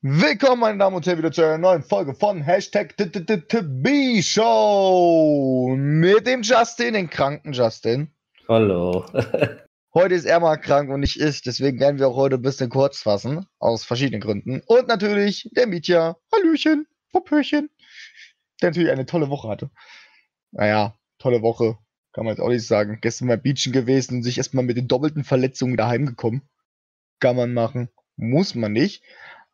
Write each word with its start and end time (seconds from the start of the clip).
Willkommen, 0.00 0.60
meine 0.60 0.78
Damen 0.78 0.94
und 0.94 1.04
Herren, 1.06 1.18
wieder 1.18 1.32
zu 1.32 1.42
einer 1.42 1.58
neuen 1.58 1.82
Folge 1.82 2.14
von 2.14 2.40
Hashtag 2.40 2.94
B-Show 3.82 4.44
mit 5.76 6.24
dem 6.24 6.42
Justin, 6.42 6.94
den 6.94 7.10
kranken 7.10 7.52
Justin. 7.52 8.12
Hallo. 8.48 9.04
Heute 9.94 10.14
ist 10.14 10.24
er 10.24 10.38
mal 10.38 10.56
krank 10.56 10.88
und 10.90 11.00
nicht 11.00 11.20
ich, 11.20 11.42
deswegen 11.42 11.80
werden 11.80 11.98
wir 11.98 12.06
auch 12.06 12.14
heute 12.14 12.36
ein 12.36 12.42
bisschen 12.42 12.70
kurz 12.70 13.00
fassen, 13.02 13.46
aus 13.58 13.84
verschiedenen 13.84 14.20
Gründen. 14.20 14.62
Und 14.66 14.86
natürlich 14.86 15.50
der 15.56 15.66
Mietja, 15.66 16.16
Hallöchen, 16.32 16.86
Popöchen, 17.10 17.68
der 18.62 18.70
natürlich 18.70 18.92
eine 18.92 19.06
tolle 19.06 19.30
Woche 19.30 19.48
hatte. 19.48 19.68
Naja, 20.52 20.94
tolle 21.18 21.42
Woche, 21.42 21.76
kann 22.12 22.24
man 22.24 22.34
jetzt 22.34 22.40
auch 22.40 22.50
nicht 22.50 22.64
sagen. 22.64 22.98
Gestern 23.00 23.26
mal 23.26 23.36
Beachen 23.36 23.72
gewesen 23.72 24.18
und 24.18 24.22
sich 24.22 24.38
erstmal 24.38 24.62
mit 24.64 24.76
den 24.76 24.86
doppelten 24.86 25.24
Verletzungen 25.24 25.76
daheim 25.76 26.06
gekommen. 26.06 26.48
Kann 27.18 27.34
man 27.34 27.52
machen, 27.52 27.88
muss 28.14 28.54
man 28.54 28.72
nicht. 28.72 29.02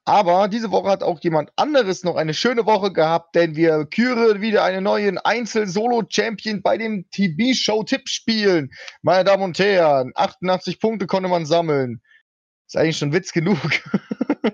Aber 0.07 0.49
diese 0.49 0.71
Woche 0.71 0.91
hat 0.91 1.03
auch 1.03 1.19
jemand 1.23 1.51
anderes 1.57 2.05
noch 2.05 2.17
eine 2.17 2.35
schöne 2.35 2.67
Woche 2.67 2.93
gehabt, 2.93 3.35
denn 3.35 3.57
wir 3.57 3.87
küren 3.87 4.43
wieder 4.43 4.63
einen 4.63 4.85
neuen 4.85 5.17
Einzel-Solo-Champion 5.17 6.61
bei 6.61 6.77
dem 6.77 7.07
TB-Show-Tippspielen. 7.11 8.71
Meine 9.01 9.25
Damen 9.25 9.45
und 9.45 9.59
Herren, 9.59 10.13
88 10.15 10.79
Punkte 10.79 11.07
konnte 11.07 11.31
man 11.31 11.47
sammeln. 11.47 12.03
Ist 12.67 12.77
eigentlich 12.77 12.99
schon 12.99 13.15
Witz 13.15 13.33
genug. 13.33 13.59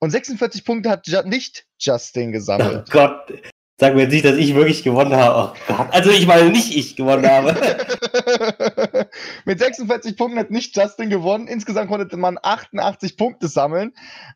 und 0.00 0.10
46 0.10 0.66
Punkte 0.66 0.90
hat 0.90 1.06
nicht 1.24 1.64
Justin 1.78 2.32
gesammelt. 2.32 2.88
Oh 2.88 2.92
Gott, 2.92 3.32
Sag 3.80 3.94
mir 3.94 4.02
jetzt 4.02 4.12
nicht, 4.12 4.26
dass 4.26 4.36
ich 4.36 4.54
wirklich 4.54 4.82
gewonnen 4.82 5.16
habe. 5.16 5.54
Oh 5.70 5.74
also 5.90 6.10
ich 6.10 6.26
meine 6.26 6.50
nicht 6.50 6.76
ich 6.76 6.96
gewonnen 6.96 7.26
habe. 7.26 7.56
mit 9.44 9.58
46 9.58 10.16
Punkten 10.16 10.38
hat 10.38 10.50
nicht 10.50 10.76
Justin 10.76 11.10
gewonnen. 11.10 11.46
Insgesamt 11.46 11.90
konnte 11.90 12.16
man 12.16 12.38
88 12.40 13.16
Punkte 13.16 13.48
sammeln. 13.48 13.92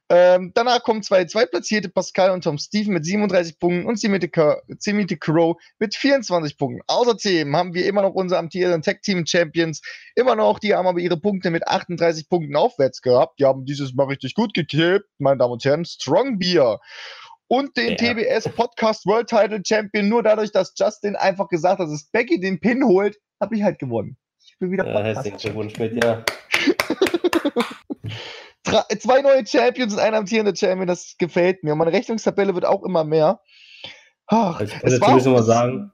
Ähm, 0.08 0.52
danach 0.54 0.82
kommen 0.82 1.02
zwei 1.02 1.24
zweitplatzierte 1.24 1.88
Pascal 1.88 2.30
und 2.30 2.44
Tom 2.44 2.58
Steven 2.58 2.94
mit 2.94 3.04
37 3.04 3.58
Punkten 3.58 3.86
und 3.86 3.98
Simite 3.98 4.28
Crow 4.28 5.56
mit 5.78 5.94
24 5.94 6.56
Punkten. 6.56 6.82
Außerdem 6.86 7.56
haben 7.56 7.74
wir 7.74 7.86
immer 7.86 8.02
noch 8.02 8.14
unsere 8.14 8.38
amtierenden 8.38 8.82
Tag 8.82 9.02
Team 9.02 9.26
Champions. 9.26 9.82
Immer 10.14 10.36
noch, 10.36 10.58
die 10.58 10.74
haben 10.74 10.86
aber 10.86 10.98
ihre 10.98 11.18
Punkte 11.18 11.50
mit 11.50 11.66
38 11.66 12.28
Punkten 12.28 12.56
aufwärts 12.56 13.02
gehabt. 13.02 13.40
Die 13.40 13.44
haben 13.44 13.64
dieses 13.64 13.94
Mal 13.94 14.06
richtig 14.06 14.34
gut 14.34 14.54
gekippt, 14.54 15.08
meine 15.18 15.38
Damen 15.38 15.52
und 15.52 15.64
Herren. 15.64 15.84
Strong 15.84 16.38
Beer 16.38 16.80
und 17.48 17.76
den 17.76 17.96
ja. 17.98 18.14
TBS 18.14 18.48
Podcast 18.54 19.06
World 19.06 19.28
Title 19.28 19.62
Champion. 19.64 20.08
Nur 20.08 20.22
dadurch, 20.22 20.52
dass 20.52 20.74
Justin 20.76 21.16
einfach 21.16 21.48
gesagt 21.48 21.78
hat, 21.78 21.88
dass 21.88 22.08
Becky 22.10 22.40
den 22.40 22.60
Pin 22.60 22.84
holt, 22.84 23.18
habe 23.40 23.56
ich 23.56 23.62
halt 23.62 23.78
gewonnen. 23.78 24.16
Bin 24.64 24.72
wieder 24.72 24.86
ja, 24.86 25.02
Herzlichen 25.02 25.36
Glückwunsch 25.36 25.78
mit, 25.78 26.02
ja. 26.02 26.24
Zwei 28.98 29.20
neue 29.20 29.46
Champions 29.46 29.92
und 29.92 30.00
ein 30.00 30.14
amtierender 30.14 30.56
Champion, 30.56 30.86
das 30.86 31.16
gefällt 31.18 31.62
mir. 31.62 31.72
Und 31.72 31.78
meine 31.78 31.92
Rechnungstabelle 31.92 32.54
wird 32.54 32.64
auch 32.64 32.82
immer 32.82 33.04
mehr. 33.04 33.40
Ach, 34.26 34.58
also 34.58 34.72
ich 34.72 34.80
kann 35.00 35.18
dazu 35.18 35.30
mal 35.30 35.42
sagen, 35.42 35.92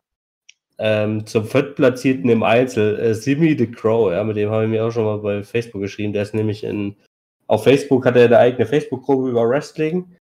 ähm, 0.78 1.26
zum 1.26 1.46
Viertplatzierten 1.46 2.30
im 2.30 2.44
Einzel, 2.44 2.96
äh, 3.00 3.12
Simi 3.14 3.58
the 3.58 3.68
Crow, 3.68 4.12
ja, 4.12 4.22
mit 4.22 4.36
dem 4.36 4.50
habe 4.50 4.64
ich 4.64 4.70
mir 4.70 4.84
auch 4.84 4.92
schon 4.92 5.04
mal 5.04 5.18
bei 5.18 5.42
Facebook 5.42 5.82
geschrieben. 5.82 6.12
Der 6.12 6.22
ist 6.22 6.32
nämlich 6.32 6.62
in, 6.62 6.94
auf 7.48 7.64
Facebook 7.64 8.06
hat 8.06 8.14
er 8.14 8.26
eine 8.26 8.38
eigene 8.38 8.66
Facebook-Gruppe 8.66 9.30
über 9.30 9.48
Wrestling. 9.48 10.16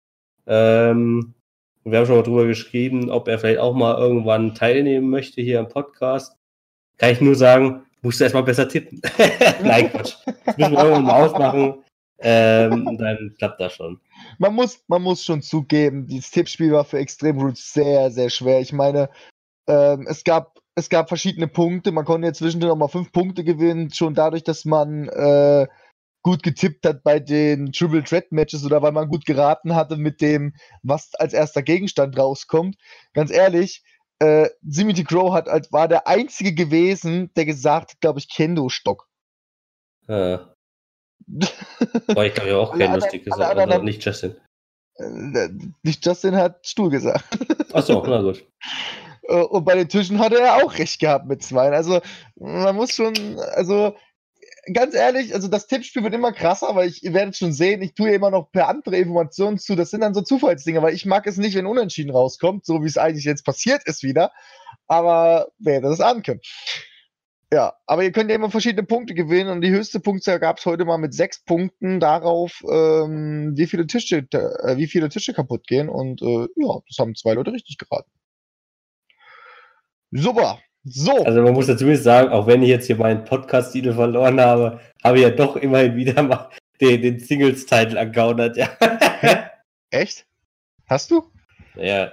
Ähm, 0.46 1.34
wir 1.82 1.98
haben 1.98 2.06
schon 2.06 2.16
mal 2.16 2.22
drüber 2.22 2.46
geschrieben, 2.46 3.10
ob 3.10 3.26
er 3.26 3.40
vielleicht 3.40 3.58
auch 3.58 3.74
mal 3.74 3.98
irgendwann 3.98 4.54
teilnehmen 4.54 5.10
möchte 5.10 5.42
hier 5.42 5.58
im 5.58 5.68
Podcast. 5.68 6.36
Kann 6.96 7.10
ich 7.10 7.20
nur 7.20 7.34
sagen, 7.34 7.85
musst 8.06 8.20
du 8.20 8.24
erstmal 8.24 8.44
besser 8.44 8.68
tippen. 8.68 9.00
Nein, 9.62 9.90
Quatsch. 9.90 10.14
Das 10.44 10.56
müssen 10.56 10.72
wir 10.72 10.78
irgendwann 10.78 11.04
mal 11.04 11.24
ausmachen. 11.24 11.74
Ähm, 12.18 12.96
dann 12.98 13.34
klappt 13.36 13.60
das 13.60 13.74
schon. 13.74 14.00
Man 14.38 14.54
muss, 14.54 14.82
man 14.86 15.02
muss 15.02 15.24
schon 15.24 15.42
zugeben, 15.42 16.06
dieses 16.06 16.30
Tippspiel 16.30 16.72
war 16.72 16.84
für 16.84 16.98
Extreme 16.98 17.42
Roots 17.42 17.74
sehr, 17.74 18.10
sehr 18.10 18.30
schwer. 18.30 18.60
Ich 18.60 18.72
meine, 18.72 19.10
ähm, 19.66 20.06
es 20.08 20.24
gab 20.24 20.56
es 20.76 20.88
gab 20.88 21.08
verschiedene 21.08 21.48
Punkte. 21.48 21.90
Man 21.90 22.04
konnte 22.04 22.28
ja 22.28 22.32
zwischendurch 22.32 22.70
noch 22.70 22.76
mal 22.76 22.88
fünf 22.88 23.10
Punkte 23.10 23.44
gewinnen, 23.44 23.90
schon 23.92 24.14
dadurch, 24.14 24.44
dass 24.44 24.64
man 24.64 25.08
äh, 25.08 25.66
gut 26.22 26.42
getippt 26.42 26.86
hat 26.86 27.02
bei 27.02 27.18
den 27.18 27.72
Triple 27.72 28.04
Threat 28.04 28.30
Matches 28.30 28.64
oder 28.64 28.82
weil 28.82 28.92
man 28.92 29.08
gut 29.08 29.24
geraten 29.24 29.74
hatte 29.74 29.96
mit 29.96 30.20
dem, 30.20 30.54
was 30.82 31.14
als 31.14 31.32
erster 31.32 31.62
Gegenstand 31.62 32.18
rauskommt. 32.18 32.76
Ganz 33.14 33.30
ehrlich, 33.30 33.82
äh, 34.18 34.48
Simity 34.66 35.04
Crow 35.04 35.32
hat, 35.32 35.48
als 35.48 35.72
war 35.72 35.88
der 35.88 36.06
einzige 36.06 36.54
gewesen, 36.54 37.30
der 37.36 37.44
gesagt 37.44 37.92
hat, 37.92 38.00
glaube 38.00 38.18
ich, 38.18 38.28
Kendo-Stock. 38.28 39.08
Ja. 40.08 40.54
War 41.26 42.24
ich 42.24 42.34
glaube 42.34 42.50
ja 42.50 42.56
auch 42.56 42.74
Kendo-Stick 42.78 43.24
gesagt, 43.24 43.58
also 43.58 43.82
nicht 43.82 44.04
Justin. 44.04 44.36
Äh, 44.94 45.48
nicht 45.82 46.04
Justin 46.04 46.36
hat 46.36 46.66
Stuhl 46.66 46.90
gesagt. 46.90 47.24
Achso, 47.72 48.02
na 48.06 48.22
gut. 48.22 48.44
Äh, 49.22 49.42
und 49.42 49.64
bei 49.64 49.74
den 49.74 49.88
Tischen 49.88 50.18
hatte 50.18 50.40
er 50.40 50.56
auch 50.56 50.78
recht 50.78 51.00
gehabt 51.00 51.26
mit 51.26 51.42
zwei. 51.42 51.70
Also 51.70 52.00
man 52.36 52.74
muss 52.76 52.92
schon, 52.92 53.38
also 53.54 53.96
ganz 54.72 54.94
ehrlich, 54.94 55.34
also 55.34 55.48
das 55.48 55.66
Tippspiel 55.66 56.02
wird 56.02 56.14
immer 56.14 56.32
krasser, 56.32 56.74
weil 56.74 56.88
ich, 56.88 57.02
ihr 57.04 57.14
werdet 57.14 57.36
schon 57.36 57.52
sehen, 57.52 57.82
ich 57.82 57.94
tue 57.94 58.10
immer 58.10 58.30
noch 58.30 58.50
per 58.50 58.68
andere 58.68 58.96
Informationen 58.96 59.58
zu. 59.58 59.76
Das 59.76 59.90
sind 59.90 60.00
dann 60.00 60.14
so 60.14 60.22
Zufallsdinge, 60.22 60.82
weil 60.82 60.94
ich 60.94 61.06
mag 61.06 61.26
es 61.26 61.36
nicht, 61.36 61.56
wenn 61.56 61.66
Unentschieden 61.66 62.10
rauskommt, 62.10 62.66
so 62.66 62.82
wie 62.82 62.86
es 62.86 62.98
eigentlich 62.98 63.24
jetzt 63.24 63.44
passiert 63.44 63.82
ist 63.86 64.02
wieder. 64.02 64.32
Aber 64.86 65.48
wer 65.58 65.80
das 65.80 66.00
ahnen 66.00 66.22
können. 66.22 66.40
Ja, 67.52 67.74
aber 67.86 68.02
ihr 68.02 68.10
könnt 68.10 68.28
ja 68.28 68.36
immer 68.36 68.50
verschiedene 68.50 68.84
Punkte 68.84 69.14
gewinnen 69.14 69.50
und 69.50 69.60
die 69.60 69.70
höchste 69.70 70.00
Punktzahl 70.00 70.40
gab 70.40 70.58
es 70.58 70.66
heute 70.66 70.84
mal 70.84 70.98
mit 70.98 71.14
sechs 71.14 71.44
Punkten 71.44 72.00
darauf, 72.00 72.60
ähm, 72.68 73.52
wie 73.56 73.68
viele 73.68 73.86
Tische, 73.86 74.26
äh, 74.32 74.76
wie 74.76 74.88
viele 74.88 75.08
Tische 75.08 75.32
kaputt 75.32 75.64
gehen 75.68 75.88
und 75.88 76.22
äh, 76.22 76.48
ja, 76.56 76.80
das 76.88 76.98
haben 76.98 77.14
zwei 77.14 77.34
Leute 77.34 77.52
richtig 77.52 77.78
geraten. 77.78 78.10
Super. 80.10 80.60
So. 80.88 81.24
Also 81.24 81.42
man 81.42 81.52
muss 81.52 81.66
dazu 81.66 81.92
sagen, 81.96 82.28
auch 82.30 82.46
wenn 82.46 82.62
ich 82.62 82.68
jetzt 82.68 82.86
hier 82.86 82.94
meinen 82.94 83.24
Podcast-Titel 83.24 83.92
verloren 83.92 84.40
habe, 84.40 84.78
habe 85.02 85.16
ich 85.16 85.24
ja 85.24 85.30
doch 85.30 85.56
immerhin 85.56 85.96
wieder 85.96 86.22
mal 86.22 86.48
den, 86.80 87.02
den 87.02 87.18
Singles-Title 87.18 87.98
ergaunert, 87.98 88.56
ja. 88.56 88.68
Echt? 89.90 90.24
Hast 90.86 91.10
du? 91.10 91.24
Ja. 91.74 92.12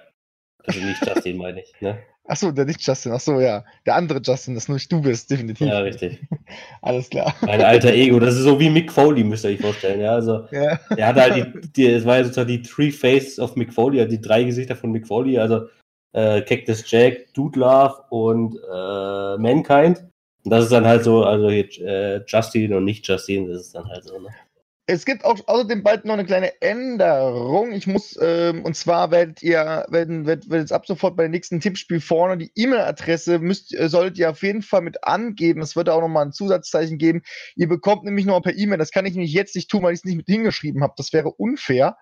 Also 0.66 0.80
nicht 0.80 1.06
Justin, 1.06 1.38
meine 1.38 1.62
ich, 1.62 1.72
ne? 1.82 2.00
Achso, 2.26 2.52
der 2.52 2.66
nicht 2.66 2.82
Justin, 2.82 3.12
achso, 3.12 3.40
ja. 3.40 3.64
Der 3.86 3.96
andere 3.96 4.20
Justin, 4.24 4.56
das 4.56 4.68
nur 4.68 4.76
nicht 4.76 4.92
du 4.92 5.02
bist, 5.02 5.30
definitiv. 5.30 5.68
Ja, 5.68 5.80
richtig. 5.80 6.20
Alles 6.82 7.12
klar. 7.12 7.36
Mein 7.42 7.62
alter 7.62 7.94
Ego, 7.94 8.20
das 8.20 8.36
ist 8.36 8.44
so 8.44 8.60
wie 8.60 8.72
Mick 8.72 8.92
Foley, 8.92 9.24
müsst 9.24 9.44
ihr 9.44 9.52
euch 9.52 9.62
vorstellen, 9.62 10.02
ja. 10.02 10.14
Also, 10.14 10.48
ja. 10.52 10.80
er 10.98 11.08
hatte 11.08 11.22
halt 11.22 11.36
die, 11.36 11.72
die, 11.74 11.88
es 11.92 12.06
war 12.06 12.18
ja 12.18 12.24
sozusagen 12.24 12.48
die 12.48 12.64
Three 12.64 12.92
Faces 12.92 13.40
of 13.40 13.56
Mick 13.56 13.72
Foley, 13.72 14.08
die 14.08 14.22
drei 14.22 14.44
Gesichter 14.46 14.76
von 14.76 14.92
Mick 14.92 15.06
Foley, 15.06 15.38
also 15.38 15.68
äh, 16.14 16.42
Cactus 16.42 16.90
Jack, 16.90 17.34
Dude 17.34 17.60
Love 17.60 18.04
und 18.10 18.56
äh, 18.56 19.38
Mankind. 19.38 20.06
Und 20.44 20.52
das 20.52 20.66
ist 20.66 20.72
dann 20.72 20.86
halt 20.86 21.04
so, 21.04 21.24
also 21.24 21.50
jetzt, 21.50 21.80
äh, 21.80 22.22
Justin 22.26 22.74
und 22.74 22.86
nicht 22.86 23.08
Justin, 23.08 23.48
das 23.48 23.62
ist 23.62 23.76
dann 23.76 23.88
halt 23.88 24.04
so, 24.04 24.20
ne? 24.20 24.30
Es 24.86 25.06
gibt 25.06 25.24
auch 25.24 25.40
außerdem 25.48 25.82
bald 25.82 26.04
noch 26.04 26.16
eine 26.16 26.26
kleine 26.26 26.62
Änderung. 26.62 27.72
Ich 27.72 27.88
muss, 27.88 28.20
ähm, 28.22 28.66
und 28.66 28.76
zwar 28.76 29.12
werdet 29.12 29.42
ihr, 29.42 29.86
werden, 29.88 30.26
werdet, 30.26 30.50
werdet 30.50 30.66
jetzt 30.66 30.74
ab 30.74 30.86
sofort 30.86 31.16
bei 31.16 31.24
dem 31.24 31.32
nächsten 31.32 31.62
Tippspiel 31.62 32.02
vorne 32.02 32.38
die 32.38 32.52
E-Mail-Adresse 32.54 33.40
müsst, 33.40 33.74
äh, 33.74 33.88
solltet 33.88 34.18
ihr 34.18 34.30
auf 34.30 34.44
jeden 34.44 34.62
Fall 34.62 34.82
mit 34.82 35.06
angeben. 35.06 35.62
Es 35.62 35.78
wird 35.78 35.88
auch 35.88 36.02
nochmal 36.02 36.26
ein 36.26 36.34
Zusatzzeichen 36.34 36.98
geben. 36.98 37.22
Ihr 37.56 37.70
bekommt 37.70 38.04
nämlich 38.04 38.26
noch 38.26 38.42
per 38.42 38.58
E-Mail, 38.58 38.78
das 38.78 38.92
kann 38.92 39.06
ich 39.06 39.14
nämlich 39.14 39.32
jetzt 39.32 39.56
nicht 39.56 39.72
tun, 39.72 39.84
weil 39.84 39.94
ich 39.94 40.00
es 40.00 40.06
nicht 40.06 40.18
mit 40.18 40.28
hingeschrieben 40.28 40.84
habe. 40.84 40.96
Das 40.98 41.14
wäre 41.14 41.32
unfair. 41.32 41.96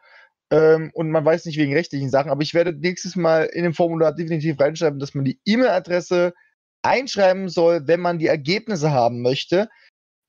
Ähm, 0.51 0.91
und 0.94 1.09
man 1.12 1.23
weiß 1.23 1.45
nicht 1.45 1.57
wegen 1.57 1.73
rechtlichen 1.73 2.09
Sachen, 2.09 2.29
aber 2.29 2.41
ich 2.41 2.53
werde 2.53 2.73
nächstes 2.73 3.16
Mal 3.16 3.45
in 3.45 3.63
dem 3.63 3.73
Formular 3.73 4.13
definitiv 4.13 4.59
reinschreiben, 4.59 5.00
dass 5.00 5.16
man 5.16 5.23
die 5.23 5.39
E-Mail-Adresse 5.45 6.34
einschreiben 6.84 7.47
soll, 7.47 7.88
wenn 7.88 8.01
man 8.01 8.19
die 8.19 8.28
Ergebnisse 8.28 8.91
haben 8.91 9.22
möchte. 9.22 9.69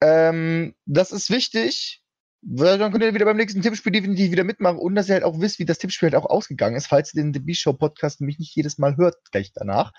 Ähm, 0.01 0.75
das 0.87 1.11
ist 1.11 1.31
wichtig, 1.31 2.03
weil 2.43 2.79
dann 2.79 2.93
könnt 2.93 3.03
ihr 3.03 3.15
wieder 3.15 3.25
beim 3.25 3.37
nächsten 3.37 3.63
Tippspiel 3.63 3.93
definitiv 3.93 4.31
wieder 4.31 4.45
mitmachen 4.45 4.79
und 4.79 4.95
dass 4.95 5.09
ihr 5.09 5.15
halt 5.15 5.25
auch 5.25 5.41
wisst, 5.41 5.59
wie 5.59 5.65
das 5.65 5.79
Tippspiel 5.79 6.13
halt 6.13 6.23
auch 6.23 6.29
ausgegangen 6.29 6.77
ist, 6.77 6.87
falls 6.87 7.15
ihr 7.15 7.23
den 7.23 7.35
The 7.35 7.41
B-Show 7.41 7.73
Podcast 7.73 8.21
nämlich 8.21 8.39
nicht 8.39 8.55
jedes 8.55 8.79
Mal 8.79 8.97
hört 8.97 9.17
gleich 9.33 9.53
danach. 9.53 9.93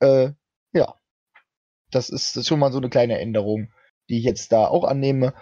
Äh, 0.00 0.30
ja, 0.72 0.94
das 1.90 2.08
ist 2.10 2.46
schon 2.46 2.58
mal 2.58 2.72
so 2.72 2.78
eine 2.78 2.90
kleine 2.90 3.18
Änderung, 3.18 3.72
die 4.08 4.18
ich 4.18 4.24
jetzt 4.24 4.52
da 4.52 4.66
auch 4.66 4.84
annehme. 4.84 5.34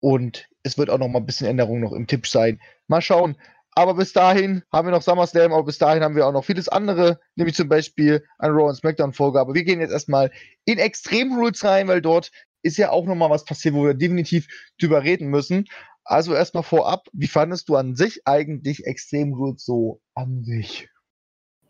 Und 0.00 0.48
es 0.62 0.78
wird 0.78 0.90
auch 0.90 0.98
noch 0.98 1.08
mal 1.08 1.20
ein 1.20 1.26
bisschen 1.26 1.46
Änderung 1.46 1.80
noch 1.80 1.92
im 1.92 2.06
Tipp 2.06 2.26
sein. 2.26 2.60
Mal 2.86 3.00
schauen. 3.00 3.36
Aber 3.78 3.92
bis 3.92 4.14
dahin 4.14 4.62
haben 4.72 4.88
wir 4.88 4.92
noch 4.92 5.02
SummerSlam, 5.02 5.52
aber 5.52 5.64
bis 5.64 5.76
dahin 5.76 6.02
haben 6.02 6.16
wir 6.16 6.26
auch 6.26 6.32
noch 6.32 6.44
vieles 6.46 6.66
andere, 6.66 7.20
nämlich 7.34 7.54
zum 7.54 7.68
Beispiel 7.68 8.24
eine 8.38 8.54
Raw 8.54 8.70
und 8.70 8.74
Smackdown-Folge. 8.74 9.38
Aber 9.38 9.52
wir 9.52 9.64
gehen 9.64 9.80
jetzt 9.80 9.92
erstmal 9.92 10.30
in 10.64 10.78
Extreme 10.78 11.36
Rules 11.36 11.62
rein, 11.62 11.86
weil 11.86 12.00
dort 12.00 12.30
ist 12.62 12.78
ja 12.78 12.90
auch 12.90 13.04
nochmal 13.04 13.28
was 13.28 13.44
passiert, 13.44 13.74
wo 13.74 13.84
wir 13.84 13.92
definitiv 13.92 14.48
drüber 14.80 15.04
reden 15.04 15.28
müssen. 15.28 15.66
Also 16.04 16.34
erstmal 16.34 16.62
vorab, 16.62 17.06
wie 17.12 17.26
fandest 17.26 17.68
du 17.68 17.76
an 17.76 17.96
sich 17.96 18.22
eigentlich 18.24 18.86
Extreme 18.86 19.36
Rules 19.36 19.66
so 19.66 20.00
an 20.14 20.42
sich? 20.42 20.88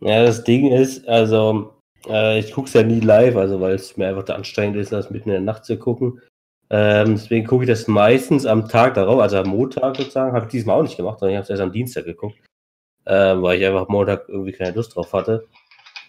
Ja, 0.00 0.23
das 0.23 0.44
Ding 0.44 0.70
ist, 0.70 1.08
also 1.08 1.75
äh, 2.06 2.38
ich 2.38 2.53
gucke 2.53 2.69
es 2.69 2.75
ja 2.75 2.85
nie 2.85 3.00
live, 3.00 3.35
also 3.35 3.61
weil 3.61 3.75
es 3.75 3.97
mir 3.97 4.06
einfach 4.06 4.32
anstrengend 4.32 4.76
ist, 4.76 4.93
das 4.93 5.11
mitten 5.11 5.31
in 5.31 5.35
der 5.35 5.43
Nacht 5.43 5.64
zu 5.64 5.76
gucken. 5.76 6.20
Ähm, 6.68 7.14
deswegen 7.14 7.46
gucke 7.46 7.64
ich 7.64 7.68
das 7.68 7.86
meistens 7.86 8.44
am 8.44 8.68
Tag 8.68 8.94
darauf, 8.94 9.20
also 9.20 9.38
am 9.38 9.48
Montag 9.48 9.96
sozusagen. 9.96 10.32
Habe 10.32 10.46
ich 10.46 10.50
diesmal 10.50 10.78
auch 10.78 10.82
nicht 10.82 10.96
gemacht, 10.96 11.18
sondern 11.18 11.34
ich 11.34 11.36
habe 11.36 11.44
es 11.44 11.50
erst 11.50 11.62
am 11.62 11.72
Dienstag 11.72 12.04
geguckt, 12.04 12.36
ähm, 13.06 13.42
weil 13.42 13.58
ich 13.60 13.66
einfach 13.66 13.88
Montag 13.88 14.28
irgendwie 14.28 14.52
keine 14.52 14.74
Lust 14.74 14.96
drauf 14.96 15.12
hatte. 15.12 15.46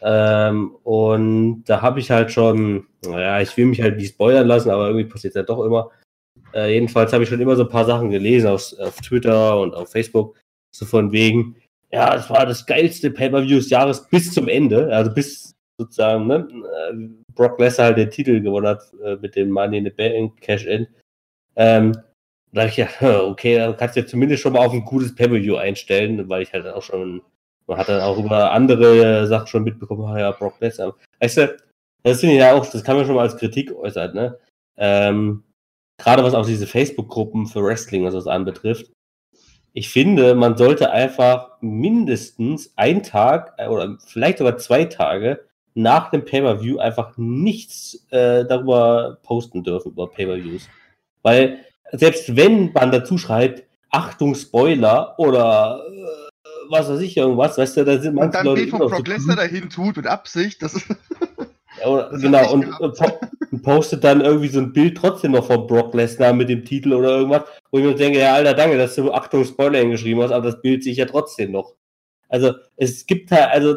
Ähm, 0.01 0.75
und 0.83 1.63
da 1.65 1.81
habe 1.81 2.00
ich 2.00 2.12
halt 2.12 2.31
schon, 2.31 2.88
naja, 3.06 3.42
ich 3.42 3.56
will 3.57 3.65
mich 3.65 3.81
halt 3.81 3.98
nicht 3.98 4.13
spoilern 4.13 4.48
lassen, 4.48 4.69
aber 4.69 4.88
irgendwie 4.88 5.09
passiert 5.09 5.31
es 5.31 5.39
ja 5.39 5.44
doch 5.44 5.63
immer. 5.63 5.89
Äh, 6.54 6.74
jedenfalls 6.74 7.13
habe 7.13 7.24
ich 7.24 7.30
schon 7.30 7.42
immer 7.42 7.56
so 7.56 7.63
ein 7.63 7.69
paar 7.69 7.86
Sachen 7.86 8.10
gelesen 8.10 8.48
auf, 8.48 8.74
auf 8.80 9.01
Twitter 9.01 9.60
und 9.60 9.75
auf 9.75 9.92
Facebook, 9.92 10.36
so 10.71 10.86
von 10.86 11.12
wegen, 11.12 11.56
ja, 11.92 12.15
es 12.15 12.30
war 12.30 12.45
das 12.45 12.65
geilste 12.65 13.12
Pay-Per-View 13.12 13.57
des 13.57 13.69
Jahres 13.69 14.07
bis 14.10 14.33
zum 14.33 14.48
Ende, 14.48 14.94
also 14.94 15.13
bis 15.13 15.56
sozusagen, 15.77 16.27
ne, 16.27 16.47
äh, 16.89 16.94
Brock 17.33 17.59
Lesnar 17.59 17.88
halt 17.88 17.97
den 17.97 18.09
Titel 18.09 18.41
gewonnen 18.41 18.68
hat 18.68 18.81
äh, 19.03 19.15
mit 19.18 19.35
dem 19.35 19.51
Money 19.51 19.77
in 19.77 19.85
the 19.85 19.91
Bank 19.91 20.39
Cash-In. 20.41 20.88
Ähm, 21.56 21.97
da 22.51 22.62
habe 22.62 22.69
ich 22.69 22.77
ja, 22.77 22.88
okay, 23.25 23.57
dann 23.57 23.77
kannst 23.77 23.95
du 23.95 24.01
ja 24.01 24.07
zumindest 24.07 24.41
schon 24.41 24.53
mal 24.53 24.65
auf 24.65 24.74
ein 24.74 24.85
gutes 24.85 25.13
Pay-Per-View 25.15 25.56
einstellen, 25.56 26.27
weil 26.29 26.44
ich 26.44 26.53
halt 26.53 26.68
auch 26.68 26.81
schon, 26.81 27.21
man 27.68 27.77
hat 27.77 27.89
dann 27.89 28.01
auch 28.01 28.18
über 28.18 28.51
andere 28.51 29.27
Sachen 29.27 29.47
schon 29.47 29.63
mitbekommen, 29.63 30.18
ja, 30.18 30.31
Brock 30.31 30.59
Lesnar. 30.59 30.95
Weißt 31.19 31.38
du, 31.38 31.57
das 32.03 32.19
finde 32.19 32.35
ich 32.35 32.41
ja 32.41 32.53
auch, 32.53 32.65
das 32.65 32.83
kann 32.83 32.95
man 32.95 33.06
schon 33.06 33.15
mal 33.15 33.24
als 33.24 33.38
Kritik 33.38 33.75
äußern, 33.75 34.13
ne? 34.13 34.39
Ähm, 34.77 35.44
Gerade 36.00 36.24
was 36.24 36.35
auch 36.35 36.45
diese 36.45 36.68
Facebook-Gruppen 36.68 37.47
für 37.47 37.63
Wrestling 37.63 38.06
und 38.06 38.12
so 38.12 38.29
anbetrifft. 38.29 38.91
Ich 39.74 39.89
finde, 39.89 40.35
man 40.35 40.57
sollte 40.57 40.91
einfach 40.91 41.57
mindestens 41.62 42.71
einen 42.77 43.03
Tag 43.03 43.53
äh, 43.57 43.68
oder 43.68 43.97
vielleicht 44.06 44.38
sogar 44.38 44.57
zwei 44.57 44.85
Tage 44.85 45.47
nach 45.77 46.09
dem 46.09 46.25
Pay-Per-View 46.25 46.79
einfach 46.79 47.13
nichts 47.18 48.06
äh, 48.09 48.45
darüber 48.45 49.19
posten 49.24 49.63
dürfen, 49.63 49.91
über 49.91 50.09
Pay-Per-Views. 50.09 50.68
Weil 51.21 51.59
selbst 51.91 52.35
wenn 52.35 52.71
man 52.74 52.91
dazu 52.91 53.18
schreibt, 53.18 53.63
Achtung, 53.91 54.35
Spoiler 54.35 55.13
oder 55.18 55.81
äh, 55.88 56.69
was 56.69 56.89
weiß 56.89 57.00
ich, 57.00 57.15
irgendwas, 57.15 57.57
weißt 57.57 57.77
du, 57.77 57.85
da 57.85 57.97
sind 58.00 58.15
manche 58.15 58.25
und 58.25 58.35
dann 58.35 58.45
Leute. 58.45 58.68
von 58.68 58.79
Brock 58.79 59.07
Lesnar 59.07 59.38
dahin 59.38 59.69
tut 59.69 59.95
mit 59.95 60.07
Absicht, 60.07 60.62
das 60.62 60.74
ist. 60.74 60.88
Ja, 61.79 61.88
oder, 61.88 62.09
das 62.09 62.21
genau, 62.21 62.53
und, 62.53 62.68
und, 62.79 62.97
postet 63.62 64.03
dann 64.03 64.21
irgendwie 64.21 64.47
so 64.47 64.59
ein 64.59 64.74
Bild 64.74 64.97
trotzdem 64.97 65.33
noch 65.33 65.45
von 65.45 65.68
Brock 65.68 65.94
Lesnar 65.94 66.33
mit 66.33 66.50
dem 66.50 66.65
Titel 66.65 66.94
oder 66.94 67.18
irgendwas, 67.18 67.44
wo 67.71 67.77
ich 67.77 67.85
mir 67.85 67.94
denke, 67.94 68.19
ja, 68.19 68.33
Alter, 68.33 68.56
danke, 68.56 68.77
dass 68.77 68.95
du 68.95 69.13
Achtung, 69.13 69.45
Spoiler 69.45 69.79
hingeschrieben 69.79 70.24
hast, 70.24 70.31
aber 70.31 70.51
das 70.51 70.62
Bild 70.62 70.83
sehe 70.83 70.94
ich 70.94 70.97
ja 70.97 71.06
trotzdem 71.06 71.51
noch. 71.51 71.75
Also, 72.29 72.53
es 72.75 73.06
gibt 73.06 73.31
halt, 73.31 73.51
also, 73.51 73.75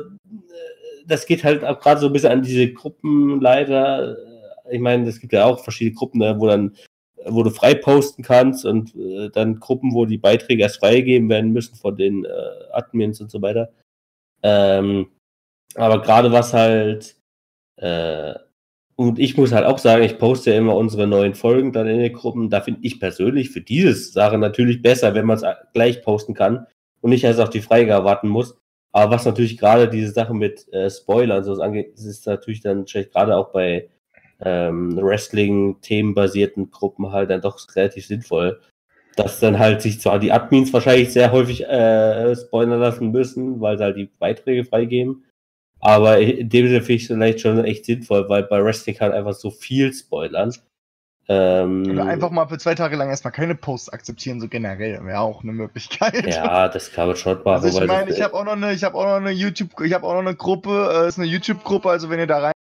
das 1.11 1.27
geht 1.27 1.45
halt 1.45 1.65
auch 1.65 1.81
gerade 1.81 2.01
so 2.01 2.07
ein 2.07 2.13
bisschen 2.13 2.33
an 2.33 2.43
diese 2.43 2.73
Gruppenleiter. 2.73 4.17
Ich 4.71 4.81
meine, 4.81 5.09
es 5.09 5.21
gibt 5.21 5.33
ja 5.33 5.45
auch 5.45 5.63
verschiedene 5.63 5.97
Gruppen, 5.97 6.19
ne, 6.19 6.37
wo 6.39 6.47
dann, 6.47 6.77
wo 7.27 7.43
du 7.43 7.51
frei 7.51 7.75
posten 7.75 8.23
kannst 8.23 8.65
und 8.65 8.95
äh, 8.95 9.29
dann 9.31 9.61
Gruppen, 9.61 9.93
wo 9.93 10.07
die 10.07 10.19
Beiträge 10.19 10.63
erst 10.63 10.79
freigegeben 10.79 11.29
werden 11.29 11.53
müssen 11.53 11.75
von 11.77 11.97
den 11.97 12.25
äh, 12.25 12.29
Admins 12.73 13.21
und 13.21 13.31
so 13.31 13.43
weiter. 13.43 13.71
Ähm, 14.43 15.09
aber 15.75 16.01
gerade 16.03 16.33
was 16.33 16.55
halt, 16.55 17.17
äh, 17.77 18.35
und 18.97 19.19
ich 19.19 19.37
muss 19.37 19.53
halt 19.53 19.67
auch 19.67 19.79
sagen, 19.79 20.03
ich 20.03 20.19
poste 20.19 20.51
ja 20.53 20.59
immer 20.59 20.77
unsere 20.77 21.07
neuen 21.07 21.35
Folgen 21.35 21.73
dann 21.73 21.87
in 21.87 22.01
den 22.01 22.13
Gruppen. 22.13 22.51
Da 22.51 22.61
finde 22.61 22.81
ich 22.83 23.01
persönlich 23.01 23.51
für 23.51 23.63
diese 23.63 23.95
Sache 23.95 24.39
natürlich 24.39 24.83
besser, 24.83 25.15
wenn 25.15 25.27
man 25.27 25.39
es 25.39 25.45
gleich 25.73 26.03
posten 26.03 26.35
kann 26.35 26.67
und 27.01 27.11
nicht 27.11 27.25
erst 27.25 27.41
auf 27.41 27.51
die 27.51 27.63
Freigabe 27.63 28.05
warten 28.05 28.29
muss. 28.29 28.60
Aber 28.93 29.13
was 29.13 29.25
natürlich 29.25 29.57
gerade 29.57 29.89
diese 29.89 30.13
Sache 30.13 30.35
mit 30.35 30.73
äh, 30.73 30.91
Spoilern 30.91 31.45
so 31.45 31.61
angeht, 31.61 31.95
ist 31.95 32.27
natürlich 32.27 32.61
dann 32.61 32.87
vielleicht 32.87 33.13
gerade 33.13 33.37
auch 33.37 33.53
bei 33.53 33.89
ähm, 34.41 34.97
Wrestling-themenbasierten 34.97 36.71
Gruppen 36.71 37.13
halt 37.13 37.31
dann 37.31 37.41
doch 37.41 37.59
relativ 37.77 38.07
sinnvoll, 38.07 38.61
dass 39.17 39.41
dann 39.41 39.59
halt 39.59 39.83
sich 39.83 40.01
zwar 40.01 40.19
die 40.19 40.33
Admins 40.33 40.73
wahrscheinlich 40.73 41.13
sehr 41.13 41.31
häufig 41.31 41.65
äh, 41.67 42.35
spoilern 42.35 42.81
lassen 42.81 43.11
müssen, 43.11 43.61
weil 43.61 43.79
sie 43.79 43.85
halt 43.85 43.97
die 43.97 44.11
Beiträge 44.19 44.65
freigeben, 44.65 45.25
aber 45.81 46.19
in 46.19 46.49
dem 46.49 46.67
Sinne 46.67 46.81
finde 46.81 46.95
ich 46.95 47.03
es 47.03 47.09
vielleicht 47.09 47.41
schon 47.41 47.65
echt 47.65 47.87
sinnvoll, 47.87 48.29
weil 48.29 48.45
bei 48.45 48.63
Wrestling 48.63 48.99
halt 49.01 49.13
einfach 49.13 49.35
so 49.35 49.51
viel 49.51 49.93
spoilern, 49.93 50.55
ähm, 51.33 51.89
Oder 51.89 52.07
einfach 52.07 52.31
mal 52.31 52.49
für 52.49 52.59
zwei 52.59 52.75
Tage 52.75 52.97
lang 52.97 53.09
erstmal 53.09 53.31
keine 53.31 53.55
Posts 53.55 53.91
akzeptieren, 53.91 54.41
so 54.41 54.49
generell, 54.49 54.99
wäre 55.05 55.21
auch 55.21 55.45
eine 55.45 55.53
Möglichkeit. 55.53 56.27
Ja, 56.27 56.69
das 56.69 56.91
kann 56.91 57.07
man 57.07 57.17
schon 57.17 57.39
machen. 57.45 57.65
Also 57.65 57.81
ich 57.81 57.87
meine, 57.87 58.11
ich 58.11 58.21
habe 58.21 58.35
auch 58.35 58.45
noch 58.45 58.55
eine, 58.55 58.73
ich 58.73 58.83
habe 58.83 58.97
auch 58.97 59.05
noch 59.05 59.15
eine 59.15 59.31
YouTube, 59.31 59.81
ich 59.81 59.95
habe 59.95 60.05
auch 60.05 60.15
noch 60.15 60.27
eine 60.27 60.35
Gruppe, 60.35 60.91
äh, 60.93 61.09
ist 61.09 61.19
eine 61.19 61.29
YouTube-Gruppe, 61.29 61.89
also 61.89 62.11
wenn 62.11 62.19
ihr 62.19 62.27
da 62.27 62.39
rein 62.41 62.53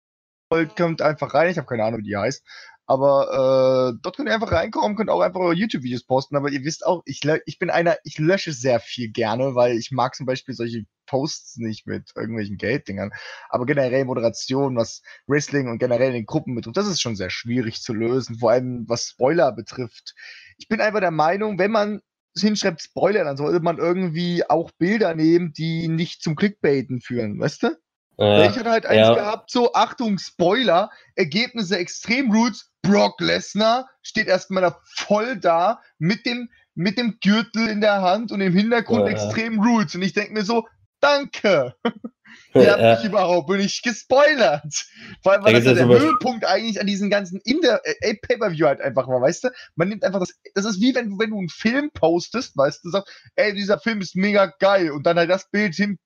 wollt, 0.52 0.76
kommt 0.76 1.02
einfach 1.02 1.34
rein. 1.34 1.50
Ich 1.50 1.58
habe 1.58 1.66
keine 1.66 1.84
Ahnung, 1.84 2.02
wie 2.02 2.04
die 2.04 2.16
heißt. 2.16 2.46
Aber 2.90 3.94
äh, 3.94 4.00
dort 4.02 4.18
könnt 4.18 4.30
ihr 4.30 4.34
einfach 4.34 4.52
reinkommen, 4.52 4.98
könnt 4.98 5.12
auch 5.12 5.22
einfach 5.22 5.54
YouTube-Videos 5.54 6.06
posten. 6.06 6.36
Aber 6.36 6.50
ihr 6.50 6.64
wisst 6.64 6.84
auch, 6.84 7.04
ich, 7.06 7.22
ich 7.46 7.60
bin 7.60 7.70
einer, 7.70 7.98
ich 8.04 8.18
lösche 8.18 8.52
sehr 8.52 8.80
viel 8.80 9.12
gerne, 9.12 9.54
weil 9.54 9.78
ich 9.78 9.92
mag 9.92 10.16
zum 10.16 10.26
Beispiel 10.26 10.56
solche 10.56 10.86
Posts 11.06 11.58
nicht 11.58 11.86
mit 11.86 12.12
irgendwelchen 12.16 12.58
Gelddingern. 12.58 13.12
Aber 13.50 13.68
generell 13.68 14.06
Moderation, 14.06 14.76
was 14.76 15.04
Wrestling 15.28 15.70
und 15.70 15.78
generell 15.78 16.14
den 16.14 16.26
Gruppen 16.26 16.56
betrifft, 16.56 16.78
das 16.78 16.88
ist 16.88 17.00
schon 17.00 17.16
sehr 17.16 17.30
schwierig 17.30 17.80
zu 17.84 17.94
lösen. 17.94 18.40
Vor 18.40 18.50
allem 18.50 18.86
was 18.90 19.10
Spoiler 19.10 19.52
betrifft. 19.52 20.16
Ich 20.58 20.68
bin 20.68 20.82
einfach 20.82 21.00
der 21.00 21.12
Meinung, 21.12 21.60
wenn 21.60 21.70
man 21.70 22.02
hinschreibt 22.36 22.82
Spoiler, 22.82 23.24
dann 23.24 23.38
sollte 23.38 23.60
man 23.60 23.78
irgendwie 23.78 24.50
auch 24.50 24.72
Bilder 24.80 25.14
nehmen, 25.14 25.54
die 25.54 25.88
nicht 25.90 26.24
zum 26.24 26.36
Clickbaiten 26.36 27.02
führen, 27.02 27.40
weißt 27.40 27.62
du? 27.62 27.78
Ja, 28.20 28.50
ich 28.50 28.58
hatte 28.58 28.70
halt 28.70 28.86
eins 28.86 29.08
ja. 29.08 29.14
gehabt, 29.14 29.50
so, 29.50 29.74
Achtung, 29.74 30.18
Spoiler, 30.18 30.90
Ergebnisse 31.16 31.78
Extreme 31.78 32.34
Roots, 32.34 32.70
Brock 32.82 33.22
Lesnar 33.22 33.90
steht 34.02 34.28
erstmal 34.28 34.62
da 34.62 34.80
voll 34.96 35.38
da 35.38 35.82
mit 36.00 36.26
dem, 36.26 36.50
mit 36.76 36.98
dem 36.98 37.18
Gürtel 37.22 37.68
in 37.68 37.82
der 37.82 38.02
Hand 38.02 38.32
und 38.32 38.42
im 38.42 38.54
Hintergrund 38.54 39.06
ja, 39.06 39.12
Extreme 39.12 39.66
Roots. 39.66 39.96
Und 39.96 40.02
ich 40.02 40.14
denke 40.14 40.34
mir 40.34 40.44
so, 40.44 40.68
danke. 41.00 41.76
Ihr 42.54 42.72
habt 42.72 43.02
mich 43.02 43.10
überhaupt 43.10 43.50
nicht 43.50 43.84
gespoilert. 43.84 44.86
Weil, 45.24 45.44
weil 45.44 45.54
das 45.54 45.66
ja 45.66 45.74
der 45.74 45.88
Höhepunkt 45.88 46.46
eigentlich 46.46 46.80
an 46.80 46.88
diesen 46.88 47.10
ganzen 47.10 47.40
Inter 47.44 47.80
äh, 47.84 48.16
Pay-Per-View 48.16 48.66
halt 48.66 48.82
einfach 48.82 49.08
war, 49.08 49.22
weißt 49.22 49.46
du? 49.46 49.50
Man 49.76 49.90
nimmt 49.90 50.04
einfach 50.04 50.20
das, 50.20 50.34
das 50.56 50.66
ist 50.66 50.82
wie 50.82 50.94
wenn, 50.96 51.18
wenn 51.20 51.30
du 51.30 51.38
einen 51.38 51.50
Film 51.50 51.90
postest, 51.94 52.58
weißt 52.58 52.84
du, 52.84 52.90
sagst, 52.90 53.14
ey, 53.36 53.54
dieser 53.54 53.80
Film 53.80 54.02
ist 54.02 54.16
mega 54.16 54.52
geil 54.60 54.92
und 54.92 55.06
dann 55.06 55.18
halt 55.18 55.30
das 55.30 55.50
Bild 55.50 55.76
hin 55.76 55.98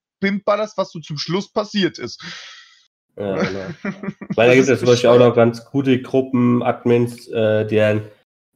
das, 0.45 0.77
was 0.77 0.91
so 0.91 0.99
zum 0.99 1.17
Schluss 1.17 1.51
passiert 1.51 1.99
ist. 1.99 2.23
Ja, 3.17 3.35
genau. 3.35 3.65
Weil 4.35 4.49
da 4.49 4.55
gibt 4.55 4.67
es 4.67 4.79
zum 4.79 4.87
Beispiel 4.87 5.09
auch 5.09 5.19
noch 5.19 5.35
ganz 5.35 5.65
gute 5.65 6.01
Gruppen, 6.01 6.63
Admins, 6.63 7.27
äh, 7.27 7.65
die 7.65 7.75
dann 7.75 8.01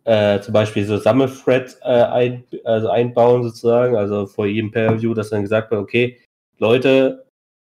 äh, 0.05 0.39
zum 0.41 0.53
Beispiel 0.53 0.85
so 0.85 0.97
Sammelthreads 0.97 1.79
äh, 1.83 1.85
ein, 1.85 2.43
also 2.63 2.89
einbauen 2.89 3.43
sozusagen, 3.43 3.95
also 3.95 4.25
vor 4.25 4.47
jedem 4.47 4.71
Pay-View, 4.71 5.13
dass 5.13 5.29
dann 5.29 5.43
gesagt 5.43 5.69
wird, 5.69 5.81
okay, 5.81 6.19
Leute, 6.57 7.25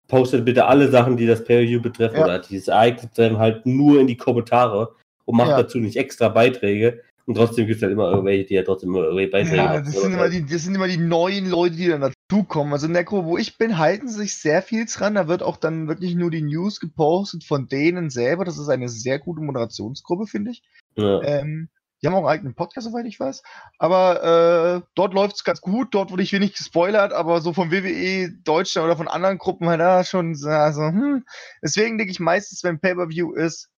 postet 0.09 0.45
bitte 0.45 0.67
alle 0.67 0.89
Sachen, 0.89 1.17
die 1.17 1.27
das 1.27 1.45
Pay-View 1.45 1.81
betreffen 1.81 2.19
ja. 2.19 2.25
oder 2.25 2.39
dieses 2.39 2.69
Ereignis 2.69 3.11
dann 3.15 3.39
halt 3.39 3.67
nur 3.67 4.01
in 4.01 4.07
die 4.07 4.17
Kommentare 4.17 4.95
und 5.25 5.37
macht 5.37 5.51
ja. 5.51 5.63
dazu 5.63 5.79
nicht 5.79 5.97
extra 5.97 6.29
Beiträge, 6.29 7.03
und 7.27 7.35
trotzdem 7.35 7.67
gibt 7.67 7.79
es 7.79 7.83
halt 7.83 7.93
immer 7.93 8.11
irgendwelche, 8.11 8.45
die 8.45 8.55
ja 8.55 8.63
trotzdem 8.63 8.91
immer 8.91 9.03
irgendwelche 9.03 9.31
Beiträge 9.33 9.57
ja, 9.57 9.81
das 9.81 10.01
sind, 10.01 10.13
immer 10.13 10.29
die, 10.29 10.47
das 10.47 10.63
sind 10.63 10.77
immer 10.77 10.87
die 10.87 10.97
neuen 10.97 11.51
Leute, 11.51 11.75
die 11.75 11.89
dann 11.89 12.13
dazukommen. 12.31 12.73
Also 12.73 12.87
Necro, 12.87 13.25
wo 13.25 13.37
ich 13.37 13.59
bin, 13.59 13.79
halten 13.79 14.09
sich 14.09 14.37
sehr 14.37 14.63
viel 14.63 14.87
dran. 14.87 15.17
Da 15.17 15.27
wird 15.27 15.43
auch 15.43 15.57
dann 15.57 15.89
wirklich 15.89 16.15
nur 16.15 16.31
die 16.31 16.43
News 16.43 16.79
gepostet 16.79 17.43
von 17.43 17.67
denen 17.67 18.11
selber. 18.11 18.45
Das 18.45 18.59
ist 18.59 18.69
eine 18.69 18.89
sehr 18.89 19.19
gute 19.19 19.43
Moderationsgruppe, 19.43 20.29
finde 20.29 20.53
ich. 20.53 20.63
Ja. 20.95 21.21
Ähm, 21.23 21.69
die 22.01 22.07
haben 22.07 22.15
auch 22.15 22.19
einen 22.19 22.29
eigenen 22.29 22.55
Podcast, 22.55 22.87
soweit 22.87 23.07
ich 23.07 23.19
weiß. 23.19 23.43
Aber 23.81 24.85
äh, 24.85 24.87
dort 24.95 25.13
läuft 25.13 25.35
es 25.35 25.43
ganz 25.45 25.61
gut. 25.61 25.89
Dort 25.95 26.13
wurde 26.13 26.23
ich 26.23 26.33
wenig 26.33 26.55
gespoilert, 26.55 27.13
aber 27.13 27.41
so 27.41 27.53
von 27.53 27.73
WWE 27.73 28.31
Deutschland 28.45 28.85
oder 28.85 28.97
von 28.97 29.09
anderen 29.09 29.39
Gruppen 29.39 29.69
halt 29.69 29.81
da 29.81 30.05
schon. 30.05 30.37
Also, 30.45 30.83
hm. 30.83 31.25
Deswegen 31.61 31.99
denke 31.99 32.13
ich 32.13 32.21
meistens, 32.21 32.63
wenn 32.63 32.79
Pay-Per-View 32.79 33.33
ist, 33.33 33.71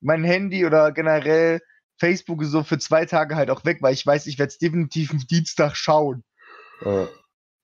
mein 0.00 0.24
Handy 0.24 0.64
oder 0.64 0.90
generell 0.92 1.60
Facebook 1.98 2.42
ist 2.42 2.50
so 2.50 2.62
für 2.62 2.78
zwei 2.78 3.06
Tage 3.06 3.36
halt 3.36 3.50
auch 3.50 3.64
weg, 3.64 3.78
weil 3.80 3.94
ich 3.94 4.06
weiß, 4.06 4.26
ich 4.26 4.38
werde 4.38 4.50
es 4.50 4.58
definitiv 4.58 5.10
am 5.12 5.18
Dienstag 5.18 5.76
schauen. 5.76 6.24
Ja. 6.84 7.08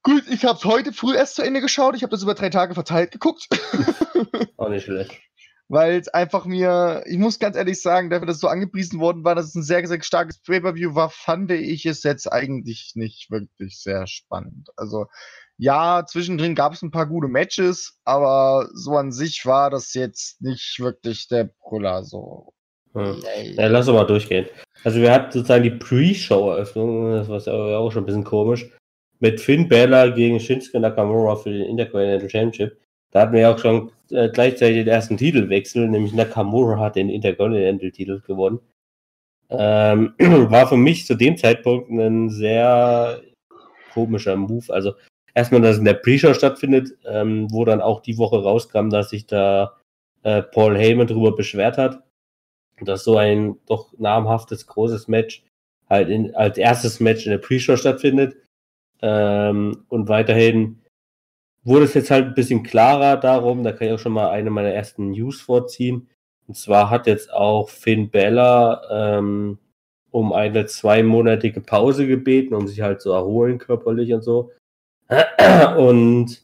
Gut, 0.02 0.25
ich 0.30 0.44
habe 0.44 0.56
es 0.56 0.64
heute 0.64 0.92
früh 0.92 1.14
erst 1.14 1.37
zu 1.37 1.42
Ende 1.42 1.60
geschaut. 1.60 1.94
Ich 1.94 2.02
habe 2.02 2.10
das 2.10 2.22
über 2.22 2.34
drei 2.34 2.49
Tage 2.49 2.75
verteilt 2.75 3.10
geguckt. 3.10 3.49
Auch 4.56 4.70
nicht 4.70 4.84
schlecht. 4.84 5.20
Weil 5.68 6.00
es 6.00 6.08
einfach 6.08 6.46
mir, 6.46 7.04
ich 7.06 7.18
muss 7.18 7.38
ganz 7.38 7.54
ehrlich 7.54 7.80
sagen, 7.80 8.10
dafür, 8.10 8.26
dass 8.26 8.37
es 8.37 8.40
so 8.40 8.49
angepriesen 8.49 8.99
worden 8.99 9.25
war, 9.25 9.34
dass 9.34 9.46
es 9.46 9.54
ein 9.54 9.62
sehr, 9.62 9.87
sehr 9.87 10.02
starkes 10.02 10.40
Pay-Per-View 10.40 10.94
war, 10.94 11.10
fand 11.10 11.50
ich 11.52 11.87
es 11.87 12.02
jetzt 12.02 12.26
eigentlich 12.32 12.92
nicht 12.94 13.30
wirklich 13.30 13.80
sehr 13.80 14.06
spannend. 14.06 14.70
Also, 14.76 15.06
ja, 15.58 16.04
zwischendrin 16.06 16.54
gab 16.54 16.72
es 16.72 16.82
ein 16.82 16.90
paar 16.90 17.06
gute 17.06 17.28
Matches, 17.28 18.00
aber 18.04 18.68
so 18.72 18.96
an 18.96 19.12
sich 19.12 19.44
war 19.44 19.70
das 19.70 19.92
jetzt 19.92 20.40
nicht 20.40 20.80
wirklich 20.80 21.28
der 21.28 21.44
Brüller 21.44 22.02
so. 22.02 22.54
Hm. 22.94 23.23
Ja, 23.56 23.66
lass 23.68 23.88
uns 23.88 23.97
mal 23.97 24.04
durchgehen. 24.04 24.47
Also 24.82 25.00
wir 25.00 25.12
hatten 25.12 25.32
sozusagen 25.32 25.62
die 25.62 25.70
Pre-Show-Eröffnung, 25.70 27.12
das 27.12 27.28
war 27.28 27.70
ja 27.70 27.78
auch 27.78 27.90
schon 27.92 28.02
ein 28.02 28.06
bisschen 28.06 28.25
komisch, 28.25 28.70
mit 29.20 29.40
Finn 29.40 29.68
Balor 29.68 30.11
gegen 30.11 30.40
Shinsuke 30.40 30.80
Nakamura 30.80 31.37
für 31.37 31.50
den 31.50 31.66
Intercontinental 31.66 32.30
Championship. 32.30 32.78
Da 33.11 33.23
hatten 33.23 33.32
wir 33.32 33.40
ja 33.40 33.54
auch 33.54 33.59
schon 33.59 33.90
äh, 34.11 34.28
gleichzeitig 34.30 34.78
den 34.78 34.88
ersten 34.88 35.16
Titelwechsel, 35.16 35.88
nämlich 35.88 36.14
Nakamura 36.14 36.78
hat 36.78 36.97
den 36.97 37.11
Intercontinental-Titel 37.11 38.23
gewonnen. 38.26 38.61
Ähm, 39.50 40.14
war 40.18 40.66
für 40.68 40.76
mich 40.76 41.06
zu 41.06 41.14
dem 41.14 41.37
Zeitpunkt 41.37 41.90
ein 41.90 42.30
sehr 42.30 43.20
komischer 43.92 44.37
Move. 44.37 44.73
Also 44.73 44.94
erstmal, 45.35 45.61
dass 45.61 45.73
es 45.73 45.78
in 45.78 45.85
der 45.85 45.94
Pre-Show 45.94 46.35
stattfindet, 46.35 46.97
ähm, 47.04 47.49
wo 47.50 47.64
dann 47.64 47.80
auch 47.80 48.00
die 48.00 48.16
Woche 48.16 48.42
rauskam, 48.42 48.88
dass 48.88 49.11
sich 49.11 49.26
da 49.26 49.76
äh, 50.23 50.42
Paul 50.42 50.78
Heyman 50.78 51.06
darüber 51.06 51.35
beschwert 51.35 51.76
hat, 51.78 52.02
dass 52.87 53.04
so 53.04 53.16
ein 53.16 53.58
doch 53.66 53.92
namhaftes, 53.99 54.66
großes 54.66 55.08
Match 55.08 55.42
halt 55.88 56.08
in, 56.08 56.34
als 56.34 56.56
erstes 56.58 57.00
Match 57.00 57.26
in 57.26 57.32
der 57.32 57.38
Pre-Show 57.38 57.76
stattfindet. 57.76 58.37
Ähm, 59.02 59.84
und 59.88 60.08
weiterhin 60.08 60.80
wurde 61.64 61.84
es 61.84 61.94
jetzt 61.94 62.10
halt 62.10 62.26
ein 62.26 62.34
bisschen 62.34 62.62
klarer 62.62 63.16
darum, 63.16 63.64
da 63.64 63.72
kann 63.72 63.88
ich 63.88 63.94
auch 63.94 63.99
schon 63.99 64.12
mal 64.12 64.30
eine 64.30 64.50
meiner 64.50 64.70
ersten 64.70 65.10
News 65.10 65.40
vorziehen. 65.40 66.08
Und 66.46 66.54
zwar 66.54 66.90
hat 66.90 67.06
jetzt 67.06 67.32
auch 67.32 67.68
Finn 67.68 68.10
Bella 68.10 68.82
ähm, 68.90 69.58
um 70.10 70.32
eine 70.32 70.66
zweimonatige 70.66 71.60
Pause 71.60 72.06
gebeten, 72.06 72.54
um 72.54 72.66
sich 72.66 72.80
halt 72.80 73.00
zu 73.00 73.12
erholen 73.12 73.58
körperlich 73.58 74.12
und 74.12 74.22
so. 74.22 74.50
Und 75.76 76.42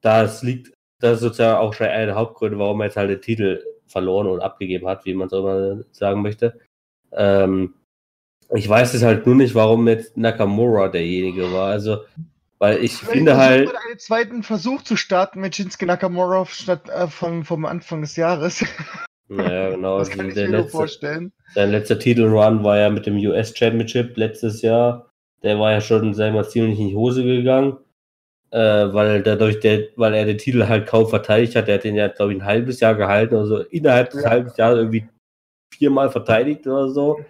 das 0.00 0.42
liegt, 0.42 0.72
das 1.00 1.14
ist 1.14 1.20
sozusagen 1.20 1.58
auch 1.58 1.74
schon 1.74 1.86
einer 1.86 2.06
der 2.06 2.14
Hauptgründe, 2.14 2.58
warum 2.58 2.80
er 2.80 2.86
jetzt 2.86 2.96
halt 2.96 3.10
den 3.10 3.20
Titel 3.20 3.62
verloren 3.86 4.26
und 4.26 4.40
abgegeben 4.40 4.88
hat, 4.88 5.04
wie 5.04 5.14
man 5.14 5.26
es 5.26 5.32
auch 5.32 5.40
immer 5.40 5.84
sagen 5.92 6.22
möchte. 6.22 6.58
Ähm, 7.12 7.74
ich 8.52 8.68
weiß 8.68 8.94
es 8.94 9.02
halt 9.02 9.26
nur 9.26 9.34
nicht, 9.34 9.54
warum 9.54 9.88
jetzt 9.88 10.16
Nakamura 10.16 10.88
derjenige 10.88 11.52
war. 11.52 11.70
Also, 11.70 11.98
weil 12.58 12.82
ich 12.82 12.94
Vielleicht 12.94 13.12
finde 13.12 13.36
halt. 13.36 13.68
einen 13.68 13.98
zweiten 13.98 14.42
Versuch 14.42 14.82
zu 14.82 14.96
starten 14.96 15.40
mit 15.40 15.56
Shinsuke 15.56 15.86
Nakamura 15.86 16.44
statt 16.46 16.88
äh, 16.88 17.08
von, 17.08 17.44
vom 17.44 17.64
Anfang 17.64 18.00
des 18.00 18.16
Jahres. 18.16 18.64
Naja, 19.28 19.70
genau. 19.74 19.98
Das 19.98 20.10
kann 20.10 20.28
ich 20.28 20.34
mir 20.34 20.48
letzte, 20.48 20.70
vorstellen. 20.70 21.32
Sein 21.54 21.70
letzter 21.70 21.98
Titelrun 21.98 22.64
war 22.64 22.78
ja 22.78 22.90
mit 22.90 23.06
dem 23.06 23.16
US 23.16 23.56
Championship 23.56 24.16
letztes 24.16 24.62
Jahr. 24.62 25.10
Der 25.42 25.58
war 25.58 25.72
ja 25.72 25.80
schon, 25.80 26.14
sagen 26.14 26.34
wir 26.34 26.42
mal, 26.42 26.48
ziemlich 26.48 26.78
in 26.78 26.88
die 26.88 26.96
Hose 26.96 27.24
gegangen 27.24 27.78
weil 28.58 29.22
dadurch 29.22 29.58
der, 29.60 29.88
weil 29.96 30.14
er 30.14 30.26
den 30.26 30.38
Titel 30.38 30.66
halt 30.68 30.86
kaum 30.86 31.08
verteidigt 31.08 31.56
hat. 31.56 31.66
Der 31.66 31.76
hat 31.76 31.84
den 31.84 31.96
ja, 31.96 32.08
glaube 32.08 32.32
ich, 32.32 32.38
ein 32.38 32.44
halbes 32.44 32.80
Jahr 32.80 32.94
gehalten, 32.94 33.34
also 33.34 33.58
innerhalb 33.58 34.10
des 34.10 34.22
ja. 34.22 34.30
halben 34.30 34.52
Jahres 34.56 34.78
irgendwie 34.78 35.08
viermal 35.72 36.10
verteidigt 36.10 36.66
oder 36.66 36.88
so. 36.88 37.24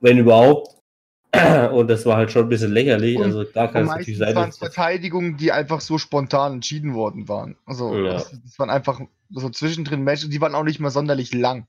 Wenn 0.00 0.18
überhaupt. 0.18 0.74
Und 1.72 1.88
das 1.88 2.06
war 2.06 2.16
halt 2.16 2.30
schon 2.30 2.44
ein 2.44 2.48
bisschen 2.48 2.72
lächerlich. 2.72 3.16
Und 3.16 3.24
also 3.24 3.42
da 3.42 3.66
kann 3.66 3.84
es 3.84 3.88
natürlich 3.88 4.18
sein. 4.18 4.28
Das 4.28 4.36
waren 4.36 4.52
Verteidigungen, 4.52 5.36
die 5.36 5.50
einfach 5.50 5.80
so 5.80 5.98
spontan 5.98 6.54
entschieden 6.54 6.94
worden 6.94 7.28
waren. 7.28 7.56
Also 7.66 7.92
ja. 7.96 8.12
das, 8.12 8.30
das, 8.30 8.58
waren 8.60 8.70
einfach 8.70 9.00
so 9.30 9.50
zwischendrin 9.50 10.04
Matches, 10.04 10.28
die 10.28 10.40
waren 10.40 10.54
auch 10.54 10.62
nicht 10.62 10.78
mal 10.78 10.90
sonderlich 10.90 11.34
lang. 11.34 11.66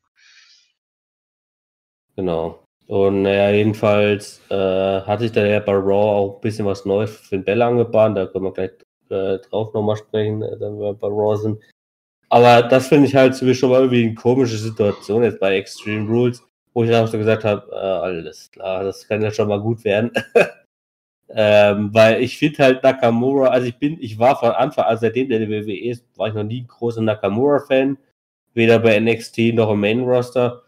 Genau. 2.15 2.64
Und 2.87 3.23
naja, 3.23 3.49
jedenfalls 3.49 4.41
äh, 4.49 5.01
hat 5.01 5.19
sich 5.19 5.31
da 5.31 5.45
ja 5.45 5.59
bei 5.59 5.73
Raw 5.73 5.91
auch 5.93 6.35
ein 6.35 6.41
bisschen 6.41 6.65
was 6.65 6.85
Neues 6.85 7.17
für 7.17 7.37
den 7.37 7.43
Bell 7.43 7.61
angebahnt. 7.61 8.17
Da 8.17 8.27
können 8.27 8.45
wir 8.45 8.53
gleich 8.53 8.71
äh, 9.09 9.39
drauf 9.39 9.73
nochmal 9.73 9.97
sprechen, 9.97 10.43
äh, 10.43 10.59
wenn 10.59 10.79
wir 10.79 10.93
bei 10.93 11.07
Raw 11.07 11.35
sind. 11.35 11.59
Aber 12.29 12.63
das 12.63 12.87
finde 12.87 13.07
ich 13.07 13.15
halt 13.15 13.35
schon 13.35 13.69
mal 13.69 13.81
irgendwie 13.81 14.05
eine 14.05 14.15
komische 14.15 14.57
Situation 14.57 15.23
jetzt 15.23 15.39
bei 15.39 15.57
Extreme 15.57 16.07
Rules, 16.07 16.43
wo 16.73 16.83
ich 16.83 16.93
auch 16.93 17.07
so 17.07 17.17
gesagt 17.17 17.43
habe, 17.43 17.71
äh, 17.71 17.75
alles 17.75 18.51
klar, 18.51 18.83
das 18.83 19.07
kann 19.07 19.21
ja 19.21 19.31
schon 19.31 19.47
mal 19.47 19.61
gut 19.61 19.83
werden. 19.83 20.11
ähm, 21.29 21.93
weil 21.93 22.21
ich 22.21 22.37
finde 22.37 22.63
halt 22.63 22.83
Nakamura, 22.83 23.47
also 23.47 23.67
ich 23.67 23.77
bin, 23.77 23.97
ich 23.99 24.19
war 24.19 24.39
von 24.39 24.51
Anfang 24.51 24.85
an, 24.85 24.97
seitdem 24.97 25.29
der 25.29 25.47
WWE 25.49 25.89
ist, 25.89 26.05
war 26.17 26.27
ich 26.27 26.33
noch 26.33 26.43
nie 26.43 26.61
ein 26.61 26.67
großer 26.67 27.01
Nakamura-Fan. 27.01 27.97
Weder 28.53 28.79
bei 28.79 28.99
NXT 28.99 29.53
noch 29.53 29.71
im 29.71 29.81
Main 29.81 30.01
Roster. 30.01 30.64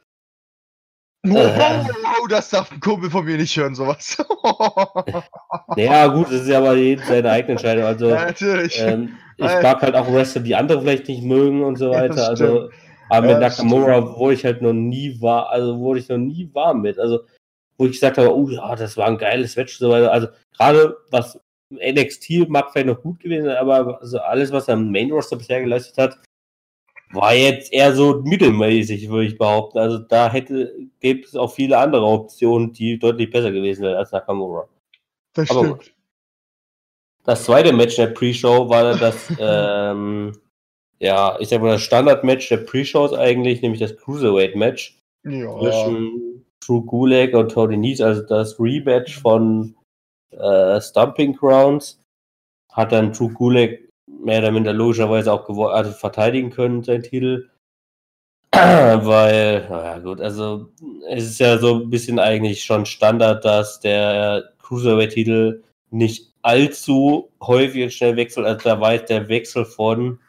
Wow, 1.30 1.88
wow, 1.88 2.28
das 2.30 2.50
darf 2.50 2.72
ein 2.72 2.80
Kumpel 2.80 3.10
von 3.10 3.26
mir 3.26 3.38
nicht 3.38 3.56
hören, 3.56 3.76
sowas. 3.76 4.18
ja, 5.76 6.08
gut, 6.08 6.28
das 6.28 6.42
ist 6.42 6.48
ja 6.48 6.60
aber 6.60 6.76
seine 6.76 7.32
eigene 7.32 7.52
Entscheidung. 7.54 7.86
Also, 7.86 8.10
ja, 8.10 8.26
natürlich. 8.26 8.80
Ähm, 8.82 9.18
ich 9.38 9.46
mag 9.46 9.82
halt 9.82 9.96
auch 9.96 10.12
Wrestler, 10.12 10.42
die 10.42 10.56
andere 10.56 10.82
vielleicht 10.82 11.08
nicht 11.08 11.24
mögen 11.24 11.64
und 11.64 11.78
so 11.78 11.92
weiter. 11.92 12.16
Ja, 12.16 12.28
also, 12.28 12.70
aber 13.10 13.28
mit 13.28 13.40
Nakamura, 13.40 14.02
stimmt. 14.02 14.18
wo 14.18 14.32
ich 14.32 14.44
halt 14.44 14.62
noch 14.62 14.74
nie 14.74 15.22
war, 15.22 15.50
also 15.50 15.78
wo 15.80 15.96
ich 15.96 16.10
noch 16.10 16.18
nie 16.18 16.50
war 16.54 16.74
mit. 16.74 17.00
Also, 17.00 17.22
wo 17.78 17.86
ich 17.86 17.94
gesagt 17.94 18.18
habe, 18.18 18.36
oh 18.36 18.50
ja, 18.50 18.76
das 18.76 18.98
war 18.98 19.08
ein 19.08 19.18
geiles 19.18 19.56
Match 19.56 19.80
und 19.80 19.88
so 19.88 19.94
weiter. 19.94 20.12
Also, 20.12 20.28
gerade 20.58 20.98
was 21.12 21.40
NXT 21.72 22.48
mag 22.50 22.72
vielleicht 22.72 22.88
noch 22.88 23.02
gut 23.02 23.20
gewesen, 23.20 23.50
aber 23.50 24.00
also 24.02 24.20
alles, 24.20 24.52
was 24.52 24.68
er 24.68 24.76
im 24.76 24.92
Main 24.92 25.12
Roster 25.12 25.36
bisher 25.36 25.62
geleistet 25.62 25.98
hat, 25.98 26.18
war 27.12 27.34
jetzt 27.34 27.72
eher 27.72 27.94
so 27.94 28.22
mittelmäßig, 28.24 29.10
würde 29.10 29.28
ich 29.28 29.38
behaupten. 29.38 29.80
Also 29.80 29.98
da 29.98 30.32
hätte, 30.32 30.74
gäbe 31.00 31.22
es 31.22 31.36
auch 31.36 31.54
viele 31.54 31.78
andere 31.78 32.06
Optionen, 32.06 32.74
die 32.74 33.00
deutlich 33.00 33.30
besser 33.30 33.52
gewesen 33.52 33.84
wären 33.84 33.96
als 33.96 34.12
Nakamura. 34.12 34.68
Das 35.34 35.50
Aber 35.50 35.60
stimmt. 35.62 35.78
Gut. 35.80 35.94
Das 37.24 37.44
zweite 37.44 37.74
Match 37.74 37.96
der 37.96 38.08
Pre-Show 38.08 38.70
war 38.70 38.96
das, 38.96 39.34
ähm, 39.40 40.34
ja, 41.00 41.38
ich 41.40 41.50
sag 41.50 41.62
mal, 41.62 41.74
das 41.74 41.82
Standard-Match 41.82 42.50
der 42.50 42.58
Pre-Shows 42.58 43.14
eigentlich, 43.14 43.62
nämlich 43.62 43.82
das 43.82 43.96
Cruiserweight-Match 43.98 44.98
ja. 45.26 45.60
zwischen 45.60 46.46
True 46.60 46.84
Gulag 46.84 47.34
und 47.34 47.52
Tony 47.52 47.78
Nies, 47.78 48.02
also 48.02 48.22
das 48.24 48.60
Rematch 48.60 49.20
von 49.20 49.76
äh, 50.32 50.82
Stumping 50.82 51.34
Grounds. 51.36 52.02
Hat 52.72 52.92
dann 52.92 53.14
True 53.14 53.32
Gulag 53.34 53.87
mehr 54.24 54.40
oder 54.40 54.52
minder 54.52 54.74
logischerweise 54.74 55.32
auch 55.32 55.48
also 55.70 55.92
verteidigen 55.92 56.50
können, 56.50 56.84
sein 56.84 57.04
Titel. 57.04 57.50
Weil, 58.52 59.68
naja 59.70 60.00
gut, 60.00 60.22
also 60.22 60.70
es 61.10 61.26
ist 61.26 61.40
ja 61.40 61.58
so 61.58 61.82
ein 61.82 61.90
bisschen 61.90 62.20
eigentlich 62.20 62.64
schon 62.64 62.86
Standard, 62.86 63.46
dass 63.46 63.80
der 63.80 64.52
Cruiserweight-Titel 64.60 65.64
nicht 65.92 66.34
allzu 66.42 67.30
häufig 67.42 67.84
und 67.84 67.94
schnell 67.94 68.16
wechselt. 68.16 68.46
Also 68.46 68.64
da 68.64 68.80
war 68.80 68.98
der 68.98 69.28
Wechsel 69.28 69.66
von 69.66 70.20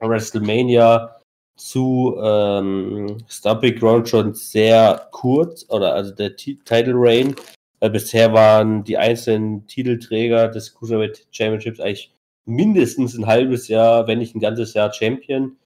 WrestleMania 0.00 1.16
zu 1.56 2.18
ähm, 2.22 3.18
Stumping 3.28 3.78
Ground 3.78 4.08
schon 4.08 4.32
sehr 4.32 5.08
kurz, 5.12 5.66
oder 5.68 5.94
also 5.94 6.14
der 6.14 6.36
T 6.36 6.58
Title 6.64 6.94
Reign. 6.96 7.34
Weil 7.80 7.90
bisher 7.90 8.32
waren 8.32 8.84
die 8.84 8.96
einzelnen 8.98 9.66
Titelträger 9.66 10.48
des 10.48 10.74
Cruiserweight 10.74 11.26
Championships 11.30 11.80
eigentlich 11.80 12.12
mindestens 12.46 13.16
ein 13.16 13.26
halbes 13.26 13.68
Jahr, 13.68 14.06
wenn 14.06 14.18
nicht 14.18 14.34
ein 14.34 14.40
ganzes 14.40 14.74
Jahr 14.74 14.92
Champion. 14.92 15.56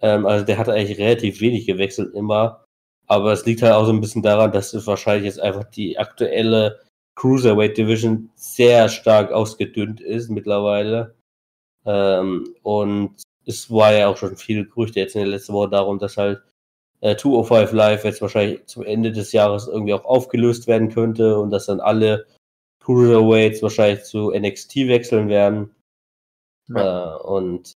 Ähm, 0.00 0.26
also 0.26 0.44
der 0.44 0.58
hat 0.58 0.68
eigentlich 0.68 0.98
relativ 0.98 1.40
wenig 1.40 1.66
gewechselt 1.66 2.14
immer. 2.14 2.64
Aber 3.06 3.32
es 3.32 3.46
liegt 3.46 3.62
halt 3.62 3.72
auch 3.72 3.86
so 3.86 3.92
ein 3.92 4.00
bisschen 4.00 4.22
daran, 4.22 4.52
dass 4.52 4.86
wahrscheinlich 4.86 5.24
jetzt 5.24 5.40
einfach 5.40 5.64
die 5.64 5.98
aktuelle 5.98 6.80
Cruiserweight 7.16 7.76
Division 7.76 8.30
sehr 8.36 8.88
stark 8.88 9.32
ausgedünnt 9.32 10.00
ist 10.00 10.28
mittlerweile. 10.30 11.16
Ähm, 11.86 12.54
und 12.62 13.16
es 13.46 13.70
war 13.70 13.92
ja 13.94 14.08
auch 14.08 14.16
schon 14.16 14.36
viele 14.36 14.66
Gerüchte 14.66 15.00
jetzt 15.00 15.16
in 15.16 15.22
der 15.22 15.30
letzten 15.30 15.54
Woche 15.54 15.70
darum, 15.70 15.98
dass 15.98 16.16
halt 16.18 16.42
äh, 17.00 17.16
205 17.16 17.72
Live 17.72 18.04
jetzt 18.04 18.20
wahrscheinlich 18.22 18.66
zum 18.66 18.84
Ende 18.84 19.12
des 19.12 19.32
Jahres 19.32 19.68
irgendwie 19.68 19.94
auch 19.94 20.04
aufgelöst 20.04 20.66
werden 20.66 20.90
könnte 20.90 21.38
und 21.38 21.50
dass 21.50 21.66
dann 21.66 21.80
alle 21.80 22.26
Cruiserweights 22.80 23.62
wahrscheinlich 23.62 24.04
zu 24.04 24.32
NXT 24.32 24.76
wechseln 24.88 25.28
werden. 25.28 25.70
Ja. 26.68 27.16
Äh, 27.16 27.22
und 27.22 27.72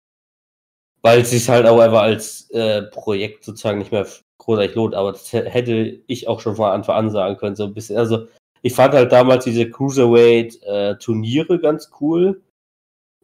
weil 1.02 1.22
es 1.22 1.30
sich 1.30 1.48
halt 1.48 1.66
auch 1.66 1.80
einfach 1.80 2.02
als 2.02 2.50
äh, 2.52 2.84
Projekt 2.84 3.46
sozusagen 3.46 3.80
nicht 3.80 3.92
mehr 3.92 4.06
großartig 4.38 4.76
lohnt, 4.76 4.96
aber 4.96 5.12
das 5.14 5.32
hätte 5.32 6.02
ich 6.08 6.28
auch 6.28 6.40
schon 6.42 6.56
von 6.56 6.72
Anfang 6.72 6.96
an 6.96 7.12
sagen 7.12 7.38
können, 7.38 7.56
so 7.56 7.66
ein 7.66 7.74
bisschen. 7.74 7.98
Also 7.98 8.28
ich 8.62 8.74
fand 8.74 8.94
halt 8.94 9.12
damals 9.12 9.46
diese 9.46 9.70
Cruiserweight-Turniere 9.70 11.56
äh, 11.56 11.60
ganz 11.60 11.92
cool, 12.02 12.42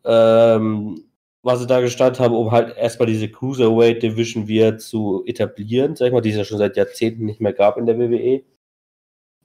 ähm, 0.05 1.05
was 1.43 1.59
sie 1.59 1.67
da 1.67 1.81
gestartet 1.81 2.19
haben, 2.19 2.35
um 2.35 2.51
halt 2.51 2.77
erstmal 2.77 3.07
diese 3.07 3.29
Cruiserweight-Division 3.29 4.47
wieder 4.47 4.77
zu 4.77 5.23
etablieren, 5.25 5.95
sag 5.95 6.07
ich 6.07 6.13
mal, 6.13 6.21
die 6.21 6.31
es 6.31 6.37
ja 6.37 6.45
schon 6.45 6.57
seit 6.57 6.77
Jahrzehnten 6.77 7.25
nicht 7.25 7.41
mehr 7.41 7.53
gab 7.53 7.77
in 7.77 7.85
der 7.85 7.99
WWE. 7.99 8.43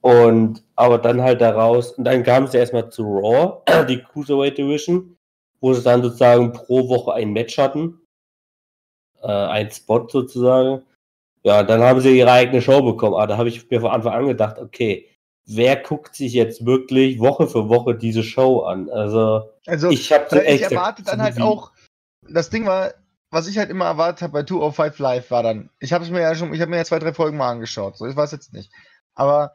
Und 0.02 0.62
aber 0.76 0.98
dann 0.98 1.20
halt 1.20 1.40
daraus, 1.40 1.92
und 1.92 2.04
dann 2.04 2.22
kam 2.22 2.44
es 2.44 2.52
ja 2.52 2.60
erstmal 2.60 2.90
zu 2.90 3.02
Raw, 3.02 3.62
die 3.88 4.02
Cruiserweight 4.02 4.56
Division 4.56 5.16
wo 5.60 5.74
sie 5.74 5.82
dann 5.82 6.02
sozusagen 6.02 6.52
pro 6.52 6.88
Woche 6.88 7.14
ein 7.14 7.32
Match 7.32 7.58
hatten. 7.58 8.00
Äh, 9.22 9.28
ein 9.28 9.70
Spot 9.70 10.08
sozusagen. 10.08 10.82
Ja, 11.42 11.62
dann 11.62 11.82
haben 11.82 12.00
sie 12.00 12.18
ihre 12.18 12.32
eigene 12.32 12.60
Show 12.60 12.82
bekommen. 12.82 13.14
Aber 13.14 13.26
da 13.26 13.36
habe 13.36 13.48
ich 13.48 13.70
mir 13.70 13.80
von 13.80 13.90
Anfang 13.90 14.12
an 14.12 14.26
gedacht, 14.26 14.58
okay, 14.58 15.08
wer 15.46 15.76
guckt 15.76 16.14
sich 16.14 16.32
jetzt 16.32 16.64
wirklich 16.64 17.18
Woche 17.18 17.46
für 17.46 17.68
Woche 17.68 17.94
diese 17.94 18.22
Show 18.22 18.60
an? 18.60 18.88
Also, 18.90 19.50
also 19.66 19.90
ich 19.90 20.12
habe 20.12 20.30
also 20.30 20.44
ich 20.44 20.62
erwarte 20.62 21.02
dann 21.02 21.22
halt 21.22 21.40
auch, 21.40 21.72
das 22.28 22.50
Ding 22.50 22.66
war, 22.66 22.94
was 23.30 23.48
ich 23.48 23.58
halt 23.58 23.70
immer 23.70 23.86
erwartet 23.86 24.22
habe 24.22 24.32
bei 24.32 24.42
205 24.44 24.98
Live 24.98 25.30
war 25.30 25.42
dann, 25.42 25.70
ich 25.78 25.92
habe 25.92 26.04
es 26.04 26.10
mir 26.10 26.20
ja 26.20 26.34
schon, 26.34 26.52
ich 26.52 26.60
habe 26.60 26.70
mir 26.70 26.78
ja 26.78 26.84
zwei, 26.84 26.98
drei 26.98 27.12
Folgen 27.12 27.36
mal 27.36 27.50
angeschaut, 27.50 27.96
so 27.96 28.06
ich 28.06 28.16
weiß 28.16 28.32
jetzt 28.32 28.52
nicht. 28.52 28.70
Aber 29.14 29.54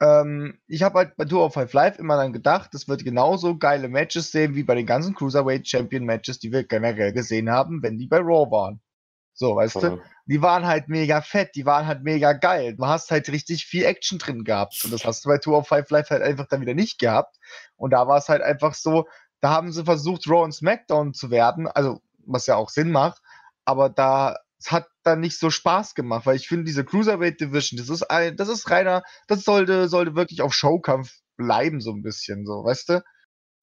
ähm, 0.00 0.58
ich 0.66 0.82
habe 0.82 0.98
halt 0.98 1.16
bei 1.16 1.24
Tour 1.24 1.44
of 1.44 1.54
Five 1.54 1.72
Live 1.72 1.98
immer 1.98 2.16
dann 2.16 2.32
gedacht, 2.32 2.74
es 2.74 2.88
wird 2.88 3.04
genauso 3.04 3.56
geile 3.56 3.88
Matches 3.88 4.30
sehen 4.30 4.54
wie 4.54 4.62
bei 4.62 4.74
den 4.74 4.86
ganzen 4.86 5.14
Cruiserweight 5.14 5.66
Champion 5.66 6.04
Matches, 6.04 6.38
die 6.38 6.52
wir 6.52 6.64
generell 6.64 7.12
gesehen 7.12 7.50
haben, 7.50 7.82
wenn 7.82 7.98
die 7.98 8.06
bei 8.06 8.18
Raw 8.18 8.50
waren. 8.50 8.80
So, 9.32 9.56
weißt 9.56 9.76
du? 9.76 10.00
Die 10.26 10.40
waren 10.40 10.66
halt 10.66 10.88
mega 10.88 11.20
fett, 11.20 11.54
die 11.54 11.66
waren 11.66 11.86
halt 11.86 12.02
mega 12.02 12.32
geil. 12.32 12.74
Du 12.74 12.86
hast 12.86 13.10
halt 13.10 13.28
richtig 13.28 13.66
viel 13.66 13.84
Action 13.84 14.18
drin 14.18 14.44
gehabt. 14.44 14.82
Und 14.84 14.92
das 14.92 15.04
hast 15.04 15.24
du 15.24 15.28
bei 15.28 15.38
Tour 15.38 15.58
of 15.58 15.68
Five 15.68 15.90
Live 15.90 16.08
halt 16.10 16.22
einfach 16.22 16.46
dann 16.46 16.62
wieder 16.62 16.74
nicht 16.74 16.98
gehabt. 16.98 17.36
Und 17.76 17.90
da 17.90 18.08
war 18.08 18.16
es 18.16 18.28
halt 18.28 18.42
einfach 18.42 18.74
so, 18.74 19.06
da 19.40 19.50
haben 19.50 19.72
sie 19.72 19.84
versucht, 19.84 20.26
Raw 20.28 20.42
und 20.42 20.52
SmackDown 20.52 21.12
zu 21.12 21.30
werden, 21.30 21.68
also 21.68 22.00
was 22.26 22.46
ja 22.46 22.56
auch 22.56 22.70
Sinn 22.70 22.90
macht, 22.90 23.22
aber 23.64 23.88
da 23.90 24.36
es 24.58 24.72
hat 24.72 24.88
dann 25.02 25.20
nicht 25.20 25.38
so 25.38 25.50
Spaß 25.50 25.94
gemacht, 25.94 26.26
weil 26.26 26.36
ich 26.36 26.48
finde, 26.48 26.64
diese 26.64 26.84
Cruiserweight 26.84 27.40
Division, 27.40 27.78
das 27.78 27.88
ist 27.88 28.02
ein, 28.04 28.36
das 28.36 28.48
ist 28.48 28.70
reiner, 28.70 29.02
das 29.28 29.44
sollte, 29.44 29.88
sollte 29.88 30.16
wirklich 30.16 30.42
auf 30.42 30.54
Showkampf 30.54 31.12
bleiben, 31.36 31.80
so 31.80 31.92
ein 31.92 32.02
bisschen, 32.02 32.46
so, 32.46 32.64
weißt 32.64 32.88
du? 32.88 33.04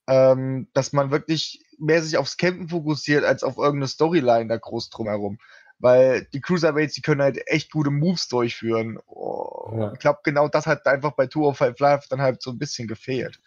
Ähm, 0.08 0.68
dass 0.74 0.94
man 0.94 1.12
wirklich 1.12 1.64
mehr 1.80 2.04
sich 2.04 2.18
aufs 2.18 2.38
Campen 2.38 2.70
fokussiert, 2.70 3.24
als 3.24 3.44
auf 3.44 3.58
irgendeine 3.58 3.88
Storyline 3.88 4.48
da 4.48 4.58
groß 4.58 4.90
drumherum. 4.90 5.38
Weil 5.80 6.28
die 6.34 6.42
Cruiserweights, 6.42 6.94
die 6.94 7.02
können 7.02 7.22
halt 7.22 7.42
echt 7.48 7.72
gute 7.72 7.90
Moves 7.90 8.28
durchführen. 8.28 9.00
Oh, 9.08 9.74
ja. 9.76 9.94
Ich 9.94 10.00
glaube, 10.00 10.20
genau 10.24 10.48
das 10.48 10.66
hat 10.68 10.86
einfach 10.88 11.14
bei 11.14 11.28
Tour 11.28 11.50
of 11.50 11.58
Five 11.58 11.80
Live 11.80 12.08
dann 12.10 12.22
halt 12.22 12.42
so 12.42 12.52
ein 12.52 12.60
bisschen 12.60 12.88
gefehlt. 12.88 13.40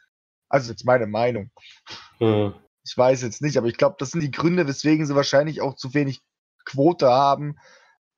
Also 0.49 0.71
jetzt 0.71 0.85
meine 0.85 1.07
Meinung. 1.07 1.51
Mhm. 2.21 2.55
Ich 2.85 2.97
weiß 2.97 3.23
jetzt 3.23 3.43
nicht, 3.43 3.57
aber 3.59 3.67
ich 3.69 3.77
glaube, 3.77 3.97
das 3.99 4.11
sind 4.11 4.23
die 4.23 4.31
Gründe, 4.31 4.67
weswegen 4.67 5.07
sie 5.07 5.15
wahrscheinlich 5.15 5.61
auch 5.61 5.75
zu 5.75 5.95
wenig 5.95 6.23
Quote 6.67 7.09
haben 7.09 7.57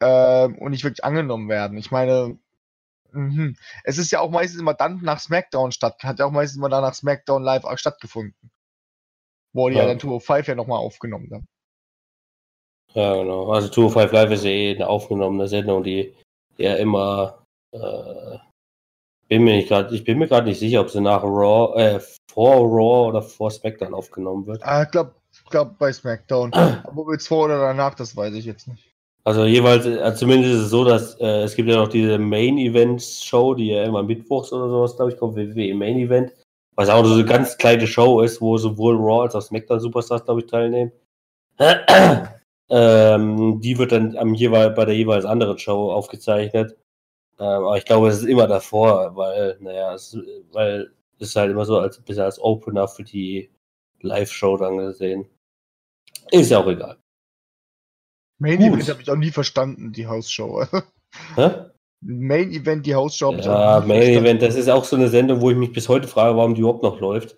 äh, 0.01 0.47
und 0.47 0.71
nicht 0.71 0.85
wirklich 0.85 1.05
angenommen 1.05 1.49
werden. 1.49 1.79
Ich 1.79 1.91
meine, 1.91 2.39
mh, 3.13 3.53
es 3.85 3.99
ist 3.99 4.11
ja 4.11 4.21
auch 4.21 4.31
meistens 4.31 4.61
immer 4.61 4.75
dann 4.75 5.01
nach 5.03 5.21
SmackDown 5.21 5.73
statt, 5.73 6.03
hat 6.03 6.19
ja 6.19 6.27
auch 6.27 6.33
meistens 6.33 6.59
immer 6.59 6.69
dann 6.69 6.83
nach 6.83 6.95
SmackDown 6.95 7.43
live 7.43 7.65
stattgefunden. 7.77 8.51
Wo 9.53 9.69
die 9.69 9.77
ja, 9.77 9.83
ja 9.83 9.89
dann 9.89 9.99
Tour 9.99 10.17
of 10.17 10.25
Five 10.25 10.49
ja 10.49 10.55
nochmal 10.55 10.79
aufgenommen 10.79 11.31
haben. 11.33 11.47
Ja, 12.95 13.15
genau. 13.15 13.53
Also 13.53 13.69
Tour 13.69 13.87
of 13.87 13.93
Five 13.93 14.13
Live 14.13 14.31
ist 14.31 14.45
ja 14.45 14.51
eh 14.51 14.75
eine 14.75 14.89
aufgenommene 14.89 15.47
Sendung, 15.47 15.83
die 15.85 16.15
ja 16.57 16.75
immer 16.77 17.45
äh, 17.73 18.39
bin 19.29 19.45
mir 19.45 19.57
nicht 19.57 19.69
grad, 19.69 19.93
ich 19.93 20.05
bin 20.05 20.19
mir 20.19 20.27
gerade 20.27 20.49
nicht 20.49 20.59
sicher, 20.59 20.81
ob 20.81 20.91
sie 20.91 21.01
nach 21.01 21.23
Raw, 21.23 21.79
äh, 21.79 22.01
vor 22.31 22.57
Raw 22.57 23.09
oder 23.09 23.23
vor 23.23 23.51
SmackDown 23.51 23.95
aufgenommen 23.95 24.47
wird. 24.47 24.63
Ah, 24.63 24.83
ich 24.83 24.91
glaube 24.91 25.15
glaub 25.51 25.79
bei 25.79 25.93
SmackDown. 25.93 26.53
Aber 26.53 27.13
jetzt 27.13 27.29
vor 27.29 27.47
oder 27.47 27.59
danach, 27.59 27.95
das 27.95 28.17
weiß 28.17 28.35
ich 28.35 28.45
jetzt 28.45 28.69
nicht. 28.69 28.89
Also 29.25 29.45
jeweils, 29.45 29.85
also 29.85 30.19
zumindest 30.21 30.55
ist 30.55 30.61
es 30.63 30.71
so, 30.71 30.85
dass 30.85 31.15
äh, 31.21 31.43
es 31.43 31.55
gibt 31.55 31.69
ja 31.69 31.77
noch 31.77 31.89
diese 31.89 32.19
Main 32.19 32.57
Events 32.57 33.23
Show, 33.23 33.55
die 33.55 33.69
ja 33.69 33.85
immer 33.85 34.03
mittwochs 34.03 34.53
oder 34.53 34.71
sowas, 34.71 34.97
glaube 34.97 35.13
ich, 35.13 35.19
kommt, 35.19 35.37
WWE 35.37 35.75
Main 35.75 35.99
Event, 35.99 36.33
was 36.77 36.89
auch 36.89 37.05
so 37.05 37.13
eine 37.13 37.27
ganz 37.27 37.59
kleine 37.59 37.87
Show 37.87 38.23
ist, 38.23 38.41
wo 38.41 38.57
sowohl 38.57 38.97
Raw 38.97 39.25
als 39.25 39.35
auch 39.35 39.43
SmackDown 39.43 39.81
Superstars, 39.81 40.25
glaube 40.25 40.41
ich, 40.41 40.47
teilnehmen. 40.47 40.93
ähm, 42.71 43.61
die 43.61 43.77
wird 43.77 43.93
dann 43.93 44.17
am 44.17 44.33
jeweil, 44.33 44.71
bei 44.71 44.87
der 44.87 44.95
jeweils 44.95 45.27
anderen 45.27 45.59
Show 45.59 45.93
aufgezeichnet. 45.93 46.79
Ähm, 47.39 47.47
aber 47.47 47.77
ich 47.77 47.85
glaube, 47.85 48.09
es 48.09 48.19
ist 48.19 48.29
immer 48.29 48.47
davor, 48.47 49.15
weil, 49.15 49.59
naja, 49.61 49.93
es, 49.95 50.17
weil 50.53 50.91
es 51.19 51.29
ist 51.29 51.37
halt 51.37 51.51
immer 51.51 51.65
so 51.65 51.79
als 51.79 52.01
bisschen 52.01 52.25
als 52.25 52.41
Opener 52.41 52.89
für 52.89 53.05
die 53.05 53.51
Live-Show 54.01 54.57
dann 54.57 54.79
gesehen. 54.79 55.27
Ist 56.31 56.51
ja 56.51 56.59
auch 56.59 56.67
egal. 56.67 56.97
Main 58.39 58.59
Gut. 58.59 58.69
Event 58.69 58.89
habe 58.89 59.03
ich 59.03 59.11
auch 59.11 59.17
nie 59.17 59.31
verstanden, 59.31 59.93
die 59.93 60.07
Hausshow. 60.07 60.65
Hä? 61.35 61.51
Main 62.01 62.53
Event, 62.53 62.87
die 62.87 62.95
Hausshow. 62.95 63.33
Ja, 63.33 63.81
Main 63.81 64.03
verstanden. 64.03 64.25
Event, 64.25 64.43
das 64.43 64.55
ist 64.55 64.69
auch 64.69 64.85
so 64.85 64.97
eine 64.97 65.09
Sendung, 65.09 65.41
wo 65.41 65.51
ich 65.51 65.57
mich 65.57 65.73
bis 65.73 65.89
heute 65.89 66.07
frage, 66.07 66.37
warum 66.37 66.55
die 66.55 66.61
überhaupt 66.61 66.83
noch 66.83 67.01
läuft. 67.01 67.37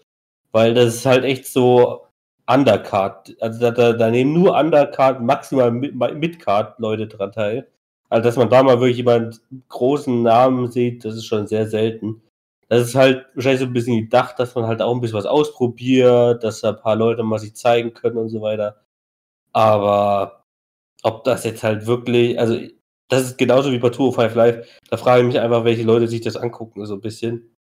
Weil 0.52 0.74
das 0.74 0.94
ist 0.94 1.06
halt 1.06 1.24
echt 1.24 1.46
so 1.46 2.06
Undercard. 2.46 3.36
Also 3.40 3.60
da, 3.60 3.70
da, 3.70 3.92
da 3.92 4.10
nehmen 4.10 4.32
nur 4.32 4.58
Undercard, 4.58 5.22
maximal 5.22 5.70
Midcard-Leute 5.70 7.06
dran 7.06 7.32
teil. 7.32 7.68
Also, 8.10 8.24
dass 8.24 8.36
man 8.36 8.50
da 8.50 8.62
mal 8.62 8.80
wirklich 8.80 8.98
jemanden 8.98 9.38
großen 9.68 10.22
Namen 10.22 10.70
sieht, 10.70 11.04
das 11.04 11.14
ist 11.14 11.26
schon 11.26 11.46
sehr 11.46 11.68
selten. 11.68 12.20
Das 12.70 12.82
ist 12.86 12.94
halt 12.94 13.26
wahrscheinlich 13.34 13.60
so 13.60 13.66
ein 13.66 13.72
bisschen 13.72 14.00
gedacht, 14.00 14.38
dass 14.38 14.54
man 14.54 14.66
halt 14.66 14.80
auch 14.80 14.94
ein 14.94 15.00
bisschen 15.00 15.18
was 15.18 15.26
ausprobiert, 15.26 16.44
dass 16.44 16.60
da 16.60 16.68
ein 16.70 16.80
paar 16.80 16.94
Leute 16.94 17.24
mal 17.24 17.40
sich 17.40 17.56
zeigen 17.56 17.94
können 17.94 18.16
und 18.16 18.28
so 18.28 18.40
weiter. 18.42 18.80
Aber 19.52 20.44
ob 21.02 21.24
das 21.24 21.44
jetzt 21.44 21.64
halt 21.64 21.86
wirklich, 21.86 22.38
also 22.38 22.56
das 23.08 23.22
ist 23.24 23.38
genauso 23.38 23.72
wie 23.72 23.80
bei 23.80 23.90
Tour 23.90 24.14
5 24.14 24.34
Live, 24.36 24.68
da 24.88 24.96
frage 24.96 25.22
ich 25.22 25.26
mich 25.26 25.40
einfach, 25.40 25.64
welche 25.64 25.82
Leute 25.82 26.06
sich 26.06 26.20
das 26.20 26.36
angucken, 26.36 26.86
so 26.86 26.94
ein 26.94 27.00
bisschen. 27.00 27.56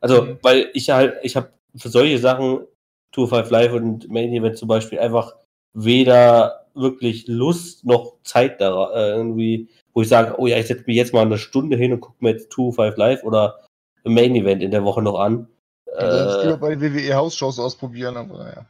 Also, 0.00 0.22
mhm. 0.22 0.38
weil 0.40 0.70
ich 0.72 0.88
halt, 0.88 1.16
ich 1.22 1.36
habe 1.36 1.52
für 1.76 1.90
solche 1.90 2.18
Sachen, 2.18 2.66
Tour 3.12 3.28
5 3.28 3.50
Live 3.50 3.74
und 3.74 4.08
Main 4.08 4.32
Event 4.32 4.56
zum 4.56 4.68
Beispiel, 4.68 4.98
einfach 4.98 5.36
weder 5.74 6.66
wirklich 6.72 7.26
Lust 7.28 7.84
noch 7.84 8.16
Zeit 8.22 8.62
da 8.62 8.92
äh, 8.94 9.10
irgendwie 9.10 9.68
wo 9.94 10.02
ich 10.02 10.08
sage, 10.08 10.34
oh 10.38 10.46
ja, 10.46 10.58
ich 10.58 10.66
setze 10.66 10.84
mich 10.86 10.96
jetzt 10.96 11.14
mal 11.14 11.22
eine 11.22 11.38
Stunde 11.38 11.76
hin 11.76 11.92
und 11.92 12.00
gucke 12.00 12.16
mir 12.20 12.30
jetzt 12.30 12.52
2 12.52 12.72
5 12.72 12.96
Live 12.96 13.22
oder 13.22 13.60
Main 14.04 14.34
Event 14.34 14.62
in 14.62 14.70
der 14.70 14.84
Woche 14.84 15.02
noch 15.02 15.18
an. 15.18 15.48
Also 15.96 16.50
ich 16.50 16.56
bei 16.56 16.74
den 16.74 16.94
WWE 16.94 17.14
Hausshows 17.14 17.58
ausprobieren, 17.58 18.16
aber 18.16 18.66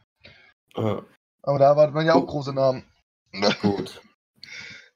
ja. 0.75 0.97
Äh, 0.97 1.01
aber 1.43 1.59
da 1.59 1.65
erwartet 1.69 1.95
man 1.95 2.05
ja 2.05 2.15
auch 2.15 2.25
große 2.25 2.53
Namen. 2.53 2.83
Gut. 3.61 4.01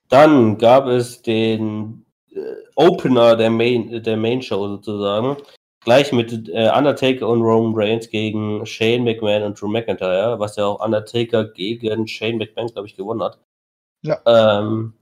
Dann 0.09 0.57
gab 0.57 0.87
es 0.87 1.21
den 1.21 2.05
äh, 2.31 2.39
Opener 2.75 3.35
der 3.35 3.49
Main, 3.49 4.01
der 4.03 4.17
Main 4.17 4.41
Show 4.41 4.67
sozusagen. 4.67 5.37
Gleich 5.81 6.11
mit 6.11 6.49
äh, 6.49 6.69
Undertaker 6.75 7.27
und 7.27 7.41
Roman 7.41 7.73
Reigns 7.75 8.09
gegen 8.09 8.65
Shane 8.65 9.03
McMahon 9.03 9.43
und 9.43 9.59
Drew 9.59 9.69
McIntyre, 9.69 10.37
was 10.39 10.55
ja 10.57 10.65
auch 10.65 10.83
Undertaker 10.83 11.45
gegen 11.45 12.07
Shane 12.07 12.37
McMahon, 12.37 12.67
glaube 12.67 12.87
ich, 12.87 12.97
gewonnen 12.97 13.23
hat. 13.23 13.39
Ja. 14.01 14.19
Ähm, 14.25 14.93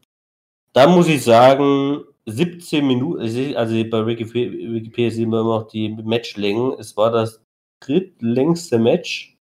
da 0.73 0.87
muss 0.87 1.07
ich 1.07 1.23
sagen, 1.23 2.03
17 2.27 2.85
Minuten, 2.85 3.21
also 3.55 3.73
bei 3.89 4.05
Wikipedia 4.05 5.09
sehen 5.09 5.31
wir 5.31 5.39
immer 5.39 5.59
noch 5.59 5.67
die 5.69 5.89
Matchlängen. 5.89 6.73
Es 6.77 6.95
war 6.97 7.09
das 7.09 7.41
drittlängste 7.81 8.77
Match. 8.77 9.37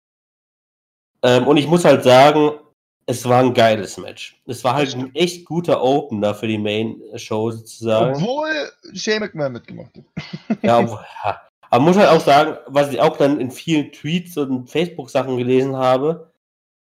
Ähm, 1.23 1.47
und 1.47 1.59
ich 1.59 1.69
muss 1.69 1.85
halt 1.85 2.03
sagen, 2.03 2.53
es 3.07 3.29
war 3.29 3.41
ein 3.41 3.53
geiles 3.53 3.99
Match. 3.99 4.41
Es 4.47 4.65
war 4.65 4.75
halt 4.75 4.95
ein 4.95 5.15
echt 5.15 5.45
guter 5.45 5.83
Opener 5.83 6.35
für 6.35 6.47
die 6.47 6.59
Main-Show 6.59 7.51
sozusagen. 7.51 8.15
Obwohl 8.17 8.73
Shane 8.95 9.21
McMahon 9.21 9.53
mitgemacht 9.53 9.93
hat. 9.97 10.59
ja, 10.63 10.79
obwohl, 10.79 11.05
ja, 11.25 11.41
aber 11.69 11.85
muss 11.85 11.97
halt 11.97 12.09
auch 12.09 12.21
sagen, 12.21 12.57
was 12.67 12.93
ich 12.93 13.01
auch 13.01 13.17
dann 13.17 13.41
in 13.41 13.51
vielen 13.51 13.93
Tweets 13.93 14.37
und 14.39 14.71
Facebook-Sachen 14.71 15.37
gelesen 15.37 15.77
habe, 15.77 16.33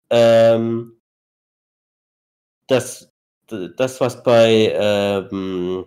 ähm, 0.09 0.97
dass 2.67 3.10
das, 3.77 4.01
was 4.01 4.23
bei 4.23 4.73
ähm, 4.75 5.85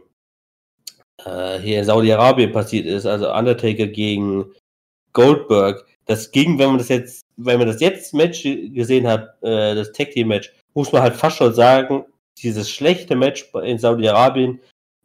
äh, 1.24 1.58
hier 1.58 1.80
in 1.80 1.84
Saudi-Arabien 1.84 2.52
passiert 2.52 2.86
ist, 2.86 3.06
also 3.06 3.32
Undertaker 3.32 3.86
gegen 3.86 4.46
Goldberg, 5.12 5.86
das 6.06 6.30
ging, 6.30 6.58
wenn 6.58 6.68
man 6.68 6.78
das 6.78 6.88
jetzt, 6.88 7.24
wenn 7.36 7.58
man 7.58 7.68
das 7.68 7.80
jetzt 7.80 8.14
Match 8.14 8.42
gesehen 8.42 9.06
hat, 9.06 9.42
äh, 9.42 9.74
das 9.74 9.92
Tag 9.92 10.10
Team 10.10 10.28
Match, 10.28 10.52
muss 10.74 10.92
man 10.92 11.02
halt 11.02 11.14
fast 11.14 11.36
schon 11.36 11.54
sagen, 11.54 12.04
dieses 12.42 12.70
schlechte 12.70 13.16
Match 13.16 13.50
in 13.62 13.78
Saudi-Arabien 13.78 14.60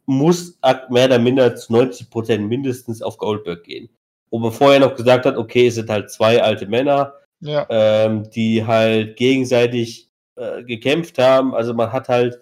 muss 0.06 0.58
mehr 0.90 1.06
oder 1.06 1.18
minder 1.18 1.54
zu 1.54 1.72
90 1.72 2.10
Prozent 2.10 2.48
mindestens 2.48 3.00
auf 3.00 3.16
Goldberg 3.18 3.62
gehen. 3.64 3.88
Wo 4.30 4.38
man 4.38 4.52
vorher 4.52 4.80
noch 4.80 4.96
gesagt 4.96 5.26
hat, 5.26 5.36
okay, 5.36 5.68
es 5.68 5.76
sind 5.76 5.88
halt 5.88 6.10
zwei 6.10 6.42
alte 6.42 6.66
Männer, 6.66 7.14
ja. 7.40 7.66
ähm, 7.70 8.28
die 8.30 8.64
halt 8.66 9.16
gegenseitig 9.16 10.08
äh, 10.36 10.64
gekämpft 10.64 11.18
haben. 11.18 11.54
Also 11.54 11.74
man 11.74 11.92
hat 11.92 12.08
halt 12.08 12.40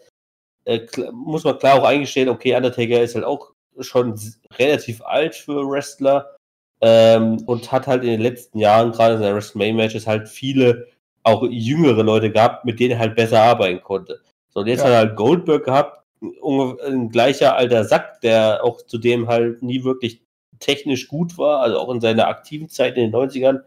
äh, 0.65 0.87
muss 1.13 1.45
man 1.45 1.59
klar 1.59 1.81
auch 1.81 1.85
eingestehen, 1.85 2.29
okay, 2.29 2.55
Undertaker 2.55 3.03
ist 3.03 3.15
halt 3.15 3.25
auch 3.25 3.53
schon 3.81 4.19
relativ 4.59 5.03
alt 5.03 5.35
für 5.35 5.69
Wrestler 5.69 6.37
ähm, 6.81 7.43
und 7.47 7.71
hat 7.71 7.87
halt 7.87 8.03
in 8.03 8.11
den 8.11 8.21
letzten 8.21 8.59
Jahren, 8.59 8.93
gerade 8.93 9.15
in 9.15 9.21
seinen 9.21 9.35
WrestleMania-Matches, 9.35 10.07
halt 10.07 10.29
viele 10.29 10.87
auch 11.23 11.45
jüngere 11.49 12.03
Leute 12.03 12.31
gehabt, 12.31 12.65
mit 12.65 12.81
denen 12.81 12.93
er 12.93 12.99
halt 12.99 13.17
besser 13.17 13.43
arbeiten 13.43 13.83
konnte. 13.83 14.21
So, 14.51 14.61
und 14.61 14.67
jetzt 14.67 14.81
ja. 14.81 14.87
hat 14.87 14.93
er 14.93 14.99
halt 14.99 15.17
Goldberg 15.17 15.65
gehabt, 15.65 16.05
ein 16.23 17.11
gleicher 17.11 17.57
alter 17.57 17.85
Sack, 17.85 18.21
der 18.23 18.65
auch 18.65 18.83
zudem 18.83 19.29
halt 19.29 19.63
nie 19.63 19.85
wirklich 19.85 20.21
technisch 20.59 21.07
gut 21.09 21.39
war, 21.39 21.61
also 21.61 21.79
auch 21.79 21.91
in 21.93 22.01
seiner 22.01 22.27
aktiven 22.27 22.69
Zeit 22.69 22.97
in 22.97 23.11
den 23.11 23.15
90ern, 23.15 23.63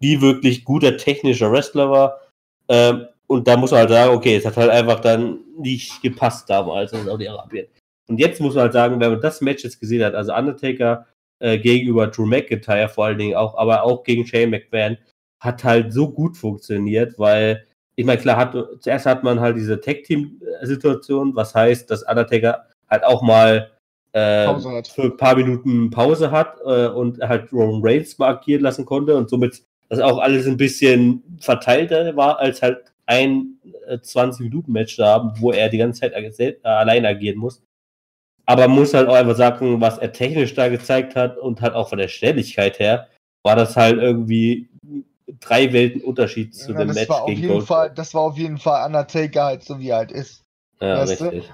nie 0.00 0.20
wirklich 0.20 0.64
guter 0.64 0.96
technischer 0.96 1.50
Wrestler 1.50 1.90
war. 1.90 2.20
Ähm, 2.68 3.06
und 3.26 3.48
da 3.48 3.56
muss 3.56 3.70
man 3.70 3.80
halt 3.80 3.90
sagen, 3.90 4.14
okay, 4.14 4.36
es 4.36 4.46
hat 4.46 4.56
halt 4.56 4.70
einfach 4.70 5.00
dann 5.00 5.40
nicht 5.58 6.02
gepasst 6.02 6.48
damals 6.48 6.92
in 6.92 7.04
Saudi-Arabien. 7.04 7.66
Und 8.08 8.18
jetzt 8.18 8.40
muss 8.40 8.54
man 8.54 8.64
halt 8.64 8.72
sagen, 8.72 9.00
wenn 9.00 9.12
man 9.12 9.20
das 9.20 9.40
Match 9.40 9.64
jetzt 9.64 9.80
gesehen 9.80 10.04
hat, 10.04 10.14
also 10.14 10.34
Undertaker 10.34 11.06
äh, 11.40 11.58
gegenüber 11.58 12.06
Drew 12.06 12.26
McIntyre 12.26 12.88
vor 12.88 13.06
allen 13.06 13.18
Dingen 13.18 13.36
auch, 13.36 13.56
aber 13.56 13.82
auch 13.82 14.04
gegen 14.04 14.26
Shane 14.26 14.50
McMahon, 14.50 14.96
hat 15.40 15.64
halt 15.64 15.92
so 15.92 16.10
gut 16.10 16.36
funktioniert, 16.36 17.18
weil, 17.18 17.66
ich 17.96 18.06
meine, 18.06 18.20
klar, 18.20 18.36
hat, 18.36 18.54
zuerst 18.80 19.06
hat 19.06 19.22
man 19.22 19.40
halt 19.40 19.56
diese 19.56 19.80
Tag-Team-Situation, 19.80 21.34
was 21.34 21.54
heißt, 21.54 21.90
dass 21.90 22.04
Undertaker 22.04 22.66
halt 22.88 23.04
auch 23.04 23.22
mal 23.22 23.70
äh, 24.12 24.82
für 24.84 25.02
ein 25.02 25.16
paar 25.16 25.36
Minuten 25.36 25.90
Pause 25.90 26.30
hat 26.30 26.58
äh, 26.64 26.86
und 26.86 27.20
halt 27.20 27.52
Roman 27.52 27.80
Reigns 27.82 28.16
markiert 28.18 28.62
lassen 28.62 28.86
konnte 28.86 29.16
und 29.16 29.28
somit 29.28 29.62
das 29.88 30.00
auch 30.00 30.18
alles 30.18 30.46
ein 30.46 30.56
bisschen 30.56 31.22
verteilter 31.40 32.16
war 32.16 32.38
als 32.38 32.62
halt 32.62 32.92
ein 33.06 33.58
20-Minuten-Match 33.88 34.96
da 34.96 35.06
haben, 35.14 35.32
wo 35.40 35.52
er 35.52 35.68
die 35.68 35.78
ganze 35.78 36.00
Zeit 36.00 36.12
äh, 36.38 36.56
allein 36.62 37.06
agieren 37.06 37.38
muss. 37.38 37.62
Aber 38.44 38.68
muss 38.68 38.94
halt 38.94 39.08
auch 39.08 39.14
einfach 39.14 39.36
sagen, 39.36 39.80
was 39.80 39.98
er 39.98 40.12
technisch 40.12 40.54
da 40.54 40.68
gezeigt 40.68 41.16
hat 41.16 41.36
und 41.38 41.60
halt 41.60 41.74
auch 41.74 41.88
von 41.88 41.98
der 41.98 42.08
Schnelligkeit 42.08 42.78
her, 42.78 43.08
war 43.42 43.56
das 43.56 43.76
halt 43.76 43.98
irgendwie 43.98 44.68
drei 45.40 45.72
Welten 45.72 46.00
Unterschied 46.00 46.54
zu 46.54 46.72
ja, 46.72 46.78
dem 46.78 46.88
das 46.88 46.96
Match 46.96 47.08
war 47.08 47.22
auf 47.22 47.28
gegen 47.28 47.42
jeden 47.42 47.62
Fall, 47.62 47.92
Das 47.92 48.14
war 48.14 48.22
auf 48.22 48.38
jeden 48.38 48.58
Fall 48.58 48.86
Undertaker 48.86 49.44
halt 49.44 49.64
so 49.64 49.78
wie 49.80 49.88
er 49.88 49.98
halt 49.98 50.12
ist. 50.12 50.44
Ja? 50.80 51.04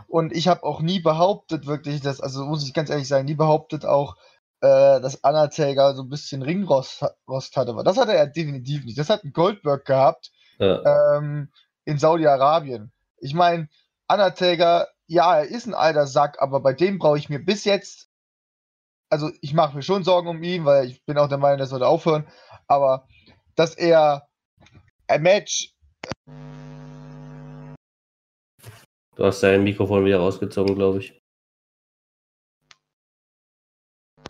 Und 0.09 0.33
ich 0.33 0.49
habe 0.49 0.65
auch 0.65 0.81
nie 0.81 1.01
behauptet, 1.01 1.67
wirklich, 1.67 2.01
dass, 2.01 2.21
also 2.21 2.45
muss 2.45 2.67
ich 2.67 2.75
ganz 2.75 2.91
ehrlich 2.91 3.09
sagen, 3.09 3.25
nie 3.25 3.35
behauptet 3.35 3.87
auch, 3.87 4.17
äh, 4.61 5.01
dass 5.01 5.17
Undertaker 5.17 5.95
so 5.95 6.03
ein 6.03 6.09
bisschen 6.09 6.43
Ringrost 6.43 7.05
Rost 7.29 7.57
hatte. 7.57 7.71
Aber 7.71 7.85
das 7.85 7.97
hatte 7.97 8.15
er 8.15 8.27
definitiv 8.27 8.85
nicht. 8.85 8.99
Das 8.99 9.11
hat 9.11 9.25
ein 9.25 9.33
Goldberg 9.33 9.85
gehabt 9.85 10.33
ja. 10.63 11.17
ähm, 11.17 11.51
in 11.85 11.99
Saudi-Arabien. 11.99 12.93
Ich 13.19 13.35
meine, 13.35 13.69
Undertaker, 14.09 14.89
ja, 15.07 15.39
er 15.39 15.45
ist 15.45 15.67
ein 15.67 15.75
alter 15.75 16.07
Sack, 16.07 16.41
aber 16.41 16.61
bei 16.61 16.73
dem 16.73 16.99
brauche 16.99 17.19
ich 17.19 17.29
mir 17.29 17.39
bis 17.39 17.65
jetzt, 17.65 18.09
also 19.11 19.31
ich 19.41 19.55
mache 19.55 19.77
mir 19.77 19.83
schon 19.83 20.05
Sorgen 20.05 20.29
um 20.29 20.43
ihn, 20.43 20.65
weil 20.65 20.87
ich 20.87 21.05
bin 21.05 21.19
auch 21.19 21.29
der 21.29 21.39
Meinung, 21.39 21.61
er 21.61 21.67
sollte 21.67 21.87
aufhören, 21.87 22.27
aber 22.67 23.07
dass 23.57 23.75
er 23.75 24.29
ein 25.09 25.23
Match 25.23 25.75
Du 29.15 29.25
hast 29.25 29.43
dein 29.43 29.63
Mikrofon 29.63 30.05
wieder 30.07 30.19
rausgezogen, 30.19 30.75
glaube 30.75 30.99
ich. 30.99 31.19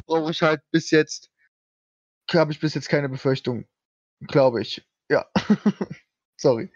Brauche 0.07 0.33
ich 0.33 0.42
halt 0.42 0.61
bis 0.73 0.90
jetzt, 0.90 1.31
habe 2.33 2.53
ich 2.53 2.61
bis 2.61 2.75
jetzt 2.75 2.88
keine 2.88 3.09
Befürchtung, 3.09 3.66
glaube 4.27 4.61
ich. 4.61 4.85
Ja. 5.09 5.31
Sorry. 6.42 6.70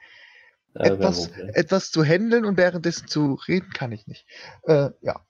Ja, 0.74 0.84
etwas, 0.84 1.30
etwas 1.54 1.90
zu 1.90 2.04
handeln 2.04 2.44
und 2.44 2.56
währenddessen 2.56 3.08
zu 3.08 3.34
reden 3.48 3.70
kann 3.70 3.92
ich 3.92 4.06
nicht. 4.06 4.26
Äh, 4.62 4.90
ja. 5.00 5.20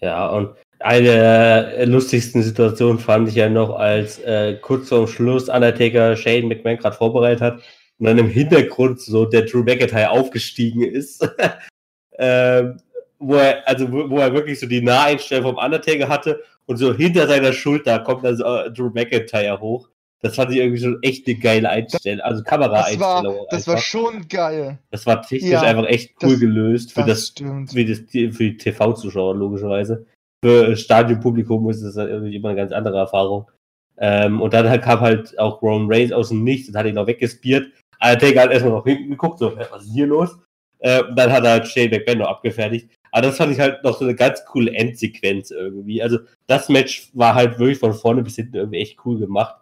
Ja, 0.00 0.28
und 0.28 0.56
eine 0.80 1.02
der 1.02 1.86
lustigsten 1.86 2.42
Situationen 2.42 2.98
fand 2.98 3.28
ich 3.28 3.34
ja 3.34 3.48
noch, 3.48 3.70
als 3.70 4.18
äh, 4.20 4.56
kurz 4.60 4.88
vorm 4.88 5.06
Schluss 5.06 5.48
Undertaker 5.48 6.16
Shane 6.16 6.48
McMahon 6.48 6.78
gerade 6.78 6.96
vorbereitet 6.96 7.40
hat 7.40 7.62
und 7.98 8.06
dann 8.06 8.18
im 8.18 8.28
Hintergrund 8.28 9.00
so 9.00 9.24
der 9.24 9.42
Drew 9.42 9.62
McIntyre 9.62 10.10
aufgestiegen 10.10 10.82
ist. 10.82 11.28
ähm, 12.18 12.80
wo 13.18 13.34
er, 13.34 13.66
also 13.66 13.90
wo, 13.90 14.08
wo, 14.10 14.18
er 14.18 14.32
wirklich 14.32 14.60
so 14.60 14.66
die 14.66 14.82
Naheinstellung 14.82 15.54
vom 15.54 15.64
Undertaker 15.64 16.08
hatte 16.08 16.42
und 16.66 16.76
so 16.76 16.94
hinter 16.94 17.26
seiner 17.26 17.52
Schulter 17.52 17.98
kommt 18.00 18.24
dann 18.24 18.36
so, 18.36 18.44
uh, 18.44 18.70
Drew 18.70 18.90
McIntyre 18.90 19.60
hoch. 19.60 19.88
Das 20.20 20.34
fand 20.34 20.50
ich 20.50 20.58
irgendwie 20.58 20.80
schon 20.80 20.98
echt 21.02 21.26
eine 21.26 21.36
geile 21.36 21.70
Einstellung, 21.70 22.20
also 22.20 22.42
Kameraeinstellung. 22.42 23.22
Das, 23.22 23.24
war, 23.24 23.46
das 23.50 23.68
war 23.68 23.78
schon 23.78 24.28
geil. 24.28 24.78
Das 24.90 25.06
war 25.06 25.22
technisch 25.22 25.52
ja, 25.52 25.62
einfach 25.62 25.86
echt 25.86 26.14
cool 26.22 26.30
das, 26.30 26.40
gelöst 26.40 26.92
für 26.92 27.04
das, 27.04 27.34
das 27.34 27.72
für, 27.72 27.84
das, 27.84 27.98
für 27.98 28.44
die 28.44 28.56
TV-Zuschauer 28.56 29.36
logischerweise. 29.36 30.06
Für 30.44 30.76
Stadionpublikum 30.76 31.70
ist 31.70 31.82
das 31.82 31.96
halt 31.96 32.10
irgendwie 32.10 32.34
immer 32.34 32.48
eine 32.48 32.56
ganz 32.56 32.72
andere 32.72 32.98
Erfahrung. 32.98 33.50
Ähm, 33.96 34.40
und 34.40 34.54
dann 34.54 34.68
halt 34.68 34.82
kam 34.82 35.00
halt 35.00 35.38
auch 35.38 35.62
Roman 35.62 35.92
Reigns 35.92 36.12
aus 36.12 36.28
dem 36.28 36.44
Nichts 36.44 36.68
und 36.68 36.76
hat 36.76 36.86
ihn 36.86 36.94
noch 36.94 37.06
weggespiert 37.06 37.72
Undertaker 38.00 38.42
hat 38.42 38.52
erstmal 38.52 38.72
noch 38.72 38.84
hinten 38.84 39.10
geguckt, 39.10 39.38
so, 39.38 39.56
was 39.56 39.84
ist 39.84 39.92
hier 39.92 40.06
los? 40.06 40.38
Äh, 40.80 41.02
dann 41.14 41.32
hat 41.32 41.44
er 41.44 41.50
halt 41.52 41.66
Shane 41.66 41.90
McMahon 41.90 42.18
noch 42.18 42.28
abgefertigt. 42.28 42.90
Aber 43.10 43.22
das 43.22 43.36
fand 43.36 43.52
ich 43.52 43.58
halt 43.58 43.82
noch 43.82 43.98
so 43.98 44.04
eine 44.04 44.14
ganz 44.14 44.44
coole 44.44 44.72
Endsequenz 44.72 45.50
irgendwie. 45.50 46.02
Also 46.02 46.18
das 46.46 46.68
Match 46.68 47.10
war 47.14 47.34
halt 47.34 47.58
wirklich 47.58 47.78
von 47.78 47.94
vorne 47.94 48.22
bis 48.22 48.36
hinten 48.36 48.56
irgendwie 48.56 48.80
echt 48.80 48.98
cool 49.04 49.18
gemacht. 49.18 49.56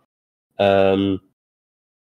Ähm, 0.59 1.21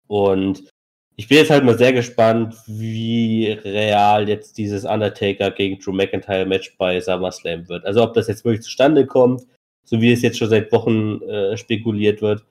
und 0.08 0.70
ich 1.18 1.28
bin 1.28 1.38
jetzt 1.38 1.50
halt 1.50 1.64
mal 1.64 1.78
sehr 1.78 1.94
gespannt, 1.94 2.56
wie 2.68 3.52
real 3.52 4.28
jetzt 4.28 4.58
dieses 4.58 4.86
Undertaker 4.86 5.52
gegen 5.52 5.80
Drew 5.80 5.94
McIntyre 5.94 6.46
Match 6.46 6.76
bei 6.78 7.00
SummerSlam 7.00 7.70
wird. 7.70 7.86
Also 7.86 8.04
ob 8.04 8.14
das 8.14 8.28
jetzt 8.28 8.44
wirklich 8.44 8.64
zustande 8.64 9.06
kommt, 9.06 9.44
so 9.86 10.02
wie 10.02 10.12
es 10.12 10.22
jetzt 10.22 10.38
schon 10.38 10.50
seit 10.50 10.72
Wochen 10.72 11.22
äh, 11.24 11.58
spekuliert 11.58 12.22
wird 12.22 12.46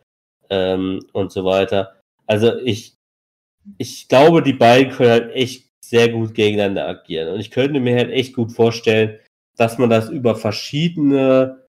ähm, 0.50 1.00
und 1.12 1.30
so 1.32 1.44
weiter. 1.44 2.00
Also 2.26 2.56
ich 2.58 2.94
ich 3.78 4.08
glaube, 4.08 4.42
die 4.42 4.52
beiden 4.52 4.92
können 4.92 5.10
halt 5.10 5.32
echt 5.34 5.70
sehr 5.84 6.08
gut 6.08 6.34
gegeneinander 6.34 6.86
agieren. 6.88 7.32
Und 7.32 7.40
ich 7.40 7.50
könnte 7.50 7.80
mir 7.80 7.96
halt 7.96 8.10
echt 8.10 8.34
gut 8.34 8.52
vorstellen, 8.52 9.18
dass 9.56 9.78
man 9.78 9.90
das 9.90 10.10
über 10.10 10.36
verschiedene 10.36 11.63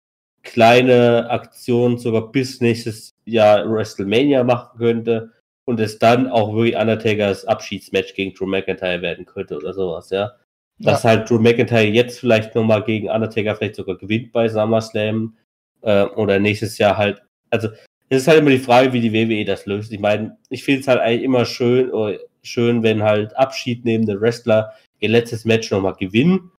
kleine 0.43 1.29
Aktionen 1.29 1.97
sogar 1.97 2.31
bis 2.31 2.61
nächstes 2.61 3.13
Jahr 3.25 3.69
WrestleMania 3.69 4.43
machen 4.43 4.77
könnte 4.77 5.31
und 5.65 5.79
es 5.79 5.99
dann 5.99 6.27
auch 6.27 6.53
wirklich 6.53 6.75
Undertakers 6.75 7.45
Abschiedsmatch 7.45 8.13
gegen 8.15 8.33
Drew 8.33 8.45
McIntyre 8.45 9.01
werden 9.01 9.25
könnte 9.25 9.57
oder 9.57 9.73
sowas, 9.73 10.09
ja. 10.09 10.33
Dass 10.79 11.03
ja. 11.03 11.11
halt 11.11 11.29
Drew 11.29 11.39
McIntyre 11.39 11.83
jetzt 11.83 12.19
vielleicht 12.19 12.55
nochmal 12.55 12.83
gegen 12.83 13.09
Undertaker 13.09 13.55
vielleicht 13.55 13.75
sogar 13.75 13.97
gewinnt 13.97 14.31
bei 14.31 14.49
SummerSlam 14.49 15.35
äh, 15.81 16.03
oder 16.03 16.39
nächstes 16.39 16.77
Jahr 16.77 16.97
halt, 16.97 17.21
also 17.51 17.69
es 18.09 18.23
ist 18.23 18.27
halt 18.27 18.39
immer 18.39 18.49
die 18.49 18.59
Frage, 18.59 18.91
wie 18.91 18.99
die 18.99 19.13
WWE 19.13 19.45
das 19.45 19.65
löst. 19.65 19.91
Ich 19.91 19.99
meine, 19.99 20.37
ich 20.49 20.63
finde 20.63 20.81
es 20.81 20.87
halt 20.87 20.99
eigentlich 20.99 21.23
immer 21.23 21.45
schön, 21.45 21.93
oh, 21.93 22.11
schön, 22.43 22.83
wenn 22.83 23.03
halt 23.03 23.37
abschiednehmende 23.37 24.19
Wrestler 24.19 24.73
ihr 24.99 25.09
letztes 25.09 25.45
Match 25.45 25.71
nochmal 25.71 25.93
gewinnen. 25.93 26.51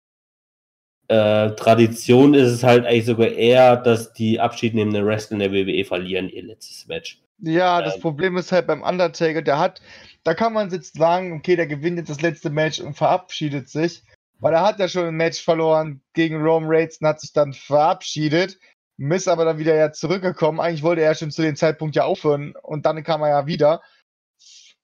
Äh, 1.12 1.56
Tradition 1.58 2.34
ist 2.34 2.50
es 2.50 2.64
halt 2.64 2.86
eigentlich 2.86 3.06
sogar 3.06 3.28
eher, 3.28 3.76
dass 3.76 4.14
die 4.14 4.40
abschiednehmenden 4.40 5.06
Wrestler 5.06 5.34
in 5.34 5.40
der 5.40 5.52
WWE 5.52 5.84
verlieren 5.84 6.30
ihr 6.30 6.42
letztes 6.42 6.88
Match. 6.88 7.22
Ja, 7.40 7.82
das 7.82 7.96
ähm, 7.96 8.02
Problem 8.02 8.38
ist 8.38 8.54
halt 8.54 8.66
beim 8.66 8.82
Undertaker, 8.82 9.42
der 9.42 9.60
hat, 9.60 9.82
da 10.24 10.34
kann 10.34 10.54
man 10.54 10.70
jetzt 10.70 10.96
sagen, 10.96 11.34
okay, 11.34 11.58
der 11.58 11.68
gewinnt 11.68 11.98
jetzt 11.98 12.10
das 12.10 12.22
letzte 12.22 12.50
Match 12.50 12.80
und 12.80 12.94
verabschiedet 12.94 13.68
sich, 13.68 14.04
weil 14.40 14.54
er 14.54 14.62
hat 14.64 14.80
ja 14.80 14.88
schon 14.88 15.06
ein 15.06 15.16
Match 15.16 15.44
verloren 15.44 16.02
gegen 16.14 16.42
Rome 16.42 16.68
Reigns 16.70 17.02
und 17.02 17.08
hat 17.08 17.20
sich 17.20 17.34
dann 17.34 17.52
verabschiedet. 17.52 18.58
Miss 18.96 19.28
aber 19.28 19.44
dann 19.44 19.58
wieder 19.58 19.76
ja 19.76 19.92
zurückgekommen. 19.92 20.62
Eigentlich 20.62 20.84
wollte 20.84 21.02
er 21.02 21.16
schon 21.16 21.32
zu 21.32 21.42
dem 21.42 21.58
Zeitpunkt 21.58 21.98
ja 21.98 22.06
aufhören 22.06 22.54
und 22.62 22.86
dann 22.86 23.04
kam 23.04 23.22
er 23.22 23.30
ja 23.30 23.48
wieder. 23.48 23.82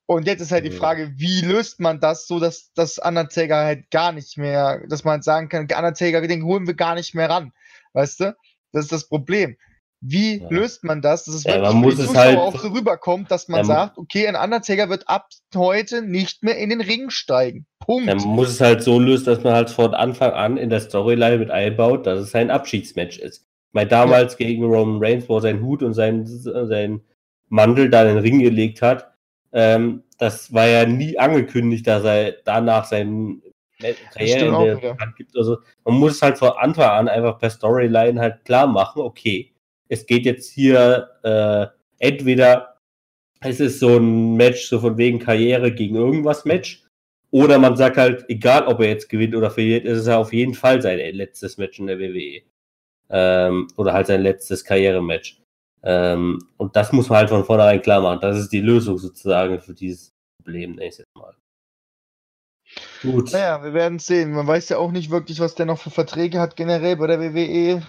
Und 0.09 0.25
jetzt 0.25 0.39
ist 0.39 0.53
halt 0.53 0.63
die 0.63 0.71
Frage, 0.71 1.11
wie 1.17 1.41
löst 1.41 1.81
man 1.81 1.99
das, 1.99 2.27
so 2.27 2.39
dass 2.39 2.71
das 2.73 2.97
Undertaker 2.97 3.57
halt 3.57 3.91
gar 3.91 4.13
nicht 4.13 4.37
mehr, 4.37 4.81
dass 4.87 5.03
man 5.03 5.21
sagen 5.21 5.49
kann, 5.49 5.63
Undertaker, 5.63 6.25
den 6.25 6.45
holen 6.45 6.65
wir 6.65 6.75
gar 6.75 6.95
nicht 6.95 7.13
mehr 7.13 7.29
ran. 7.29 7.51
Weißt 7.91 8.21
du? 8.21 8.35
Das 8.71 8.85
ist 8.85 8.91
das 8.93 9.09
Problem. 9.09 9.57
Wie 9.99 10.39
ja. 10.39 10.47
löst 10.49 10.85
man 10.85 11.01
das, 11.01 11.25
dass 11.25 11.35
es 11.35 11.43
ja, 11.43 11.55
wirklich 11.55 11.73
man 11.73 11.81
muss 11.81 11.99
es 11.99 12.15
halt, 12.15 12.37
auch 12.37 12.57
so 12.57 12.69
rüberkommt, 12.69 13.31
dass 13.31 13.49
man 13.49 13.65
sagt, 13.65 13.97
okay, 13.97 14.27
ein 14.27 14.35
Undertaker 14.35 14.89
wird 14.89 15.09
ab 15.09 15.27
heute 15.55 16.01
nicht 16.03 16.41
mehr 16.41 16.57
in 16.57 16.69
den 16.69 16.81
Ring 16.81 17.09
steigen. 17.09 17.65
Punkt. 17.79 18.05
Man 18.05 18.17
muss 18.19 18.49
es 18.49 18.61
halt 18.61 18.83
so 18.83 18.99
lösen, 18.99 19.25
dass 19.25 19.43
man 19.43 19.53
halt 19.53 19.69
von 19.69 19.93
Anfang 19.93 20.31
an 20.31 20.55
in 20.55 20.69
der 20.69 20.79
Storyline 20.79 21.39
mit 21.39 21.51
einbaut, 21.51 22.05
dass 22.05 22.19
es 22.19 22.33
ein 22.33 22.51
Abschiedsmatch 22.51 23.17
ist. 23.17 23.45
Weil 23.73 23.87
damals 23.87 24.33
ja. 24.33 24.45
gegen 24.45 24.63
Roman 24.63 25.03
Reigns, 25.03 25.27
wo 25.27 25.35
er 25.35 25.41
seinen 25.41 25.63
Hut 25.63 25.83
und 25.83 25.93
seinen, 25.93 26.25
seinen 26.25 27.01
Mantel 27.49 27.89
da 27.89 28.03
in 28.03 28.15
den 28.15 28.23
Ring 28.23 28.39
gelegt 28.39 28.81
hat, 28.81 29.16
ähm, 29.53 30.03
das 30.17 30.53
war 30.53 30.67
ja 30.67 30.85
nie 30.85 31.17
angekündigt, 31.17 31.85
dass 31.87 32.03
er 32.03 32.33
danach 32.43 32.85
seinen 32.85 33.41
Karriere 34.13 34.79
gibt. 35.15 35.37
Also 35.37 35.57
man 35.85 35.95
muss 35.95 36.15
es 36.15 36.21
halt 36.21 36.37
von 36.37 36.51
Anfang 36.57 36.89
an 36.89 37.07
einfach 37.07 37.37
per 37.37 37.49
Storyline 37.49 38.19
halt 38.19 38.43
klar 38.45 38.67
machen, 38.67 39.01
okay, 39.01 39.53
es 39.89 40.05
geht 40.05 40.25
jetzt 40.25 40.51
hier 40.51 41.09
äh, 41.23 41.67
entweder 41.99 42.77
es 43.41 43.59
ist 43.59 43.79
so 43.79 43.97
ein 43.97 44.35
Match 44.35 44.67
so 44.67 44.79
von 44.79 44.97
wegen 44.97 45.19
Karriere 45.19 45.71
gegen 45.71 45.95
irgendwas 45.95 46.43
Match 46.45 46.83
oder 47.31 47.59
man 47.59 47.75
sagt 47.75 47.97
halt, 47.97 48.25
egal 48.29 48.65
ob 48.67 48.79
er 48.79 48.89
jetzt 48.89 49.09
gewinnt 49.09 49.35
oder 49.35 49.51
verliert, 49.51 49.85
ist 49.85 49.99
es 49.99 50.07
ja 50.07 50.17
auf 50.17 50.33
jeden 50.33 50.53
Fall 50.53 50.81
sein 50.81 50.97
letztes 51.15 51.57
Match 51.57 51.77
in 51.79 51.87
der 51.87 51.99
WWE 51.99 52.41
ähm, 53.09 53.67
oder 53.77 53.93
halt 53.93 54.07
sein 54.07 54.21
letztes 54.21 54.63
Karrierematch. 54.63 55.39
Ähm, 55.83 56.39
und 56.57 56.75
das 56.75 56.91
muss 56.91 57.09
man 57.09 57.19
halt 57.19 57.29
von 57.29 57.45
vornherein 57.45 57.81
klar 57.81 58.01
machen. 58.01 58.19
Das 58.21 58.37
ist 58.37 58.51
die 58.51 58.61
Lösung 58.61 58.97
sozusagen 58.97 59.59
für 59.61 59.73
dieses 59.73 60.11
Problem 60.43 60.75
nächstes 60.75 61.05
Mal. 61.17 61.33
Gut. 63.01 63.31
Naja, 63.31 63.63
wir 63.63 63.73
werden 63.73 63.99
sehen. 63.99 64.33
Man 64.33 64.47
weiß 64.47 64.69
ja 64.69 64.77
auch 64.77 64.91
nicht 64.91 65.09
wirklich, 65.09 65.39
was 65.39 65.55
der 65.55 65.65
noch 65.65 65.79
für 65.79 65.89
Verträge 65.89 66.39
hat 66.39 66.55
generell 66.55 66.97
bei 66.97 67.07
der 67.07 67.19
WWE. 67.19 67.81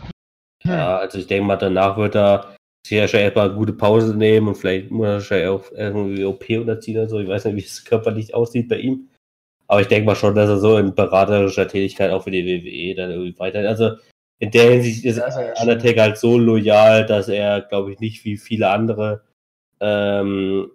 Hm. 0.63 0.71
Ja, 0.71 0.99
also 0.99 1.19
ich 1.19 1.27
denke 1.27 1.47
mal, 1.47 1.57
danach 1.57 1.97
wird 1.97 2.15
er 2.15 2.57
sich 2.87 2.99
ja 2.99 3.09
schon 3.09 3.21
erstmal 3.21 3.47
eine 3.47 3.59
gute 3.59 3.73
Pause 3.73 4.17
nehmen 4.17 4.49
und 4.49 4.55
vielleicht 4.57 4.91
muss 4.91 5.31
er 5.31 5.53
auch 5.53 5.71
irgendwie 5.73 6.25
OP 6.25 6.49
unterziehen 6.51 6.99
oder 6.99 7.09
so. 7.09 7.21
Ich 7.21 7.29
weiß 7.29 7.47
nicht, 7.47 7.57
wie 7.57 7.61
es 7.61 7.85
körperlich 7.85 8.35
aussieht 8.35 8.69
bei 8.69 8.79
ihm. 8.79 9.09
Aber 9.67 9.83
ich 9.83 9.89
denke 9.89 10.07
mal 10.07 10.17
schon, 10.17 10.35
dass 10.35 10.49
er 10.49 10.59
so 10.59 10.79
in 10.79 10.95
beraterischer 10.95 11.69
Tätigkeit 11.69 12.11
auch 12.11 12.25
für 12.25 12.31
die 12.31 12.47
WWE 12.47 12.95
dann 12.95 13.11
irgendwie 13.11 13.39
weiter. 13.39 13.61
Also 13.69 13.97
in 14.39 14.51
der 14.51 14.71
Hinsicht 14.71 15.05
ist 15.05 15.21
Undertaker 15.61 16.03
halt 16.03 16.19
so 16.19 16.39
loyal, 16.39 17.05
dass 17.07 17.29
er, 17.29 17.63
glaube 17.63 17.93
ich, 17.93 18.01
nicht 18.01 18.25
wie 18.25 18.37
viele 18.37 18.69
andere 18.71 19.23
ähm, 19.81 20.71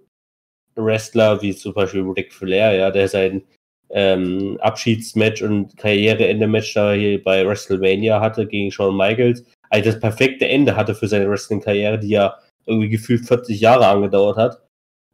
Wrestler, 0.76 1.41
wie 1.41 1.56
zum 1.56 1.73
Beispiel 1.73 2.02
Ric 2.02 2.34
Flair, 2.34 2.73
ja, 2.73 2.91
der 2.91 3.08
sein 3.08 3.43
ähm, 3.89 4.58
Abschiedsmatch 4.60 5.41
und 5.43 5.78
Karriereende-Match 5.78 6.73
da 6.73 6.93
hier 6.93 7.23
bei 7.23 7.45
WrestleMania 7.45 8.19
hatte 8.19 8.47
gegen 8.47 8.71
Shawn 8.71 8.97
Michaels, 8.97 9.45
eigentlich 9.69 9.93
das 9.93 9.99
perfekte 9.99 10.47
Ende 10.47 10.76
hatte 10.76 10.95
für 10.95 11.08
seine 11.08 11.30
Wrestling-Karriere, 11.30 11.99
die 11.99 12.10
ja 12.10 12.36
irgendwie 12.65 12.89
gefühlt 12.89 13.26
40 13.26 13.60
Jahre 13.60 13.88
angedauert 13.88 14.38
hat. 14.38 14.62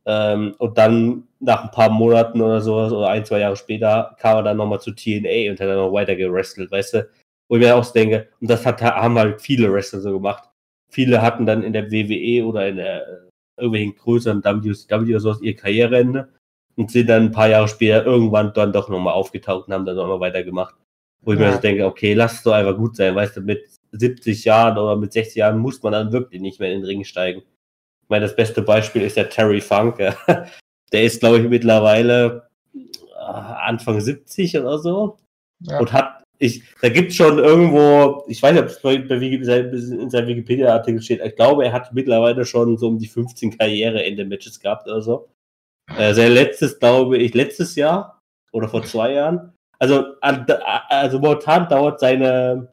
Ähm, 0.05 0.55
und 0.57 0.77
dann 0.77 1.27
nach 1.39 1.65
ein 1.65 1.71
paar 1.71 1.89
Monaten 1.89 2.41
oder 2.41 2.61
so, 2.61 2.75
oder 2.75 3.09
ein, 3.09 3.25
zwei 3.25 3.39
Jahre 3.39 3.55
später, 3.55 4.15
kam 4.19 4.37
er 4.37 4.43
dann 4.43 4.57
nochmal 4.57 4.79
zu 4.81 4.91
TNA 4.91 5.51
und 5.51 5.59
hat 5.59 5.67
dann 5.67 5.77
noch 5.77 5.93
weiter 5.93 6.15
gerestelt, 6.15 6.71
weißt 6.71 6.93
du? 6.95 7.09
Wo 7.49 7.55
ich 7.55 7.61
mir 7.61 7.75
auch 7.75 7.91
denke, 7.91 8.29
und 8.39 8.49
das 8.49 8.65
hat, 8.65 8.81
haben 8.81 9.17
halt 9.17 9.41
viele 9.41 9.73
Wrestler 9.73 10.01
so 10.01 10.13
gemacht. 10.13 10.43
Viele 10.91 11.21
hatten 11.21 11.45
dann 11.45 11.63
in 11.63 11.73
der 11.73 11.91
WWE 11.91 12.45
oder 12.45 12.67
in 12.67 12.77
der, 12.77 13.29
irgendwelchen 13.59 13.95
größeren 13.95 14.43
WCW 14.43 15.11
oder 15.11 15.19
sowas 15.19 15.41
ihr 15.41 15.55
Karriereende 15.55 16.29
und 16.75 16.91
sind 16.91 17.09
dann 17.09 17.25
ein 17.25 17.31
paar 17.31 17.49
Jahre 17.49 17.67
später 17.67 18.05
irgendwann 18.05 18.53
dann 18.53 18.71
doch 18.71 18.89
nochmal 18.89 19.13
aufgetaucht 19.13 19.67
und 19.67 19.73
haben 19.73 19.85
dann 19.85 19.99
auch 19.99 20.07
noch 20.07 20.19
weitergemacht. 20.19 20.75
Wo 21.21 21.33
ich 21.33 21.39
ja. 21.39 21.47
mir 21.47 21.53
so 21.53 21.59
denke, 21.59 21.85
okay, 21.85 22.13
lass 22.13 22.35
es 22.35 22.43
doch 22.43 22.53
einfach 22.53 22.77
gut 22.77 22.95
sein, 22.95 23.15
weißt 23.15 23.37
du, 23.37 23.41
mit 23.41 23.69
70 23.91 24.45
Jahren 24.45 24.77
oder 24.77 24.95
mit 24.95 25.11
60 25.11 25.35
Jahren 25.35 25.57
muss 25.59 25.83
man 25.83 25.91
dann 25.91 26.11
wirklich 26.11 26.41
nicht 26.41 26.59
mehr 26.59 26.71
in 26.71 26.79
den 26.79 26.85
Ring 26.85 27.03
steigen. 27.03 27.41
Ich 27.41 28.09
meine, 28.09 28.25
das 28.25 28.35
beste 28.35 28.61
Beispiel 28.61 29.01
ist 29.01 29.17
der 29.17 29.29
Terry 29.29 29.61
Funk. 29.61 29.99
Ja. 29.99 30.15
Der 30.91 31.03
ist, 31.03 31.19
glaube 31.19 31.37
ich, 31.37 31.47
mittlerweile 31.47 32.49
äh, 32.73 33.19
Anfang 33.19 34.01
70 34.01 34.57
oder 34.57 34.79
so 34.79 35.19
ja. 35.59 35.77
und 35.79 35.93
hat 35.93 36.23
ich, 36.39 36.63
da 36.81 36.87
gibt 36.87 37.11
es 37.11 37.17
schon 37.17 37.37
irgendwo, 37.37 38.23
ich 38.27 38.41
weiß 38.41 38.53
nicht, 38.53 38.63
ob 38.63 38.69
es 38.69 39.89
in 39.91 40.09
seinem 40.09 40.27
Wikipedia-Artikel 40.27 41.01
steht, 41.01 41.21
ich 41.21 41.35
glaube, 41.35 41.65
er 41.65 41.73
hat 41.73 41.93
mittlerweile 41.93 42.45
schon 42.45 42.77
so 42.77 42.87
um 42.87 42.97
die 42.97 43.07
15 43.07 43.57
Karriere-Ende-Matches 43.57 44.59
gehabt 44.61 44.87
oder 44.87 45.01
so. 45.01 45.29
Äh, 45.97 46.13
sein 46.13 46.31
letztes, 46.31 46.79
glaube 46.79 47.17
ich, 47.17 47.33
letztes 47.33 47.75
Jahr 47.75 48.21
oder 48.53 48.69
vor 48.69 48.83
zwei 48.83 49.13
Jahren. 49.13 49.53
Also, 49.79 50.15
also 50.21 51.19
momentan 51.19 51.67
dauert 51.67 51.99
seine, 51.99 52.71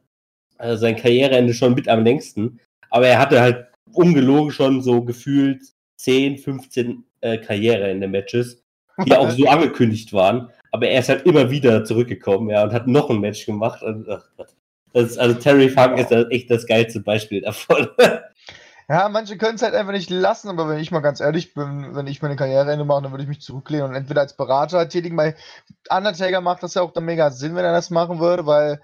also 0.58 0.76
sein 0.76 0.96
Karriereende 0.96 1.52
schon 1.52 1.74
mit 1.74 1.88
am 1.88 2.04
längsten. 2.04 2.60
Aber 2.90 3.08
er 3.08 3.18
hatte 3.18 3.40
halt 3.40 3.66
ungelogen 3.92 4.52
schon 4.52 4.80
so 4.80 5.02
gefühlt 5.02 5.62
10, 5.96 6.38
15 6.38 7.04
äh, 7.20 7.38
Karriereende-Matches, 7.38 8.62
die 9.04 9.14
auch 9.14 9.30
so 9.30 9.46
angekündigt 9.48 10.12
waren 10.12 10.50
aber 10.76 10.88
er 10.88 11.00
ist 11.00 11.08
halt 11.08 11.24
immer 11.26 11.50
wieder 11.50 11.84
zurückgekommen, 11.84 12.50
ja, 12.50 12.62
und 12.62 12.72
hat 12.72 12.86
noch 12.86 13.10
ein 13.10 13.20
Match 13.20 13.46
gemacht. 13.46 13.82
Und, 13.82 14.08
ach 14.08 14.24
Gott. 14.36 14.48
Das, 14.92 15.18
also 15.18 15.34
Terry 15.34 15.68
Funk 15.68 15.98
ist 15.98 16.10
echt 16.30 16.50
das 16.50 16.66
geilste 16.66 17.00
Beispiel 17.00 17.40
davon. 17.42 17.88
Ja, 18.88 19.08
manche 19.08 19.36
können 19.36 19.56
es 19.56 19.62
halt 19.62 19.74
einfach 19.74 19.90
nicht 19.90 20.10
lassen, 20.10 20.48
aber 20.48 20.68
wenn 20.68 20.78
ich 20.78 20.92
mal 20.92 21.00
ganz 21.00 21.18
ehrlich 21.18 21.54
bin, 21.54 21.96
wenn 21.96 22.06
ich 22.06 22.22
meine 22.22 22.36
Karriereende 22.36 22.84
mache, 22.84 23.02
dann 23.02 23.10
würde 23.10 23.24
ich 23.24 23.28
mich 23.28 23.40
zurücklehnen 23.40 23.88
und 23.88 23.96
entweder 23.96 24.20
als 24.20 24.36
Berater 24.36 24.88
tätigen. 24.88 25.16
Bei 25.16 25.34
Undertaker 25.90 26.40
macht 26.40 26.62
das 26.62 26.74
ja 26.74 26.82
auch 26.82 26.92
dann 26.92 27.04
mega 27.04 27.32
Sinn, 27.32 27.56
wenn 27.56 27.64
er 27.64 27.72
das 27.72 27.90
machen 27.90 28.20
würde, 28.20 28.46
weil 28.46 28.80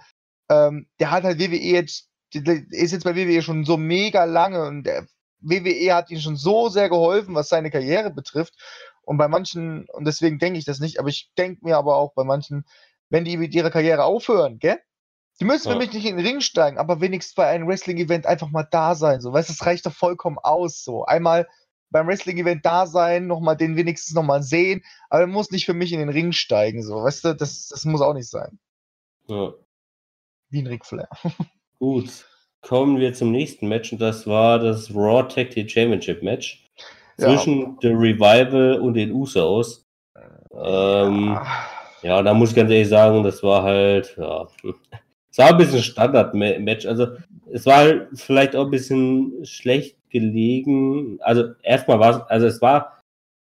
ähm, 0.50 0.88
der 0.98 1.12
hat 1.12 1.22
halt 1.22 1.38
WWE 1.38 1.54
jetzt, 1.54 2.08
der 2.34 2.64
ist 2.70 2.90
jetzt 2.90 3.04
bei 3.04 3.14
WWE 3.14 3.42
schon 3.42 3.64
so 3.64 3.76
mega 3.76 4.24
lange 4.24 4.64
und 4.64 4.82
der 4.82 5.06
WWE 5.38 5.94
hat 5.94 6.10
ihm 6.10 6.18
schon 6.18 6.36
so 6.36 6.68
sehr 6.68 6.88
geholfen, 6.88 7.36
was 7.36 7.48
seine 7.48 7.70
Karriere 7.70 8.10
betrifft. 8.10 8.54
Und 9.02 9.18
bei 9.18 9.28
manchen, 9.28 9.86
und 9.90 10.06
deswegen 10.06 10.38
denke 10.38 10.58
ich 10.58 10.64
das 10.64 10.80
nicht, 10.80 10.98
aber 10.98 11.08
ich 11.08 11.30
denke 11.36 11.64
mir 11.64 11.76
aber 11.76 11.96
auch 11.96 12.14
bei 12.14 12.24
manchen, 12.24 12.64
wenn 13.10 13.24
die 13.24 13.36
mit 13.36 13.54
ihrer 13.54 13.70
Karriere 13.70 14.04
aufhören, 14.04 14.58
gell? 14.58 14.78
Die 15.40 15.44
müssen 15.44 15.68
ja. 15.68 15.74
für 15.74 15.78
mich 15.78 15.92
nicht 15.92 16.06
in 16.06 16.16
den 16.16 16.26
Ring 16.26 16.40
steigen, 16.40 16.78
aber 16.78 17.00
wenigstens 17.00 17.34
bei 17.34 17.46
einem 17.46 17.66
Wrestling-Event 17.66 18.26
einfach 18.26 18.50
mal 18.50 18.66
da 18.70 18.94
sein. 18.94 19.20
So, 19.20 19.32
weißt 19.32 19.48
du, 19.48 19.54
das 19.54 19.66
reicht 19.66 19.86
doch 19.86 19.92
vollkommen 19.92 20.38
aus. 20.38 20.84
So, 20.84 21.04
einmal 21.04 21.48
beim 21.90 22.06
Wrestling-Event 22.06 22.64
da 22.64 22.86
sein, 22.86 23.26
nochmal 23.26 23.56
den 23.56 23.76
wenigstens 23.76 24.14
nochmal 24.14 24.42
sehen, 24.42 24.82
aber 25.10 25.22
er 25.22 25.26
muss 25.26 25.50
nicht 25.50 25.66
für 25.66 25.74
mich 25.74 25.92
in 25.92 26.00
den 26.00 26.08
Ring 26.08 26.32
steigen. 26.32 26.82
So, 26.82 27.02
weißt 27.02 27.24
du, 27.24 27.34
das, 27.34 27.68
das 27.68 27.84
muss 27.84 28.00
auch 28.00 28.14
nicht 28.14 28.28
sein. 28.28 28.58
Ja. 29.26 29.52
Wie 30.50 30.60
ein 30.60 30.66
Ric 30.66 30.84
Flair. 30.84 31.08
Gut. 31.78 32.26
Kommen 32.60 33.00
wir 33.00 33.12
zum 33.12 33.32
nächsten 33.32 33.66
Match 33.66 33.92
und 33.92 34.00
das 34.00 34.26
war 34.26 34.60
das 34.60 34.94
Raw 34.94 35.26
Tag 35.26 35.50
Team 35.50 35.68
Championship 35.68 36.22
Match 36.22 36.61
zwischen 37.22 37.60
ja. 37.60 37.76
The 37.80 37.88
Revival 37.88 38.80
und 38.80 38.94
den 38.94 39.12
Usos. 39.12 39.84
Ähm, 40.54 41.38
ja. 42.02 42.22
da 42.22 42.34
muss 42.34 42.50
ich 42.50 42.56
ganz 42.56 42.70
ehrlich 42.70 42.88
sagen, 42.88 43.22
das 43.22 43.42
war 43.42 43.62
halt, 43.62 44.14
ja, 44.18 44.46
es 45.30 45.38
war 45.38 45.50
ein 45.50 45.56
bisschen 45.56 45.82
Standard-Match. 45.82 46.86
Also, 46.86 47.08
es 47.50 47.66
war 47.66 47.76
halt 47.76 48.08
vielleicht 48.14 48.56
auch 48.56 48.66
ein 48.66 48.70
bisschen 48.70 49.44
schlecht 49.44 49.96
gelegen. 50.10 51.18
Also, 51.20 51.52
erstmal 51.62 52.00
war 52.00 52.10
es, 52.10 52.30
also, 52.30 52.46
es 52.46 52.60
war 52.60 53.02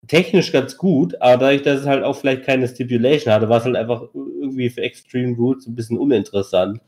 technisch 0.06 0.52
ganz 0.52 0.76
gut, 0.76 1.20
aber 1.20 1.38
dadurch, 1.38 1.62
dass 1.62 1.80
es 1.80 1.86
halt 1.86 2.04
auch 2.04 2.16
vielleicht 2.16 2.44
keine 2.44 2.68
Stipulation 2.68 3.32
hatte, 3.32 3.48
war 3.48 3.58
es 3.58 3.64
halt 3.64 3.76
einfach 3.76 4.02
irgendwie 4.14 4.70
für 4.70 4.82
Extreme 4.82 5.36
Rules 5.36 5.66
ein 5.66 5.74
bisschen 5.74 5.98
uninteressant. 5.98 6.80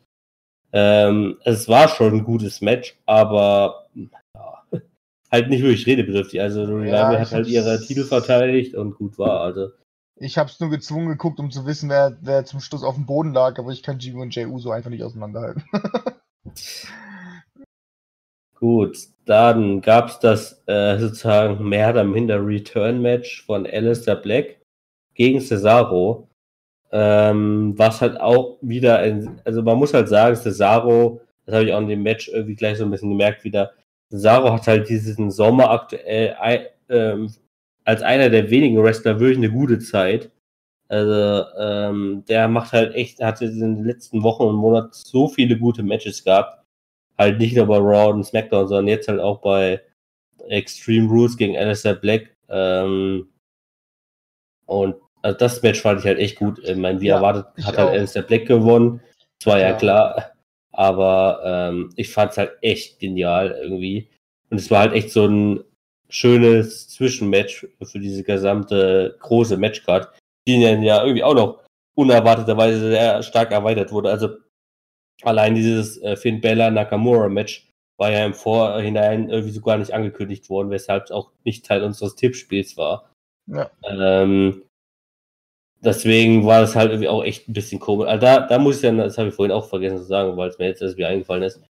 Ähm, 0.72 1.38
es 1.44 1.68
war 1.68 1.88
schon 1.88 2.12
ein 2.12 2.24
gutes 2.24 2.60
Match, 2.60 2.96
aber 3.06 3.86
halt 5.30 5.48
nicht 5.48 5.62
wirklich 5.62 5.86
redebedürftig. 5.86 6.40
Also 6.40 6.64
Revival 6.64 7.14
ja, 7.14 7.18
hat 7.20 7.32
halt 7.32 7.46
ihre 7.48 7.80
Titel 7.80 8.04
verteidigt 8.04 8.74
und 8.74 8.94
gut 8.94 9.18
war. 9.18 9.40
Also. 9.40 9.70
Ich 10.18 10.38
habe 10.38 10.48
es 10.48 10.58
nur 10.60 10.70
gezwungen 10.70 11.08
geguckt, 11.08 11.38
um 11.40 11.50
zu 11.50 11.66
wissen, 11.66 11.90
wer, 11.90 12.16
wer 12.22 12.44
zum 12.44 12.60
Schluss 12.60 12.82
auf 12.82 12.94
dem 12.94 13.06
Boden 13.06 13.34
lag, 13.34 13.58
aber 13.58 13.72
ich 13.72 13.82
kann 13.82 13.98
Jimmy 13.98 14.22
und 14.22 14.34
Jey 14.34 14.46
Uso 14.46 14.70
einfach 14.70 14.90
nicht 14.90 15.02
auseinanderhalten. 15.02 15.64
Gut, 18.58 18.96
dann 19.26 19.82
gab 19.82 20.08
es 20.08 20.18
das 20.18 20.62
äh, 20.66 20.98
sozusagen 20.98 21.68
mehr 21.68 21.90
oder 21.90 22.04
minder 22.04 22.44
Return-Match 22.44 23.44
von 23.44 23.66
Alistair 23.66 24.16
Black 24.16 24.62
gegen 25.14 25.40
Cesaro. 25.40 26.28
Ähm, 26.90 27.74
was 27.76 28.00
halt 28.00 28.18
auch 28.18 28.56
wieder, 28.62 29.00
ein, 29.00 29.42
also 29.44 29.62
man 29.62 29.76
muss 29.76 29.92
halt 29.92 30.08
sagen, 30.08 30.36
Cesaro, 30.36 31.20
das 31.44 31.54
habe 31.54 31.64
ich 31.66 31.74
auch 31.74 31.80
in 31.80 31.88
dem 31.88 32.02
Match 32.02 32.28
irgendwie 32.28 32.54
gleich 32.54 32.78
so 32.78 32.84
ein 32.84 32.90
bisschen 32.90 33.10
gemerkt, 33.10 33.44
wieder 33.44 33.72
Cesaro 34.10 34.52
hat 34.52 34.66
halt 34.66 34.88
diesen 34.88 35.30
Sommer 35.30 35.70
aktuell 35.70 36.36
ähm, 36.88 37.32
als 37.84 38.02
einer 38.02 38.30
der 38.30 38.50
wenigen 38.50 38.82
Wrestler 38.82 39.18
wirklich 39.20 39.38
eine 39.38 39.50
gute 39.50 39.78
Zeit. 39.78 40.30
Also 40.88 41.44
ähm, 41.58 42.24
der 42.28 42.46
macht 42.48 42.72
halt 42.72 42.94
echt, 42.94 43.20
hat 43.20 43.42
in 43.42 43.58
den 43.58 43.84
letzten 43.84 44.22
Wochen 44.22 44.44
und 44.44 44.56
Monaten 44.56 44.90
so 44.92 45.28
viele 45.28 45.58
gute 45.58 45.82
Matches 45.82 46.22
gehabt. 46.22 46.64
Halt 47.18 47.38
nicht 47.38 47.56
nur 47.56 47.66
bei 47.66 47.78
Raw 47.78 48.12
und 48.12 48.24
SmackDown, 48.24 48.68
sondern 48.68 48.88
jetzt 48.88 49.08
halt 49.08 49.20
auch 49.20 49.40
bei 49.40 49.80
Extreme 50.48 51.08
Rules 51.08 51.36
gegen 51.36 51.56
Alistair 51.56 51.94
Black. 51.94 52.36
Ähm, 52.48 53.28
und 54.66 54.96
also 55.22 55.38
das 55.38 55.62
Match 55.62 55.80
fand 55.80 56.00
ich 56.00 56.06
halt 56.06 56.18
echt 56.18 56.36
gut. 56.36 56.60
Ich 56.62 56.76
meine, 56.76 57.00
wie 57.00 57.06
ja, 57.06 57.16
erwartet, 57.16 57.46
hat 57.64 57.78
halt 57.78 57.90
Alistair 57.90 58.22
Black 58.22 58.46
gewonnen. 58.46 59.00
Das 59.38 59.46
war 59.46 59.58
ja, 59.58 59.70
ja 59.70 59.74
klar. 59.74 60.35
Aber 60.76 61.40
ähm, 61.42 61.90
ich 61.96 62.10
fand 62.10 62.32
es 62.32 62.38
halt 62.38 62.52
echt 62.60 63.00
genial 63.00 63.56
irgendwie. 63.62 64.08
Und 64.50 64.58
es 64.58 64.70
war 64.70 64.80
halt 64.80 64.92
echt 64.92 65.10
so 65.10 65.26
ein 65.26 65.64
schönes 66.08 66.88
Zwischenmatch 66.88 67.66
für 67.82 67.98
diese 67.98 68.22
gesamte 68.22 69.16
große 69.20 69.56
Matchcard, 69.56 70.12
die 70.46 70.62
dann 70.62 70.82
ja 70.82 71.02
irgendwie 71.02 71.24
auch 71.24 71.34
noch 71.34 71.64
unerwarteterweise 71.96 72.90
sehr 72.90 73.22
stark 73.22 73.52
erweitert 73.52 73.90
wurde. 73.90 74.10
Also 74.10 74.36
allein 75.22 75.54
dieses 75.54 76.00
äh, 76.02 76.14
Finn 76.14 76.42
Bella 76.42 76.70
Nakamura 76.70 77.30
Match 77.30 77.66
war 77.98 78.10
ja 78.10 78.26
im 78.26 78.34
Vorhinein 78.34 79.30
irgendwie 79.30 79.52
so 79.52 79.62
gar 79.62 79.78
nicht 79.78 79.94
angekündigt 79.94 80.50
worden, 80.50 80.68
weshalb 80.68 81.04
es 81.04 81.10
auch 81.10 81.32
nicht 81.44 81.64
Teil 81.64 81.82
unseres 81.82 82.16
Tippspiels 82.16 82.76
war. 82.76 83.10
Ja. 83.46 83.70
Ähm, 83.88 84.62
deswegen 85.80 86.46
war 86.46 86.62
es 86.62 86.74
halt 86.74 86.90
irgendwie 86.90 87.08
auch 87.08 87.24
echt 87.24 87.48
ein 87.48 87.52
bisschen 87.52 87.80
komisch. 87.80 88.08
Also 88.08 88.20
da, 88.20 88.40
da 88.40 88.58
muss 88.58 88.76
ich 88.76 88.82
dann, 88.82 88.98
das 88.98 89.18
habe 89.18 89.28
ich 89.28 89.34
vorhin 89.34 89.54
auch 89.54 89.68
vergessen 89.68 89.98
zu 89.98 90.04
sagen, 90.04 90.36
weil 90.36 90.48
es 90.48 90.58
mir 90.58 90.66
jetzt 90.66 90.82
erst 90.82 90.96
wieder 90.96 91.08
eingefallen 91.08 91.42
ist, 91.42 91.60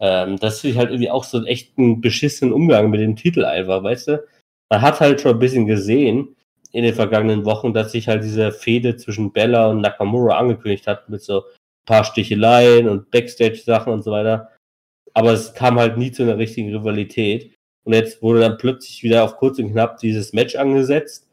ähm, 0.00 0.38
dass 0.38 0.62
ich 0.64 0.76
halt 0.76 0.90
irgendwie 0.90 1.10
auch 1.10 1.24
so 1.24 1.38
einen 1.38 1.46
echten 1.46 2.00
beschissenen 2.00 2.52
Umgang 2.52 2.90
mit 2.90 3.00
dem 3.00 3.16
Titel 3.16 3.44
einfach, 3.44 3.82
weißt 3.82 4.08
du? 4.08 4.24
Man 4.70 4.82
hat 4.82 5.00
halt 5.00 5.20
schon 5.20 5.32
ein 5.32 5.38
bisschen 5.38 5.66
gesehen 5.66 6.36
in 6.72 6.84
den 6.84 6.94
vergangenen 6.94 7.44
Wochen, 7.44 7.72
dass 7.72 7.92
sich 7.92 8.08
halt 8.08 8.22
diese 8.22 8.52
Fehde 8.52 8.96
zwischen 8.96 9.32
Bella 9.32 9.68
und 9.70 9.80
Nakamura 9.80 10.38
angekündigt 10.38 10.86
hat 10.86 11.08
mit 11.08 11.22
so 11.22 11.40
ein 11.40 11.44
paar 11.86 12.04
Sticheleien 12.04 12.88
und 12.88 13.10
Backstage-Sachen 13.10 13.92
und 13.92 14.02
so 14.02 14.12
weiter. 14.12 14.50
Aber 15.14 15.32
es 15.32 15.54
kam 15.54 15.78
halt 15.78 15.96
nie 15.96 16.12
zu 16.12 16.22
einer 16.22 16.38
richtigen 16.38 16.74
Rivalität. 16.74 17.54
Und 17.84 17.94
jetzt 17.94 18.20
wurde 18.20 18.40
dann 18.40 18.58
plötzlich 18.58 19.02
wieder 19.02 19.24
auf 19.24 19.36
kurz 19.36 19.58
und 19.58 19.72
knapp 19.72 19.96
dieses 19.96 20.34
Match 20.34 20.56
angesetzt 20.56 21.27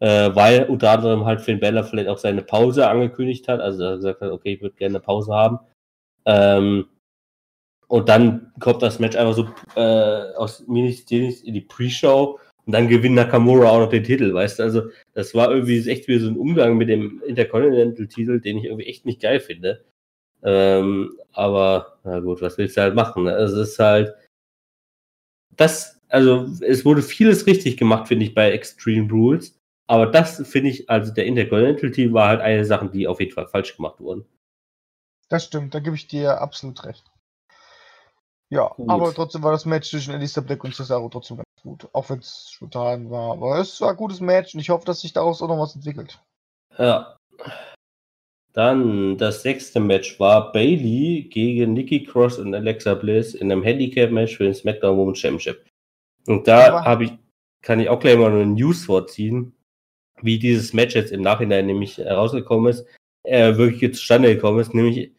äh, 0.00 0.34
weil 0.34 0.64
unter 0.64 0.90
anderem 0.90 1.24
halt 1.24 1.40
Finn 1.40 1.60
Bella 1.60 1.82
vielleicht 1.82 2.08
auch 2.08 2.18
seine 2.18 2.42
Pause 2.42 2.88
angekündigt 2.88 3.48
hat, 3.48 3.60
also 3.60 3.82
er 3.84 3.96
gesagt 3.96 4.20
hat, 4.20 4.30
okay, 4.30 4.54
ich 4.54 4.62
würde 4.62 4.76
gerne 4.76 4.96
eine 4.96 5.04
Pause 5.04 5.32
haben. 5.32 5.58
Ähm, 6.26 6.86
und 7.88 8.08
dann 8.08 8.52
kommt 8.60 8.82
das 8.82 8.98
Match 8.98 9.16
einfach 9.16 9.34
so 9.34 9.48
äh, 9.76 10.34
aus 10.36 10.66
Minis 10.66 11.02
in 11.10 11.54
die 11.54 11.60
Pre-Show 11.60 12.38
und 12.66 12.72
dann 12.72 12.88
gewinnt 12.88 13.14
Nakamura 13.14 13.68
auch 13.70 13.80
noch 13.80 13.90
den 13.90 14.04
Titel, 14.04 14.32
weißt 14.32 14.58
du? 14.58 14.62
Also, 14.62 14.82
das 15.12 15.34
war 15.34 15.50
irgendwie 15.50 15.86
echt 15.88 16.08
wie 16.08 16.18
so 16.18 16.28
ein 16.28 16.36
Umgang 16.36 16.76
mit 16.76 16.88
dem 16.88 17.22
Intercontinental-Titel, 17.26 18.40
den 18.40 18.58
ich 18.58 18.64
irgendwie 18.64 18.86
echt 18.86 19.04
nicht 19.04 19.20
geil 19.20 19.40
finde. 19.40 19.84
Ähm, 20.42 21.18
aber, 21.32 21.98
na 22.04 22.20
gut, 22.20 22.40
was 22.40 22.56
willst 22.56 22.76
du 22.76 22.80
halt 22.80 22.94
machen? 22.94 23.24
Ne? 23.24 23.34
Also, 23.34 23.60
es 23.60 23.70
ist 23.70 23.78
halt, 23.78 24.14
das, 25.56 26.00
also, 26.08 26.48
es 26.62 26.84
wurde 26.84 27.02
vieles 27.02 27.46
richtig 27.46 27.76
gemacht, 27.76 28.08
finde 28.08 28.24
ich, 28.24 28.34
bei 28.34 28.50
Extreme 28.50 29.10
Rules. 29.10 29.58
Aber 29.86 30.06
das 30.06 30.46
finde 30.48 30.70
ich, 30.70 30.88
also 30.88 31.12
der 31.12 31.26
Intercontinental 31.26 31.90
Team 31.90 32.14
war 32.14 32.28
halt 32.28 32.40
eine 32.40 32.64
Sache, 32.64 32.88
die 32.88 33.06
auf 33.06 33.20
jeden 33.20 33.32
Fall 33.32 33.46
falsch 33.46 33.76
gemacht 33.76 34.00
wurden. 34.00 34.24
Das 35.28 35.44
stimmt, 35.44 35.74
da 35.74 35.80
gebe 35.80 35.96
ich 35.96 36.06
dir 36.06 36.40
absolut 36.40 36.84
recht. 36.84 37.04
Ja, 38.50 38.68
Gut. 38.68 38.88
aber 38.88 39.12
trotzdem 39.12 39.42
war 39.42 39.52
das 39.52 39.64
Match 39.64 39.90
zwischen 39.90 40.14
Elisa 40.14 40.40
Black 40.40 40.62
und 40.64 40.74
Cesaro 40.74 41.08
trotzdem 41.08 41.38
ganz 41.38 41.48
gut, 41.62 41.88
auch 41.92 42.08
wenn 42.10 42.20
es 42.20 42.50
spontan 42.50 43.10
war. 43.10 43.32
Aber 43.32 43.58
es 43.58 43.80
war 43.80 43.90
ein 43.90 43.96
gutes 43.96 44.20
Match 44.20 44.54
und 44.54 44.60
ich 44.60 44.70
hoffe, 44.70 44.86
dass 44.86 45.00
sich 45.00 45.12
daraus 45.12 45.42
auch 45.42 45.48
noch 45.48 45.58
was 45.58 45.74
entwickelt. 45.74 46.20
Ja. 46.78 47.16
Dann 48.52 49.18
das 49.18 49.42
sechste 49.42 49.80
Match 49.80 50.20
war 50.20 50.52
Bailey 50.52 51.28
gegen 51.28 51.72
Nikki 51.72 52.04
Cross 52.04 52.38
und 52.38 52.54
Alexa 52.54 52.94
Bliss 52.94 53.34
in 53.34 53.50
einem 53.50 53.64
Handicap-Match 53.64 54.36
für 54.36 54.44
den 54.44 54.54
SmackDown 54.54 54.96
Women's 54.96 55.18
Championship. 55.18 55.66
Und 56.28 56.46
da 56.46 56.84
habe 56.84 57.04
ich, 57.04 57.12
kann 57.62 57.80
ich 57.80 57.88
auch 57.88 57.98
gleich 57.98 58.16
mal 58.16 58.30
eine 58.30 58.46
News 58.46 58.84
vorziehen, 58.84 59.53
wie 60.24 60.38
dieses 60.38 60.72
Match 60.72 60.94
jetzt 60.94 61.12
im 61.12 61.22
Nachhinein 61.22 61.66
nämlich 61.66 61.98
herausgekommen 61.98 62.70
ist, 62.70 62.86
äh, 63.24 63.56
wirklich 63.56 63.94
zustande 63.94 64.34
gekommen 64.34 64.60
ist. 64.60 64.74
Nämlich 64.74 65.12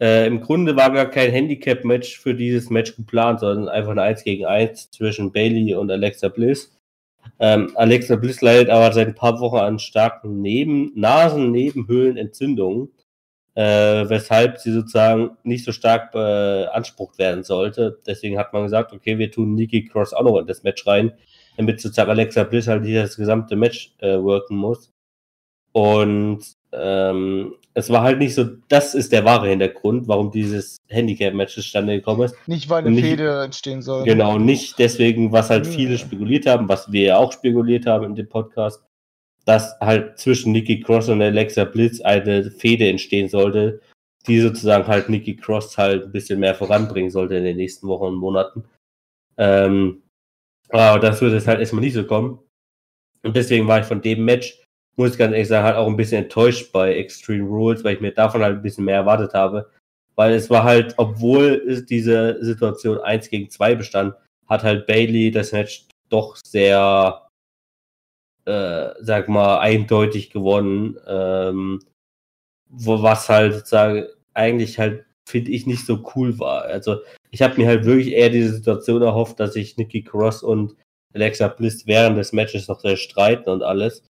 äh, 0.00 0.26
im 0.26 0.40
Grunde 0.40 0.76
war 0.76 0.92
gar 0.92 1.06
kein 1.06 1.30
Handicap-Match 1.30 2.18
für 2.18 2.34
dieses 2.34 2.70
Match 2.70 2.96
geplant, 2.96 3.40
sondern 3.40 3.68
einfach 3.68 3.92
ein 3.92 3.98
1 3.98 4.24
gegen 4.24 4.46
1 4.46 4.90
zwischen 4.90 5.32
Bailey 5.32 5.74
und 5.74 5.90
Alexa 5.90 6.28
Bliss. 6.28 6.78
Ähm, 7.40 7.72
Alexa 7.74 8.16
Bliss 8.16 8.40
leidet 8.40 8.70
aber 8.70 8.92
seit 8.92 9.08
ein 9.08 9.14
paar 9.14 9.40
Wochen 9.40 9.56
an 9.58 9.78
starken 9.78 10.40
Neben 10.40 10.92
Nasen-Nebenhöhlenentzündungen, 10.94 12.90
äh, 13.54 14.08
weshalb 14.08 14.58
sie 14.58 14.72
sozusagen 14.72 15.36
nicht 15.42 15.64
so 15.64 15.72
stark 15.72 16.12
beansprucht 16.12 17.18
werden 17.18 17.42
sollte. 17.42 17.98
Deswegen 18.06 18.38
hat 18.38 18.52
man 18.52 18.62
gesagt, 18.64 18.92
okay, 18.92 19.18
wir 19.18 19.30
tun 19.32 19.54
Nikki 19.54 19.84
Cross 19.84 20.14
auch 20.14 20.22
noch 20.22 20.38
in 20.38 20.46
das 20.46 20.62
Match 20.62 20.86
rein, 20.86 21.12
damit 21.58 21.80
sozusagen 21.80 22.10
Alexa 22.10 22.44
Bliss 22.44 22.68
halt 22.68 22.82
nicht 22.82 22.96
das 22.96 23.16
gesamte 23.16 23.56
Match 23.56 23.92
äh, 23.98 24.18
worken 24.22 24.56
muss. 24.56 24.92
Und 25.72 26.40
ähm, 26.72 27.54
es 27.74 27.90
war 27.90 28.02
halt 28.02 28.18
nicht 28.18 28.34
so, 28.34 28.44
das 28.68 28.94
ist 28.94 29.12
der 29.12 29.24
wahre 29.24 29.48
Hintergrund, 29.48 30.08
warum 30.08 30.30
dieses 30.30 30.78
Handicap-Match 30.88 31.54
zustande 31.54 31.96
gekommen 31.96 32.22
ist. 32.22 32.36
Nicht, 32.46 32.70
weil 32.70 32.84
eine 32.84 32.92
nicht, 32.92 33.04
Fehde 33.04 33.42
entstehen 33.42 33.82
soll. 33.82 34.04
Genau, 34.04 34.38
nicht 34.38 34.78
deswegen, 34.78 35.32
was 35.32 35.50
halt 35.50 35.66
viele 35.66 35.98
spekuliert 35.98 36.46
haben, 36.46 36.68
was 36.68 36.90
wir 36.92 37.02
ja 37.02 37.16
auch 37.18 37.32
spekuliert 37.32 37.86
haben 37.86 38.04
in 38.04 38.14
dem 38.14 38.28
Podcast, 38.28 38.82
dass 39.44 39.78
halt 39.80 40.18
zwischen 40.18 40.52
Nikki 40.52 40.80
Cross 40.80 41.08
und 41.08 41.22
Alexa 41.22 41.64
Blitz 41.64 42.00
eine 42.00 42.50
Fehde 42.50 42.88
entstehen 42.88 43.28
sollte, 43.28 43.80
die 44.26 44.40
sozusagen 44.40 44.86
halt 44.86 45.08
Nikki 45.08 45.36
Cross 45.36 45.76
halt 45.76 46.04
ein 46.04 46.12
bisschen 46.12 46.38
mehr 46.38 46.54
voranbringen 46.54 47.10
sollte 47.10 47.36
in 47.36 47.44
den 47.44 47.56
nächsten 47.56 47.88
Wochen 47.88 48.06
und 48.06 48.16
Monaten. 48.16 48.64
Ähm, 49.36 50.02
aber 50.70 51.00
das 51.00 51.20
wird 51.20 51.32
jetzt 51.32 51.46
halt 51.46 51.60
erstmal 51.60 51.82
nicht 51.82 51.94
so 51.94 52.04
kommen. 52.04 52.38
Und 53.22 53.36
deswegen 53.36 53.66
war 53.68 53.80
ich 53.80 53.86
von 53.86 54.00
dem 54.00 54.24
Match 54.24 54.58
muss 54.98 55.12
ich 55.12 55.18
ganz 55.18 55.32
ehrlich 55.32 55.48
sagen, 55.48 55.64
halt 55.64 55.76
auch 55.76 55.86
ein 55.86 55.96
bisschen 55.96 56.24
enttäuscht 56.24 56.72
bei 56.72 56.96
Extreme 56.96 57.46
Rules, 57.46 57.84
weil 57.84 57.94
ich 57.94 58.00
mir 58.00 58.10
davon 58.10 58.42
halt 58.42 58.56
ein 58.56 58.62
bisschen 58.62 58.84
mehr 58.84 58.96
erwartet 58.96 59.32
habe. 59.32 59.70
Weil 60.16 60.32
es 60.34 60.50
war 60.50 60.64
halt, 60.64 60.94
obwohl 60.96 61.84
diese 61.88 62.44
Situation 62.44 62.98
1 62.98 63.30
gegen 63.30 63.48
2 63.48 63.76
bestand, 63.76 64.14
hat 64.48 64.64
halt 64.64 64.88
Bailey 64.88 65.30
das 65.30 65.52
Match 65.52 65.86
doch 66.08 66.36
sehr, 66.44 67.28
äh, 68.44 68.88
sag 69.00 69.28
mal, 69.28 69.60
eindeutig 69.60 70.30
gewonnen. 70.30 70.98
Ähm, 71.06 71.80
wo 72.68 73.00
was 73.00 73.28
halt 73.28 73.54
sozusagen 73.54 74.06
eigentlich 74.34 74.80
halt, 74.80 75.06
finde 75.28 75.52
ich, 75.52 75.66
nicht 75.66 75.86
so 75.86 76.04
cool 76.16 76.38
war. 76.40 76.64
Also 76.64 76.98
ich 77.30 77.42
habe 77.42 77.56
mir 77.56 77.66
halt 77.66 77.84
wirklich 77.84 78.12
eher 78.14 78.30
diese 78.30 78.54
Situation 78.54 79.02
erhofft, 79.02 79.40
dass 79.40 79.54
sich 79.54 79.76
Nikki 79.76 80.02
Cross 80.02 80.42
und 80.42 80.74
Alexa 81.14 81.48
Bliss 81.48 81.86
während 81.86 82.18
des 82.18 82.32
Matches 82.32 82.68
noch 82.68 82.80
sehr 82.80 82.96
streiten 82.96 83.50
und 83.50 83.62
alles 83.62 84.02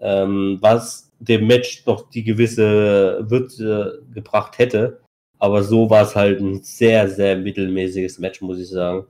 ähm, 0.00 0.58
was 0.60 1.10
dem 1.18 1.46
Match 1.46 1.84
noch 1.86 2.08
die 2.08 2.24
gewisse 2.24 3.30
Würze 3.30 4.02
gebracht 4.12 4.58
hätte. 4.58 5.00
Aber 5.38 5.62
so 5.62 5.88
war 5.88 6.02
es 6.02 6.16
halt 6.16 6.40
ein 6.40 6.62
sehr, 6.62 7.08
sehr 7.08 7.36
mittelmäßiges 7.36 8.18
Match, 8.18 8.40
muss 8.40 8.58
ich 8.58 8.68
sagen. 8.68 9.06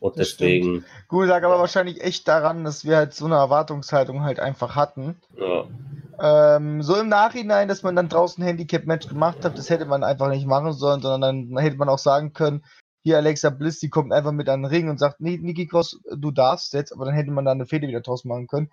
Und 0.00 0.18
das 0.18 0.30
deswegen. 0.30 0.64
Stimmt. 0.64 1.08
Gut, 1.08 1.28
lag 1.28 1.42
aber 1.42 1.58
wahrscheinlich 1.58 2.02
echt 2.02 2.28
daran, 2.28 2.64
dass 2.64 2.84
wir 2.84 2.96
halt 2.96 3.14
so 3.14 3.24
eine 3.26 3.36
Erwartungshaltung 3.36 4.22
halt 4.22 4.40
einfach 4.40 4.74
hatten. 4.74 5.16
Ja. 5.38 5.64
Ähm, 6.56 6.82
so 6.82 6.96
im 6.96 7.08
Nachhinein, 7.08 7.68
dass 7.68 7.82
man 7.82 7.96
dann 7.96 8.08
draußen 8.08 8.44
Handicap-Match 8.44 9.08
gemacht 9.08 9.44
hat, 9.44 9.58
das 9.58 9.70
hätte 9.70 9.86
man 9.86 10.04
einfach 10.04 10.28
nicht 10.28 10.46
machen 10.46 10.72
sollen, 10.72 11.00
sondern 11.00 11.48
dann 11.48 11.58
hätte 11.58 11.76
man 11.76 11.88
auch 11.88 11.98
sagen 11.98 12.32
können, 12.32 12.62
hier 13.04 13.18
Alexa 13.18 13.50
Bliss, 13.50 13.78
die 13.78 13.90
kommt 13.90 14.12
einfach 14.12 14.32
mit 14.32 14.48
an 14.48 14.62
den 14.62 14.70
Ring 14.70 14.88
und 14.88 14.98
sagt, 14.98 15.20
nee, 15.20 15.38
Niki 15.40 15.68
Cross, 15.68 16.00
du 16.10 16.32
darfst 16.32 16.72
jetzt, 16.72 16.92
aber 16.92 17.04
dann 17.04 17.14
hätte 17.14 17.30
man 17.30 17.44
da 17.44 17.52
eine 17.52 17.66
Fehde 17.66 17.86
wieder 17.86 18.00
draus 18.00 18.24
machen 18.24 18.48
können 18.48 18.70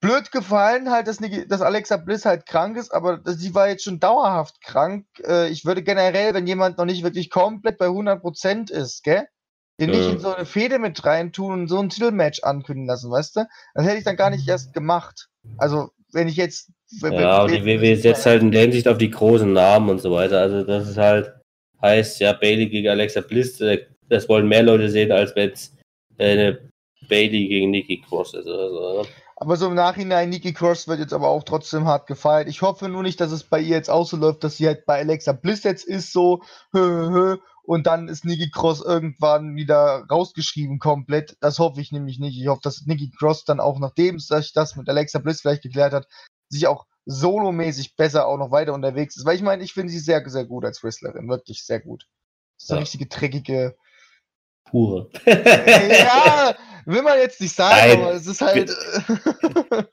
blöd 0.00 0.30
gefallen 0.30 0.90
halt, 0.90 1.08
dass, 1.08 1.18
dass, 1.48 1.62
Alexa 1.62 1.96
Bliss 1.96 2.24
halt 2.24 2.46
krank 2.46 2.76
ist, 2.76 2.92
aber 2.92 3.20
sie 3.24 3.54
war 3.54 3.68
jetzt 3.68 3.84
schon 3.84 4.00
dauerhaft 4.00 4.60
krank. 4.60 5.06
Äh, 5.26 5.48
ich 5.48 5.64
würde 5.64 5.82
generell, 5.82 6.34
wenn 6.34 6.46
jemand 6.46 6.78
noch 6.78 6.84
nicht 6.84 7.02
wirklich 7.02 7.30
komplett 7.30 7.78
bei 7.78 7.86
100% 7.86 8.70
ist, 8.70 9.02
gell? 9.02 9.26
Den 9.78 9.90
nicht 9.90 10.08
in 10.08 10.20
so 10.20 10.34
eine 10.34 10.46
Fehde 10.46 10.78
mit 10.78 11.04
rein 11.04 11.32
tun 11.32 11.52
und 11.52 11.68
so 11.68 11.78
ein 11.78 11.90
Titelmatch 11.90 12.42
ankündigen 12.42 12.88
lassen, 12.88 13.10
weißt 13.10 13.36
du? 13.36 13.44
Das 13.74 13.84
hätte 13.84 13.98
ich 13.98 14.04
dann 14.04 14.16
gar 14.16 14.30
nicht 14.30 14.48
erst 14.48 14.72
gemacht. 14.72 15.28
Also, 15.58 15.90
wenn 16.12 16.28
ich 16.28 16.36
jetzt. 16.36 16.70
Ja, 17.02 17.42
und 17.42 17.50
die 17.50 17.66
WWE 17.66 17.94
setzt 17.96 18.24
halt 18.24 18.40
in 18.40 18.52
der 18.52 18.62
Hinsicht 18.62 18.88
auf 18.88 18.96
die 18.96 19.10
großen 19.10 19.52
Namen 19.52 19.90
und 19.90 20.00
so 20.00 20.12
weiter. 20.12 20.40
Also, 20.40 20.64
das 20.64 20.88
ist 20.88 20.96
halt, 20.96 21.34
heißt 21.86 22.20
ja, 22.20 22.32
Bailey 22.32 22.68
gegen 22.68 22.88
Alexa 22.88 23.20
Bliss, 23.20 23.60
äh, 23.60 23.86
das 24.08 24.28
wollen 24.28 24.48
mehr 24.48 24.62
Leute 24.62 24.88
sehen, 24.90 25.12
als 25.12 25.34
wenn 25.34 25.50
es 25.50 25.74
äh, 26.18 26.32
eine 26.32 26.70
Bailey 27.08 27.48
gegen 27.48 27.70
Nikki 27.70 28.02
Cross 28.08 28.34
ist 28.34 28.46
oder 28.46 28.70
so. 28.70 29.02
Ne? 29.02 29.08
Aber 29.38 29.56
so 29.56 29.66
im 29.66 29.74
Nachhinein, 29.74 30.30
Nikki 30.30 30.54
Cross 30.54 30.88
wird 30.88 30.98
jetzt 30.98 31.12
aber 31.12 31.28
auch 31.28 31.42
trotzdem 31.42 31.84
hart 31.84 32.06
gefeiert. 32.06 32.48
Ich 32.48 32.62
hoffe 32.62 32.88
nur 32.88 33.02
nicht, 33.02 33.20
dass 33.20 33.32
es 33.32 33.44
bei 33.44 33.60
ihr 33.60 33.76
jetzt 33.76 33.90
auch 33.90 34.06
so 34.06 34.16
läuft, 34.16 34.42
dass 34.42 34.56
sie 34.56 34.66
halt 34.66 34.86
bei 34.86 35.00
Alexa 35.00 35.32
Bliss 35.32 35.62
jetzt 35.62 35.84
ist, 35.84 36.12
so, 36.12 36.42
hö, 36.72 37.10
hö, 37.10 37.36
und 37.66 37.86
dann 37.86 38.08
ist 38.08 38.24
Nikki 38.24 38.50
Cross 38.50 38.80
irgendwann 38.80 39.56
wieder 39.56 40.04
rausgeschrieben 40.10 40.78
komplett. 40.78 41.36
Das 41.40 41.58
hoffe 41.58 41.80
ich 41.80 41.92
nämlich 41.92 42.18
nicht. 42.18 42.40
Ich 42.40 42.46
hoffe, 42.46 42.60
dass 42.62 42.86
Nikki 42.86 43.10
Cross 43.18 43.44
dann 43.44 43.60
auch, 43.60 43.78
nachdem 43.78 44.20
sich 44.20 44.52
das 44.52 44.76
mit 44.76 44.88
Alexa 44.88 45.18
Bliss 45.18 45.40
vielleicht 45.40 45.62
geklärt 45.62 45.92
hat, 45.92 46.06
sich 46.48 46.66
auch 46.68 46.86
solomäßig 47.06 47.96
besser 47.96 48.26
auch 48.26 48.36
noch 48.36 48.50
weiter 48.50 48.74
unterwegs 48.74 49.16
ist. 49.16 49.24
Weil 49.24 49.36
ich 49.36 49.42
meine, 49.42 49.62
ich 49.62 49.72
finde 49.72 49.92
sie 49.92 50.00
sehr, 50.00 50.28
sehr 50.28 50.44
gut 50.44 50.64
als 50.64 50.82
Wrestlerin. 50.82 51.28
Wirklich 51.28 51.64
sehr 51.64 51.80
gut. 51.80 52.06
So 52.56 52.74
eine 52.74 52.80
ja. 52.80 52.82
richtige 52.82 53.06
dreckige. 53.06 53.76
Pure. 54.64 55.08
ja, 55.26 56.56
will 56.86 57.02
man 57.02 57.18
jetzt 57.18 57.40
nicht 57.40 57.54
sagen, 57.54 57.76
Nein, 57.76 58.00
aber 58.00 58.14
es 58.14 58.26
ist 58.26 58.40
halt. 58.40 58.68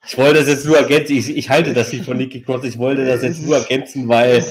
ich 0.04 0.18
wollte 0.18 0.40
das 0.40 0.48
jetzt 0.48 0.66
nur 0.66 0.78
ergänzen. 0.78 1.16
Ich, 1.16 1.38
ich 1.38 1.50
halte 1.50 1.76
das 1.76 1.94
nicht 1.94 2.06
von 2.06 2.18
Nikki 2.18 2.42
Cross. 2.42 2.64
Ich 2.64 2.80
wollte 2.80 3.06
das 3.06 3.22
jetzt 3.22 3.44
nur 3.44 3.58
ergänzen, 3.58 4.08
weil 4.08 4.44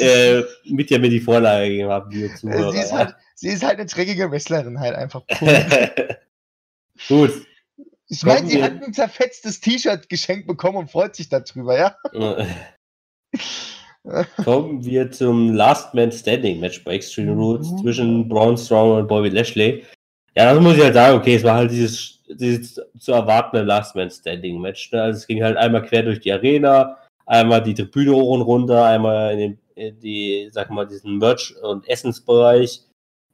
äh, 0.00 0.42
mit 0.64 0.90
ja 0.90 0.98
mir 0.98 1.10
die 1.10 1.20
Vorlage 1.20 1.68
gegeben 1.68 1.90
haben, 1.90 2.10
die 2.10 2.34
Zuhörer. 2.34 2.72
Sie 2.72 2.78
ist, 2.78 2.92
halt, 2.92 3.14
sie 3.36 3.48
ist 3.50 3.62
halt 3.62 3.78
eine 3.78 3.86
dreckige 3.86 4.28
Wrestlerin, 4.32 4.80
halt 4.80 4.96
einfach. 4.96 5.22
Gut. 7.08 7.46
Ich 8.12 8.24
meine, 8.24 8.46
sie 8.46 8.62
hat 8.62 8.82
ein 8.82 8.92
zerfetztes 8.92 9.60
T-Shirt 9.60 10.06
geschenkt 10.10 10.46
bekommen 10.46 10.76
und 10.76 10.90
freut 10.90 11.16
sich 11.16 11.30
darüber, 11.30 11.78
ja? 11.78 11.96
Kommen 14.44 14.84
wir 14.84 15.10
zum 15.10 15.54
Last 15.54 15.94
Man 15.94 16.12
Standing 16.12 16.60
Match 16.60 16.84
bei 16.84 16.96
Extreme 16.96 17.32
Rules 17.32 17.70
mhm. 17.70 17.78
zwischen 17.78 18.28
Braun 18.28 18.58
Strowman 18.58 19.00
und 19.02 19.08
Bobby 19.08 19.30
Lashley. 19.30 19.82
Ja, 20.36 20.52
das 20.52 20.62
muss 20.62 20.76
ich 20.76 20.82
halt 20.82 20.92
sagen, 20.92 21.18
okay, 21.18 21.36
es 21.36 21.42
war 21.42 21.54
halt 21.54 21.70
dieses, 21.70 22.20
dieses 22.28 22.78
zu 22.98 23.12
erwartende 23.12 23.64
Last 23.64 23.96
Man 23.96 24.10
Standing 24.10 24.60
Match. 24.60 24.92
Ne? 24.92 25.00
Also 25.00 25.16
es 25.16 25.26
ging 25.26 25.42
halt 25.42 25.56
einmal 25.56 25.82
quer 25.82 26.02
durch 26.02 26.20
die 26.20 26.32
Arena, 26.32 26.98
einmal 27.24 27.62
die 27.62 27.72
Tribüne 27.72 28.12
hoch 28.12 28.34
und 28.34 28.42
runter, 28.42 28.84
einmal 28.84 29.32
in, 29.32 29.38
den, 29.38 29.58
in 29.74 29.98
die, 30.00 30.50
sag 30.52 30.68
mal, 30.68 30.86
diesen 30.86 31.16
Merch- 31.16 31.56
und 31.62 31.88
Essensbereich. 31.88 32.82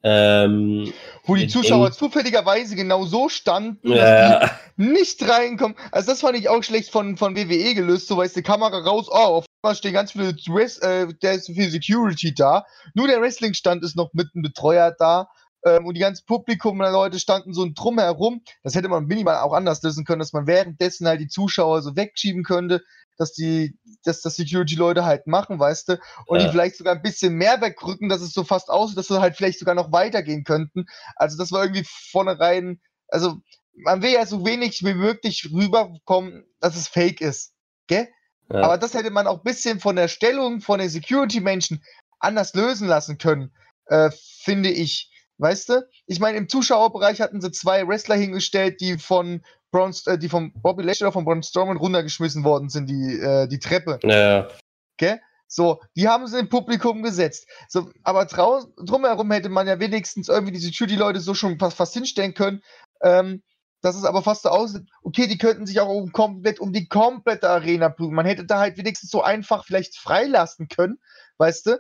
Ähm, 0.03 0.93
Wo 1.25 1.35
die 1.35 1.49
Zuschauer 1.49 1.91
zufälligerweise 1.93 2.77
genau 2.77 3.05
so 3.05 3.29
standen, 3.29 3.93
ja. 3.93 4.39
dass 4.39 4.51
die 4.77 4.83
nicht 4.83 5.29
reinkommen. 5.29 5.77
Also 5.91 6.13
das 6.13 6.21
fand 6.21 6.39
ich 6.39 6.49
auch 6.49 6.63
schlecht 6.63 6.91
von, 6.91 7.17
von 7.17 7.37
WWE 7.37 7.75
gelöst. 7.75 8.07
So 8.07 8.17
weißt 8.17 8.37
die 8.37 8.43
Kamera 8.43 8.79
raus, 8.79 9.09
oh, 9.11 9.15
auf 9.15 9.47
einmal 9.63 9.77
stehen 9.77 9.95
ganz 9.95 10.13
viele, 10.13 10.35
Dress, 10.35 10.79
äh, 10.79 11.09
der 11.23 11.33
ist 11.33 11.47
viel 11.47 11.71
Security 11.71 12.33
da. 12.33 12.65
Nur 12.95 13.09
der 13.09 13.21
Wrestling-Stand 13.21 13.83
ist 13.83 13.97
noch 13.97 14.13
mit 14.13 14.29
einem 14.35 14.43
Betreuer 14.43 14.95
da 14.97 15.29
ähm, 15.65 15.87
und 15.87 15.95
die 15.95 16.01
ganzen 16.01 16.27
Publikum 16.27 16.81
und 16.81 16.93
Leute 16.93 17.19
standen 17.19 17.53
so 17.53 17.67
drumherum. 17.73 18.43
Das 18.63 18.75
hätte 18.75 18.89
man 18.89 19.07
minimal 19.07 19.39
auch 19.39 19.53
anders 19.53 19.83
lösen 19.83 20.05
können, 20.05 20.21
dass 20.21 20.33
man 20.33 20.47
währenddessen 20.47 21.07
halt 21.07 21.21
die 21.21 21.29
Zuschauer 21.29 21.83
so 21.83 21.97
wegschieben 21.97 22.45
könnte, 22.45 22.83
dass 23.17 23.33
die, 23.33 23.77
dass 24.05 24.23
das 24.23 24.37
Security-Leute 24.37 25.05
halt 25.05 25.27
machen, 25.27 25.59
weißt 25.59 25.89
du, 25.89 26.01
und 26.27 26.39
ja. 26.39 26.47
die 26.47 26.53
vielleicht 26.53 26.77
sogar 26.77 26.95
ein 26.95 27.03
bisschen 27.03 27.35
mehr 27.35 27.61
wegrücken, 27.61 28.09
dass 28.09 28.21
es 28.21 28.33
so 28.33 28.45
fast 28.45 28.71
aussieht, 28.71 28.97
dass 28.97 29.09
sie 29.09 29.21
halt 29.21 29.37
vielleicht 29.37 29.59
sogar 29.59 29.75
noch 29.75 29.93
weitergehen 29.93 30.45
könnten. 30.45 30.87
Also 31.17 31.37
das 31.37 31.51
war 31.51 31.65
irgendwie 31.65 31.87
vornherein, 32.11 32.81
also 33.09 33.39
man 33.75 34.03
will 34.03 34.13
ja 34.13 34.27
so 34.27 34.47
wenig 34.47 34.85
wie 34.85 34.95
möglich 34.95 35.51
rüberkommen, 35.53 36.45
dass 36.61 36.77
es 36.77 36.89
fake 36.89 37.21
ist. 37.21 37.53
Gell? 37.87 38.09
Ja. 38.51 38.63
Aber 38.63 38.79
das 38.79 38.95
hätte 38.95 39.11
man 39.11 39.27
auch 39.27 39.39
ein 39.39 39.45
bisschen 39.45 39.81
von 39.81 39.97
der 39.97 40.09
Stellung 40.09 40.61
von 40.61 40.79
den 40.79 40.89
Security-Menschen 40.89 41.83
anders 42.19 42.55
lösen 42.55 42.89
lassen 42.89 43.19
können, 43.19 43.53
äh, 43.87 44.11
finde 44.43 44.71
ich. 44.71 45.11
Weißt 45.39 45.69
du? 45.69 45.89
Ich 46.07 46.21
meine, 46.21 46.37
im 46.37 46.49
Zuschauerbereich 46.49 47.21
hatten 47.21 47.41
sie 47.41 47.51
zwei 47.53 47.87
Wrestler 47.87 48.17
hingestellt, 48.17 48.81
die 48.81 48.99
von 48.99 49.43
Braun, 49.71 49.95
äh, 50.07 50.19
die 50.19 50.29
von 50.29 50.53
Bobby 50.53 50.83
Lashley 50.83 51.07
oder 51.07 51.13
von 51.13 51.25
Braun 51.25 51.43
Strowman 51.43 51.77
runtergeschmissen 51.77 52.45
worden 52.45 52.69
sind, 52.69 52.89
die, 52.89 53.19
äh, 53.21 53.47
die 53.47 53.59
Treppe. 53.59 54.01
Ja. 54.03 54.49
Okay? 54.95 55.21
So, 55.47 55.81
die 55.97 56.09
haben 56.09 56.27
sie 56.27 56.39
im 56.39 56.49
Publikum 56.49 57.03
gesetzt. 57.03 57.47
So, 57.69 57.91
aber 58.03 58.27
drumherum 58.27 59.31
hätte 59.31 59.49
man 59.49 59.67
ja 59.67 59.81
wenigstens 59.81 60.29
irgendwie 60.29 60.53
die 60.53 60.59
Security-Leute 60.59 61.21
so 61.21 61.33
schon 61.35 61.59
fast, 61.59 61.77
fast 61.77 61.95
hinstellen 61.95 62.35
können, 62.35 62.63
Ähm, 63.01 63.43
dass 63.81 63.97
es 63.97 64.05
aber 64.05 64.23
fast 64.23 64.43
so 64.43 64.49
aussieht, 64.49 64.89
okay, 65.03 65.27
die 65.27 65.39
könnten 65.39 65.67
sich 65.67 65.81
auch 65.81 65.89
um, 65.89 66.11
komplett 66.13 66.59
um 66.59 66.73
die 66.73 66.89
komplette 66.89 67.49
Arena 67.49 67.89
prüfen. 67.89 68.15
Man 68.15 68.27
hätte 68.27 68.45
da 68.45 68.59
halt 68.59 68.77
wenigstens 68.77 69.11
so 69.11 69.23
einfach 69.23 69.65
vielleicht 69.65 69.97
freilassen 69.97 70.69
können, 70.69 70.99
weißt 71.39 71.67
du? 71.67 71.79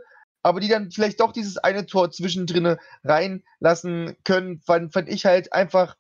Aber 0.48 0.60
die 0.60 0.68
dann 0.68 0.90
vielleicht 0.90 1.20
doch 1.20 1.32
dieses 1.32 1.58
eine 1.58 1.84
Tor 1.84 2.10
zwischendrin 2.10 2.78
reinlassen 3.04 4.16
können, 4.24 4.62
fand, 4.62 4.94
fand 4.94 5.10
ich 5.10 5.26
halt 5.26 5.52
einfach, 5.52 5.94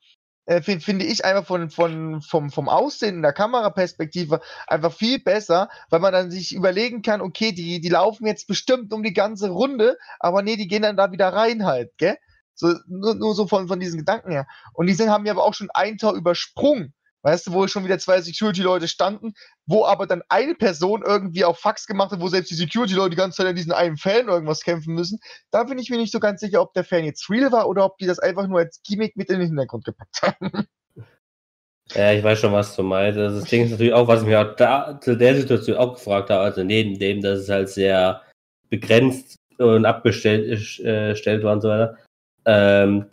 äh, 0.46 0.62
find, 0.62 0.82
finde 0.82 1.04
ich 1.04 1.22
einfach 1.22 1.44
von, 1.44 1.68
von, 1.68 2.22
vom, 2.22 2.50
vom 2.50 2.70
Aussehen 2.70 3.16
in 3.16 3.22
der 3.22 3.34
Kameraperspektive 3.34 4.40
einfach 4.66 4.94
viel 4.94 5.18
besser, 5.18 5.68
weil 5.90 6.00
man 6.00 6.14
dann 6.14 6.30
sich 6.30 6.54
überlegen 6.54 7.02
kann, 7.02 7.20
okay, 7.20 7.52
die, 7.52 7.82
die 7.82 7.88
laufen 7.90 8.26
jetzt 8.26 8.48
bestimmt 8.48 8.90
um 8.94 9.02
die 9.02 9.12
ganze 9.12 9.50
Runde, 9.50 9.98
aber 10.18 10.40
nee, 10.40 10.56
die 10.56 10.66
gehen 10.66 10.80
dann 10.80 10.96
da 10.96 11.12
wieder 11.12 11.28
rein 11.28 11.66
halt, 11.66 11.92
gell? 11.98 12.16
So, 12.54 12.74
nur, 12.86 13.16
nur 13.16 13.34
so 13.34 13.46
von, 13.46 13.68
von 13.68 13.78
diesen 13.78 13.98
Gedanken 13.98 14.32
her. 14.32 14.46
Und 14.72 14.86
die 14.86 14.94
sind, 14.94 15.10
haben 15.10 15.26
ja 15.26 15.32
aber 15.32 15.44
auch 15.44 15.52
schon 15.52 15.68
ein 15.74 15.98
Tor 15.98 16.14
übersprungen. 16.14 16.94
Weißt 17.22 17.46
du, 17.46 17.52
wo 17.52 17.66
schon 17.66 17.84
wieder 17.84 17.98
zwei 17.98 18.20
Security-Leute 18.20 18.86
standen, 18.86 19.34
wo 19.66 19.84
aber 19.84 20.06
dann 20.06 20.22
eine 20.28 20.54
Person 20.54 21.02
irgendwie 21.04 21.44
auf 21.44 21.58
Fax 21.58 21.86
gemacht 21.86 22.12
hat, 22.12 22.20
wo 22.20 22.28
selbst 22.28 22.50
die 22.50 22.54
Security-Leute 22.54 23.10
die 23.10 23.16
ganze 23.16 23.38
Zeit 23.38 23.46
an 23.46 23.56
diesen 23.56 23.72
einen 23.72 23.96
Fan 23.96 24.28
irgendwas 24.28 24.62
kämpfen 24.62 24.94
müssen. 24.94 25.18
Da 25.50 25.64
bin 25.64 25.78
ich 25.78 25.90
mir 25.90 25.96
nicht 25.96 26.12
so 26.12 26.20
ganz 26.20 26.40
sicher, 26.40 26.62
ob 26.62 26.74
der 26.74 26.84
Fan 26.84 27.04
jetzt 27.04 27.28
real 27.28 27.50
war 27.50 27.68
oder 27.68 27.84
ob 27.84 27.98
die 27.98 28.06
das 28.06 28.20
einfach 28.20 28.46
nur 28.46 28.60
als 28.60 28.80
Gimmick 28.86 29.16
mit 29.16 29.30
in 29.30 29.40
den 29.40 29.48
Hintergrund 29.48 29.84
gepackt 29.84 30.22
haben. 30.22 30.66
Ja, 31.94 32.12
ich 32.12 32.22
weiß 32.22 32.40
schon, 32.40 32.52
was 32.52 32.76
du 32.76 32.82
meinst. 32.82 33.18
Also 33.18 33.40
das 33.40 33.48
Ding 33.48 33.64
ist 33.64 33.70
natürlich 33.70 33.94
auch, 33.94 34.06
was 34.06 34.20
ich 34.20 34.28
mir 34.28 34.40
auch 34.40 34.56
da 34.56 35.00
zu 35.00 35.16
der 35.16 35.34
Situation 35.34 35.76
auch 35.76 35.94
gefragt 35.94 36.30
habe, 36.30 36.42
also 36.42 36.62
neben 36.62 36.98
dem, 36.98 37.22
dass 37.22 37.40
es 37.40 37.48
halt 37.48 37.70
sehr 37.70 38.22
begrenzt 38.68 39.36
und 39.56 39.86
abgestellt 39.86 40.78
äh, 40.80 41.42
war 41.42 41.52
und 41.54 41.60
so 41.62 41.68
weiter, 41.68 41.96
ähm, 42.44 43.06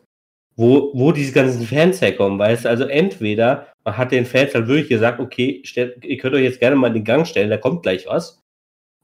wo, 0.56 0.91
wo 0.93 1.12
diese 1.12 1.34
ganzen 1.34 1.66
Fans 1.66 2.01
herkommen, 2.01 2.39
weißt 2.39 2.66
du? 2.66 2.70
Also 2.70 2.86
entweder 2.86 3.68
man 3.84 3.97
hat 3.97 4.12
den 4.12 4.26
Fans 4.26 4.53
halt 4.53 4.68
wirklich 4.68 4.89
gesagt, 4.89 5.20
okay, 5.20 5.62
stellt, 5.66 6.03
ihr 6.06 6.18
könnt 6.18 6.36
euch 6.36 6.43
jetzt 6.43 6.60
gerne 6.60 6.76
mal 6.76 6.88
in 6.88 6.93
den 6.93 7.03
Gang 7.03 7.28
stellen, 7.28 7.49
da 7.49 7.58
kommt 7.58 7.84
gleich 7.84 8.08
was. 8.08 8.41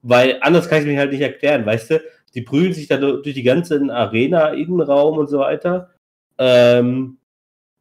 Weil 0.01 0.39
anders 0.41 0.69
kann 0.69 0.79
ich 0.79 0.87
mir 0.87 0.97
halt 0.97 1.11
nicht 1.11 1.21
erklären, 1.21 1.65
weißt 1.65 1.91
du? 1.91 2.01
Die 2.33 2.41
prügeln 2.41 2.73
sich 2.73 2.87
da 2.87 2.97
durch 2.97 3.21
die 3.23 3.43
ganze 3.43 3.79
Arena, 3.91 4.49
Innenraum 4.49 5.17
und 5.17 5.29
so 5.29 5.39
weiter. 5.39 5.91
Ähm, 6.37 7.17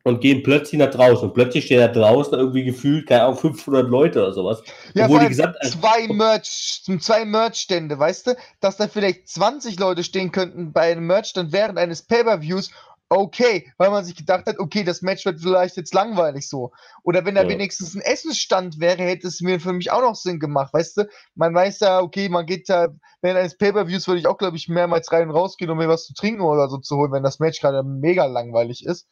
und 0.02 0.20
gehen 0.20 0.42
plötzlich 0.42 0.78
nach 0.78 0.90
draußen. 0.90 1.28
Und 1.28 1.34
plötzlich 1.34 1.66
stehen 1.66 1.80
da 1.80 1.88
draußen 1.88 2.32
irgendwie 2.32 2.64
gefühlt, 2.64 3.06
keine 3.06 3.24
Ahnung, 3.24 3.36
500 3.36 3.88
Leute 3.88 4.20
oder 4.20 4.32
sowas. 4.32 4.62
Ja, 4.94 5.04
Obwohl 5.04 5.20
die 5.20 5.28
gesagt, 5.28 5.62
zwei 5.64 6.08
Merch, 6.08 6.82
zwei 7.00 7.24
Merch-Stände, 7.24 7.98
weißt 7.98 8.28
du? 8.28 8.36
Dass 8.60 8.78
da 8.78 8.88
vielleicht 8.88 9.28
20 9.28 9.78
Leute 9.78 10.02
stehen 10.02 10.32
könnten 10.32 10.72
bei 10.72 10.92
einem 10.92 11.06
Merch-Stand 11.06 11.52
während 11.52 11.78
eines 11.78 12.02
Pay-Per-Views 12.02 12.70
okay, 13.10 13.70
weil 13.76 13.90
man 13.90 14.04
sich 14.04 14.14
gedacht 14.14 14.46
hat, 14.46 14.58
okay, 14.58 14.84
das 14.84 15.02
Match 15.02 15.26
wird 15.26 15.40
vielleicht 15.40 15.76
jetzt 15.76 15.92
langweilig 15.92 16.48
so. 16.48 16.70
Oder 17.02 17.24
wenn 17.24 17.34
da 17.34 17.42
ja. 17.42 17.48
wenigstens 17.48 17.94
ein 17.94 18.00
Essensstand 18.00 18.78
wäre, 18.78 19.02
hätte 19.02 19.26
es 19.26 19.40
mir 19.40 19.60
für 19.60 19.72
mich 19.72 19.90
auch 19.90 20.00
noch 20.00 20.14
Sinn 20.14 20.38
gemacht, 20.38 20.72
weißt 20.72 20.96
du? 20.96 21.08
Man 21.34 21.52
weiß 21.52 21.80
ja, 21.80 22.00
okay, 22.00 22.28
man 22.28 22.46
geht 22.46 22.68
da, 22.68 22.88
während 23.20 23.40
eines 23.40 23.58
Pay-Per-Views 23.58 24.06
würde 24.06 24.20
ich 24.20 24.28
auch, 24.28 24.38
glaube 24.38 24.56
ich, 24.56 24.68
mehrmals 24.68 25.10
rein 25.10 25.28
und 25.28 25.34
rausgehen, 25.34 25.70
um 25.70 25.78
mir 25.78 25.88
was 25.88 26.06
zu 26.06 26.14
trinken 26.14 26.42
oder 26.42 26.68
so 26.68 26.78
zu 26.78 26.96
holen, 26.96 27.12
wenn 27.12 27.24
das 27.24 27.40
Match 27.40 27.60
gerade 27.60 27.82
mega 27.82 28.26
langweilig 28.26 28.86
ist. 28.86 29.08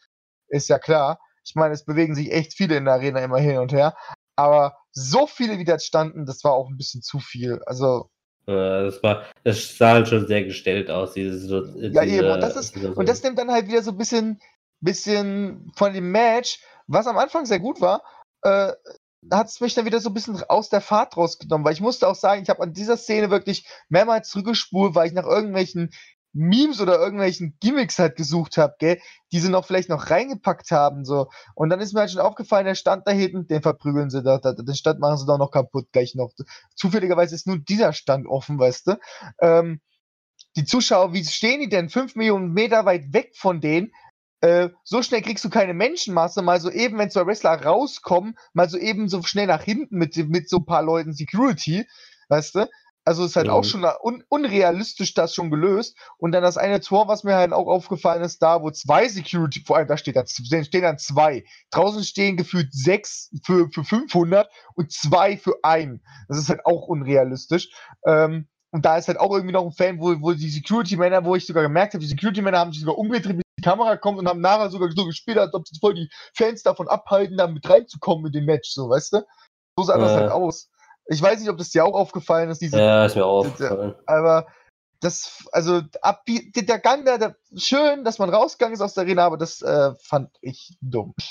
Ist 0.49 0.69
ja 0.69 0.79
klar. 0.79 1.19
Ich 1.45 1.55
meine, 1.57 1.75
es 1.75 1.85
bewegen 1.85 2.15
sich 2.15 2.31
echt 2.31 2.55
viele 2.55 2.77
in 2.77 2.85
der 2.85 2.95
Arena 2.95 3.21
immer 3.21 3.39
hin 3.39 3.59
und 3.59 3.73
her. 3.73 3.97
Aber 4.37 4.77
so 4.93 5.27
viele, 5.27 5.59
wie 5.59 5.65
da 5.65 5.79
standen, 5.81 6.25
das 6.25 6.45
war 6.45 6.53
auch 6.53 6.69
ein 6.69 6.77
bisschen 6.77 7.03
zu 7.03 7.19
viel. 7.19 7.61
Also, 7.67 8.11
das 8.55 9.03
war, 9.03 9.25
das 9.45 9.77
sah 9.77 9.93
halt 9.93 10.09
schon 10.09 10.27
sehr 10.27 10.45
gestellt 10.45 10.91
aus, 10.91 11.13
diese 11.13 11.39
Situation. 11.39 11.93
Ja, 11.93 12.03
eben, 12.03 12.31
und 12.31 12.41
das 12.41 12.57
ist, 12.57 12.77
und 12.77 13.09
das 13.09 13.23
nimmt 13.23 13.39
dann 13.39 13.51
halt 13.51 13.69
wieder 13.69 13.83
so 13.83 13.91
ein 13.91 13.99
bisschen, 13.99 14.41
bisschen 14.81 15.71
von 15.77 15.93
dem 15.93 16.11
Match, 16.11 16.61
was 16.87 17.07
am 17.07 17.19
Anfang 17.19 17.45
sehr 17.45 17.61
gut 17.61 17.81
war, 17.81 18.03
äh, 18.43 18.73
hat 19.31 19.49
es 19.49 19.61
mich 19.61 19.75
dann 19.75 19.85
wieder 19.85 20.01
so 20.01 20.11
ein 20.11 20.15
bisschen 20.15 20.43
aus 20.45 20.71
der 20.71 20.81
Fahrt 20.81 21.17
rausgenommen, 21.17 21.65
weil 21.65 21.75
ich 21.75 21.81
musste 21.81 22.09
auch 22.09 22.15
sagen, 22.15 22.43
ich 22.43 22.49
habe 22.49 22.63
an 22.63 22.73
dieser 22.73 22.97
Szene 22.97 23.31
wirklich 23.31 23.67
mehrmals 23.89 24.31
zurückgespult, 24.31 24.95
weil 24.95 25.09
ich 25.09 25.13
nach 25.13 25.27
irgendwelchen 25.27 25.91
Memes 26.39 26.80
oder 26.80 26.99
irgendwelchen 26.99 27.57
Gimmicks 27.61 27.99
halt 27.99 28.16
gesucht 28.16 28.57
habe, 28.57 28.74
gell, 28.78 29.01
die 29.32 29.41
sie 29.41 29.49
noch 29.49 29.66
vielleicht 29.66 29.89
noch 29.89 30.11
reingepackt 30.11 30.70
haben, 30.70 31.05
so. 31.05 31.28
Und 31.55 31.70
dann 31.70 31.80
ist 31.80 31.93
mir 31.93 32.01
halt 32.01 32.11
schon 32.11 32.20
aufgefallen, 32.20 32.66
der 32.66 32.76
Stand 32.76 33.07
da 33.07 33.12
hinten, 33.12 33.47
den 33.49 33.61
verprügeln 33.61 34.09
sie 34.09 34.22
da, 34.22 34.39
da 34.39 34.53
den 34.53 34.74
Stand 34.74 35.01
machen 35.01 35.18
sie 35.18 35.26
doch 35.26 35.39
noch 35.39 35.51
kaputt 35.51 35.89
gleich 35.93 36.14
noch. 36.14 36.32
Zufälligerweise 36.76 37.34
ist 37.34 37.47
nur 37.47 37.59
dieser 37.59 37.93
Stand 37.93 38.26
offen, 38.26 38.59
weißt 38.59 38.86
du. 38.86 38.99
Ähm, 39.41 39.80
die 40.57 40.64
Zuschauer, 40.64 41.12
wie 41.12 41.24
stehen 41.24 41.61
die 41.61 41.68
denn? 41.68 41.89
Fünf 41.89 42.14
Millionen 42.14 42.53
Meter 42.53 42.84
weit 42.84 43.12
weg 43.12 43.32
von 43.36 43.61
denen. 43.61 43.93
Äh, 44.41 44.68
so 44.84 45.03
schnell 45.03 45.22
kriegst 45.22 45.45
du 45.45 45.51
keine 45.51 45.74
Menschenmasse, 45.74 46.43
mal 46.43 46.61
so 46.61 46.70
eben, 46.70 46.99
wenn 46.99 47.11
zwei 47.11 47.26
Wrestler 47.26 47.61
rauskommen, 47.61 48.36
mal 48.53 48.68
so 48.68 48.78
eben 48.78 49.09
so 49.09 49.22
schnell 49.22 49.49
nach 49.49 49.62
hinten 49.62 49.97
mit, 49.99 50.16
mit 50.16 50.49
so 50.49 50.59
ein 50.59 50.66
paar 50.66 50.82
Leuten 50.82 51.12
Security, 51.12 51.86
weißt 52.28 52.55
du? 52.55 52.68
Also 53.09 53.25
ist 53.25 53.37
halt 53.37 53.47
mhm. 53.47 53.55
auch 53.55 53.65
schon 53.65 53.87
un 54.03 54.23
unrealistisch 54.29 55.15
das 55.15 55.35
schon 55.35 55.51
gelöst. 55.51 55.97
Und 56.19 56.33
dann 56.33 56.43
das 56.43 56.59
eine 56.59 56.79
Tor, 56.81 57.09
was 57.09 57.25
mir 57.25 57.37
halt 57.37 57.55
auch 57.55 57.67
aufgefallen 57.67 58.23
ist, 58.23 58.43
da, 58.43 58.61
wo 58.61 58.71
zwei 58.71 59.09
Security, 59.09 59.63
vor 59.65 59.79
allem 59.79 59.89
da 59.89 59.97
steht 59.97 60.15
da, 60.15 60.27
stehen 60.27 60.83
dann 60.83 60.99
zwei. 60.99 61.43
Draußen 61.71 62.05
stehen 62.05 62.37
gefühlt 62.37 62.69
sechs 62.71 63.31
für, 63.47 63.71
für 63.71 63.83
500 63.83 64.47
und 64.75 64.93
zwei 64.93 65.39
für 65.39 65.55
einen. 65.63 66.03
Das 66.29 66.37
ist 66.37 66.51
halt 66.51 66.67
auch 66.67 66.87
unrealistisch. 66.87 67.71
Ähm, 68.05 68.47
und 68.73 68.85
da 68.85 68.99
ist 68.99 69.09
halt 69.09 69.19
auch 69.19 69.33
irgendwie 69.33 69.55
noch 69.55 69.65
ein 69.65 69.73
Fan, 69.73 69.99
wo, 69.99 70.15
wo 70.21 70.35
die 70.35 70.51
Security-Männer, 70.51 71.25
wo 71.25 71.35
ich 71.35 71.47
sogar 71.47 71.63
gemerkt 71.63 71.95
habe, 71.95 72.03
die 72.03 72.11
Security-Männer 72.11 72.59
haben 72.59 72.73
sich 72.73 72.83
sogar 72.83 72.99
umgedreht, 72.99 73.39
bis 73.39 73.45
die 73.59 73.65
Kamera 73.65 73.97
kommt 73.97 74.19
und 74.19 74.29
haben 74.29 74.43
nachher 74.43 74.69
sogar 74.69 74.91
so 74.95 75.07
gespielt, 75.07 75.39
als 75.39 75.55
ob 75.55 75.67
sie 75.67 75.79
voll 75.81 75.95
die 75.95 76.11
Fans 76.37 76.63
davon 76.63 76.89
abhalten, 76.89 77.39
da 77.39 77.47
mit 77.47 77.67
reinzukommen 77.67 78.27
in 78.27 78.33
den 78.33 78.45
Match, 78.45 78.69
so, 78.69 78.91
weißt 78.91 79.15
du? 79.15 79.23
So 79.79 79.85
sah 79.85 79.97
äh. 79.97 79.99
das 79.99 80.13
halt 80.13 80.31
aus. 80.31 80.69
Ich 81.09 81.23
weiß 81.23 81.41
nicht, 81.41 81.49
ob 81.49 81.57
das 81.57 81.71
dir 81.71 81.85
auch 81.85 81.95
aufgefallen 81.95 82.51
ist. 82.51 82.61
Diese, 82.61 82.79
ja, 82.79 83.07
ist 83.07 83.17
mir 83.17 83.25
auch 83.25 83.47
aufgefallen. 83.47 83.95
Aber 84.07 84.47
das, 85.01 85.49
also 85.53 85.81
ab, 86.03 86.25
der 86.27 86.79
Gang 86.79 87.05
da, 87.05 87.19
der, 87.19 87.37
schön, 87.57 88.05
dass 88.05 88.19
man 88.19 88.31
rausgegangen 88.31 88.75
ist 88.75 88.81
aus 88.81 88.95
der 88.95 89.05
Arena, 89.05 89.25
aber 89.25 89.37
das 89.37 89.63
äh, 89.63 89.93
fand 90.01 90.31
ich 90.41 90.77
dumm. 90.81 91.15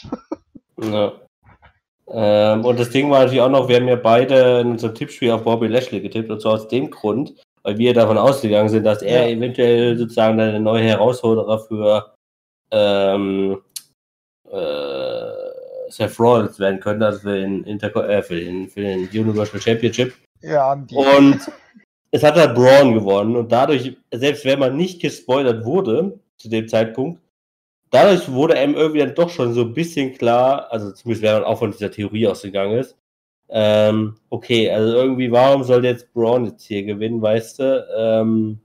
Ja. 0.80 1.12
Ähm, 2.08 2.64
und 2.64 2.80
das 2.80 2.92
Ding 2.92 3.10
war 3.10 3.22
natürlich 3.22 3.42
auch 3.42 3.50
noch, 3.50 3.68
wir 3.68 3.78
haben 3.78 3.88
ja 3.88 3.96
beide 3.96 4.60
in 4.60 4.72
unserem 4.74 4.94
Tippspiel 4.94 5.32
auf 5.32 5.44
Bobby 5.44 5.66
Lashley 5.66 6.00
getippt, 6.02 6.30
und 6.30 6.40
zwar 6.40 6.54
aus 6.54 6.68
dem 6.68 6.92
Grund, 6.92 7.34
weil 7.64 7.80
wir 7.80 7.96
davon 7.96 8.20
ausgegangen 8.20 8.70
sind, 8.70 8.84
dass 8.84 9.02
er 9.02 9.28
ja. 9.28 9.36
eventuell 9.36 9.98
sozusagen 9.98 10.40
eine 10.40 10.60
neue 10.60 10.84
Herausforderer 10.84 11.60
für 11.62 12.14
ähm, 12.70 13.62
äh, 14.52 15.47
Seth 15.90 16.20
Rollins 16.20 16.60
werden 16.60 16.80
könnte, 16.80 17.06
also 17.06 17.20
für 17.20 17.40
den, 17.40 17.64
Interco 17.64 18.02
äh, 18.02 18.22
für 18.22 18.40
den, 18.40 18.68
für 18.68 18.82
den 18.82 19.08
Universal 19.10 19.62
Championship. 19.62 20.14
Ja, 20.42 20.74
und 20.74 21.52
es 22.12 22.24
hat 22.24 22.36
halt 22.36 22.56
Braun 22.56 22.94
gewonnen 22.94 23.36
und 23.36 23.52
dadurch, 23.52 23.98
selbst 24.14 24.46
wenn 24.46 24.60
man 24.60 24.78
nicht 24.78 25.02
gespoilert 25.02 25.66
wurde 25.66 26.20
zu 26.38 26.50
dem 26.50 26.68
Zeitpunkt, 26.68 27.22
dadurch 27.90 28.32
wurde 28.32 28.56
einem 28.56 28.76
irgendwie 28.76 29.00
dann 29.00 29.16
doch 29.16 29.30
schon 29.30 29.54
so 29.54 29.62
ein 29.62 29.74
bisschen 29.74 30.14
klar, 30.14 30.72
also 30.72 30.92
zumindest 30.92 31.24
wenn 31.24 31.34
man 31.34 31.44
auch 31.44 31.60
von 31.60 31.72
dieser 31.72 31.92
Theorie 31.92 32.28
ausgegangen 32.28 32.78
ist, 32.78 32.96
ähm, 33.50 34.16
okay, 34.30 34.70
also 34.70 34.94
irgendwie, 34.94 35.32
warum 35.32 35.64
soll 35.64 35.86
jetzt 35.86 36.14
Braun 36.14 36.46
jetzt 36.46 36.66
hier 36.66 36.84
gewinnen, 36.84 37.22
weißt 37.22 37.60
du? 37.60 37.88
Ähm, 37.98 38.60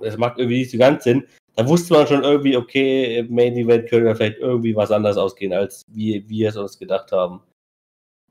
das 0.00 0.16
macht 0.18 0.38
irgendwie 0.38 0.58
nicht 0.58 0.70
so 0.70 0.78
ganz 0.78 1.04
Sinn 1.04 1.24
da 1.56 1.68
wusste 1.68 1.94
man 1.94 2.06
schon 2.06 2.24
irgendwie, 2.24 2.56
okay, 2.56 3.18
im 3.18 3.34
Main 3.34 3.56
Event 3.56 3.88
könnte 3.88 4.14
vielleicht 4.14 4.38
irgendwie 4.38 4.74
was 4.74 4.90
anders 4.90 5.16
ausgehen, 5.16 5.52
als 5.52 5.82
wie 5.88 6.28
wir 6.28 6.48
es 6.48 6.56
uns 6.56 6.78
gedacht 6.78 7.12
haben. 7.12 7.42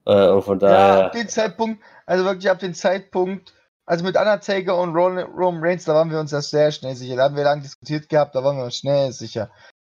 Äh, 0.06 0.30
und 0.30 0.42
von 0.44 0.60
daher. 0.60 0.78
Ja, 0.78 1.06
ab 1.06 1.14
dem 1.14 1.30
Zeitpunkt, 1.30 1.84
also 2.06 2.26
wirklich 2.26 2.50
ab 2.50 2.60
dem 2.60 2.74
Zeitpunkt, 2.74 3.54
also 3.86 4.04
mit 4.04 4.18
Undertaker 4.18 4.78
und 4.78 4.96
Roman 4.96 5.64
Reigns, 5.64 5.86
da 5.86 5.94
waren 5.94 6.12
wir 6.12 6.20
uns 6.20 6.32
ja 6.32 6.42
sehr 6.42 6.72
schnell 6.72 6.96
sicher. 6.96 7.16
Da 7.16 7.24
haben 7.24 7.36
wir 7.36 7.44
lange 7.44 7.62
diskutiert 7.62 8.10
gehabt, 8.10 8.36
da 8.36 8.44
waren 8.44 8.58
wir 8.58 8.66
uns 8.66 8.78
schnell 8.78 9.12
sicher. 9.12 9.52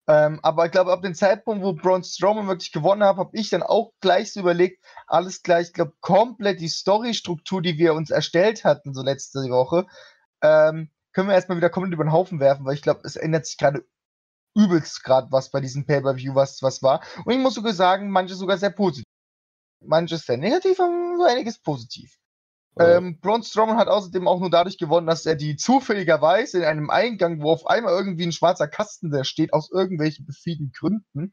Ähm, 0.06 0.38
aber 0.42 0.66
ich 0.66 0.72
glaube, 0.72 0.92
ab 0.92 1.00
dem 1.00 1.14
Zeitpunkt, 1.14 1.64
wo 1.64 1.72
Braun 1.72 2.04
Strowman 2.04 2.46
wirklich 2.46 2.72
gewonnen 2.72 3.04
hat, 3.04 3.16
habe 3.16 3.30
ich 3.32 3.48
dann 3.48 3.62
auch 3.62 3.92
gleich 4.00 4.34
so 4.34 4.40
überlegt, 4.40 4.84
alles 5.06 5.42
gleich, 5.42 5.68
ich 5.68 5.72
glaube, 5.72 5.94
komplett 6.00 6.60
die 6.60 6.68
Storystruktur, 6.68 7.62
die 7.62 7.78
wir 7.78 7.94
uns 7.94 8.10
erstellt 8.10 8.64
hatten, 8.64 8.92
so 8.92 9.02
letzte 9.02 9.38
Woche, 9.48 9.86
ähm, 10.42 10.90
können 11.14 11.28
wir 11.28 11.34
erstmal 11.34 11.56
wieder 11.56 11.70
komplett 11.70 11.94
über 11.94 12.04
den 12.04 12.12
Haufen 12.12 12.40
werfen, 12.40 12.66
weil 12.66 12.74
ich 12.74 12.82
glaube, 12.82 13.00
es 13.04 13.16
ändert 13.16 13.46
sich 13.46 13.56
gerade 13.56 13.84
übelst 14.54 15.02
gerade 15.02 15.32
was 15.32 15.50
bei 15.50 15.60
diesem 15.60 15.86
Pay-Per-View, 15.86 16.34
was, 16.34 16.62
was 16.62 16.82
war. 16.82 17.02
Und 17.24 17.32
ich 17.32 17.38
muss 17.38 17.54
sogar 17.54 17.72
sagen, 17.72 18.10
manche 18.10 18.34
sogar 18.34 18.58
sehr 18.58 18.70
positiv. 18.70 19.04
Manches 19.80 20.26
sehr 20.26 20.36
negativ, 20.36 20.78
aber 20.80 21.16
so 21.16 21.24
einiges 21.24 21.58
positiv. 21.60 22.16
Oh. 22.76 22.82
Ähm, 22.82 23.20
Braun 23.20 23.42
Strowman 23.42 23.76
hat 23.76 23.88
außerdem 23.88 24.26
auch 24.26 24.40
nur 24.40 24.50
dadurch 24.50 24.78
gewonnen, 24.78 25.06
dass 25.06 25.26
er 25.26 25.36
die 25.36 25.56
zufälligerweise 25.56 26.58
in 26.58 26.64
einem 26.64 26.90
Eingang, 26.90 27.42
wo 27.42 27.52
auf 27.52 27.66
einmal 27.66 27.92
irgendwie 27.92 28.26
ein 28.26 28.32
schwarzer 28.32 28.66
Kasten 28.66 29.10
der 29.10 29.24
steht, 29.24 29.52
aus 29.52 29.70
irgendwelchen 29.70 30.26
befieden 30.26 30.72
Gründen, 30.76 31.32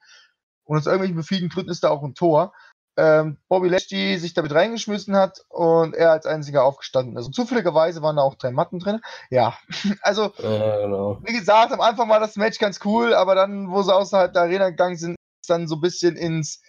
und 0.64 0.78
aus 0.78 0.86
irgendwelchen 0.86 1.18
befieden 1.18 1.50
Gründen 1.50 1.72
ist 1.72 1.84
da 1.84 1.90
auch 1.90 2.04
ein 2.04 2.14
Tor, 2.14 2.54
ähm, 2.98 3.38
Bobby 3.48 3.70
Lashley 3.70 4.18
sich 4.18 4.34
damit 4.34 4.54
reingeschmissen 4.54 5.16
hat 5.16 5.44
und 5.50 5.96
er 5.96 6.12
als 6.12 6.26
einziger 6.26 6.64
aufgestanden 6.64 7.18
ist. 7.18 7.26
Und 7.26 7.36
zufälligerweise 7.36 8.02
waren 8.02 8.18
da 8.18 8.22
auch 8.22 8.36
drei 8.36 8.52
Matten 8.52 8.80
drin. 8.80 9.02
Ja, 9.30 9.58
also, 10.02 10.26
äh, 10.38 10.84
genau. 10.84 11.20
wie 11.24 11.34
gesagt, 11.34 11.72
am 11.72 11.82
Anfang 11.82 12.10
war 12.10 12.20
das 12.20 12.36
Match 12.36 12.60
ganz 12.60 12.80
cool, 12.84 13.14
aber 13.14 13.36
dann, 13.36 13.72
wo 13.72 13.82
sie 13.82 13.96
außerhalb 13.96 14.34
der 14.34 14.44
Arena 14.44 14.70
gegangen 14.70 14.98
sind, 14.98 15.16
ist 15.42 15.50
dann 15.50 15.68
so 15.68 15.76
ein 15.76 15.82
bisschen 15.82 16.16
ins, 16.16 16.62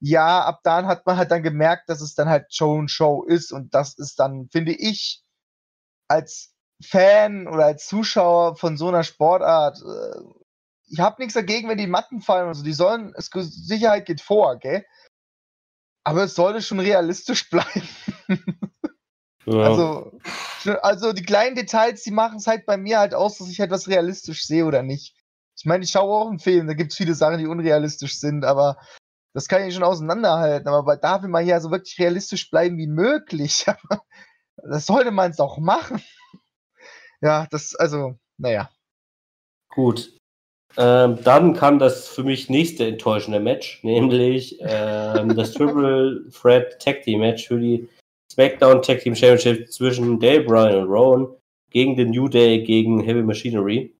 ja, 0.00 0.44
ab 0.44 0.60
dann 0.62 0.86
hat 0.86 1.06
man 1.06 1.16
halt 1.16 1.30
dann 1.30 1.42
gemerkt, 1.42 1.88
dass 1.88 2.00
es 2.00 2.14
dann 2.14 2.28
halt 2.28 2.54
Show 2.54 2.74
und 2.74 2.90
Show 2.90 3.24
ist 3.24 3.52
und 3.52 3.74
das 3.74 3.98
ist 3.98 4.18
dann, 4.20 4.48
finde 4.50 4.72
ich, 4.72 5.22
als 6.08 6.52
Fan 6.82 7.48
oder 7.48 7.66
als 7.66 7.86
Zuschauer 7.86 8.56
von 8.56 8.76
so 8.76 8.88
einer 8.88 9.04
Sportart, 9.04 9.78
äh, 9.78 10.20
ich 10.86 11.00
habe 11.00 11.16
nichts 11.20 11.34
dagegen, 11.34 11.68
wenn 11.68 11.78
die 11.78 11.86
Matten 11.86 12.20
fallen 12.20 12.48
und 12.48 12.54
so, 12.54 12.62
die 12.62 12.72
sollen, 12.72 13.14
Sicherheit 13.18 14.06
geht 14.06 14.20
vor, 14.20 14.58
gell? 14.58 14.84
Aber 16.04 16.24
es 16.24 16.34
sollte 16.34 16.62
schon 16.62 16.80
realistisch 16.80 17.48
bleiben. 17.50 17.88
Ja. 19.46 19.58
Also, 19.58 20.12
also 20.82 21.12
die 21.12 21.22
kleinen 21.22 21.56
Details, 21.56 22.02
die 22.02 22.10
machen 22.10 22.36
es 22.36 22.46
halt 22.46 22.66
bei 22.66 22.76
mir 22.76 22.98
halt 22.98 23.14
aus, 23.14 23.38
dass 23.38 23.48
ich 23.48 23.60
halt 23.60 23.70
was 23.70 23.88
realistisch 23.88 24.46
sehe 24.46 24.64
oder 24.64 24.82
nicht. 24.82 25.14
Ich 25.56 25.64
meine, 25.64 25.84
ich 25.84 25.90
schaue 25.90 26.12
auch 26.12 26.28
einen 26.28 26.38
Film, 26.38 26.66
da 26.66 26.74
gibt 26.74 26.92
es 26.92 26.96
viele 26.96 27.14
Sachen, 27.14 27.38
die 27.38 27.46
unrealistisch 27.46 28.18
sind, 28.18 28.44
aber 28.44 28.78
das 29.34 29.48
kann 29.48 29.62
ich 29.64 29.74
schon 29.74 29.82
auseinanderhalten. 29.82 30.68
Aber 30.68 30.96
da 30.96 31.22
will 31.22 31.28
man 31.28 31.46
ja 31.46 31.60
so 31.60 31.70
wirklich 31.70 31.98
realistisch 31.98 32.50
bleiben 32.50 32.78
wie 32.78 32.86
möglich. 32.86 33.66
das 34.56 34.86
sollte 34.86 35.10
man 35.10 35.30
es 35.30 35.40
auch 35.40 35.58
machen. 35.58 36.02
Ja, 37.20 37.46
das, 37.50 37.74
also, 37.74 38.18
naja. 38.38 38.70
Gut. 39.68 40.16
Ähm, 40.76 41.18
dann 41.22 41.54
kam 41.54 41.78
das 41.78 42.08
für 42.08 42.24
mich 42.24 42.50
nächste 42.50 42.86
enttäuschende 42.86 43.40
Match, 43.40 43.80
nämlich 43.84 44.58
ähm, 44.60 45.34
das 45.36 45.52
Triple 45.52 46.24
Threat 46.30 46.80
Tag 46.80 47.02
Team 47.02 47.20
Match 47.20 47.46
für 47.46 47.58
die 47.58 47.88
SmackDown 48.32 48.82
Tag 48.82 49.00
Team 49.00 49.14
Championship 49.14 49.70
zwischen 49.70 50.18
Dale 50.18 50.40
Bryan 50.40 50.82
und 50.82 50.88
Rowan 50.88 51.28
gegen 51.70 51.96
den 51.96 52.10
New 52.10 52.28
Day 52.28 52.62
gegen 52.62 53.00
Heavy 53.00 53.22
Machinery. 53.22 53.94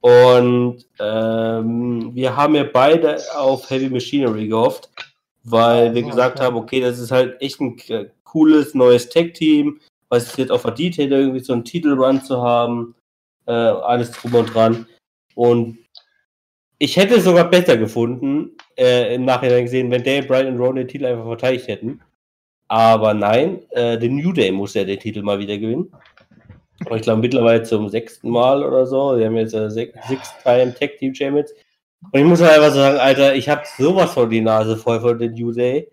Und 0.00 0.84
ähm, 1.00 2.10
wir 2.14 2.36
haben 2.36 2.54
ja 2.54 2.64
beide 2.64 3.16
auf 3.36 3.70
Heavy 3.70 3.88
Machinery 3.88 4.48
gehofft, 4.48 4.90
weil 5.44 5.94
wir 5.94 6.02
gesagt 6.02 6.40
haben, 6.40 6.56
okay, 6.56 6.80
das 6.80 6.98
ist 6.98 7.10
halt 7.10 7.40
echt 7.40 7.60
ein 7.60 7.76
cooles 8.22 8.74
neues 8.74 9.08
Tag 9.08 9.34
Team, 9.34 9.80
was 10.08 10.24
es 10.24 10.36
jetzt 10.36 10.52
auch 10.52 10.60
verdient 10.60 10.98
hätte, 10.98 11.14
irgendwie 11.14 11.40
so 11.40 11.54
einen 11.54 11.64
Titelrun 11.64 12.22
zu 12.22 12.42
haben, 12.42 12.94
äh, 13.46 13.52
alles 13.52 14.10
drum 14.10 14.34
und 14.34 14.54
dran. 14.54 14.86
Und 15.34 15.78
ich 16.78 16.96
hätte 16.96 17.16
es 17.16 17.24
sogar 17.24 17.50
besser 17.50 17.76
gefunden, 17.76 18.56
äh, 18.76 19.14
im 19.14 19.24
Nachhinein 19.24 19.64
gesehen, 19.64 19.90
wenn 19.90 20.02
Dale 20.02 20.22
Bryan 20.22 20.48
und 20.48 20.58
Rowan 20.58 20.76
den 20.76 20.88
Titel 20.88 21.06
einfach 21.06 21.24
verteidigt 21.24 21.68
hätten. 21.68 22.00
Aber 22.68 23.14
nein, 23.14 23.62
äh, 23.70 23.98
der 23.98 24.10
New 24.10 24.32
Day 24.32 24.50
muss 24.50 24.74
ja 24.74 24.84
den 24.84 24.98
Titel 24.98 25.22
mal 25.22 25.38
wieder 25.38 25.56
gewinnen. 25.56 25.92
Und 26.86 26.96
ich 26.96 27.02
glaube 27.02 27.20
mittlerweile 27.20 27.62
zum 27.62 27.88
sechsten 27.88 28.30
Mal 28.30 28.64
oder 28.64 28.86
so. 28.86 29.16
Wir 29.16 29.26
haben 29.26 29.36
jetzt 29.36 29.54
äh, 29.54 29.70
Six-Time 29.70 30.74
Tag 30.74 30.98
Team 30.98 31.14
Champions. 31.14 31.52
Und 32.12 32.20
ich 32.20 32.26
muss 32.26 32.40
halt 32.40 32.58
einfach 32.58 32.74
sagen, 32.74 32.98
Alter, 32.98 33.34
ich 33.34 33.48
habe 33.48 33.62
sowas 33.78 34.12
von 34.12 34.28
die 34.28 34.40
Nase 34.40 34.76
voll 34.76 35.00
von 35.00 35.18
den 35.18 35.34
New 35.34 35.52
Day. 35.52 35.88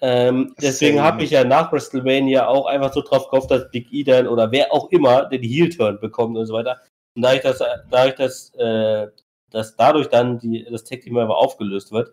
Ähm, 0.00 0.54
deswegen 0.60 1.00
habe 1.00 1.22
ich 1.22 1.30
ja 1.30 1.44
nach 1.44 1.72
WrestleMania 1.72 2.46
auch 2.46 2.66
einfach 2.66 2.92
so 2.92 3.00
drauf 3.00 3.30
gehofft, 3.30 3.50
dass 3.50 3.70
Big 3.70 3.92
E 3.92 4.02
dann 4.02 4.26
oder 4.26 4.50
wer 4.50 4.72
auch 4.72 4.90
immer 4.90 5.26
den 5.26 5.42
Heel-Turn 5.42 6.00
bekommt 6.00 6.36
und 6.36 6.46
so 6.46 6.54
weiter. 6.54 6.80
Und 7.16 7.22
da 7.22 7.34
ich 7.34 7.42
das, 7.42 7.62
da 7.90 8.06
ich 8.06 8.14
das, 8.14 8.52
äh, 8.54 9.06
dass 9.50 9.76
dadurch 9.76 10.08
dann 10.08 10.38
die, 10.38 10.66
das 10.70 10.84
Tag 10.84 11.00
Team 11.00 11.16
einfach 11.16 11.36
aufgelöst 11.36 11.92
wird, 11.92 12.12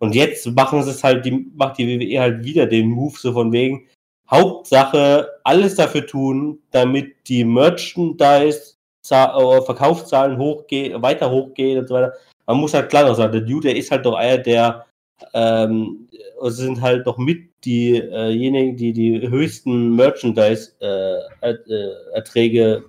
und 0.00 0.14
jetzt 0.14 0.46
machen 0.54 0.82
sie 0.82 0.90
es 0.90 1.04
halt, 1.04 1.24
die, 1.24 1.50
macht 1.54 1.78
die 1.78 1.88
WWE 1.88 2.20
halt 2.20 2.44
wieder 2.44 2.66
den 2.66 2.90
Move 2.90 3.16
so 3.16 3.32
von 3.32 3.52
wegen, 3.52 3.86
Hauptsache 4.30 5.28
alles 5.44 5.76
dafür 5.76 6.06
tun, 6.06 6.58
damit 6.70 7.14
die 7.28 7.44
Merchandise 7.44 8.74
äh, 9.10 9.62
Verkaufszahlen 9.62 10.38
hochgehen, 10.38 11.00
weiter 11.02 11.30
hochgehen 11.30 11.78
und 11.78 11.88
so 11.88 11.94
weiter. 11.94 12.14
Man 12.46 12.58
muss 12.58 12.74
halt 12.74 12.90
klar 12.90 13.06
noch 13.06 13.14
sagen, 13.14 13.32
der 13.32 13.40
Dude, 13.42 13.68
der 13.68 13.76
ist 13.76 13.90
halt 13.90 14.04
doch 14.04 14.14
einer 14.14 14.38
der, 14.38 14.86
ähm, 15.32 16.08
sind 16.42 16.80
halt 16.80 17.06
doch 17.06 17.18
mit 17.18 17.50
diejenigen, 17.64 18.76
die 18.76 18.92
die 18.92 19.28
höchsten 19.28 19.94
Merchandise-Erträge 19.96 22.60
äh, 22.60 22.74
äh, 22.74 22.82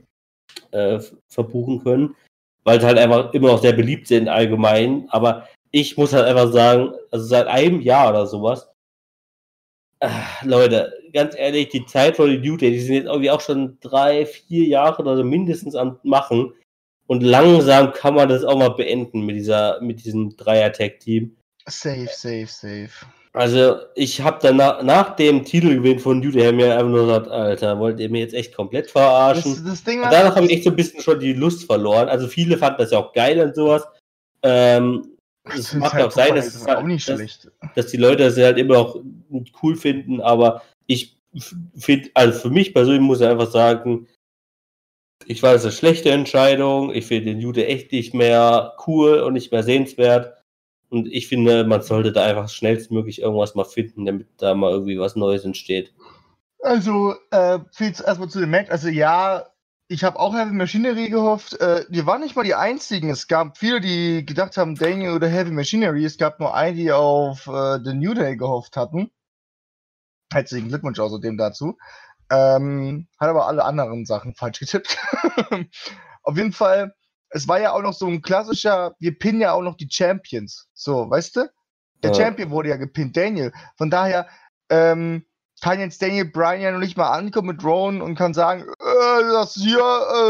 verbuchen 1.28 1.84
können, 1.84 2.16
weil 2.64 2.80
sie 2.80 2.88
halt 2.88 2.98
einfach 2.98 3.34
immer 3.34 3.50
noch 3.50 3.62
sehr 3.62 3.74
beliebt 3.74 4.08
sind 4.08 4.28
allgemein. 4.28 5.08
Aber 5.10 5.48
ich 5.72 5.98
muss 5.98 6.14
halt 6.14 6.26
einfach 6.26 6.52
sagen, 6.52 6.94
also 7.12 7.26
seit 7.26 7.48
einem 7.48 7.82
Jahr 7.82 8.10
oder 8.10 8.28
sowas, 8.28 8.70
ach, 10.00 10.44
Leute, 10.44 10.94
ganz 11.14 11.36
ehrlich, 11.36 11.70
die 11.70 11.86
Zeit 11.86 12.16
von 12.16 12.30
den 12.30 12.42
New 12.42 12.58
Day, 12.58 12.72
die 12.72 12.80
sind 12.80 12.96
jetzt 12.96 13.08
irgendwie 13.08 13.32
auch 13.32 13.42
schon 13.42 13.78
drei, 13.82 14.26
vier 14.26 14.66
Jahre 14.66 15.02
oder 15.02 15.18
so 15.18 15.24
mindestens 15.24 15.76
am 15.76 16.00
machen. 16.04 16.54
Und 17.08 17.22
langsam 17.22 17.94
kann 17.94 18.16
man 18.16 18.30
das 18.30 18.44
auch 18.44 18.58
mal 18.58 18.70
beenden 18.70 19.26
mit 19.26 19.36
dieser, 19.36 19.80
mit 19.82 20.04
diesem 20.04 20.36
Dreier-Tag-Team. 20.36 21.36
Safe, 21.68 22.10
safe, 22.12 22.48
safe. 22.48 23.06
Also, 23.36 23.80
ich 23.96 24.22
habe 24.22 24.40
dann 24.42 24.56
nach, 24.56 25.16
dem 25.18 25.44
Titelgewinn 25.44 26.00
von 26.00 26.20
New 26.20 26.32
Day 26.32 26.54
mir 26.54 26.74
einfach 26.74 26.90
nur 26.90 27.06
gesagt, 27.06 27.28
Alter, 27.28 27.78
wollt 27.80 28.00
ihr 28.00 28.10
mir 28.10 28.22
jetzt 28.22 28.34
echt 28.34 28.56
komplett 28.56 28.90
verarschen? 28.90 29.56
Das, 29.56 29.64
das 29.64 29.84
Ding 29.84 30.02
und 30.02 30.10
danach 30.10 30.38
habe 30.38 30.46
ich 30.46 30.54
echt 30.54 30.64
so 30.64 30.70
ein 30.70 30.78
bisschen 30.78 31.02
schon 31.02 31.20
die 31.20 31.34
Lust 31.34 31.66
verloren. 31.66 32.08
Also, 32.08 32.30
viele 32.30 32.58
fanden 32.58 32.78
das 32.78 32.92
ja 32.92 33.00
auch 33.00 33.12
geil 33.12 33.42
und 33.42 33.54
sowas. 33.54 33.86
Ähm, 34.42 35.18
es 35.54 35.74
mag 35.74 35.94
halt 35.94 36.06
auch 36.06 36.12
sein, 36.12 36.34
dass, 36.34 36.48
es 36.48 36.66
halt, 36.66 37.10
dass, 37.10 37.50
dass, 37.76 37.88
die 37.88 37.98
Leute 37.98 38.24
das 38.24 38.38
halt 38.38 38.58
immer 38.58 38.76
noch 38.76 39.02
cool 39.62 39.76
finden, 39.76 40.22
aber 40.22 40.62
ich 40.88 41.18
finde, 41.76 42.10
also 42.14 42.40
für 42.40 42.50
mich 42.50 42.74
persönlich 42.74 43.02
muss 43.02 43.20
ich 43.20 43.28
einfach 43.28 43.52
sagen, 43.52 44.08
ich 45.26 45.44
war 45.44 45.54
das 45.54 45.64
eine 45.64 45.72
schlechte 45.72 46.12
Entscheidung. 46.12 46.94
Ich 46.94 47.08
finde 47.08 47.32
den 47.32 47.40
Jude 47.40 47.66
echt 47.66 47.92
nicht 47.92 48.14
mehr 48.14 48.76
cool 48.88 49.20
und 49.20 49.34
nicht 49.34 49.52
mehr 49.52 49.64
sehenswert. 49.64 50.35
Und 50.96 51.12
ich 51.12 51.28
finde, 51.28 51.66
man 51.66 51.82
sollte 51.82 52.14
da 52.14 52.24
einfach 52.24 52.48
schnellstmöglich 52.48 53.20
irgendwas 53.20 53.54
mal 53.54 53.66
finden, 53.66 54.06
damit 54.06 54.28
da 54.38 54.56
mal 54.56 54.72
irgendwie 54.72 54.98
was 54.98 55.18
Neues 55.18 55.44
entsteht. 55.44 55.94
Also, 56.62 57.16
äh, 57.32 57.60
erstmal 57.78 58.30
zu 58.30 58.40
dem 58.40 58.52
Match. 58.52 58.72
Also, 58.72 58.88
ja, 58.88 59.46
ich 59.90 60.06
habe 60.06 60.18
auch 60.18 60.34
Heavy 60.34 60.54
Machinery 60.54 61.10
gehofft. 61.10 61.60
Äh, 61.60 61.84
wir 61.90 62.06
waren 62.06 62.22
nicht 62.22 62.38
mal 62.38 62.46
die 62.46 62.56
einzigen. 62.56 63.10
Es 63.10 63.28
gab 63.28 63.58
viele, 63.58 63.82
die 63.82 64.26
gedacht 64.26 64.56
haben, 64.56 64.76
Daniel 64.76 65.12
oder 65.12 65.28
Heavy 65.28 65.52
Machinery. 65.52 66.06
Es 66.06 66.18
gab 66.18 66.40
nur 66.40 66.56
einen, 66.56 66.78
die 66.78 66.94
auf 66.94 67.46
äh, 67.48 67.80
The 67.84 67.94
New 67.94 68.14
Day 68.14 68.38
gehofft 68.38 68.78
hatten. 68.78 69.12
Herzlichen 70.32 70.70
Glückwunsch 70.70 71.00
außerdem 71.00 71.36
dazu. 71.36 71.78
Ähm, 72.32 73.10
hat 73.20 73.28
aber 73.28 73.48
alle 73.48 73.66
anderen 73.66 74.06
Sachen 74.06 74.34
falsch 74.34 74.60
getippt. 74.60 74.98
auf 76.24 76.38
jeden 76.38 76.54
Fall, 76.54 76.96
es 77.36 77.50
war 77.50 77.60
ja 77.60 77.74
auch 77.74 77.82
noch 77.82 77.94
so 77.94 78.08
ein 78.08 78.22
klassischer, 78.22 78.96
wir 79.00 79.20
pinnen 79.20 79.42
ja 79.42 79.52
auch 79.52 79.62
noch 79.62 79.76
die 79.76 79.90
Champions. 79.92 80.70
So, 80.74 81.10
weißt 81.10 81.36
du? 81.36 81.50
Der 82.02 82.12
ja. 82.12 82.16
Champion 82.16 82.50
wurde 82.50 82.70
ja 82.70 82.78
gepinnt, 82.78 83.18
Daniel. 83.18 83.52
Von 83.78 83.90
daher, 83.90 84.28
ähm, 84.70 85.26
kann 85.62 85.80
jetzt 85.80 86.02
Daniel 86.02 86.26
Bryan 86.26 86.62
ja 86.62 86.72
noch 86.72 86.80
nicht 86.80 86.96
mal 86.96 87.12
ankommen 87.12 87.50
mit 87.50 87.64
Rowan 87.64 88.02
und 88.02 88.16
kann 88.16 88.34
sagen, 88.34 88.62
äh, 88.64 89.22
das 89.34 89.56
hier, 89.56 89.84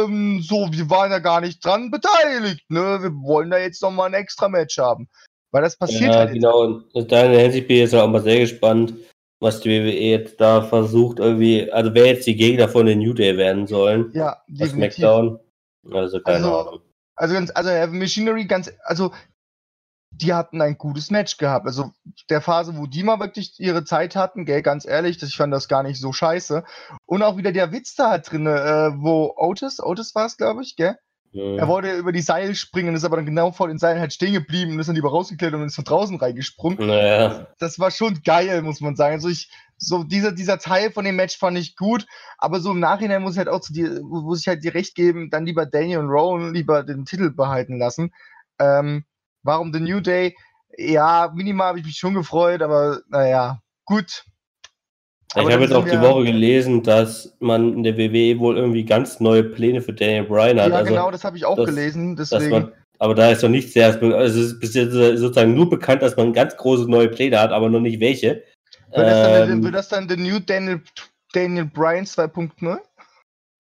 ähm, 0.04 0.42
so, 0.42 0.68
wir 0.72 0.90
waren 0.90 1.12
ja 1.12 1.20
gar 1.20 1.42
nicht 1.42 1.64
dran 1.64 1.92
beteiligt, 1.92 2.64
ne? 2.70 3.00
Wir 3.02 3.12
wollen 3.22 3.52
da 3.52 3.58
jetzt 3.58 3.82
nochmal 3.82 4.08
ein 4.08 4.14
extra 4.14 4.50
Match 4.50 4.78
haben. 4.78 5.08
Weil 5.52 5.62
das 5.62 5.78
passiert 5.78 6.14
ja, 6.14 6.20
halt 6.20 6.34
genau. 6.34 6.82
Und 6.94 7.12
da 7.12 7.24
Hinsicht 7.24 7.68
bin 7.68 7.78
ich 7.78 7.84
jetzt 7.84 7.96
auch 7.96 8.08
mal 8.08 8.22
sehr 8.22 8.40
gespannt, 8.40 8.94
was 9.40 9.62
die 9.62 9.70
WWE 9.70 9.92
jetzt 9.92 10.42
da 10.42 10.62
versucht, 10.64 11.20
irgendwie, 11.20 11.72
also 11.72 11.94
wer 11.94 12.08
jetzt 12.08 12.26
die 12.26 12.36
Gegner 12.36 12.68
von 12.68 12.86
den 12.88 13.00
New 13.00 13.14
Day 13.14 13.38
werden 13.38 13.68
sollen. 13.68 14.12
Ja, 14.14 14.42
definitiv. 14.48 14.96
SmackDown. 14.96 15.40
Also 15.92 16.20
keine 16.22 16.38
also, 16.38 16.58
Ahnung. 16.60 16.82
Also 17.16 17.34
ganz, 17.34 17.52
also 17.54 17.70
Machinery 17.92 18.46
ganz, 18.46 18.72
also 18.84 19.12
die 20.12 20.34
hatten 20.34 20.62
ein 20.62 20.78
gutes 20.78 21.12
Match 21.12 21.38
gehabt. 21.38 21.66
Also 21.66 21.92
der 22.30 22.42
Phase, 22.42 22.78
wo 22.78 22.86
die 22.86 23.04
mal 23.04 23.20
wirklich 23.20 23.60
ihre 23.60 23.84
Zeit 23.84 24.16
hatten, 24.16 24.46
gell, 24.46 24.62
ganz 24.62 24.86
ehrlich, 24.86 25.22
ich 25.22 25.36
fand 25.36 25.54
das 25.54 25.68
gar 25.68 25.84
nicht 25.84 26.00
so 26.00 26.14
scheiße. 26.14 26.64
Und 27.06 27.24
auch 27.24 27.38
wieder 27.38 27.52
der 27.52 27.72
Witz 27.72 27.96
da 27.96 28.18
drin, 28.18 28.48
äh, 28.48 28.92
wo 28.96 29.34
Otis, 29.36 29.82
Otis 29.82 30.16
war 30.16 30.26
es, 30.26 30.38
glaube 30.38 30.64
ich, 30.64 30.76
gell? 30.76 30.98
Ja. 31.32 31.58
Er 31.58 31.68
wollte 31.68 31.92
über 31.92 32.14
die 32.14 32.22
Seile 32.22 32.56
springen, 32.56 32.96
ist 32.96 33.04
aber 33.04 33.18
dann 33.18 33.26
genau 33.26 33.52
vor 33.52 33.68
den 33.68 33.78
Seilen 33.78 34.00
halt 34.00 34.14
stehen 34.14 34.32
geblieben 34.32 34.72
und 34.72 34.80
ist 34.80 34.88
dann 34.88 34.96
lieber 34.96 35.10
rausgeklettert 35.10 35.60
und 35.60 35.66
ist 35.66 35.76
von 35.76 35.84
draußen 35.84 36.16
reingesprungen. 36.16 36.88
Naja. 36.88 37.48
Das 37.60 37.78
war 37.78 37.92
schon 37.92 38.22
geil, 38.24 38.62
muss 38.62 38.80
man 38.80 38.96
sagen. 38.96 39.16
Also 39.16 39.28
ich, 39.28 39.52
so 39.78 40.04
dieser, 40.04 40.32
dieser 40.32 40.58
Teil 40.58 40.92
von 40.92 41.06
dem 41.06 41.16
Match 41.16 41.38
fand 41.38 41.58
ich 41.58 41.76
gut, 41.76 42.06
aber 42.38 42.60
so 42.60 42.72
im 42.72 42.80
Nachhinein 42.80 43.22
muss 43.22 43.34
ich 43.34 43.40
halt 43.40 43.50
auch 43.50 43.62
zu 43.62 43.74
dir, 43.74 44.02
muss 44.02 44.42
ich 44.42 44.48
halt 44.48 44.64
dir 44.64 44.74
recht 44.74 44.96
geben, 44.96 45.30
dann 45.30 45.46
lieber 45.46 45.66
Daniel 45.66 46.00
und 46.00 46.10
Rowan 46.10 46.54
lieber 46.54 46.84
den 46.84 47.06
Titel 47.06 47.30
behalten 47.30 47.78
lassen. 47.78 48.14
Ähm, 48.60 49.06
Warum 49.46 49.72
The 49.72 49.80
New 49.80 50.02
Day? 50.02 50.36
Ja, 50.76 51.32
minimal 51.34 51.68
habe 51.68 51.80
ich 51.80 51.86
mich 51.86 51.98
schon 51.98 52.16
gefreut, 52.16 52.64
aber 52.64 53.02
naja, 53.10 53.62
gut. 53.86 54.26
Aber 55.36 55.48
ich 55.48 55.54
habe 55.54 55.64
jetzt 55.64 55.74
auch 55.74 55.86
die 55.86 56.02
Woche 56.02 56.24
gelesen, 56.24 56.82
dass 56.82 57.36
man 57.40 57.74
in 57.74 57.84
der 57.84 57.96
WWE 57.96 58.40
wohl 58.40 58.58
irgendwie 58.58 58.86
ganz 58.86 59.20
neue 59.20 59.44
Pläne 59.44 59.82
für 59.82 59.94
Daniel 59.94 60.24
Bryan 60.24 60.60
hat. 60.60 60.70
Ja, 60.70 60.78
also, 60.78 60.92
genau, 60.92 61.12
das 61.12 61.24
habe 61.24 61.38
ich 61.38 61.46
auch 61.46 61.58
dass, 61.58 61.68
gelesen. 61.68 62.16
Deswegen. 62.16 62.50
Man, 62.50 62.72
aber 62.98 63.14
da 63.14 63.30
ist 63.30 63.44
noch 63.44 63.50
nichts 63.50 63.74
sehr, 63.74 63.88
also 63.88 64.16
es 64.16 64.36
ist 64.36 64.60
bis 64.60 64.74
jetzt 64.74 64.94
sozusagen 64.94 65.54
nur 65.54 65.70
bekannt, 65.70 66.02
dass 66.02 66.18
man 66.18 66.34
ganz 66.34 66.58
große 66.58 66.90
neue 66.90 67.10
Pläne 67.10 67.40
hat, 67.40 67.52
aber 67.52 67.70
noch 67.70 67.82
nicht 67.82 68.00
welche. 68.00 68.44
Wird 68.96 69.08
das 69.08 69.24
dann, 69.24 69.52
ähm, 69.52 69.64
wird 69.64 69.76
das 69.76 69.90
dann 69.90 70.08
der 70.08 70.18
New 70.18 70.40
Daniel, 70.40 70.82
Daniel 71.34 71.66
Bryan 71.66 72.06
2.0? 72.06 72.80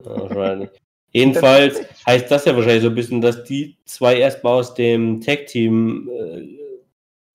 Wahrscheinlich. 0.03 0.69
Jedenfalls 1.11 1.81
heißt 2.05 2.29
das 2.29 2.43
ja 2.43 2.55
wahrscheinlich 2.55 2.83
so 2.83 2.89
ein 2.89 2.95
bisschen, 2.95 3.21
dass 3.21 3.43
die 3.45 3.77
zwei 3.85 4.17
erstmal 4.17 4.59
aus 4.59 4.73
dem 4.73 5.21
Tag-Team 5.21 6.09
äh, 6.09 6.41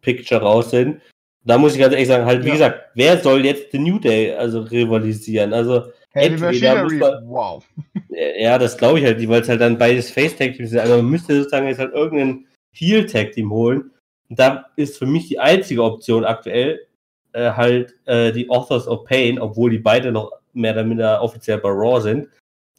Picture 0.02 0.42
raus 0.42 0.70
sind. 0.70 1.00
Da 1.44 1.56
muss 1.56 1.72
ich 1.72 1.80
ganz 1.80 1.94
ehrlich 1.94 2.08
sagen, 2.08 2.26
halt, 2.26 2.44
wie 2.44 2.48
ja. 2.48 2.54
gesagt, 2.54 2.90
wer 2.94 3.18
soll 3.18 3.46
jetzt 3.46 3.72
The 3.72 3.78
New 3.78 3.98
Day 3.98 4.34
also 4.34 4.60
rivalisieren? 4.60 5.54
Also, 5.54 5.84
Heavy 6.12 6.36
Machinery, 6.36 6.96
man, 6.96 7.26
wow. 7.26 7.64
Ja, 8.10 8.58
das 8.58 8.76
glaube 8.76 8.98
ich 8.98 9.04
halt 9.06 9.18
nicht, 9.18 9.28
weil 9.28 9.40
es 9.40 9.48
halt 9.48 9.60
dann 9.60 9.78
beides 9.78 10.10
Face-Tag-Teams 10.10 10.70
sind. 10.70 10.80
Also 10.80 10.96
man 10.96 11.08
müsste 11.08 11.36
sozusagen 11.36 11.68
jetzt 11.68 11.78
halt 11.78 11.94
irgendeinen 11.94 12.46
Heel-Tag-Team 12.72 13.50
holen. 13.50 13.92
Und 14.28 14.38
da 14.38 14.66
ist 14.76 14.98
für 14.98 15.06
mich 15.06 15.28
die 15.28 15.38
einzige 15.38 15.82
Option 15.82 16.24
aktuell 16.24 16.86
äh, 17.32 17.50
halt 17.50 17.94
äh, 18.06 18.32
die 18.32 18.48
Authors 18.50 18.86
of 18.88 19.04
Pain, 19.04 19.38
obwohl 19.38 19.70
die 19.70 19.78
beide 19.78 20.12
noch 20.12 20.32
mehr 20.52 20.72
oder 20.72 20.84
minder 20.84 21.22
offiziell 21.22 21.58
bei 21.58 21.70
Raw 21.70 22.00
sind. 22.00 22.28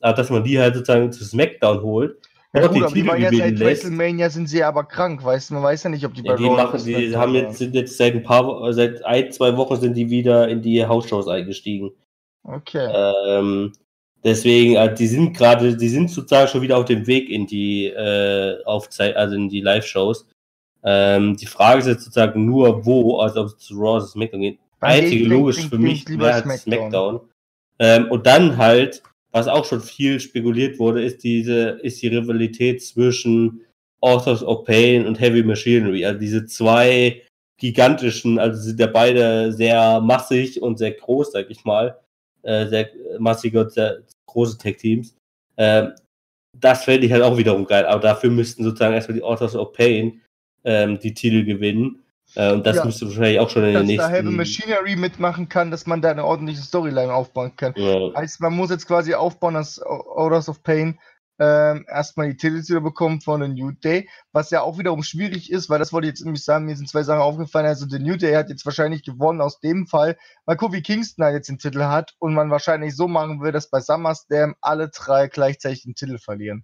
Aber 0.02 0.14
dass 0.14 0.30
man 0.30 0.44
die 0.44 0.60
halt 0.60 0.76
sozusagen 0.76 1.12
zu 1.12 1.24
SmackDown 1.24 1.82
holt. 1.82 2.18
Ja, 2.54 2.68
gut, 2.68 2.76
die 2.76 2.84
aber 2.84 2.94
die 2.94 3.08
waren 3.08 3.22
ja 3.22 3.32
seit 3.32 3.60
WrestleMania 3.60 4.30
sind 4.30 4.48
sie 4.48 4.62
aber 4.62 4.84
krank, 4.84 5.24
weißt 5.24 5.50
du, 5.50 5.54
man 5.54 5.64
weiß 5.64 5.84
ja 5.84 5.90
nicht, 5.90 6.06
ob 6.06 6.14
die 6.14 6.22
bei 6.22 6.32
ja, 6.32 6.36
die 6.36 6.48
Raw 6.48 6.56
machen, 6.64 6.84
die 6.84 7.16
haben 7.16 7.34
jetzt, 7.34 7.60
sind 7.60 7.74
jetzt 7.74 7.96
seit 7.96 8.14
ein 8.14 8.24
paar, 8.24 8.74
seit 8.74 9.06
ein, 9.06 9.32
zwei 9.32 9.56
Wochen 9.56 9.80
sind 9.80 9.96
die 9.96 10.10
wieder 10.10 10.50
in 10.50 10.62
die 10.62 10.86
Hausshows 10.86 11.30
eingestiegen. 11.30 11.92
Okay. 12.44 12.90
Ähm, 12.94 13.72
deswegen, 14.24 14.76
also 14.78 14.96
die 14.96 15.08
sind 15.08 15.38
gerade, 15.38 15.78
die 15.78 15.88
sind 15.88 16.10
sozusagen 16.10 16.50
schon 16.50 16.62
wieder 16.62 16.78
auf 16.78 16.86
dem 16.86 17.08
Weg 17.08 17.30
in 17.30 17.48
die 17.48 17.86
äh, 17.86 18.62
Aufzeit, 18.66 19.16
also 19.16 19.36
in 19.36 19.48
die 19.48 19.62
Live-Shows. 19.62 20.28
Ähm, 20.84 21.38
die 21.38 21.46
Frage 21.46 21.80
ist 21.80 21.88
jetzt 21.88 22.04
sozusagen 22.06 22.46
nur, 22.46 22.86
wo, 22.86 23.20
also 23.20 23.42
ob 23.42 23.48
es 23.48 23.58
zu 23.58 23.76
Raw 23.76 23.98
oder 23.98 24.06
SmackDown 24.06 24.42
geht. 24.42 24.60
Einzige 24.80 25.26
logisch 25.26 25.68
für 25.68 25.78
mich 25.78 26.08
wäre 26.08 26.34
halt 26.34 26.44
SmackDown. 26.44 26.60
SmackDown. 26.60 27.20
Ähm, 27.80 28.12
und 28.12 28.26
dann 28.26 28.58
halt, 28.58 29.04
was 29.32 29.48
auch 29.48 29.66
schon 29.66 29.82
viel 29.82 30.20
spekuliert 30.20 30.80
wurde, 30.80 31.04
ist 31.04 31.24
diese, 31.24 31.80
ist 31.84 32.02
die 32.02 32.08
Rivalität 32.08 32.84
zwischen 32.84 33.62
Authors 34.02 34.44
of 34.44 34.66
Pain 34.66 35.06
und 35.06 35.20
Heavy 35.20 35.44
Machinery. 35.44 36.04
Also 36.06 36.20
diese 36.20 36.46
zwei 36.48 37.22
gigantischen, 37.60 38.40
also 38.40 38.60
sind 38.60 38.80
ja 38.80 38.88
beide 38.88 39.54
sehr 39.54 40.02
massig 40.02 40.60
und 40.62 40.80
sehr 40.80 40.92
groß, 40.92 41.32
sag 41.32 41.50
ich 41.52 41.64
mal 41.64 42.02
äh, 42.44 42.68
sehr 42.68 42.90
massige 43.20 43.62
und 43.62 43.72
sehr 43.72 44.04
große 44.28 44.58
Tech-Teams. 44.58 45.16
Ähm, 45.58 45.94
das 46.58 46.84
fände 46.84 47.06
ich 47.06 47.12
halt 47.12 47.24
auch 47.24 47.38
wiederum 47.38 47.66
geil. 47.66 47.86
Aber 47.86 48.02
dafür 48.02 48.30
müssten 48.30 48.64
sozusagen 48.64 48.94
erstmal 48.94 49.18
die 49.18 49.24
Authors 49.24 49.56
of 49.56 49.74
Pain 49.74 50.22
ähm, 50.64 51.00
die 51.00 51.14
Titel 51.14 51.46
gewinnen. 51.46 52.04
Äh, 52.36 52.54
und 52.54 52.66
das 52.66 52.78
ja, 52.78 52.86
müsste 52.86 53.08
wahrscheinlich 53.08 53.40
auch 53.40 53.50
schon 53.50 53.66
in 53.66 53.74
den 53.74 53.86
nächsten... 53.86 53.98
Dass 53.98 54.12
da 54.12 54.16
Heavy 54.16 54.32
Machinery 54.32 54.96
mitmachen 54.96 55.50
kann, 55.50 55.72
dass 55.72 55.86
man 55.86 56.02
da 56.02 56.12
eine 56.12 56.26
ordentliche 56.26 56.62
Storyline 56.62 57.14
aufbauen 57.14 57.56
kann. 57.56 57.74
Ja. 57.76 58.14
Heißt, 58.16 58.40
man 58.40 58.56
muss 58.56 58.70
jetzt 58.70 58.88
quasi 58.88 59.14
aufbauen, 59.14 59.56
dass 59.56 59.82
Authors 59.82 60.48
of 60.48 60.64
Pain 60.64 61.00
ähm, 61.40 61.86
erstmal 61.90 62.30
die 62.30 62.38
Titel 62.38 62.62
wieder 62.62 62.82
bekommen 62.82 63.20
von 63.20 63.42
The 63.42 63.48
New 63.48 63.72
Day, 63.72 64.08
was 64.32 64.52
ja 64.52 64.62
auch 64.62 64.78
wiederum 64.78 65.02
schwierig 65.02 65.52
ist, 65.52 65.72
weil 65.72 65.80
das 65.80 65.92
wollte 65.92 66.08
ich 66.08 66.12
jetzt 66.12 66.24
nämlich 66.24 66.44
sagen, 66.44 66.66
mir 66.66 66.76
sind 66.76 66.88
zwei 66.88 67.02
Sachen 67.02 67.22
aufgefallen. 67.22 67.66
Also 67.66 67.88
The 67.90 67.98
New 67.98 68.16
Day 68.16 68.36
hat 68.36 68.50
jetzt 68.50 68.64
wahrscheinlich 68.64 69.04
gewonnen 69.04 69.42
aus 69.42 69.60
dem 69.60 69.88
Fall, 69.88 70.18
weil 70.46 70.56
Kofi 70.56 70.84
Kingston 70.84 71.26
halt 71.26 71.34
jetzt 71.34 71.50
den 71.50 71.58
Titel 71.58 71.84
hat 71.86 72.14
und 72.20 72.36
man 72.36 72.52
wahrscheinlich 72.52 72.96
so 72.96 73.08
machen 73.08 73.42
will, 73.42 73.52
dass 73.52 73.72
bei 73.72 73.82
SummerSlam 73.82 74.56
alle 74.62 74.90
drei 74.90 75.28
gleichzeitig 75.28 75.82
den 75.82 75.96
Titel 75.96 76.20
verlieren. 76.20 76.64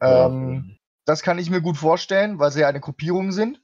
Ähm, 0.00 0.76
das 1.10 1.22
kann 1.22 1.38
ich 1.38 1.50
mir 1.50 1.60
gut 1.60 1.76
vorstellen, 1.76 2.38
weil 2.38 2.52
sie 2.52 2.60
ja 2.60 2.68
eine 2.68 2.80
Gruppierung 2.80 3.32
sind. 3.32 3.60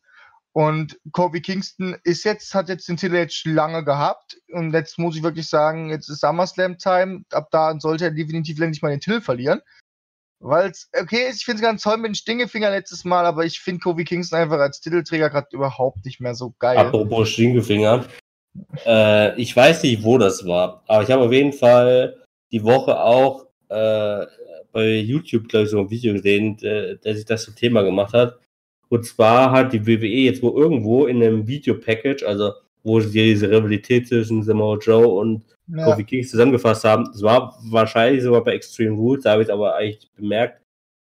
Und 0.53 0.99
Kofi 1.12 1.40
Kingston 1.40 1.97
ist 2.03 2.24
jetzt, 2.24 2.55
hat 2.55 2.68
jetzt 2.68 2.88
den 2.88 2.97
Titel 2.97 3.14
jetzt 3.14 3.44
lange 3.44 3.84
gehabt. 3.84 4.38
Und 4.53 4.72
jetzt 4.72 4.99
muss 4.99 5.14
ich 5.14 5.22
wirklich 5.22 5.49
sagen, 5.49 5.90
jetzt 5.90 6.09
ist 6.09 6.22
SummerSlam 6.22 6.78
Time. 6.78 7.22
Ab 7.30 7.49
da 7.53 7.78
sollte 7.78 8.05
er 8.05 8.11
definitiv 8.11 8.61
endlich 8.61 8.82
mal 8.82 8.90
den 8.90 9.01
Titel 9.01 9.20
verlieren. 9.20 9.61
Weil 10.40 10.70
es, 10.70 10.90
okay, 11.01 11.28
ich 11.32 11.44
finde 11.44 11.57
es 11.57 11.62
ganz 11.62 11.82
toll 11.82 11.99
mit 11.99 12.09
den 12.09 12.14
Stingefinger 12.16 12.70
letztes 12.70 13.05
Mal, 13.05 13.26
aber 13.26 13.44
ich 13.44 13.61
finde 13.61 13.80
Kofi 13.80 14.05
Kingston 14.05 14.40
einfach 14.40 14.59
als 14.59 14.80
Titelträger 14.80 15.30
gerade 15.30 15.49
überhaupt 15.53 16.05
nicht 16.05 16.20
mehr 16.20 16.34
so 16.34 16.53
geil. 16.59 16.78
Apropos 16.78 17.28
Stingefinger. 17.28 18.05
Äh, 18.84 19.40
ich 19.40 19.55
weiß 19.55 19.84
nicht, 19.84 20.03
wo 20.03 20.18
das 20.18 20.47
war, 20.47 20.82
aber 20.88 21.03
ich 21.03 21.11
habe 21.11 21.22
auf 21.22 21.32
jeden 21.32 21.53
Fall 21.53 22.22
die 22.51 22.64
Woche 22.64 23.01
auch 23.01 23.47
äh, 23.68 24.26
bei 24.77 24.99
YouTube, 24.99 25.49
glaube 25.49 25.64
ich, 25.64 25.70
so 25.70 25.81
ein 25.81 25.89
Video 25.89 26.12
gesehen, 26.12 26.59
der, 26.59 26.97
der 26.97 27.14
sich 27.14 27.24
das 27.24 27.45
zum 27.45 27.55
Thema 27.55 27.81
gemacht 27.81 28.12
hat. 28.12 28.39
Und 28.91 29.07
zwar 29.07 29.51
hat 29.51 29.72
die 29.72 29.87
WWE 29.87 30.07
jetzt 30.07 30.43
wohl 30.43 30.53
irgendwo 30.61 31.07
in 31.07 31.22
einem 31.22 31.47
Video-Package, 31.49 32.27
also 32.27 32.53
wo 32.83 33.01
sie 33.01 33.11
diese 33.11 33.51
Rivalität 33.51 34.07
zwischen 34.07 34.43
Samoa 34.43 34.77
Joe 34.77 35.07
und 35.07 35.43
ja. 35.68 35.87
Kofi 35.87 36.05
Kings 36.05 36.31
zusammengefasst 36.31 36.85
haben. 36.85 37.07
Das 37.07 37.22
war 37.22 37.59
wahrscheinlich 37.70 38.22
sogar 38.22 38.45
bei 38.45 38.53
Extreme 38.53 38.95
Rules, 38.95 39.24
da 39.24 39.33
habe 39.33 39.43
ich 39.43 39.49
es 39.49 39.55
aber 39.55 39.77
eigentlich 39.77 40.11
bemerkt. 40.14 40.61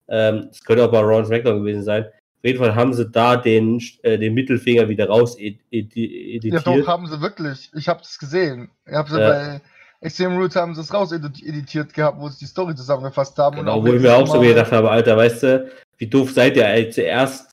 Ähm, 0.08 0.48
es 0.50 0.58
ähm, 0.58 0.64
könnte 0.66 0.84
auch 0.84 0.90
bei 0.90 1.00
Ron 1.00 1.24
SmackDown 1.24 1.60
gewesen 1.60 1.84
sein. 1.84 2.06
Auf 2.06 2.44
jeden 2.44 2.58
Fall 2.58 2.74
haben 2.74 2.92
sie 2.92 3.08
da 3.08 3.36
den, 3.36 3.80
äh, 4.02 4.18
den 4.18 4.34
Mittelfinger 4.34 4.88
wieder 4.88 5.06
raus 5.06 5.38
editiert. 5.38 6.42
Ja, 6.44 6.60
doch, 6.60 6.88
haben 6.88 7.06
sie 7.06 7.20
wirklich. 7.20 7.70
Ich 7.76 7.86
habe 7.86 8.00
das 8.00 8.18
gesehen. 8.18 8.68
Ich 8.84 8.94
habe 8.94 9.08
sie 9.08 9.20
ja. 9.20 9.28
bei 9.28 9.60
Extreme 10.02 10.36
Rules 10.36 10.56
haben 10.56 10.74
sie 10.74 10.80
es 10.80 10.92
raus 10.92 11.12
editiert 11.12 11.92
gehabt, 11.92 12.18
wo 12.20 12.28
sie 12.28 12.38
die 12.38 12.46
Story 12.46 12.74
zusammengefasst 12.74 13.36
haben. 13.36 13.56
Genau, 13.56 13.82
wo 13.82 13.92
ich 13.92 14.00
mir 14.00 14.16
auch 14.16 14.26
so 14.26 14.40
gedacht 14.40 14.72
habe, 14.72 14.90
Alter, 14.90 15.16
weißt 15.16 15.42
du, 15.42 15.70
wie 15.98 16.06
doof 16.06 16.32
seid 16.32 16.56
ihr? 16.56 16.66
Ey, 16.66 16.88
zuerst 16.88 17.50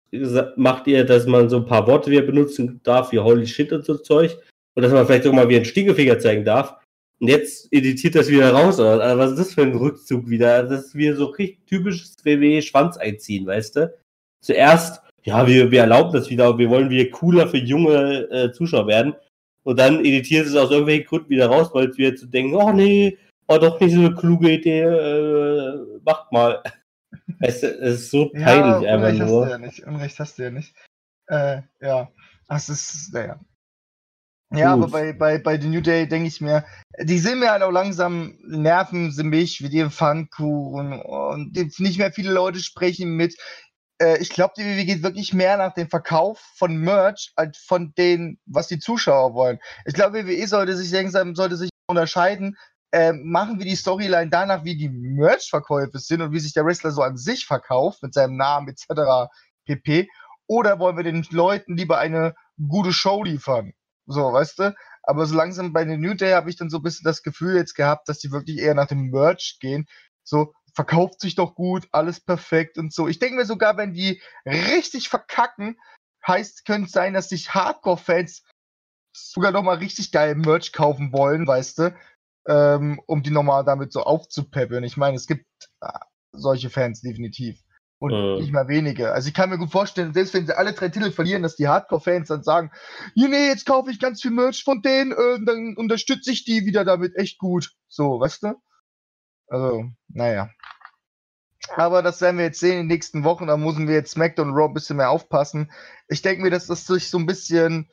macht 0.55 0.87
ihr, 0.87 1.05
dass 1.05 1.25
man 1.25 1.49
so 1.49 1.57
ein 1.57 1.65
paar 1.65 1.85
Worte 1.87 2.09
wieder 2.09 2.21
benutzen 2.21 2.79
darf, 2.83 3.11
wie 3.11 3.19
Holy 3.19 3.45
Shit 3.45 3.73
und 3.73 3.85
so 3.85 3.95
Zeug. 3.97 4.37
Und 4.75 4.83
dass 4.83 4.93
man 4.93 5.05
vielleicht 5.05 5.27
auch 5.27 5.33
mal 5.33 5.49
wie 5.49 5.57
ein 5.57 5.65
Stinkefinger 5.65 6.19
zeigen 6.19 6.45
darf. 6.45 6.77
Und 7.19 7.27
jetzt 7.27 7.67
editiert 7.73 8.15
das 8.15 8.29
wieder 8.29 8.51
raus. 8.51 8.79
Also 8.79 9.19
was 9.19 9.31
ist 9.31 9.39
das 9.39 9.53
für 9.53 9.63
ein 9.63 9.75
Rückzug 9.75 10.29
wieder? 10.29 10.63
Das 10.63 10.85
ist 10.85 10.95
wieder 10.95 11.15
so 11.15 11.25
richtig 11.25 11.65
typisches 11.65 12.15
WWE-Schwanz 12.23 12.95
einziehen, 12.95 13.45
weißt 13.45 13.75
du? 13.75 13.93
Zuerst, 14.41 15.01
ja, 15.23 15.45
wir, 15.45 15.71
wir 15.71 15.81
erlauben 15.81 16.13
das 16.13 16.29
wieder, 16.29 16.57
wir 16.57 16.69
wollen 16.69 16.89
wieder 16.89 17.09
cooler 17.09 17.47
für 17.47 17.57
junge 17.57 18.29
äh, 18.31 18.51
Zuschauer 18.53 18.87
werden. 18.87 19.15
Und 19.67 19.77
dann 19.77 19.99
editiert 20.05 20.47
es 20.47 20.55
aus 20.55 20.71
irgendwelchen 20.71 21.05
Gründen 21.07 21.29
wieder 21.29 21.47
raus, 21.47 21.71
weil 21.73 21.89
es 21.89 21.97
wieder 21.97 22.15
zu 22.15 22.25
denken, 22.25 22.55
oh 22.55 22.71
nee, 22.71 23.17
war 23.47 23.59
doch 23.59 23.77
nicht 23.81 23.93
so 23.93 23.99
eine 23.99 24.15
kluge 24.15 24.49
Idee, 24.49 24.79
äh, 24.79 25.99
macht 26.05 26.31
mal. 26.31 26.63
Weißt 27.41 27.63
du, 27.63 27.67
es 27.81 28.03
ist 28.03 28.11
so 28.11 28.29
peinlich 28.29 28.83
ja, 28.83 28.93
einfach 28.93 29.09
Unrecht 29.09 29.19
nur. 29.19 29.41
Hast 29.41 29.47
du 29.47 29.51
ja 29.51 29.57
nicht. 29.57 29.83
Unrecht 29.83 30.19
hast 30.19 30.39
du 30.39 30.43
ja 30.43 30.51
nicht. 30.51 30.73
Äh, 31.27 31.63
ja. 31.81 32.09
Das 32.47 32.69
ist, 32.69 33.13
naja. 33.13 33.41
Ja, 34.53 34.71
aber 34.71 34.87
bei, 34.87 35.11
bei, 35.11 35.37
bei 35.37 35.59
The 35.59 35.67
New 35.67 35.81
Day 35.81 36.07
denke 36.07 36.29
ich 36.29 36.39
mir, 36.39 36.63
die 37.01 37.19
sind 37.19 37.41
mir 37.41 37.51
halt 37.51 37.61
auch 37.61 37.71
langsam, 37.71 38.37
nerven 38.47 39.11
sie 39.11 39.25
mich 39.25 39.61
wie 39.61 39.67
die 39.67 39.89
Pfannkuchen 39.89 41.01
und 41.01 41.57
nicht 41.79 41.97
mehr 41.97 42.13
viele 42.13 42.31
Leute 42.31 42.59
sprechen 42.61 43.17
mit. 43.17 43.35
Äh, 43.99 44.17
ich 44.19 44.29
glaube, 44.29 44.53
die 44.57 44.63
WWE 44.63 44.85
geht 44.85 45.03
wirklich 45.03 45.33
mehr 45.33 45.57
nach 45.57 45.73
dem 45.73 45.89
Verkauf 45.89 46.39
von 46.55 46.77
Merch 46.77 47.31
als 47.35 47.57
von 47.57 47.93
dem, 47.97 48.39
was 48.45 48.67
die 48.67 48.79
Zuschauer 48.79 49.33
wollen. 49.33 49.59
Ich 49.85 49.93
glaube, 49.93 50.25
WWE 50.25 50.47
sollte 50.47 50.75
sich 50.75 50.91
langsam, 50.91 51.35
sollte 51.35 51.57
sich 51.57 51.69
unterscheiden, 51.87 52.57
äh, 52.91 53.13
machen 53.13 53.59
wir 53.59 53.65
die 53.65 53.75
Storyline 53.75 54.29
danach, 54.29 54.63
wie 54.63 54.77
die 54.77 54.89
Merch-Verkäufe 54.89 55.99
sind 55.99 56.21
und 56.21 56.31
wie 56.31 56.39
sich 56.39 56.53
der 56.53 56.65
Wrestler 56.65 56.91
so 56.91 57.01
an 57.01 57.17
sich 57.17 57.45
verkauft 57.45 58.01
mit 58.01 58.13
seinem 58.13 58.37
Namen 58.37 58.69
etc. 58.69 59.29
pp. 59.65 60.07
Oder 60.47 60.79
wollen 60.79 60.95
wir 60.95 61.03
den 61.03 61.25
Leuten 61.31 61.75
lieber 61.75 61.97
eine 61.97 62.33
gute 62.57 62.93
Show 62.93 63.23
liefern? 63.23 63.73
So, 64.05 64.31
weißt 64.31 64.59
du? 64.59 64.75
Aber 65.03 65.25
so 65.25 65.35
langsam 65.35 65.73
bei 65.73 65.83
den 65.83 65.99
New 65.99 66.13
Day 66.13 66.31
habe 66.31 66.49
ich 66.49 66.55
dann 66.55 66.69
so 66.69 66.77
ein 66.77 66.83
bisschen 66.83 67.03
das 67.03 67.23
Gefühl 67.23 67.55
jetzt 67.55 67.75
gehabt, 67.75 68.07
dass 68.07 68.19
die 68.19 68.31
wirklich 68.31 68.59
eher 68.59 68.73
nach 68.73 68.87
dem 68.87 69.09
Merch 69.09 69.57
gehen. 69.59 69.85
So, 70.23 70.53
verkauft 70.77 71.21
sich 71.21 71.33
doch 71.33 71.55
gut, 71.55 71.87
alles 71.91 72.19
perfekt 72.19 72.77
und 72.77 72.93
so. 72.93 73.07
Ich 73.07 73.17
denke 73.17 73.37
mir 73.37 73.45
sogar, 73.45 73.77
wenn 73.77 73.93
die 73.93 74.21
richtig 74.45 75.09
verkacken, 75.09 75.75
heißt, 76.27 76.65
könnte 76.65 76.91
sein, 76.91 77.15
dass 77.15 77.29
sich 77.29 77.55
Hardcore-Fans 77.55 78.43
sogar 79.11 79.51
noch 79.51 79.63
mal 79.63 79.77
richtig 79.77 80.11
geil 80.11 80.35
Merch 80.35 80.73
kaufen 80.73 81.11
wollen, 81.11 81.47
weißt 81.47 81.79
du, 81.79 81.95
ähm, 82.47 83.01
um 83.07 83.23
die 83.23 83.31
nochmal 83.31 83.65
damit 83.65 83.91
so 83.91 84.03
aufzupeppeln. 84.03 84.83
Ich 84.83 84.97
meine, 84.97 85.15
es 85.15 85.25
gibt 85.25 85.47
äh, 85.81 85.89
solche 86.31 86.69
Fans 86.69 87.01
definitiv. 87.01 87.59
Und 87.97 88.13
äh. 88.13 88.39
nicht 88.39 88.53
mal 88.53 88.67
wenige. 88.67 89.13
Also 89.13 89.29
ich 89.29 89.33
kann 89.33 89.49
mir 89.49 89.57
gut 89.57 89.71
vorstellen, 89.71 90.13
selbst 90.13 90.35
wenn 90.35 90.45
sie 90.45 90.55
alle 90.55 90.73
drei 90.73 90.89
Titel 90.89 91.09
verlieren, 91.09 91.41
dass 91.41 91.55
die 91.55 91.67
Hardcore-Fans 91.67 92.27
dann 92.27 92.43
sagen, 92.43 92.69
nee, 93.15 93.47
jetzt 93.47 93.65
kaufe 93.65 93.89
ich 93.89 93.99
ganz 93.99 94.21
viel 94.21 94.29
Merch 94.29 94.63
von 94.63 94.83
denen, 94.83 95.11
äh, 95.11 95.43
dann 95.43 95.75
unterstütze 95.75 96.29
ich 96.29 96.45
die 96.45 96.67
wieder 96.67 96.85
damit 96.85 97.15
echt 97.15 97.39
gut. 97.39 97.71
So, 97.87 98.19
weißt 98.19 98.43
du? 98.43 98.61
Also, 99.47 99.85
naja. 100.09 100.49
Aber 101.75 102.01
das 102.01 102.21
werden 102.21 102.37
wir 102.37 102.45
jetzt 102.45 102.59
sehen 102.59 102.73
in 102.73 102.77
den 102.79 102.87
nächsten 102.87 103.23
Wochen. 103.23 103.47
Da 103.47 103.57
müssen 103.57 103.87
wir 103.87 103.95
jetzt 103.95 104.11
SmackDown 104.11 104.49
und 104.49 104.55
Raw 104.55 104.67
ein 104.67 104.73
bisschen 104.73 104.97
mehr 104.97 105.09
aufpassen. 105.09 105.71
Ich 106.07 106.21
denke 106.21 106.43
mir, 106.43 106.49
dass 106.49 106.67
das 106.67 106.85
sich 106.85 107.09
so 107.09 107.17
ein 107.17 107.25
bisschen 107.25 107.89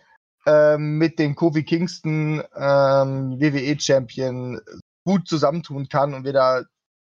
ähm, 0.47 0.99
mit 0.99 1.19
dem 1.19 1.35
Kofi 1.35 1.65
Kingston 1.65 2.43
ähm, 2.55 3.41
WWE-Champion 3.41 4.61
gut 5.05 5.29
zusammentun 5.29 5.89
kann 5.89 6.15
und 6.15 6.25
wir 6.25 6.33
da 6.33 6.65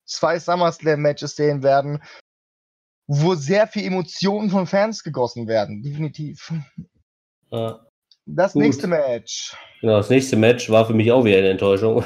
zwei 0.04 0.38
SummerSlam-Matches 0.38 1.36
sehen 1.36 1.62
werden, 1.62 2.02
wo 3.06 3.34
sehr 3.34 3.66
viel 3.66 3.84
Emotionen 3.84 4.50
von 4.50 4.66
Fans 4.66 5.02
gegossen 5.02 5.46
werden, 5.46 5.82
definitiv. 5.82 6.52
Ja. 7.50 7.84
Das 8.26 8.52
Gut. 8.52 8.62
nächste 8.62 8.86
Match. 8.86 9.56
Genau, 9.80 9.96
das 9.96 10.10
nächste 10.10 10.36
Match 10.36 10.68
war 10.68 10.86
für 10.86 10.92
mich 10.92 11.10
auch 11.10 11.24
wieder 11.24 11.38
eine 11.38 11.50
Enttäuschung. 11.50 12.04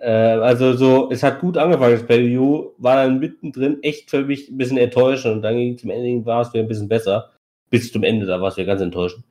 Äh, 0.00 0.10
also 0.10 0.72
so, 0.72 1.10
es 1.10 1.22
hat 1.22 1.40
gut 1.40 1.58
angefangen, 1.58 1.92
das 1.92 2.06
pay 2.06 2.38
war 2.78 2.96
dann 2.96 3.18
mittendrin 3.20 3.82
echt 3.82 4.08
für 4.08 4.24
mich 4.24 4.48
ein 4.48 4.56
bisschen 4.56 4.78
enttäuschend 4.78 5.34
und 5.36 5.42
dann 5.42 5.56
ging 5.56 5.76
zum 5.76 5.90
Ende 5.90 6.24
war 6.24 6.40
es 6.40 6.52
wieder 6.52 6.64
ein 6.64 6.68
bisschen 6.68 6.88
besser. 6.88 7.30
Bis 7.68 7.92
zum 7.92 8.02
Ende, 8.02 8.26
da 8.26 8.40
war 8.40 8.48
es 8.48 8.56
wieder 8.56 8.66
ganz 8.66 8.80
enttäuschend. 8.80 9.24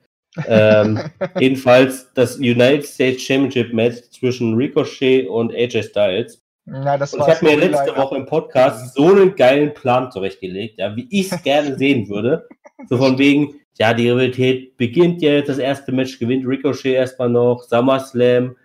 ähm, 0.48 1.00
jedenfalls 1.40 2.14
das 2.14 2.38
United 2.38 2.86
States 2.86 3.24
Championship 3.24 3.74
Match 3.74 4.02
zwischen 4.12 4.54
Ricochet 4.56 5.28
und 5.28 5.54
AJ 5.54 5.84
Styles. 5.84 6.42
Ja, 6.68 6.98
das 6.98 7.16
und 7.16 7.22
ich 7.22 7.28
habe 7.28 7.46
mir 7.46 7.58
letzte 7.58 7.98
Woche 7.98 8.18
im 8.18 8.28
Podcast 8.28 8.94
so 8.94 9.08
einen 9.08 9.36
geilen 9.36 9.74
Plan 9.74 10.12
zurechtgelegt, 10.12 10.78
ja, 10.78 10.96
wie 10.96 11.08
ich 11.10 11.32
es 11.32 11.44
gerne 11.44 11.78
sehen 11.78 12.08
würde. 12.10 12.48
So 12.88 12.98
von 12.98 13.18
wegen, 13.18 13.56
ja, 13.80 13.96
die 13.96 14.08
Rivalität 14.08 14.78
beginnt 14.78 15.24
jetzt, 15.24 15.50
das 15.50 15.58
erste 15.58 15.92
Match 15.92 16.20
gewinnt 16.20 16.46
Ricochet 16.46 16.94
erstmal 16.94 17.30
noch, 17.30 17.64
SummerSlam, 17.64 18.56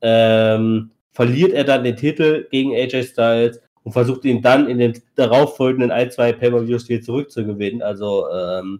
ähm, 0.00 0.91
verliert 1.12 1.52
er 1.52 1.64
dann 1.64 1.84
den 1.84 1.96
Titel 1.96 2.46
gegen 2.50 2.74
AJ 2.74 3.04
Styles 3.04 3.60
und 3.84 3.92
versucht 3.92 4.24
ihn 4.24 4.42
dann 4.42 4.68
in 4.68 4.78
den 4.78 5.00
darauffolgenden 5.16 5.90
ein, 5.90 6.10
zwei 6.10 6.32
Pay-Per-Views 6.32 6.88
wieder 6.88 7.02
zurückzugewinnen, 7.02 7.82
also 7.82 8.26
ähm, 8.30 8.78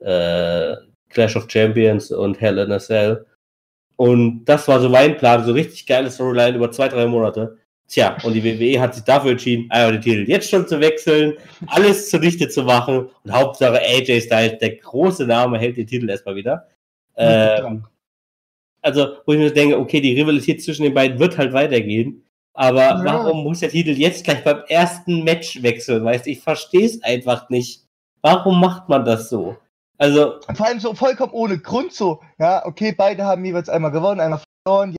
äh, 0.00 0.76
Clash 1.10 1.36
of 1.36 1.48
Champions 1.48 2.10
und 2.10 2.40
Hell 2.40 2.58
in 2.58 2.72
a 2.72 2.78
Cell. 2.78 3.24
Und 3.96 4.44
das 4.44 4.66
war 4.66 4.80
so 4.80 4.88
mein 4.88 5.16
Plan, 5.16 5.44
so 5.44 5.52
richtig 5.52 5.86
geile 5.86 6.10
Storyline 6.10 6.56
über 6.56 6.70
zwei, 6.72 6.88
drei 6.88 7.06
Monate. 7.06 7.56
Tja, 7.86 8.16
und 8.24 8.32
die 8.32 8.42
WWE 8.42 8.80
hat 8.80 8.94
sich 8.94 9.04
dafür 9.04 9.32
entschieden, 9.32 9.70
einfach 9.70 9.92
den 9.92 10.00
Titel 10.00 10.28
jetzt 10.28 10.48
schon 10.48 10.66
zu 10.66 10.80
wechseln, 10.80 11.34
alles 11.66 12.08
zunichte 12.10 12.48
zu 12.48 12.62
machen 12.62 13.10
und 13.22 13.32
Hauptsache 13.32 13.78
AJ 13.78 14.22
Styles, 14.22 14.58
der 14.58 14.76
große 14.76 15.26
Name, 15.26 15.58
hält 15.58 15.76
den 15.76 15.86
Titel 15.86 16.08
erstmal 16.08 16.34
wieder. 16.34 16.66
Ähm, 17.16 17.84
also, 18.84 19.16
wo 19.24 19.32
ich 19.32 19.38
mir 19.38 19.50
denke, 19.50 19.78
okay, 19.78 20.00
die 20.00 20.12
Rivalität 20.20 20.62
zwischen 20.62 20.82
den 20.82 20.94
beiden 20.94 21.18
wird 21.18 21.38
halt 21.38 21.52
weitergehen, 21.52 22.22
aber 22.52 22.80
ja. 22.80 23.04
warum 23.04 23.42
muss 23.42 23.60
der 23.60 23.70
Titel 23.70 23.90
jetzt 23.90 24.24
gleich 24.24 24.44
beim 24.44 24.62
ersten 24.68 25.24
Match 25.24 25.62
wechseln? 25.62 26.04
Weißt 26.04 26.26
du, 26.26 26.30
ich 26.30 26.40
verstehe 26.40 26.86
es 26.86 27.02
einfach 27.02 27.48
nicht. 27.48 27.82
Warum 28.22 28.60
macht 28.60 28.88
man 28.88 29.04
das 29.04 29.28
so? 29.28 29.56
Also. 29.98 30.40
Vor 30.54 30.66
allem 30.66 30.80
so 30.80 30.94
vollkommen 30.94 31.32
ohne 31.32 31.58
Grund 31.58 31.92
so. 31.92 32.20
Ja, 32.38 32.64
okay, 32.66 32.94
beide 32.96 33.24
haben 33.24 33.44
jeweils 33.44 33.68
einmal 33.68 33.90
gewonnen, 33.90 34.20
einmal 34.20 34.40
verloren 34.66 34.94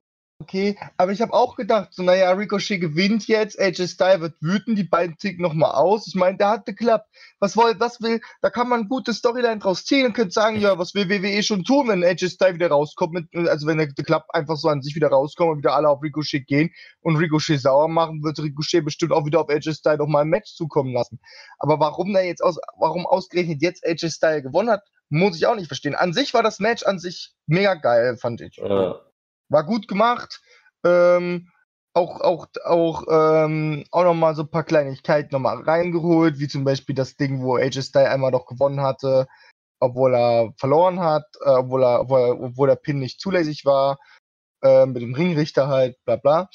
okay. 0.46 0.78
Aber 0.96 1.12
ich 1.12 1.20
habe 1.20 1.32
auch 1.32 1.56
gedacht, 1.56 1.92
so, 1.92 2.02
naja, 2.02 2.30
Ricochet 2.32 2.80
gewinnt 2.80 3.26
jetzt, 3.26 3.58
AJ 3.60 3.88
Styles 3.88 4.20
wird 4.20 4.34
wütend, 4.40 4.78
die 4.78 4.84
beiden 4.84 5.16
ticken 5.18 5.42
nochmal 5.42 5.72
aus. 5.72 6.06
Ich 6.06 6.14
meine, 6.14 6.38
der 6.38 6.50
hat 6.50 6.66
geklappt. 6.66 7.08
Was 7.40 7.56
wollt, 7.56 7.80
was 7.80 8.00
will, 8.00 8.20
da 8.42 8.50
kann 8.50 8.68
man 8.68 8.88
gute 8.88 9.12
Storyline 9.12 9.58
draus 9.58 9.84
ziehen 9.84 10.06
und 10.06 10.12
könnte 10.12 10.32
sagen, 10.32 10.60
ja, 10.60 10.78
was 10.78 10.94
will 10.94 11.08
WWE 11.08 11.42
schon 11.42 11.64
tun, 11.64 11.88
wenn 11.88 12.04
AJ 12.04 12.30
Styles 12.30 12.54
wieder 12.54 12.68
rauskommt, 12.68 13.12
mit, 13.12 13.48
also 13.48 13.66
wenn 13.66 13.78
der, 13.78 13.88
Club 13.88 14.24
einfach 14.28 14.56
so 14.56 14.68
an 14.68 14.82
sich 14.82 14.94
wieder 14.94 15.08
rauskommt 15.08 15.50
und 15.50 15.58
wieder 15.58 15.74
alle 15.74 15.88
auf 15.88 16.02
Ricochet 16.02 16.46
gehen 16.46 16.70
und 17.00 17.16
Ricochet 17.16 17.60
sauer 17.60 17.88
machen, 17.88 18.22
wird 18.22 18.38
Ricochet 18.38 18.84
bestimmt 18.84 19.12
auch 19.12 19.26
wieder 19.26 19.40
auf 19.40 19.48
AJ 19.48 19.74
Styles 19.74 19.98
nochmal 19.98 20.22
ein 20.22 20.28
Match 20.28 20.54
zukommen 20.54 20.92
lassen. 20.92 21.18
Aber 21.58 21.80
warum 21.80 22.12
da 22.12 22.20
jetzt 22.20 22.42
aus, 22.42 22.58
warum 22.78 23.06
ausgerechnet 23.06 23.62
jetzt 23.62 23.84
AJ 23.84 24.10
Styles 24.10 24.44
gewonnen 24.44 24.70
hat, 24.70 24.82
muss 25.08 25.36
ich 25.36 25.46
auch 25.46 25.56
nicht 25.56 25.68
verstehen. 25.68 25.94
An 25.94 26.12
sich 26.12 26.34
war 26.34 26.42
das 26.42 26.58
Match 26.58 26.84
an 26.84 26.98
sich 26.98 27.32
mega 27.46 27.74
geil, 27.74 28.16
fand 28.16 28.40
ich. 28.40 28.56
Ja. 28.56 29.00
War 29.48 29.64
gut 29.64 29.88
gemacht. 29.88 30.40
Ähm, 30.84 31.48
auch, 31.94 32.20
auch, 32.20 32.46
auch, 32.64 33.04
ähm, 33.10 33.84
auch 33.90 34.04
nochmal 34.04 34.34
so 34.34 34.42
ein 34.42 34.50
paar 34.50 34.64
Kleinigkeiten 34.64 35.30
nochmal 35.32 35.62
reingeholt, 35.62 36.38
wie 36.38 36.48
zum 36.48 36.64
Beispiel 36.64 36.94
das 36.94 37.16
Ding, 37.16 37.40
wo 37.40 37.56
AJ 37.56 37.82
Styles 37.82 38.08
einmal 38.10 38.32
doch 38.32 38.46
gewonnen 38.46 38.82
hatte, 38.82 39.26
obwohl 39.80 40.14
er 40.14 40.52
verloren 40.58 41.00
hat, 41.00 41.24
äh, 41.44 41.50
obwohl, 41.50 41.84
er, 41.84 42.00
obwohl, 42.02 42.38
obwohl 42.40 42.68
der 42.68 42.76
Pin 42.76 42.98
nicht 42.98 43.20
zulässig 43.20 43.64
war, 43.64 43.98
äh, 44.62 44.84
mit 44.84 45.00
dem 45.02 45.14
Ringrichter 45.14 45.68
halt, 45.68 45.96
bla 46.04 46.16
bla. 46.16 46.48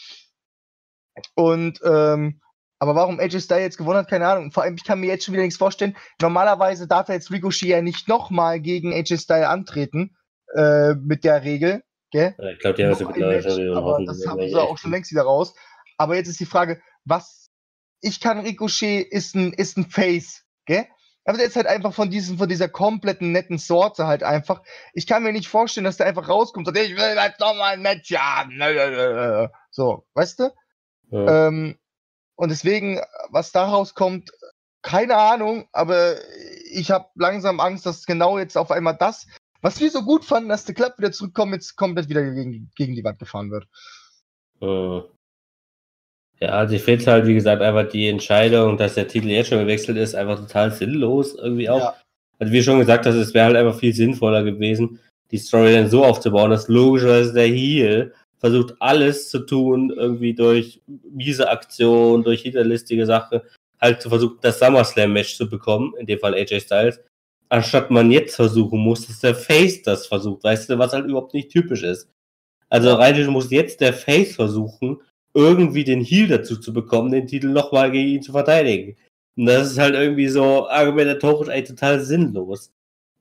Und, 1.36 1.80
ähm, 1.84 2.39
aber 2.80 2.96
warum 2.96 3.20
AJ 3.20 3.42
Styles 3.42 3.64
jetzt 3.64 3.78
gewonnen 3.78 4.00
hat, 4.00 4.10
keine 4.10 4.28
Ahnung. 4.28 4.52
Vor 4.52 4.64
allem, 4.64 4.76
ich 4.76 4.84
kann 4.84 5.00
mir 5.00 5.08
jetzt 5.08 5.26
schon 5.26 5.34
wieder 5.34 5.44
nichts 5.44 5.58
vorstellen. 5.58 5.96
Normalerweise 6.22 6.88
darf 6.88 7.10
er 7.10 7.16
jetzt 7.16 7.32
Ricochet 7.32 7.70
ja 7.70 7.82
nicht 7.82 8.08
nochmal 8.08 8.60
gegen 8.60 8.94
AJ 8.94 9.18
Styles 9.18 9.48
antreten, 9.48 10.16
äh, 10.56 10.96
mit 10.96 11.24
der 11.24 11.44
Regel. 11.44 11.84
Gell? 12.12 12.36
ich 12.53 12.59
glaube, 12.59 12.76
die 12.76 12.86
haben 12.86 12.95
sie 12.95 13.05
mittlerweile 13.05 13.76
Aber 13.76 14.03
das 14.05 14.26
haben 14.28 14.47
sie 14.47 14.55
auch 14.55 14.78
schon 14.78 14.91
längst 14.91 15.12
wieder 15.12 15.24
raus. 15.24 15.55
Aber 15.97 16.16
jetzt 16.16 16.28
ist 16.28 16.39
die 16.39 16.45
Frage, 16.45 16.82
was. 17.05 17.49
Ich 18.03 18.20
kann 18.20 18.39
Ricochet 18.39 19.07
ist 19.12 19.36
ein, 19.36 19.53
ist 19.53 19.78
ein 19.78 19.86
Face, 19.89 20.43
gell? 20.66 20.88
Aber 21.24 21.38
der 21.38 21.45
ist 21.45 21.55
halt 21.55 21.68
einfach 21.68 21.93
von, 21.93 22.09
diesem, 22.09 22.39
von 22.39 22.49
dieser 22.49 22.68
kompletten 22.68 23.32
netten 23.32 23.59
Sorte 23.59 24.07
halt 24.07 24.24
einfach. 24.24 24.64
Ich 24.93 25.05
kann 25.05 25.22
mir 25.22 25.32
nicht 25.32 25.47
vorstellen, 25.47 25.84
dass 25.84 25.97
der 25.97 26.07
einfach 26.07 26.28
rauskommt 26.28 26.68
und 26.68 26.76
sagt, 26.76 26.88
ich 26.88 26.97
will 26.97 27.16
jetzt 27.16 27.39
nochmal 27.39 27.74
ein 27.74 27.82
Match 27.82 28.12
haben. 28.14 28.59
So, 29.74 30.05
weißt 30.16 30.39
du? 30.39 30.49
Ja. 31.12 31.47
Ähm, 31.47 31.78
und 32.36 32.49
deswegen, 32.49 32.99
was 33.30 33.53
daraus 33.53 33.93
kommt, 33.93 34.32
keine 34.82 35.16
Ahnung, 35.16 35.70
aber 35.72 36.16
ich 36.72 36.91
habe 36.91 37.07
langsam 37.16 37.59
Angst, 37.59 37.86
dass 37.86 38.05
genau 38.05 38.38
jetzt 38.38 38.57
auf 38.57 38.72
einmal 38.72 38.97
das 38.97 39.28
was 39.62 39.80
wir 39.80 39.89
so 39.91 40.01
gut 40.03 40.26
fanden, 40.26 40.49
dass 40.49 40.66
der 40.66 40.76
Club 40.76 40.93
wieder 40.97 41.12
zurückkommt, 41.12 41.53
jetzt 41.53 41.76
komplett 41.76 42.09
wieder 42.09 42.24
gegen, 42.24 42.72
gegen 42.76 42.95
die 42.95 43.03
Wand 43.03 43.20
gefahren 43.20 43.51
wird. 43.51 43.68
Hm. 44.59 45.03
Ja, 46.39 46.49
also 46.49 46.74
ich 46.74 46.82
finde 46.82 47.05
halt, 47.05 47.28
wie 47.28 47.36
gesagt, 47.36 47.62
einfach 47.62 47.88
die 47.88 48.09
Entscheidung, 48.09 48.76
dass 48.76 48.95
der 48.95 49.07
Titel 49.07 49.30
jetzt 49.30 49.49
schon 49.49 49.59
gewechselt 49.59 49.97
ist, 49.97 50.16
einfach 50.16 50.39
total 50.39 50.72
sinnlos 50.72 51.36
irgendwie 51.36 51.70
auch. 51.70 51.80
Ja. 51.80 51.95
Also 52.39 52.51
wie 52.51 52.64
schon 52.64 52.80
gesagt 52.80 53.05
hast, 53.05 53.14
es 53.14 53.36
wäre 53.36 53.45
halt 53.45 53.57
einfach 53.57 53.78
viel 53.78 53.93
sinnvoller 53.93 54.43
gewesen, 54.43 54.99
die 55.30 55.38
Story 55.38 55.74
dann 55.74 55.89
so 55.89 56.03
aufzubauen, 56.03 56.49
dass 56.49 56.68
logischerweise 56.68 57.34
der 57.34 57.45
Heel 57.45 58.14
versucht 58.39 58.74
alles 58.80 59.30
zu 59.30 59.45
tun, 59.45 59.93
irgendwie 59.95 60.34
durch 60.34 60.82
miese 61.14 61.47
Aktion, 61.47 62.24
durch 62.24 62.41
hinterlistige 62.41 63.05
Sache, 63.05 63.43
halt 63.80 64.01
zu 64.01 64.09
versuchen, 64.09 64.39
das 64.41 64.57
SummerSlam-Match 64.57 65.38
zu 65.38 65.47
bekommen, 65.47 65.93
in 65.99 66.07
dem 66.07 66.18
Fall 66.18 66.34
AJ 66.34 66.62
Styles, 66.62 66.99
anstatt 67.52 67.91
man 67.91 68.12
jetzt 68.12 68.36
versuchen 68.36 68.80
muss, 68.80 69.08
dass 69.08 69.20
der 69.20 69.36
Face 69.36 69.84
das 69.84 70.08
versucht, 70.08 70.43
weißt 70.43 70.70
du, 70.70 70.80
was 70.80 70.93
halt 70.93 71.06
überhaupt 71.06 71.34
nicht 71.34 71.52
typisch 71.52 71.84
ist. 71.84 72.10
Also 72.70 72.93
rein 72.93 73.28
muss 73.28 73.52
jetzt 73.52 73.82
der 73.82 73.93
Face 73.93 74.36
versuchen, 74.36 75.02
irgendwie 75.34 75.84
den 75.84 76.02
Heal 76.02 76.28
dazu 76.28 76.58
zu 76.58 76.72
bekommen, 76.72 77.12
den 77.12 77.28
Titel 77.28 77.49
nochmal 77.49 77.91
gegen 77.91 78.10
ihn 78.10 78.22
zu 78.22 78.32
verteidigen. 78.32 78.95
Und 79.36 79.47
das 79.47 79.72
ist 79.72 79.80
halt 79.80 79.95
irgendwie 79.95 80.30
so 80.30 80.70
argumentatorisch 80.70 81.49
eigentlich 81.49 81.70
total 81.70 81.99
sinnlos. 81.99 82.72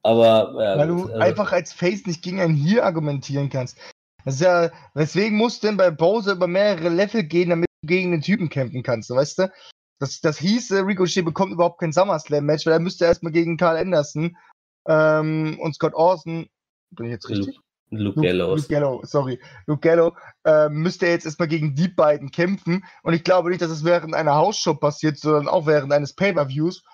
Aber 0.03 0.55
ja, 0.63 0.79
weil 0.79 0.89
du 0.89 1.03
also, 1.07 1.15
einfach 1.15 1.53
als 1.53 1.73
Face 1.73 2.07
nicht 2.07 2.23
gegen 2.23 2.41
einen 2.41 2.55
Heal 2.55 2.83
argumentieren 2.83 3.51
kannst. 3.51 3.79
Das 4.25 4.35
ist 4.35 4.41
ja, 4.43 4.71
weswegen 4.95 5.37
musst 5.37 5.63
du 5.63 5.67
denn 5.67 5.77
bei 5.77 5.91
Bowser 5.91 6.33
über 6.33 6.47
mehrere 6.47 6.89
Level 6.89 7.25
gehen, 7.25 7.51
damit 7.51 7.69
du 7.83 7.89
gegen 7.89 8.13
den 8.13 8.23
Typen 8.23 8.49
kämpfen 8.49 8.83
kannst, 8.83 9.11
weißt 9.11 9.41
du? 9.41 9.53
Das, 10.01 10.21
das 10.21 10.39
hieß, 10.39 10.73
Ricochet 10.73 11.25
bekommt 11.25 11.53
überhaupt 11.53 11.79
kein 11.79 11.93
SummerSlam-Match, 11.93 12.67
weil 12.67 12.73
er 12.73 12.81
müsste 12.81 13.05
erstmal 13.05 13.33
gegen 13.33 13.57
Carl 13.57 13.77
Anderson 13.77 14.37
ähm, 14.89 15.59
und 15.61 15.75
Scott 15.75 15.95
Orson, 15.95 16.49
bin 16.91 17.07
ich 17.07 17.13
jetzt 17.13 17.29
richtig? 17.29 17.61
Luke, 17.91 18.21
Luke 18.21 18.21
Gallows. 18.21 18.63
Luke 18.63 18.73
Gallo, 18.73 19.01
sorry. 19.05 19.41
Luke 19.67 19.81
Gallo 19.81 20.17
äh, 20.45 20.69
müsste 20.69 21.07
jetzt 21.07 21.25
erstmal 21.25 21.49
gegen 21.49 21.75
die 21.75 21.89
beiden 21.89 22.31
kämpfen. 22.31 22.85
Und 23.03 23.15
ich 23.15 23.25
glaube 23.25 23.51
nicht, 23.51 23.63
dass 23.63 23.71
es 23.71 23.85
während 23.85 24.15
einer 24.15 24.37
Hausshow 24.37 24.75
passiert, 24.75 25.19
sondern 25.19 25.49
auch 25.49 25.67
während 25.67 25.93
eines 25.93 26.15
Pay-Per-Views. 26.15 26.85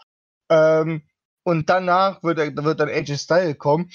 Ähm, 0.51 1.03
und 1.45 1.69
danach 1.71 2.23
wird, 2.23 2.39
wird 2.39 2.81
dann 2.81 2.89
AJ 2.89 3.19
Style 3.19 3.55
kommen. 3.55 3.91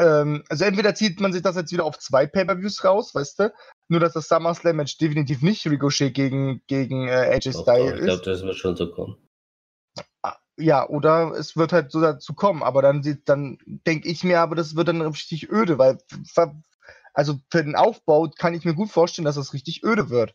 Ähm, 0.00 0.42
also 0.48 0.64
entweder 0.64 0.94
zieht 0.94 1.20
man 1.20 1.32
sich 1.32 1.42
das 1.42 1.56
jetzt 1.56 1.72
wieder 1.72 1.84
auf 1.84 1.98
zwei 1.98 2.26
Pay-Per-Views 2.26 2.84
raus, 2.84 3.14
weißt 3.14 3.38
du? 3.38 3.52
Nur, 3.88 4.00
dass 4.00 4.14
das 4.14 4.28
SummerSlam-Match 4.28 4.96
definitiv 4.96 5.42
nicht 5.42 5.66
Ricochet 5.66 6.14
gegen, 6.14 6.62
gegen 6.66 7.06
äh, 7.06 7.34
AJ 7.34 7.52
Styles 7.52 7.92
ist. 7.92 7.98
Ich 7.98 8.04
glaube, 8.06 8.22
das 8.22 8.42
wird 8.42 8.56
schon 8.56 8.76
so 8.76 8.90
kommen. 8.90 9.16
Ah, 10.22 10.36
ja, 10.58 10.88
oder 10.88 11.32
es 11.32 11.54
wird 11.54 11.74
halt 11.74 11.92
so 11.92 12.00
dazu 12.00 12.32
kommen, 12.32 12.62
aber 12.62 12.80
dann, 12.80 13.02
dann 13.26 13.58
denke 13.66 14.08
ich 14.08 14.24
mir, 14.24 14.40
aber 14.40 14.56
das 14.56 14.74
wird 14.74 14.88
dann 14.88 15.02
richtig 15.02 15.50
öde, 15.50 15.76
weil 15.78 15.98
also 17.12 17.38
für 17.50 17.62
den 17.62 17.76
Aufbau 17.76 18.30
kann 18.38 18.54
ich 18.54 18.64
mir 18.64 18.74
gut 18.74 18.90
vorstellen, 18.90 19.26
dass 19.26 19.34
das 19.34 19.52
richtig 19.52 19.84
öde 19.84 20.08
wird. 20.08 20.34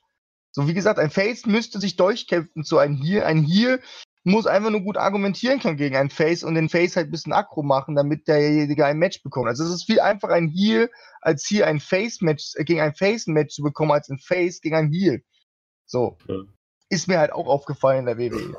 So 0.52 0.68
wie 0.68 0.74
gesagt, 0.74 1.00
ein 1.00 1.10
Face 1.10 1.48
müsste 1.48 1.80
sich 1.80 1.96
durchkämpfen 1.96 2.64
zu 2.64 2.78
einem 2.78 3.02
Heal. 3.02 3.24
Ein 3.24 3.44
Heal 3.44 3.82
muss 4.26 4.48
einfach 4.48 4.72
nur 4.72 4.82
gut 4.82 4.98
argumentieren 4.98 5.60
können 5.60 5.78
gegen 5.78 5.96
einen 5.96 6.10
Face 6.10 6.44
und 6.44 6.56
den 6.56 6.68
Face 6.68 6.96
halt 6.96 7.08
ein 7.08 7.12
bisschen 7.12 7.32
aggro 7.32 7.62
machen, 7.62 7.96
damit 7.96 8.28
derjenige 8.28 8.84
ein 8.84 8.98
Match 8.98 9.22
bekommt. 9.22 9.48
Also 9.48 9.64
es 9.64 9.70
ist 9.70 9.86
viel 9.86 10.00
einfacher 10.00 10.34
ein 10.34 10.50
Heal, 10.50 10.90
als 11.22 11.46
hier 11.46 11.68
ein 11.68 11.80
Face-Match, 11.80 12.56
äh, 12.56 12.64
gegen 12.64 12.82
ein 12.82 12.96
Face-Match 12.96 13.54
zu 13.54 13.62
bekommen, 13.62 13.92
als 13.92 14.10
ein 14.10 14.18
Face 14.18 14.62
gegen 14.62 14.76
ein 14.76 14.92
Heal. 14.92 15.22
So. 15.86 16.18
Ja. 16.28 16.42
Ist 16.90 17.08
mir 17.08 17.20
halt 17.20 17.32
auch 17.32 17.48
aufgefallen 17.48 18.00
in 18.00 18.06
der 18.06 18.18
WWE. 18.18 18.56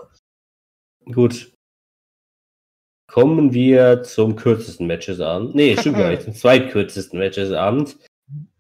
Gut. 1.13 1.53
Kommen 3.09 3.53
wir 3.53 4.05
zum 4.05 4.37
kürzesten 4.37 4.87
Match 4.87 5.07
des 5.07 5.21
Abends. 5.21 5.55
Nee, 5.55 5.77
stimmt 5.77 5.99
gar 5.99 6.11
nicht, 6.11 6.23
zum 6.23 6.35
zweitkürzesten 6.35 7.19
Match 7.19 7.37
des 7.37 7.53
Abends. 7.53 7.99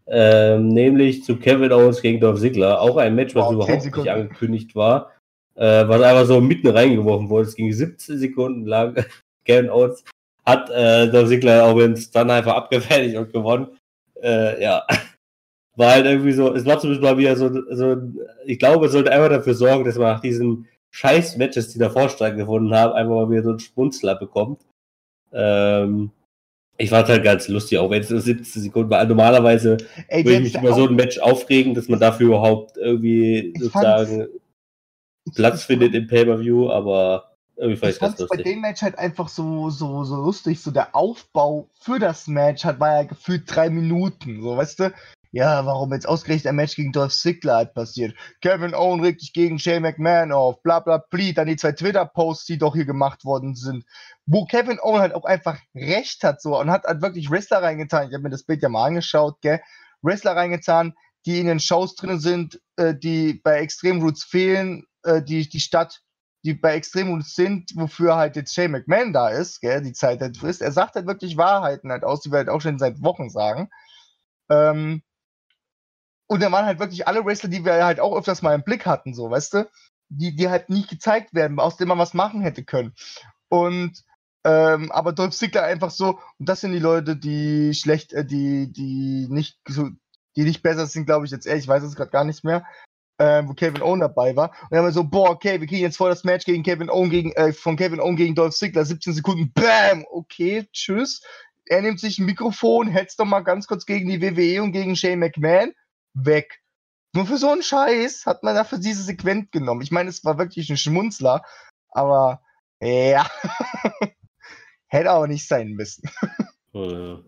Ähm, 0.09 0.69
nämlich 0.69 1.25
zu 1.25 1.37
Kevin 1.37 1.73
Owens 1.73 2.03
gegen 2.03 2.21
Dolph 2.21 2.41
Ziggler. 2.41 2.81
Auch 2.81 2.97
ein 2.97 3.15
Match, 3.15 3.35
was 3.35 3.49
oh, 3.49 3.55
überhaupt 3.55 3.85
nicht 3.85 4.09
angekündigt 4.09 4.75
war 4.75 5.16
äh, 5.57 5.89
was 5.89 6.03
einfach 6.03 6.27
so 6.27 6.41
mitten 6.41 6.69
reingeworfen 6.69 7.29
wurde. 7.29 7.49
Es 7.49 7.57
ging 7.57 7.73
17 7.73 8.19
Sekunden 8.19 8.67
lang. 8.67 8.95
Kevin 9.45 9.71
Owens 9.71 10.05
hat 10.45 10.71
äh, 10.71 11.11
der 11.11 11.27
Sigler 11.27 11.65
auch 11.65 11.79
ins 11.79 12.11
dann 12.11 12.31
einfach 12.31 12.55
abgefertigt 12.55 13.17
und 13.17 13.33
gewonnen. 13.33 13.69
Äh, 14.23 14.63
ja. 14.63 14.87
War 15.77 15.91
halt 15.91 16.07
irgendwie 16.07 16.33
so, 16.33 16.55
es 16.55 16.65
war 16.65 16.79
zumindest 16.79 17.03
mal 17.03 17.19
wieder 17.19 17.37
so, 17.37 17.51
so, 17.71 17.99
ich 18.47 18.59
glaube, 18.59 18.87
es 18.87 18.93
sollte 18.93 19.13
einfach 19.13 19.29
dafür 19.29 19.53
sorgen, 19.53 19.85
dass 19.85 19.97
man 19.99 20.15
nach 20.15 20.21
diesen 20.21 20.67
scheiß 20.91 21.37
Matches, 21.37 21.69
die 21.69 21.79
davor 21.79 22.09
stattgefunden 22.09 22.73
haben, 22.75 22.95
einfach 22.95 23.15
mal 23.15 23.31
wieder 23.31 23.43
so 23.43 23.51
einen 23.51 23.59
Spunzler 23.59 24.15
bekommt. 24.15 24.63
Ähm, 25.35 26.13
Ich 26.79 26.89
fand 26.89 27.09
halt 27.09 27.23
ganz 27.25 27.49
lustig, 27.49 27.79
auch 27.79 27.91
wenn 27.91 28.01
es 28.01 28.09
nur 28.09 28.23
17 28.23 28.63
Sekunden 28.63 28.89
war. 28.89 29.05
Normalerweise 29.05 29.77
Ey, 30.09 30.25
würde 30.25 30.39
ich 30.39 30.55
mich 30.55 30.63
über 30.63 30.73
so 30.73 30.89
ein 30.89 30.95
Match 30.95 31.19
aufregen, 31.19 31.75
dass 31.75 31.89
man 31.89 32.01
dafür 32.01 32.29
überhaupt 32.29 32.79
irgendwie 32.79 33.53
sozusagen 33.59 34.29
Platz 35.35 35.65
findet 35.65 35.95
im 35.95 36.07
Pay-Per-View, 36.07 36.71
aber 36.71 37.37
irgendwie 37.57 37.79
fand 37.79 37.93
ich 37.93 37.99
das 37.99 38.19
lustig. 38.19 38.29
bei 38.29 38.43
dem 38.43 38.61
Match 38.61 38.83
halt 38.83 38.99
einfach 38.99 39.29
so, 39.29 39.71
so, 39.71 40.05
so 40.05 40.17
lustig. 40.17 40.61
So 40.61 40.71
der 40.71 40.95
Aufbau 40.95 41.69
für 41.81 41.99
das 41.99 42.27
Match 42.27 42.65
hat, 42.65 42.81
war 42.81 43.01
ja 43.01 43.03
gefühlt 43.05 43.45
drei 43.47 43.71
Minuten. 43.71 44.43
So, 44.43 44.57
weißt 44.57 44.81
du? 44.81 44.95
Ja, 45.33 45.67
warum 45.67 45.93
jetzt 45.93 46.09
ausgerechnet 46.09 46.47
ein 46.47 46.57
Match 46.57 46.77
gegen 46.77 46.93
Dolph 46.93 47.13
Ziggler 47.13 47.57
halt 47.57 47.75
passiert? 47.75 48.15
Kevin 48.41 48.75
Owen 48.75 49.01
regt 49.01 49.21
sich 49.21 49.33
gegen 49.33 49.59
Shane 49.59 49.83
McMahon 49.83 50.33
auf, 50.33 50.63
bla 50.63 50.81
bla 50.81 50.99
bla. 51.11 51.33
Dann 51.33 51.49
die 51.49 51.57
zwei 51.57 51.73
Twitter-Posts, 51.73 52.47
die 52.47 52.59
doch 52.59 52.75
hier 52.75 52.87
gemacht 52.87 53.25
worden 53.25 53.55
sind, 53.55 53.85
wo 54.27 54.45
Kevin 54.45 54.79
Owen 54.81 55.01
halt 55.01 55.15
auch 55.15 55.25
einfach 55.25 55.59
recht 55.75 56.25
hat 56.25 56.41
so 56.41 56.59
und 56.59 56.71
hat 56.71 56.85
halt 56.85 57.03
wirklich 57.03 57.31
Wrestler 57.31 57.63
reingetan. 57.63 58.09
Ich 58.09 58.15
habe 58.15 58.23
mir 58.23 58.31
das 58.31 58.45
Bild 58.45 58.63
ja 58.63 58.69
mal 58.69 58.87
angeschaut, 58.87 59.41
gell? 59.41 59.61
Wrestler 60.03 60.37
reingetan, 60.37 60.95
die 61.27 61.41
in 61.41 61.47
den 61.47 61.61
Shows 61.61 61.97
drin 61.97 62.21
sind, 62.21 62.61
äh, 62.77 62.95
die 62.95 63.35
bei 63.35 63.59
Extreme 63.59 64.01
Roots 64.01 64.25
fehlen, 64.25 64.87
äh, 65.07 65.23
die 65.23 65.49
die 65.49 65.61
Stadt 65.61 66.03
die 66.47 66.55
bei 66.55 66.75
Extrem 66.75 67.21
sind, 67.23 67.73
wofür 67.75 68.17
halt 68.17 68.37
jetzt 68.37 68.55
Shane 68.55 68.71
McMahon 68.71 69.13
da 69.13 69.29
ist, 69.29 69.61
gell, 69.61 69.83
die 69.83 69.93
Zeit 69.93 70.21
halt 70.21 70.37
frisst. 70.37 70.63
Er 70.63 70.71
sagt 70.71 70.95
halt 70.95 71.07
wirklich 71.07 71.37
Wahrheiten 71.37 71.91
halt 71.91 72.05
aus, 72.05 72.21
die 72.21 72.31
wir 72.31 72.39
halt 72.39 72.49
auch 72.49 72.61
schon 72.61 72.79
seit 72.79 73.03
Wochen 73.03 73.29
sagen. 73.29 73.69
Ähm, 74.49 75.03
und 76.29 76.43
da 76.43 76.53
waren 76.53 76.67
halt 76.67 76.79
wirklich 76.79 77.09
alle 77.09 77.25
Wrestler, 77.25 77.49
die 77.49 77.65
wir 77.65 77.85
halt 77.85 77.99
auch 77.99 78.17
öfters 78.17 78.43
mal 78.43 78.55
im 78.55 78.63
Blick 78.63 78.87
hatten, 78.87 79.13
so, 79.13 79.29
weißt 79.29 79.55
du? 79.55 79.71
Die, 80.09 80.37
die 80.37 80.49
halt 80.49 80.71
nicht 80.71 80.89
gezeigt 80.89 81.35
werden, 81.35 81.59
aus 81.59 81.77
denen 81.77 81.89
man 81.89 81.99
was 81.99 82.15
machen 82.15 82.41
hätte 82.41 82.65
können. 82.65 82.95
Und 83.49 84.05
ähm, 84.45 84.93
aber 84.93 85.13
Dolph 85.13 85.35
Ziggler 85.35 85.65
einfach 85.65 85.91
so, 85.91 86.21
und 86.39 86.49
das 86.49 86.61
sind 86.61 86.71
die 86.73 86.79
Leute, 86.79 87.17
die 87.17 87.75
schlecht, 87.75 88.13
äh, 88.13 88.25
die, 88.25 88.73
die 88.73 89.27
nicht 89.29 89.59
so, 89.67 89.89
die 90.37 90.45
nicht 90.45 90.63
besser 90.63 90.87
sind, 90.87 91.07
glaube 91.07 91.27
ich 91.27 91.33
jetzt 91.33 91.47
ehrlich, 91.47 91.65
ich 91.65 91.69
weiß 91.69 91.83
es 91.83 91.97
gerade 91.97 92.13
gar 92.13 92.23
nicht 92.23 92.45
mehr 92.45 92.65
äh, 93.19 93.43
wo 93.47 93.55
Kevin 93.55 93.83
Owen 93.83 94.01
dabei 94.01 94.37
war. 94.37 94.51
Und 94.51 94.71
dann 94.71 94.79
haben 94.79 94.87
wir 94.87 94.93
so, 94.93 95.05
boah, 95.05 95.31
okay, 95.31 95.61
wir 95.61 95.67
kriegen 95.67 95.83
jetzt 95.83 95.97
vor 95.97 96.09
das 96.09 96.25
Match 96.25 96.45
gegen 96.45 96.63
Kevin 96.63 96.91
Owen 96.91 97.11
gegen, 97.11 97.33
äh, 97.33 97.53
von 97.53 97.77
Kevin 97.77 98.01
Owen 98.01 98.17
gegen 98.17 98.35
Dolph 98.35 98.55
Ziggler, 98.55 98.85
17 98.85 99.15
Sekunden, 99.15 99.53
bam, 99.53 100.05
okay, 100.11 100.67
tschüss. 100.73 101.23
Er 101.67 101.83
nimmt 101.83 101.99
sich 101.99 102.19
ein 102.19 102.27
Mikrofon, 102.27 102.89
hetzt 102.89 103.19
doch 103.19 103.25
mal 103.25 103.41
ganz 103.41 103.67
kurz 103.67 103.87
gegen 103.87 104.09
die 104.09 104.21
WWE 104.21 104.63
und 104.63 104.73
gegen 104.73 104.97
Shane 104.97 105.19
McMahon, 105.19 105.73
weg. 106.15 106.61
Nur 107.13 107.27
für 107.27 107.39
so 107.39 107.51
einen 107.51 107.63
Scheiß 107.63 108.27
hat 108.27 108.43
man 108.43 108.55
dafür 108.55 108.79
diese 108.79 109.03
Sequenz 109.03 109.51
genommen. 109.51 109.81
Ich 109.81 109.91
meine, 109.91 110.11
es 110.11 110.25
war 110.25 110.39
wirklich 110.39 110.71
ein 110.71 110.77
Schmunzler, 110.77 111.43
aber 111.89 112.43
ja, 112.81 113.27
hätte 114.87 115.13
auch 115.13 115.27
nicht 115.27 115.49
sein 115.49 115.71
müssen. 115.73 116.09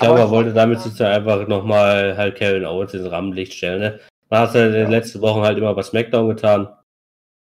Ich 0.00 0.06
glaube, 0.06 0.20
er 0.20 0.30
wollte 0.30 0.52
damit 0.52 0.78
sozusagen 0.78 1.12
einfach 1.12 1.48
nochmal 1.48 2.16
halt 2.16 2.36
Kevin 2.36 2.64
Owens 2.64 2.94
ins 2.94 3.10
Rampenlicht 3.10 3.52
stellen. 3.52 3.80
Ne? 3.80 4.00
Man 4.30 4.40
hat 4.40 4.54
ja 4.54 4.66
in 4.66 4.72
den 4.72 4.90
letzten 4.90 5.20
Wochen 5.20 5.42
halt 5.42 5.58
immer 5.58 5.74
bei 5.74 5.82
SmackDown 5.82 6.28
getan. 6.28 6.68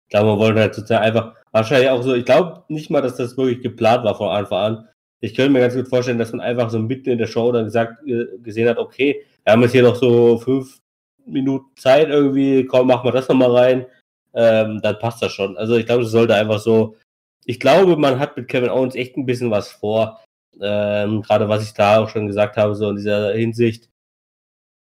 Ich 0.06 0.10
glaube, 0.10 0.30
man 0.30 0.38
wollte 0.38 0.60
halt 0.60 0.74
sozusagen 0.74 1.04
einfach, 1.04 1.34
wahrscheinlich 1.52 1.90
auch 1.90 2.02
so, 2.02 2.14
ich 2.14 2.24
glaube 2.24 2.64
nicht 2.68 2.90
mal, 2.90 3.02
dass 3.02 3.16
das 3.16 3.36
wirklich 3.36 3.62
geplant 3.62 4.04
war 4.04 4.14
von 4.14 4.28
Anfang 4.28 4.58
an. 4.58 4.88
Ich 5.20 5.34
könnte 5.34 5.50
mir 5.50 5.60
ganz 5.60 5.74
gut 5.74 5.88
vorstellen, 5.88 6.18
dass 6.18 6.32
man 6.32 6.40
einfach 6.40 6.70
so 6.70 6.78
mitten 6.78 7.10
in 7.10 7.18
der 7.18 7.26
Show 7.26 7.52
dann 7.52 7.66
gesagt, 7.66 8.06
äh, 8.06 8.26
gesehen 8.42 8.68
hat, 8.68 8.78
okay, 8.78 9.24
wir 9.44 9.52
haben 9.52 9.62
jetzt 9.62 9.72
hier 9.72 9.82
noch 9.82 9.96
so 9.96 10.38
fünf 10.38 10.80
Minuten 11.26 11.76
Zeit 11.76 12.08
irgendwie, 12.08 12.64
komm, 12.64 12.86
machen 12.86 13.04
wir 13.04 13.12
das 13.12 13.28
nochmal 13.28 13.50
rein, 13.54 13.86
ähm, 14.34 14.80
dann 14.82 14.98
passt 14.98 15.22
das 15.22 15.32
schon. 15.32 15.56
Also 15.58 15.76
ich 15.76 15.86
glaube, 15.86 16.04
es 16.04 16.10
sollte 16.10 16.34
einfach 16.34 16.58
so, 16.58 16.96
ich 17.44 17.60
glaube, 17.60 17.96
man 17.96 18.18
hat 18.18 18.36
mit 18.36 18.48
Kevin 18.48 18.70
Owens 18.70 18.94
echt 18.94 19.16
ein 19.16 19.26
bisschen 19.26 19.50
was 19.50 19.70
vor. 19.70 20.20
Ähm, 20.60 21.22
gerade 21.22 21.48
was 21.48 21.64
ich 21.64 21.74
da 21.74 22.00
auch 22.00 22.08
schon 22.08 22.26
gesagt 22.26 22.56
habe, 22.56 22.74
so 22.74 22.90
in 22.90 22.96
dieser 22.96 23.32
Hinsicht. 23.32 23.88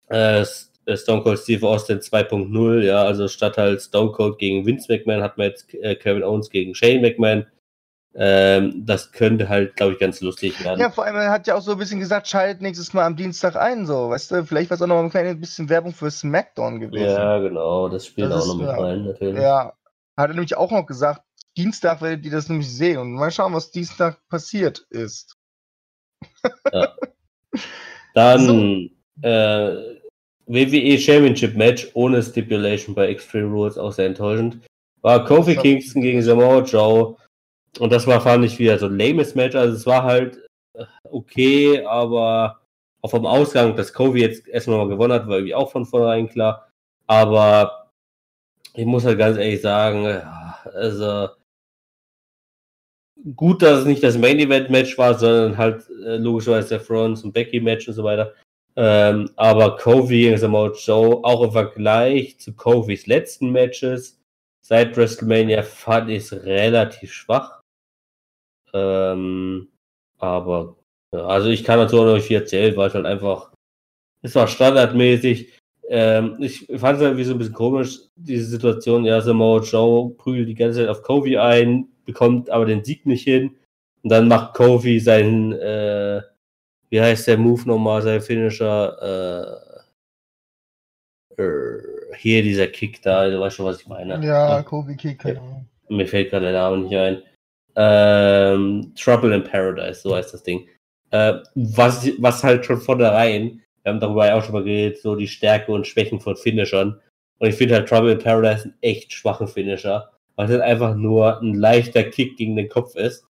Äh, 0.08 0.44
Stone 0.94 1.22
Cold 1.22 1.38
Steve 1.38 1.66
Austin 1.66 1.98
2.0, 1.98 2.82
ja, 2.82 3.02
also 3.02 3.26
statt 3.26 3.58
halt 3.58 3.82
Stone 3.82 4.12
Cold 4.12 4.38
gegen 4.38 4.64
Vince 4.66 4.92
McMahon 4.92 5.22
hat 5.22 5.36
man 5.36 5.48
jetzt 5.48 5.72
äh, 5.74 5.96
Kevin 5.96 6.22
Owens 6.22 6.50
gegen 6.50 6.74
Shane 6.74 7.00
McMahon. 7.00 7.46
Ähm, 8.18 8.86
das 8.86 9.12
könnte 9.12 9.48
halt, 9.48 9.76
glaube 9.76 9.92
ich, 9.92 9.98
ganz 9.98 10.22
lustig 10.22 10.64
werden. 10.64 10.80
Ja, 10.80 10.90
vor 10.90 11.04
allem, 11.04 11.16
er 11.16 11.30
hat 11.30 11.46
ja 11.46 11.54
auch 11.54 11.60
so 11.60 11.72
ein 11.72 11.78
bisschen 11.78 12.00
gesagt, 12.00 12.28
schaltet 12.28 12.62
nächstes 12.62 12.94
Mal 12.94 13.04
am 13.04 13.16
Dienstag 13.16 13.56
ein, 13.56 13.84
so, 13.84 14.08
weißt 14.08 14.30
du, 14.30 14.44
vielleicht 14.44 14.70
war 14.70 14.76
es 14.76 14.82
auch 14.82 14.86
noch 14.86 15.00
ein 15.00 15.10
kleines 15.10 15.38
bisschen 15.38 15.68
Werbung 15.68 15.92
für 15.92 16.10
SmackDown 16.10 16.80
gewesen. 16.80 17.04
Ja, 17.04 17.38
genau, 17.40 17.88
das 17.88 18.06
spielt 18.06 18.30
das 18.30 18.44
auch 18.44 18.54
noch 18.54 18.60
mit 18.60 18.68
rein, 18.68 19.04
natürlich. 19.04 19.42
Ja, 19.42 19.74
hat 20.16 20.30
er 20.30 20.34
nämlich 20.34 20.56
auch 20.56 20.70
noch 20.70 20.86
gesagt, 20.86 21.22
Dienstag 21.58 22.00
werdet 22.00 22.24
ihr 22.24 22.30
das 22.30 22.48
nämlich 22.48 22.74
sehen 22.74 22.98
und 22.98 23.12
mal 23.12 23.30
schauen, 23.30 23.52
was 23.52 23.70
Dienstag 23.70 24.18
passiert 24.28 24.86
ist. 24.90 25.36
Ja. 26.72 26.94
Dann, 28.14 28.40
so. 28.46 29.28
äh, 29.28 30.05
WWE 30.46 30.98
Championship 30.98 31.56
Match 31.56 31.88
ohne 31.94 32.22
Stipulation 32.22 32.94
bei 32.94 33.08
Extreme 33.08 33.50
Rules 33.50 33.78
auch 33.78 33.92
sehr 33.92 34.06
enttäuschend. 34.06 34.58
War 35.02 35.24
Kofi 35.24 35.56
Kingston 35.56 36.02
gegen 36.02 36.22
Samoa 36.22 36.62
Joe. 36.62 37.16
Und 37.78 37.92
das 37.92 38.06
war, 38.06 38.20
fand 38.20 38.44
ich, 38.44 38.58
wieder 38.58 38.78
so 38.78 38.86
ein 38.86 38.98
lames 38.98 39.34
Match. 39.34 39.54
Also 39.54 39.76
es 39.76 39.86
war 39.86 40.04
halt 40.04 40.38
äh, 40.74 40.84
okay, 41.04 41.84
aber 41.84 42.60
auch 43.02 43.10
vom 43.10 43.26
Ausgang, 43.26 43.76
dass 43.76 43.92
Kofi 43.92 44.20
jetzt 44.20 44.48
erstmal 44.48 44.78
mal 44.78 44.88
gewonnen 44.88 45.12
hat, 45.12 45.26
war 45.26 45.36
irgendwie 45.36 45.54
auch 45.54 45.70
von 45.70 45.84
vornherein 45.84 46.28
klar. 46.28 46.68
Aber 47.06 47.90
ich 48.74 48.84
muss 48.86 49.04
halt 49.04 49.18
ganz 49.18 49.38
ehrlich 49.38 49.60
sagen, 49.60 50.06
also 50.74 51.28
gut, 53.34 53.62
dass 53.62 53.80
es 53.80 53.84
nicht 53.86 54.02
das 54.02 54.18
Main 54.18 54.38
Event 54.38 54.70
Match 54.70 54.96
war, 54.98 55.14
sondern 55.14 55.56
halt 55.56 55.88
äh, 56.04 56.16
logischerweise 56.16 56.70
der 56.70 56.80
Front 56.80 57.24
und 57.24 57.32
Becky 57.32 57.60
Match 57.60 57.88
und 57.88 57.94
so 57.94 58.04
weiter. 58.04 58.34
Ähm, 58.78 59.30
aber 59.36 59.76
Kofi 59.78 60.22
gegen 60.22 60.36
Samoa 60.36 60.72
Joe, 60.72 61.24
auch 61.24 61.42
im 61.42 61.52
Vergleich 61.52 62.38
zu 62.38 62.54
Kofis 62.54 63.06
letzten 63.06 63.50
Matches 63.50 64.20
seit 64.60 64.96
WrestleMania, 64.96 65.62
fand 65.62 66.10
ich 66.10 66.24
es 66.24 66.44
relativ 66.44 67.12
schwach. 67.12 67.62
Ähm, 68.74 69.68
aber, 70.18 70.76
also 71.12 71.48
ich 71.48 71.64
kann 71.64 71.78
dazu 71.78 72.00
auch 72.00 72.04
noch 72.04 72.14
nicht 72.14 72.26
viel 72.26 72.38
erzählen, 72.38 72.76
weil 72.76 72.88
es 72.88 72.94
halt 72.94 73.06
einfach, 73.06 73.52
es 74.22 74.34
war 74.34 74.46
standardmäßig. 74.46 75.54
Ähm, 75.88 76.36
ich 76.40 76.66
fand 76.76 76.96
es 76.98 77.02
irgendwie 77.02 77.24
so 77.24 77.32
ein 77.32 77.38
bisschen 77.38 77.54
komisch, 77.54 78.00
diese 78.16 78.46
Situation, 78.46 79.04
ja, 79.04 79.20
Samoa 79.20 79.62
Joe 79.62 80.10
prügelt 80.10 80.48
die 80.48 80.54
ganze 80.54 80.80
Zeit 80.80 80.88
auf 80.88 81.02
Kofi 81.02 81.38
ein, 81.38 81.88
bekommt 82.04 82.50
aber 82.50 82.66
den 82.66 82.84
Sieg 82.84 83.06
nicht 83.06 83.24
hin. 83.24 83.56
Und 84.02 84.10
dann 84.10 84.28
macht 84.28 84.54
Kofi 84.54 85.00
seinen, 85.00 85.52
äh, 85.52 86.22
wie 86.96 87.00
heißt 87.02 87.26
der 87.26 87.36
Move 87.36 87.68
nochmal, 87.68 88.00
sein 88.00 88.22
Finisher? 88.22 89.76
Äh, 91.36 91.42
äh, 91.42 91.78
hier 92.16 92.42
dieser 92.42 92.68
Kick 92.68 93.02
da, 93.02 93.28
du 93.28 93.38
weißt 93.38 93.56
schon, 93.56 93.66
was 93.66 93.82
ich 93.82 93.86
meine. 93.86 94.24
Ja, 94.24 94.62
Kobe 94.62 94.96
Kick, 94.96 95.18
genau. 95.18 95.62
Mir 95.90 96.06
fällt 96.06 96.30
gerade 96.30 96.46
der 96.46 96.54
Name 96.54 96.78
nicht 96.78 96.96
ein. 96.96 97.22
Ähm, 97.76 98.94
Trouble 98.98 99.34
in 99.34 99.44
Paradise, 99.44 100.00
so 100.00 100.16
heißt 100.16 100.32
das 100.32 100.42
Ding. 100.42 100.66
Äh, 101.10 101.34
was, 101.54 102.08
was 102.18 102.42
halt 102.42 102.64
schon 102.64 102.80
von 102.80 102.98
der 102.98 103.12
Reihen, 103.12 103.62
wir 103.82 103.92
haben 103.92 104.00
darüber 104.00 104.26
ja 104.26 104.34
auch 104.34 104.42
schon 104.42 104.54
mal 104.54 104.64
geredet, 104.64 105.02
so 105.02 105.16
die 105.16 105.28
Stärke 105.28 105.72
und 105.72 105.86
Schwächen 105.86 106.18
von 106.18 106.34
Finishern. 106.34 106.98
Und 107.38 107.48
ich 107.48 107.56
finde 107.56 107.74
halt 107.74 107.90
Trouble 107.90 108.12
in 108.12 108.18
Paradise 108.20 108.64
einen 108.64 108.74
echt 108.80 109.12
schwachen 109.12 109.48
Finisher, 109.48 110.10
weil 110.36 110.46
es 110.46 110.52
halt 110.52 110.62
einfach 110.62 110.94
nur 110.94 111.42
ein 111.42 111.52
leichter 111.52 112.04
Kick 112.04 112.38
gegen 112.38 112.56
den 112.56 112.70
Kopf 112.70 112.96
ist 112.96 113.25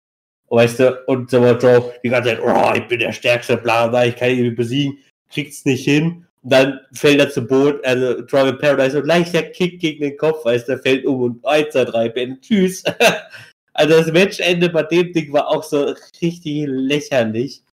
weißt 0.55 0.79
du, 0.79 1.03
und 1.07 1.31
so 1.31 1.43
Joe 1.43 1.93
die 2.03 2.09
ganze 2.09 2.29
Zeit, 2.29 2.41
oh, 2.43 2.73
ich 2.75 2.87
bin 2.87 2.99
der 2.99 3.11
Stärkste, 3.11 3.57
bla 3.57 3.87
bla, 3.87 4.05
ich 4.05 4.15
kann 4.15 4.31
ihn 4.31 4.55
besiegen, 4.55 4.97
kriegt's 5.31 5.65
nicht 5.65 5.83
hin. 5.83 6.25
Und 6.43 6.51
dann 6.51 6.79
fällt 6.93 7.19
er 7.19 7.29
zu 7.29 7.41
Boden, 7.41 7.79
also 7.83 8.21
Trouble 8.23 8.53
Paradise 8.53 8.99
und 8.99 9.07
leichter 9.07 9.43
Kick 9.43 9.79
gegen 9.79 10.01
den 10.01 10.17
Kopf, 10.17 10.43
weißt 10.45 10.67
du, 10.67 10.77
fällt 10.77 11.05
um 11.05 11.21
und 11.21 11.45
1, 11.45 11.71
2, 11.71 11.85
3, 11.85 12.09
Ben, 12.09 12.41
tschüss. 12.41 12.83
also 13.73 13.97
das 13.97 14.11
Matchende 14.11 14.69
bei 14.69 14.83
dem 14.83 15.13
Ding 15.13 15.31
war 15.31 15.47
auch 15.47 15.63
so 15.63 15.95
richtig 16.21 16.65
lächerlich. 16.67 17.63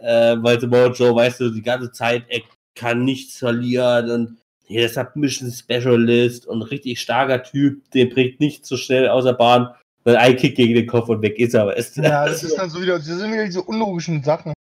Äh, 0.00 0.36
weil 0.38 0.60
Samoa 0.60 0.88
Joe, 0.88 1.14
weißt 1.14 1.40
du, 1.40 1.50
die 1.50 1.62
ganze 1.62 1.92
Zeit, 1.92 2.24
er 2.28 2.40
kann 2.74 3.04
nichts 3.04 3.38
verlieren 3.38 4.10
und 4.10 4.38
hier 4.66 4.86
ist 4.86 4.94
Submission 4.94 5.52
Specialist 5.52 6.46
und 6.46 6.62
richtig 6.62 7.00
starker 7.00 7.42
Typ, 7.42 7.88
den 7.92 8.08
bringt 8.08 8.40
nichts 8.40 8.68
so 8.68 8.76
schnell 8.76 9.08
außer 9.08 9.34
Bahn. 9.34 9.74
Dann 10.04 10.16
ein 10.16 10.36
Kick 10.36 10.54
gegen 10.54 10.74
den 10.74 10.86
Kopf 10.86 11.08
und 11.08 11.22
weg 11.22 11.38
ist 11.38 11.54
er. 11.54 11.66
Weißt 11.66 11.96
Ja, 11.96 12.26
das 12.26 12.42
ist 12.42 12.56
dann 12.56 12.68
so 12.68 12.80
wieder, 12.80 12.98
das 12.98 13.06
sind 13.06 13.32
wieder 13.32 13.46
diese 13.46 13.62
unlogischen 13.62 14.22
Sachen, 14.22 14.52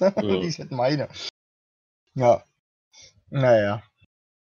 die 0.00 0.46
ich 0.46 0.58
halt 0.58 0.70
meine. 0.70 1.08
Ja. 2.14 2.44
Naja. 3.30 3.82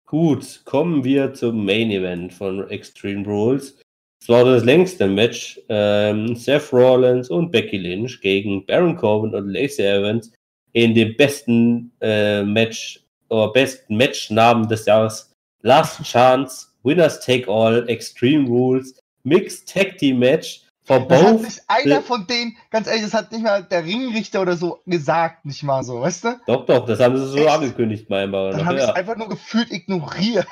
Gut, 0.07 0.63
kommen 0.65 1.05
wir 1.05 1.33
zum 1.35 1.65
Main 1.65 1.93
Event 1.93 2.33
von 2.35 2.69
Extreme 2.69 3.25
Rules. 3.25 3.81
Es 4.21 4.29
war 4.29 4.45
das 4.45 4.65
längste 4.65 5.07
Match. 5.07 5.61
Ähm, 5.69 6.35
Seth 6.35 6.73
Rollins 6.73 7.31
und 7.31 7.53
Becky 7.53 7.79
Lynch 7.79 8.21
gegen 8.21 8.67
Baron 8.67 8.97
Corbin 8.97 9.35
und 9.35 9.49
Lacey 9.49 9.87
Evans 9.87 10.33
in 10.73 10.95
dem 10.95 11.17
besten 11.17 11.93
äh, 12.01 12.43
Match 12.43 13.05
oder 13.29 13.53
besten 13.53 13.97
Matchnamen 13.97 14.69
des 14.69 14.87
Jahres. 14.87 15.31
Last 15.63 16.03
Chance, 16.03 16.67
Winners 16.83 17.21
Take 17.21 17.49
All, 17.49 17.89
Extreme 17.89 18.49
Rules 18.49 19.00
Mixed 19.25 19.69
Tag 19.73 19.99
Team 19.99 20.19
Match 20.19 20.63
For 20.91 21.07
das 21.07 21.23
hat 21.23 21.43
nicht 21.43 21.61
einer 21.69 22.03
von 22.03 22.27
denen, 22.27 22.57
ganz 22.71 22.89
ehrlich, 22.89 23.05
das 23.05 23.15
hat 23.15 23.31
nicht 23.31 23.45
mal 23.45 23.63
der 23.63 23.85
Ringrichter 23.85 24.43
oder 24.43 24.57
so 24.57 24.81
gesagt, 24.87 25.45
nicht 25.45 25.63
mal 25.63 25.85
so, 25.85 26.01
weißt 26.01 26.25
du? 26.25 26.41
Doch, 26.49 26.67
doch, 26.67 26.85
das 26.85 26.99
haben 26.99 27.17
sie 27.17 27.27
so 27.27 27.39
Echt? 27.39 27.49
angekündigt, 27.49 28.11
mal. 28.11 28.29
Dann 28.29 28.67
habe 28.67 28.79
ja. 28.79 28.89
ich 28.89 28.95
einfach 28.95 29.17
nur 29.17 29.29
gefühlt 29.29 29.71
ignoriert. 29.71 30.47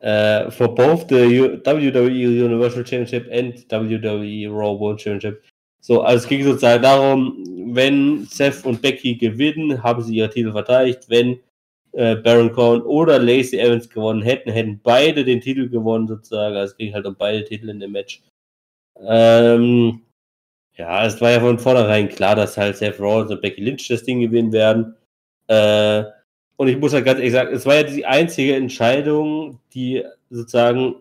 uh, 0.00 0.48
for 0.50 0.72
both 0.72 1.08
the 1.08 1.58
WWE 1.64 2.44
Universal 2.44 2.86
Championship 2.86 3.28
and 3.32 3.68
WWE 3.68 4.48
Raw 4.48 4.78
World 4.78 5.00
Championship. 5.00 5.42
So, 5.80 6.02
also 6.02 6.22
es 6.22 6.28
ging 6.28 6.44
sozusagen 6.44 6.82
darum, 6.82 7.42
wenn 7.72 8.26
Seth 8.26 8.64
und 8.64 8.80
Becky 8.80 9.16
gewinnen, 9.16 9.82
haben 9.82 10.02
sie 10.02 10.14
ihre 10.14 10.30
Titel 10.30 10.52
verteidigt. 10.52 11.06
Wenn 11.08 11.40
äh, 11.98 12.14
Baron 12.14 12.52
Corbin 12.52 12.82
oder 12.82 13.18
Lacey 13.18 13.58
Evans 13.58 13.90
gewonnen 13.90 14.22
hätten, 14.22 14.52
hätten 14.52 14.80
beide 14.84 15.24
den 15.24 15.40
Titel 15.40 15.68
gewonnen 15.68 16.06
sozusagen. 16.06 16.54
Also 16.54 16.72
es 16.72 16.78
ging 16.78 16.94
halt 16.94 17.06
um 17.06 17.16
beide 17.16 17.44
Titel 17.44 17.68
in 17.68 17.80
dem 17.80 17.90
Match. 17.90 18.22
Ähm, 19.00 20.02
ja, 20.74 21.04
es 21.04 21.20
war 21.20 21.32
ja 21.32 21.40
von 21.40 21.58
vornherein 21.58 22.08
klar, 22.08 22.36
dass 22.36 22.56
halt 22.56 22.76
Seth 22.76 23.00
Rollins 23.00 23.32
und 23.32 23.42
Becky 23.42 23.62
Lynch 23.62 23.88
das 23.88 24.04
Ding 24.04 24.20
gewinnen 24.20 24.52
werden. 24.52 24.94
Äh, 25.48 26.04
und 26.56 26.68
ich 26.68 26.78
muss 26.78 26.92
halt 26.92 27.04
ganz 27.04 27.18
ehrlich 27.18 27.32
sagen, 27.32 27.52
es 27.52 27.66
war 27.66 27.74
ja 27.74 27.82
die 27.82 28.06
einzige 28.06 28.54
Entscheidung, 28.54 29.58
die 29.74 30.04
sozusagen 30.30 30.94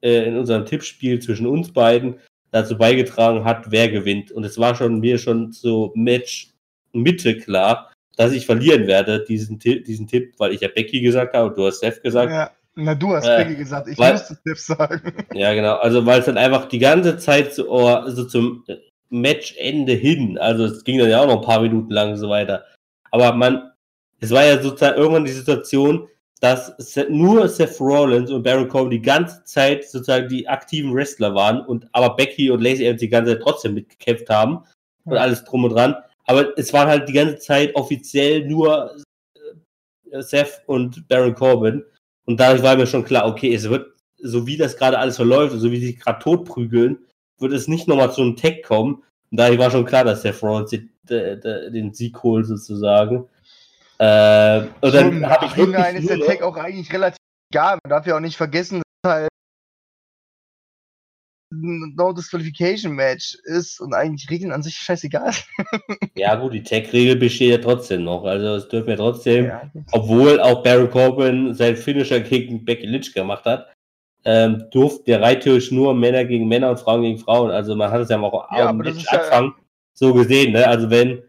äh, 0.00 0.24
in 0.24 0.36
unserem 0.36 0.66
Tippspiel 0.66 1.20
zwischen 1.20 1.46
uns 1.46 1.72
beiden 1.72 2.16
dazu 2.50 2.76
beigetragen 2.76 3.44
hat, 3.44 3.70
wer 3.70 3.88
gewinnt. 3.88 4.32
Und 4.32 4.42
es 4.42 4.58
war 4.58 4.74
schon 4.74 4.98
mir 4.98 5.18
schon 5.18 5.52
so 5.52 5.92
Match 5.94 6.48
Mitte 6.92 7.38
klar, 7.38 7.91
dass 8.16 8.32
ich 8.32 8.46
verlieren 8.46 8.86
werde, 8.86 9.24
diesen, 9.24 9.58
diesen 9.58 10.06
Tipp, 10.06 10.34
weil 10.38 10.52
ich 10.52 10.60
ja 10.60 10.68
Becky 10.68 11.00
gesagt 11.00 11.34
habe, 11.34 11.54
du 11.54 11.66
hast 11.66 11.80
Seth 11.80 12.02
gesagt. 12.02 12.30
Ja, 12.32 12.50
na, 12.74 12.94
du 12.94 13.14
hast 13.14 13.26
äh, 13.26 13.44
Becky 13.44 13.56
gesagt, 13.56 13.88
ich 13.88 13.98
weil, 13.98 14.12
musste 14.12 14.38
Seth 14.44 14.58
sagen. 14.58 15.12
Ja, 15.34 15.54
genau. 15.54 15.76
Also, 15.76 16.04
weil 16.06 16.20
es 16.20 16.26
dann 16.26 16.38
einfach 16.38 16.66
die 16.68 16.78
ganze 16.78 17.16
Zeit 17.18 17.54
so, 17.54 17.70
oh, 17.70 18.08
so 18.08 18.24
zum 18.24 18.64
Matchende 19.10 19.92
hin, 19.92 20.38
also 20.38 20.64
es 20.64 20.84
ging 20.84 20.98
dann 20.98 21.10
ja 21.10 21.20
auch 21.20 21.26
noch 21.26 21.40
ein 21.40 21.46
paar 21.46 21.60
Minuten 21.60 21.90
lang 21.90 22.12
und 22.12 22.16
so 22.16 22.28
weiter. 22.28 22.64
Aber 23.10 23.32
man, 23.34 23.70
es 24.20 24.30
war 24.30 24.44
ja 24.44 24.60
sozusagen 24.60 24.96
irgendwann 24.96 25.24
die 25.24 25.32
Situation, 25.32 26.08
dass 26.40 26.74
nur 27.08 27.46
Seth 27.48 27.80
Rollins 27.80 28.30
und 28.30 28.42
Baron 28.42 28.68
Corbin 28.68 28.90
die 28.90 29.02
ganze 29.02 29.44
Zeit 29.44 29.88
sozusagen 29.88 30.28
die 30.28 30.48
aktiven 30.48 30.92
Wrestler 30.92 31.34
waren 31.36 31.60
und 31.60 31.86
aber 31.92 32.16
Becky 32.16 32.50
und 32.50 32.60
Lacey 32.60 32.84
Evans 32.84 33.00
die 33.00 33.08
ganze 33.08 33.34
Zeit 33.34 33.42
trotzdem 33.42 33.74
mitgekämpft 33.74 34.28
haben 34.28 34.64
und 35.04 35.16
alles 35.16 35.44
drum 35.44 35.64
und 35.64 35.70
dran. 35.70 35.94
Aber 36.26 36.56
es 36.56 36.72
waren 36.72 36.88
halt 36.88 37.08
die 37.08 37.12
ganze 37.12 37.38
Zeit 37.38 37.74
offiziell 37.74 38.46
nur 38.46 38.96
äh, 40.10 40.22
Seth 40.22 40.62
und 40.66 41.06
Baron 41.08 41.34
Corbin. 41.34 41.84
Und 42.24 42.38
dadurch 42.38 42.62
war 42.62 42.76
mir 42.76 42.86
schon 42.86 43.04
klar, 43.04 43.26
okay, 43.26 43.54
es 43.54 43.68
wird, 43.68 43.86
so 44.18 44.46
wie 44.46 44.56
das 44.56 44.76
gerade 44.76 44.98
alles 44.98 45.16
verläuft, 45.16 45.58
so 45.58 45.70
wie 45.70 45.80
sie 45.80 45.96
gerade 45.96 46.22
tot 46.22 46.44
prügeln, 46.44 46.98
wird 47.38 47.52
es 47.52 47.66
nicht 47.66 47.88
nochmal 47.88 48.12
zu 48.12 48.22
einem 48.22 48.36
Tag 48.36 48.62
kommen. 48.62 49.02
Und 49.30 49.40
dadurch 49.40 49.58
war 49.58 49.70
schon 49.70 49.84
klar, 49.84 50.04
dass 50.04 50.22
Seth 50.22 50.42
Rollins 50.42 50.70
den, 50.70 50.90
den 51.08 51.92
Sieg 51.92 52.22
holt, 52.22 52.46
sozusagen. 52.46 53.28
Äh, 53.98 54.62
und 54.80 54.94
dann 54.94 55.26
habe 55.28 55.46
ich 55.46 55.56
wirklich. 55.56 55.94
ist 55.94 56.10
der 56.10 56.26
Tag 56.26 56.42
auch 56.42 56.56
eigentlich 56.56 56.92
relativ 56.92 57.16
egal. 57.52 57.78
Man 57.84 57.90
darf 57.90 58.06
ja 58.06 58.16
auch 58.16 58.20
nicht 58.20 58.36
vergessen, 58.36 58.82
No 61.54 62.12
Disqualification 62.12 62.94
Match 62.94 63.36
ist 63.44 63.80
und 63.80 63.94
eigentlich 63.94 64.30
Regeln 64.30 64.52
an 64.52 64.62
sich 64.62 64.76
scheißegal. 64.76 65.32
ja, 66.14 66.34
gut, 66.36 66.54
die 66.54 66.62
Tag-Regel 66.62 67.16
besteht 67.16 67.50
ja 67.50 67.58
trotzdem 67.58 68.04
noch. 68.04 68.24
Also, 68.24 68.56
es 68.56 68.68
dürfen 68.68 68.88
wir 68.88 68.96
trotzdem, 68.96 69.46
ja, 69.46 69.70
obwohl 69.92 70.40
auch 70.40 70.62
Baron 70.62 70.90
Corbin 70.90 71.54
sein 71.54 71.76
Finisher 71.76 72.20
gegen 72.20 72.64
Becky 72.64 72.86
Lynch 72.86 73.12
gemacht 73.12 73.44
hat, 73.44 73.72
ähm, 74.24 74.64
durfte 74.70 75.04
der 75.04 75.20
Reittisch 75.20 75.70
nur 75.70 75.94
Männer 75.94 76.24
gegen 76.24 76.48
Männer 76.48 76.70
und 76.70 76.80
Frauen 76.80 77.02
gegen 77.02 77.18
Frauen. 77.18 77.50
Also, 77.50 77.76
man 77.76 77.90
hat 77.90 78.00
es 78.00 78.08
ja 78.08 78.20
auch 78.20 78.50
ja, 78.56 78.68
am 78.68 78.80
Anfang 78.80 79.44
ja, 79.44 79.54
so 79.92 80.14
gesehen, 80.14 80.52
ne? 80.52 80.66
Also, 80.66 80.90
wenn 80.90 81.22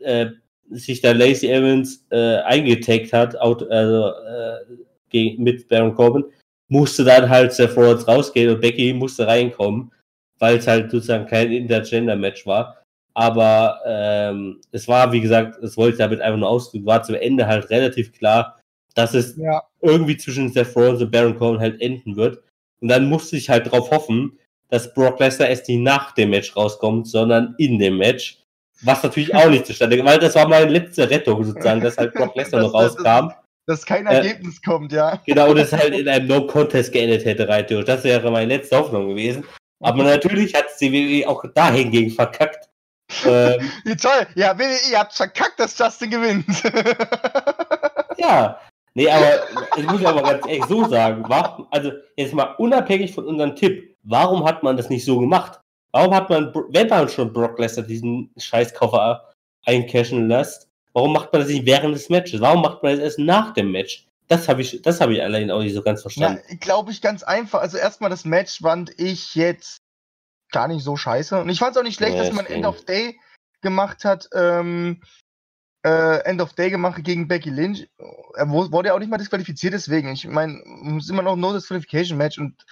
äh, 0.00 0.26
sich 0.70 1.00
da 1.00 1.12
Lacey 1.12 1.50
Evans 1.50 2.04
äh, 2.10 2.38
eingetaggt 2.38 3.12
hat, 3.12 3.38
out, 3.38 3.70
also, 3.70 4.08
äh, 4.08 4.76
gegen, 5.10 5.42
mit 5.42 5.68
Baron 5.68 5.94
Corbin, 5.94 6.24
musste 6.68 7.04
dann 7.04 7.28
halt 7.28 7.52
Seth 7.52 7.76
Rollins 7.76 8.06
rausgehen 8.06 8.54
und 8.54 8.60
Becky 8.60 8.92
musste 8.92 9.26
reinkommen, 9.26 9.90
weil 10.38 10.58
es 10.58 10.66
halt 10.66 10.90
sozusagen 10.90 11.26
kein 11.26 11.50
Intergender-Match 11.50 12.46
war. 12.46 12.76
Aber 13.14 13.80
ähm, 13.84 14.60
es 14.70 14.86
war, 14.86 15.10
wie 15.12 15.20
gesagt, 15.20 15.58
das 15.60 15.76
wollte 15.76 15.94
ich 15.94 15.98
damit 15.98 16.20
einfach 16.20 16.38
nur 16.38 16.48
ausdrücken, 16.48 16.86
war 16.86 17.02
zum 17.02 17.16
Ende 17.16 17.46
halt 17.46 17.68
relativ 17.70 18.12
klar, 18.12 18.60
dass 18.94 19.14
es 19.14 19.36
ja. 19.36 19.62
irgendwie 19.80 20.16
zwischen 20.16 20.52
Seth 20.52 20.76
Rollins 20.76 21.02
und 21.02 21.10
Baron 21.10 21.36
Corbin 21.36 21.60
halt 21.60 21.80
enden 21.80 22.16
wird. 22.16 22.42
Und 22.80 22.88
dann 22.88 23.08
musste 23.08 23.36
ich 23.36 23.50
halt 23.50 23.66
darauf 23.66 23.90
hoffen, 23.90 24.38
dass 24.70 24.92
Brock 24.92 25.18
Lesnar 25.18 25.48
erst 25.48 25.68
nicht 25.68 25.80
nach 25.80 26.12
dem 26.12 26.30
Match 26.30 26.54
rauskommt, 26.54 27.08
sondern 27.08 27.54
in 27.58 27.78
dem 27.78 27.96
Match. 27.98 28.38
Was 28.82 29.02
natürlich 29.02 29.34
auch 29.34 29.48
nicht 29.48 29.66
zustande 29.66 29.96
kam, 29.96 30.06
weil 30.06 30.18
das 30.18 30.34
war 30.34 30.46
meine 30.46 30.70
letzte 30.70 31.08
Rettung 31.08 31.42
sozusagen, 31.42 31.80
dass 31.80 31.96
halt 31.96 32.14
Brock 32.14 32.36
Lesnar 32.36 32.62
noch 32.62 32.74
rauskam 32.74 33.32
dass 33.68 33.84
kein 33.84 34.06
äh, 34.06 34.14
Ergebnis 34.14 34.62
kommt, 34.62 34.92
ja. 34.92 35.20
Genau, 35.26 35.50
und 35.50 35.58
es 35.58 35.72
halt 35.72 35.94
in 35.94 36.08
einem 36.08 36.26
No-Contest 36.26 36.90
geendet 36.90 37.24
hätte, 37.26 37.46
rein 37.46 37.66
Das 37.84 38.02
wäre 38.02 38.30
meine 38.30 38.56
letzte 38.56 38.78
Hoffnung 38.78 39.10
gewesen. 39.10 39.44
Aber 39.80 40.02
natürlich 40.02 40.54
hat 40.54 40.66
WWE 40.80 41.28
auch 41.28 41.44
dahingegen 41.54 42.10
verkackt. 42.10 42.68
Ähm, 43.26 43.70
Wie 43.84 43.94
toll, 43.94 44.26
ja, 44.34 44.58
WWE, 44.58 44.90
ihr 44.90 44.98
habt 44.98 45.12
verkackt, 45.12 45.60
dass 45.60 45.78
Justin 45.78 46.10
gewinnt. 46.10 46.46
ja, 48.16 48.58
nee, 48.94 49.08
aber 49.08 49.42
ich 49.76 49.86
muss 49.86 50.04
aber 50.04 50.22
ganz 50.22 50.46
ehrlich 50.46 50.64
so 50.64 50.88
sagen, 50.88 51.24
warum, 51.28 51.66
also 51.70 51.92
jetzt 52.16 52.32
mal 52.32 52.54
unabhängig 52.56 53.14
von 53.14 53.26
unserem 53.26 53.54
Tipp, 53.54 53.96
warum 54.02 54.44
hat 54.46 54.62
man 54.62 54.78
das 54.78 54.88
nicht 54.88 55.04
so 55.04 55.20
gemacht? 55.20 55.60
Warum 55.92 56.14
hat 56.14 56.30
man, 56.30 56.54
wenn 56.70 56.88
man 56.88 57.08
schon 57.08 57.32
Brock 57.32 57.58
Lesnar 57.58 57.86
diesen 57.86 58.30
Scheißkoffer 58.38 59.28
eincashen 59.66 60.28
lässt, 60.28 60.67
Warum 60.98 61.12
macht 61.12 61.32
man 61.32 61.42
das 61.42 61.48
nicht 61.48 61.64
während 61.64 61.94
des 61.94 62.08
Matches? 62.08 62.40
Warum 62.40 62.60
macht 62.60 62.82
man 62.82 62.90
das 62.90 63.00
erst 63.00 63.20
nach 63.20 63.54
dem 63.54 63.70
Match? 63.70 64.04
Das 64.26 64.48
habe 64.48 64.62
ich, 64.62 64.82
das 64.82 65.00
habe 65.00 65.14
ich 65.14 65.22
allein 65.22 65.48
auch 65.48 65.60
nicht 65.60 65.72
so 65.72 65.80
ganz 65.80 66.02
verstanden. 66.02 66.42
Ja, 66.48 66.56
glaube 66.56 66.90
ich 66.90 67.00
ganz 67.00 67.22
einfach. 67.22 67.60
Also 67.60 67.78
erstmal 67.78 68.10
das 68.10 68.24
Match 68.24 68.58
fand 68.58 68.98
ich 68.98 69.36
jetzt 69.36 69.80
gar 70.50 70.66
nicht 70.66 70.82
so 70.82 70.96
scheiße. 70.96 71.40
Und 71.40 71.50
ich 71.50 71.60
fand 71.60 71.76
es 71.76 71.80
auch 71.80 71.84
nicht 71.84 71.94
schlecht, 71.94 72.16
ja, 72.16 72.24
dass 72.24 72.32
man 72.32 72.46
End 72.46 72.66
of 72.66 72.84
Day 72.84 73.16
gemacht 73.60 74.04
hat. 74.04 74.28
Ähm, 74.34 75.00
äh, 75.86 76.24
End 76.24 76.40
of 76.40 76.54
Day 76.54 76.68
gemacht 76.68 77.04
gegen 77.04 77.28
Becky 77.28 77.50
Lynch. 77.50 77.88
Er 78.34 78.50
wurde 78.50 78.88
ja 78.88 78.94
auch 78.94 78.98
nicht 78.98 79.08
mal 79.08 79.18
disqualifiziert, 79.18 79.74
deswegen. 79.74 80.10
Ich 80.10 80.26
meine, 80.26 80.60
es 80.96 81.04
ist 81.04 81.10
immer 81.10 81.22
noch 81.22 81.36
No 81.36 81.52
Disqualification 81.52 82.18
Match 82.18 82.38
und 82.38 82.66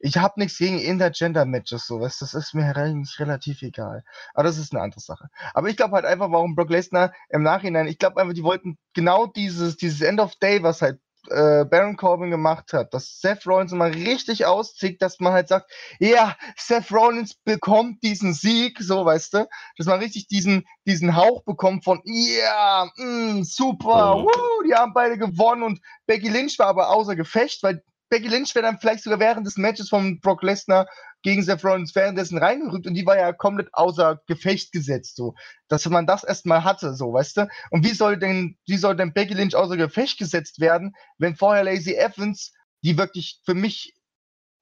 ich 0.00 0.16
habe 0.16 0.40
nichts 0.40 0.58
gegen 0.58 0.78
Intergender-Matches, 0.78 1.86
so 1.86 2.00
was. 2.00 2.18
Das 2.18 2.34
ist 2.34 2.54
mir 2.54 2.76
eigentlich 2.76 3.18
relativ 3.18 3.62
egal. 3.62 4.04
Aber 4.34 4.44
das 4.44 4.58
ist 4.58 4.72
eine 4.72 4.82
andere 4.82 5.00
Sache. 5.00 5.28
Aber 5.54 5.68
ich 5.68 5.76
glaube 5.76 5.94
halt 5.94 6.04
einfach, 6.04 6.30
warum 6.30 6.54
Brock 6.54 6.70
Lesnar 6.70 7.12
im 7.28 7.42
Nachhinein, 7.42 7.88
ich 7.88 7.98
glaube 7.98 8.20
einfach, 8.20 8.34
die 8.34 8.44
wollten 8.44 8.78
genau 8.94 9.26
dieses, 9.26 9.76
dieses 9.76 10.00
End 10.00 10.20
of 10.20 10.36
Day, 10.36 10.62
was 10.62 10.82
halt 10.82 11.00
äh, 11.30 11.64
Baron 11.64 11.96
Corbin 11.96 12.30
gemacht 12.30 12.72
hat, 12.72 12.94
dass 12.94 13.20
Seth 13.20 13.46
Rollins 13.46 13.72
mal 13.72 13.90
richtig 13.90 14.46
auszieht, 14.46 15.02
dass 15.02 15.20
man 15.20 15.32
halt 15.32 15.48
sagt, 15.48 15.70
ja, 15.98 16.36
Seth 16.56 16.90
Rollins 16.92 17.34
bekommt 17.34 18.02
diesen 18.02 18.34
Sieg, 18.34 18.78
so 18.80 19.04
weißt 19.04 19.34
du, 19.34 19.48
dass 19.76 19.86
man 19.86 20.00
richtig 20.00 20.28
diesen, 20.28 20.64
diesen 20.86 21.16
Hauch 21.16 21.42
bekommt 21.44 21.84
von, 21.84 22.00
ja, 22.04 22.84
yeah, 22.84 22.92
mm, 22.96 23.42
super, 23.42 24.16
oh. 24.16 24.24
woo, 24.24 24.62
die 24.66 24.74
haben 24.74 24.94
beide 24.94 25.18
gewonnen 25.18 25.62
und 25.62 25.80
Becky 26.06 26.28
Lynch 26.28 26.58
war 26.58 26.68
aber 26.68 26.90
außer 26.90 27.16
Gefecht, 27.16 27.62
weil 27.62 27.82
Becky 28.08 28.28
Lynch 28.28 28.54
wäre 28.54 28.66
dann 28.66 28.78
vielleicht 28.78 29.04
sogar 29.04 29.20
während 29.20 29.46
des 29.46 29.56
Matches 29.56 29.88
von 29.88 30.20
Brock 30.20 30.42
Lesnar 30.42 30.88
gegen 31.22 31.42
Seth 31.42 31.64
Rollins 31.64 31.94
währenddessen 31.94 32.38
reingerückt 32.38 32.86
und 32.86 32.94
die 32.94 33.04
war 33.04 33.16
ja 33.16 33.32
komplett 33.32 33.72
außer 33.72 34.22
Gefecht 34.26 34.72
gesetzt, 34.72 35.16
so. 35.16 35.34
Dass 35.68 35.86
man 35.88 36.06
das 36.06 36.24
erstmal 36.24 36.64
hatte, 36.64 36.94
so, 36.94 37.12
weißt 37.12 37.38
du? 37.38 37.48
Und 37.70 37.84
wie 37.84 37.92
soll 37.92 38.18
denn, 38.18 38.56
wie 38.66 38.76
soll 38.76 38.96
denn 38.96 39.12
Becky 39.12 39.34
Lynch 39.34 39.54
außer 39.54 39.76
Gefecht 39.76 40.18
gesetzt 40.18 40.60
werden, 40.60 40.94
wenn 41.18 41.36
vorher 41.36 41.64
Lacey 41.64 41.94
Evans, 41.96 42.52
die 42.82 42.96
wirklich 42.96 43.40
für 43.44 43.54
mich 43.54 43.94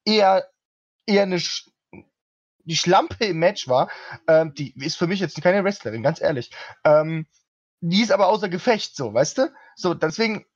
eher, 0.05 0.49
eher 1.07 1.23
eine, 1.23 1.41
Sch 1.41 1.69
die 2.65 2.77
Schlampe 2.77 3.27
im 3.27 3.39
Match 3.39 3.69
war, 3.69 3.89
ähm, 4.27 4.53
die 4.55 4.75
ist 4.85 4.97
für 4.97 5.07
mich 5.07 5.21
jetzt 5.21 5.41
keine 5.41 5.63
Wrestlerin, 5.63 6.03
ganz 6.03 6.21
ehrlich. 6.21 6.51
Ähm, 6.83 7.27
die 7.81 8.03
ist 8.03 8.11
aber 8.11 8.27
außer 8.27 8.49
Gefecht, 8.49 8.97
so, 8.97 9.15
weißt 9.15 9.39
du? 9.39 9.53
So, 9.77 9.95
deswegen 9.95 10.47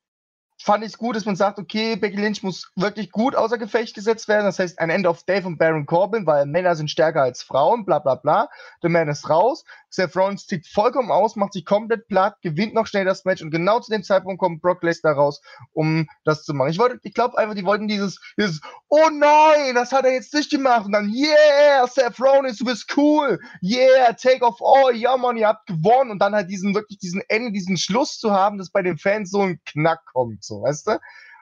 fand 0.63 0.85
ich 0.85 0.93
es 0.93 0.99
gut, 0.99 1.17
dass 1.17 1.25
man 1.25 1.37
sagt, 1.37 1.59
okay, 1.59 1.97
Becky 1.97 2.17
Lynch 2.17 2.43
muss 2.43 2.71
wirklich 2.77 3.11
gut 3.11 3.35
außer 3.35 3.59
Gefecht 3.59 3.95
gesetzt 3.95 4.29
werden. 4.29 4.45
Das 4.45 4.59
heißt, 4.59 4.79
ein 4.79 4.91
End 4.91 5.07
of 5.07 5.23
Day 5.25 5.43
von 5.43 5.57
Baron 5.57 5.87
Corbin, 5.87 6.27
weil 6.27 6.47
Männer 6.47 6.77
sind 6.77 6.91
stärker 6.91 7.23
als 7.23 7.43
Frauen, 7.43 7.85
bla 7.85 7.99
bla 7.99 8.17
bla. 8.17 8.49
Der 8.83 8.91
Man 8.91 9.09
ist 9.09 9.29
raus. 9.29 9.65
Seth 9.91 10.17
Rollins 10.17 10.47
zieht 10.47 10.69
vollkommen 10.69 11.11
aus, 11.11 11.35
macht 11.35 11.53
sich 11.53 11.65
komplett 11.65 12.07
platt, 12.07 12.37
gewinnt 12.43 12.75
noch 12.75 12.87
schnell 12.87 13.05
das 13.05 13.25
Match 13.25 13.43
und 13.43 13.51
genau 13.51 13.81
zu 13.81 13.91
dem 13.91 14.05
Zeitpunkt 14.05 14.39
kommt 14.39 14.63
Brock 14.63 14.83
Lesnar 14.83 15.15
raus, 15.15 15.43
um 15.73 16.07
das 16.25 16.45
zu 16.45 16.55
machen. 16.55 16.71
Ich 16.71 16.79
wollte, 16.79 17.01
ich 17.03 17.13
glaube 17.13 17.37
einfach, 17.37 17.57
die 17.57 17.65
wollten 17.65 17.89
dieses, 17.89 18.21
dieses, 18.39 18.61
oh 18.89 19.11
nein, 19.13 19.75
das 19.75 19.91
hat 19.91 20.05
er 20.05 20.13
jetzt 20.13 20.33
nicht 20.33 20.51
gemacht 20.51 20.87
und 20.87 20.93
dann, 20.93 21.13
yeah, 21.13 21.87
Seth 21.89 22.21
Rollins, 22.21 22.59
du 22.59 22.65
bist 22.65 22.97
cool, 22.97 23.41
yeah, 23.63 24.13
take 24.13 24.45
off 24.45 24.61
all, 24.63 24.95
ja 24.95 25.17
man, 25.17 25.37
ihr 25.37 25.49
habt 25.49 25.67
gewonnen 25.67 26.13
und 26.13 26.21
dann 26.21 26.35
halt 26.35 26.49
diesen, 26.49 26.75
wirklich 26.75 26.99
diesen 26.99 27.23
Ende, 27.29 27.51
diesen 27.51 27.77
Schluss 27.77 28.19
zu 28.19 28.31
haben, 28.31 28.59
dass 28.59 28.71
bei 28.71 28.83
den 28.83 28.97
Fans 28.97 29.31
so 29.31 29.41
ein 29.41 29.61
Knack 29.67 30.05
kommt, 30.13 30.45
so, 30.51 30.63
weißt 30.63 30.89
du? 30.89 30.99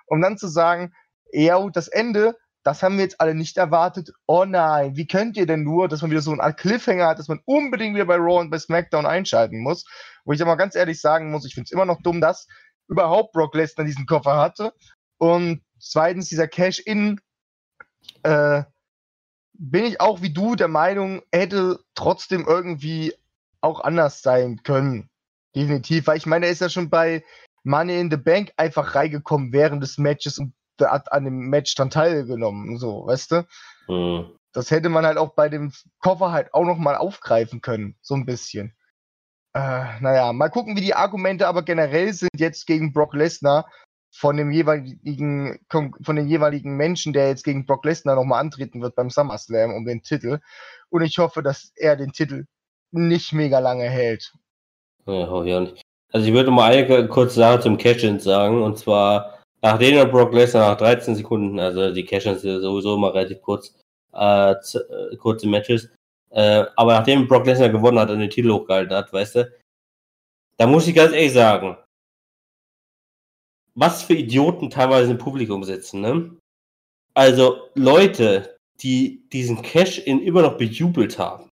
Um 0.07 0.21
dann 0.21 0.39
zu 0.39 0.49
sagen, 0.49 0.93
ja, 1.33 1.59
das 1.71 1.89
Ende, 1.89 2.37
das 2.63 2.83
haben 2.83 2.97
wir 2.97 3.05
jetzt 3.05 3.21
alle 3.21 3.35
nicht 3.35 3.57
erwartet. 3.57 4.13
Oh 4.27 4.45
nein, 4.45 4.97
wie 4.97 5.07
könnt 5.07 5.37
ihr 5.37 5.47
denn 5.47 5.63
nur, 5.63 5.89
dass 5.89 6.03
man 6.03 6.11
wieder 6.11 6.23
so 6.23 6.33
einen 6.33 6.57
Cliffhanger 6.57 7.07
hat, 7.07 7.19
dass 7.19 7.29
man 7.29 7.41
unbedingt 7.45 7.95
wieder 7.95 8.07
bei 8.07 8.17
Raw 8.17 8.41
und 8.41 8.51
bei 8.51 8.59
SmackDown 8.59 9.07
einschalten 9.07 9.61
muss? 9.61 9.85
Wo 10.25 10.33
ich 10.33 10.43
aber 10.43 10.57
ganz 10.57 10.75
ehrlich 10.75 11.01
sagen 11.01 11.31
muss, 11.31 11.47
ich 11.47 11.55
finde 11.55 11.67
es 11.67 11.73
immer 11.73 11.87
noch 11.87 12.03
dumm, 12.03 12.21
dass 12.21 12.47
überhaupt 12.89 13.33
Brock 13.33 13.55
Lesnar 13.55 13.87
diesen 13.87 14.07
Koffer 14.07 14.37
hatte. 14.37 14.73
Und 15.19 15.63
zweitens, 15.79 16.29
dieser 16.29 16.49
Cash-In, 16.49 17.21
äh, 18.23 18.63
bin 19.59 19.85
ich 19.85 20.01
auch 20.01 20.23
wie 20.23 20.33
du 20.33 20.55
der 20.55 20.69
Meinung, 20.69 21.23
hätte 21.33 21.81
trotzdem 21.95 22.47
irgendwie 22.47 23.15
auch 23.61 23.81
anders 23.81 24.23
sein 24.23 24.63
können. 24.63 25.11
Definitiv, 25.55 26.07
weil 26.07 26.17
ich 26.17 26.27
meine, 26.27 26.47
er 26.47 26.53
ist 26.53 26.61
ja 26.61 26.69
schon 26.69 26.91
bei 26.91 27.25
Money 27.65 28.01
in 28.01 28.11
the 28.11 28.17
Bank 28.17 28.53
einfach 28.57 28.95
reingekommen 28.95 29.53
während 29.53 29.83
des 29.83 29.99
Matches 29.99 30.39
und 30.39 30.55
hat 30.81 31.13
an 31.13 31.25
dem 31.25 31.49
Match 31.49 31.75
dann 31.75 31.91
teilgenommen, 31.91 32.79
so, 32.79 33.07
weißt 33.07 33.33
du? 33.33 33.47
Mhm. 33.89 34.37
Das 34.53 34.71
hätte 34.71 34.89
man 34.89 35.05
halt 35.05 35.19
auch 35.19 35.35
bei 35.35 35.49
dem 35.49 35.73
Koffer 36.01 36.33
halt 36.33 36.55
auch 36.55 36.65
nochmal 36.65 36.97
aufgreifen 36.97 37.61
können, 37.61 37.97
so 38.01 38.15
ein 38.15 38.27
bisschen. 38.27 38.75
Äh, 39.55 40.01
naja, 40.01 40.33
mal 40.33 40.51
gucken, 40.51 40.77
wie 40.77 40.81
die 40.81 40.95
Argumente 40.95 41.49
aber 41.49 41.63
generell 41.63 42.13
sind 42.13 42.31
jetzt 42.37 42.67
gegen 42.67 42.93
Brock 42.93 43.15
Lesnar 43.15 43.67
von 44.11 44.37
dem 44.37 44.51
jeweiligen, 44.51 45.59
von 45.69 46.17
den 46.17 46.29
jeweiligen 46.29 46.77
Menschen, 46.77 47.13
der 47.13 47.29
jetzt 47.29 47.45
gegen 47.45 47.67
Brock 47.67 47.85
Lesnar 47.85 48.15
nochmal 48.15 48.41
antreten 48.41 48.81
wird 48.81 48.95
beim 48.95 49.11
SummerSlam 49.11 49.75
um 49.75 49.85
den 49.85 50.03
Titel. 50.03 50.41
Und 50.91 51.03
ich 51.03 51.19
hoffe, 51.19 51.43
dass 51.43 51.73
er 51.77 51.97
den 51.97 52.13
Titel 52.13 52.47
nicht 52.91 53.33
mega 53.33 53.59
lange 53.59 53.89
hält. 53.89 54.33
Ja, 55.07 55.29
hoffe 55.29 55.49
ich 55.49 55.55
auch 55.55 55.61
nicht. 55.61 55.88
Also 56.13 56.27
ich 56.27 56.33
würde 56.33 56.51
mal 56.51 56.73
eine 56.73 57.09
kurze 57.09 57.37
Sache 57.37 57.61
zum 57.61 57.77
Cash-In 57.77 58.19
sagen, 58.19 58.63
und 58.63 58.79
zwar 58.79 59.39
nachdem 59.63 59.97
er 59.97 60.07
Brock 60.07 60.33
Lesnar 60.33 60.71
nach 60.71 60.79
13 60.79 61.17
Sekunden, 61.17 61.59
also 61.59 61.93
die 61.93 62.05
Cash-Ins 62.05 62.43
sind 62.43 62.61
sowieso 62.61 62.95
immer 62.95 63.15
relativ 63.15 63.43
kurz, 63.43 63.75
äh, 64.15 64.53
äh, 64.53 65.17
kurze 65.17 65.49
Matches, 65.49 65.91
äh, 66.31 66.65
aber 66.77 66.95
nachdem 66.95 67.27
Brock 67.29 67.47
Lesnar 67.47 67.69
gewonnen 67.69 67.99
hat 67.99 68.11
und 68.11 68.21
den 68.21 68.31
Titel 68.31 68.53
hochgehalten 68.53 68.97
hat, 68.97 69.13
weißt 69.13 69.37
du, 69.37 69.53
da 70.57 70.67
muss 70.67 70.87
ich 70.87 70.95
ganz 70.95 71.13
ehrlich 71.13 71.33
sagen, 71.33 71.77
was 73.75 74.03
für 74.03 74.15
Idioten 74.15 74.71
teilweise 74.71 75.13
im 75.13 75.19
Publikum 75.19 75.63
sitzen, 75.63 76.01
ne? 76.01 76.37
Also 77.15 77.69
Leute, 77.75 78.57
die 78.81 79.29
diesen 79.33 79.63
Cash-In 79.63 80.21
immer 80.23 80.43
noch 80.43 80.57
bejubelt 80.57 81.19
haben 81.19 81.48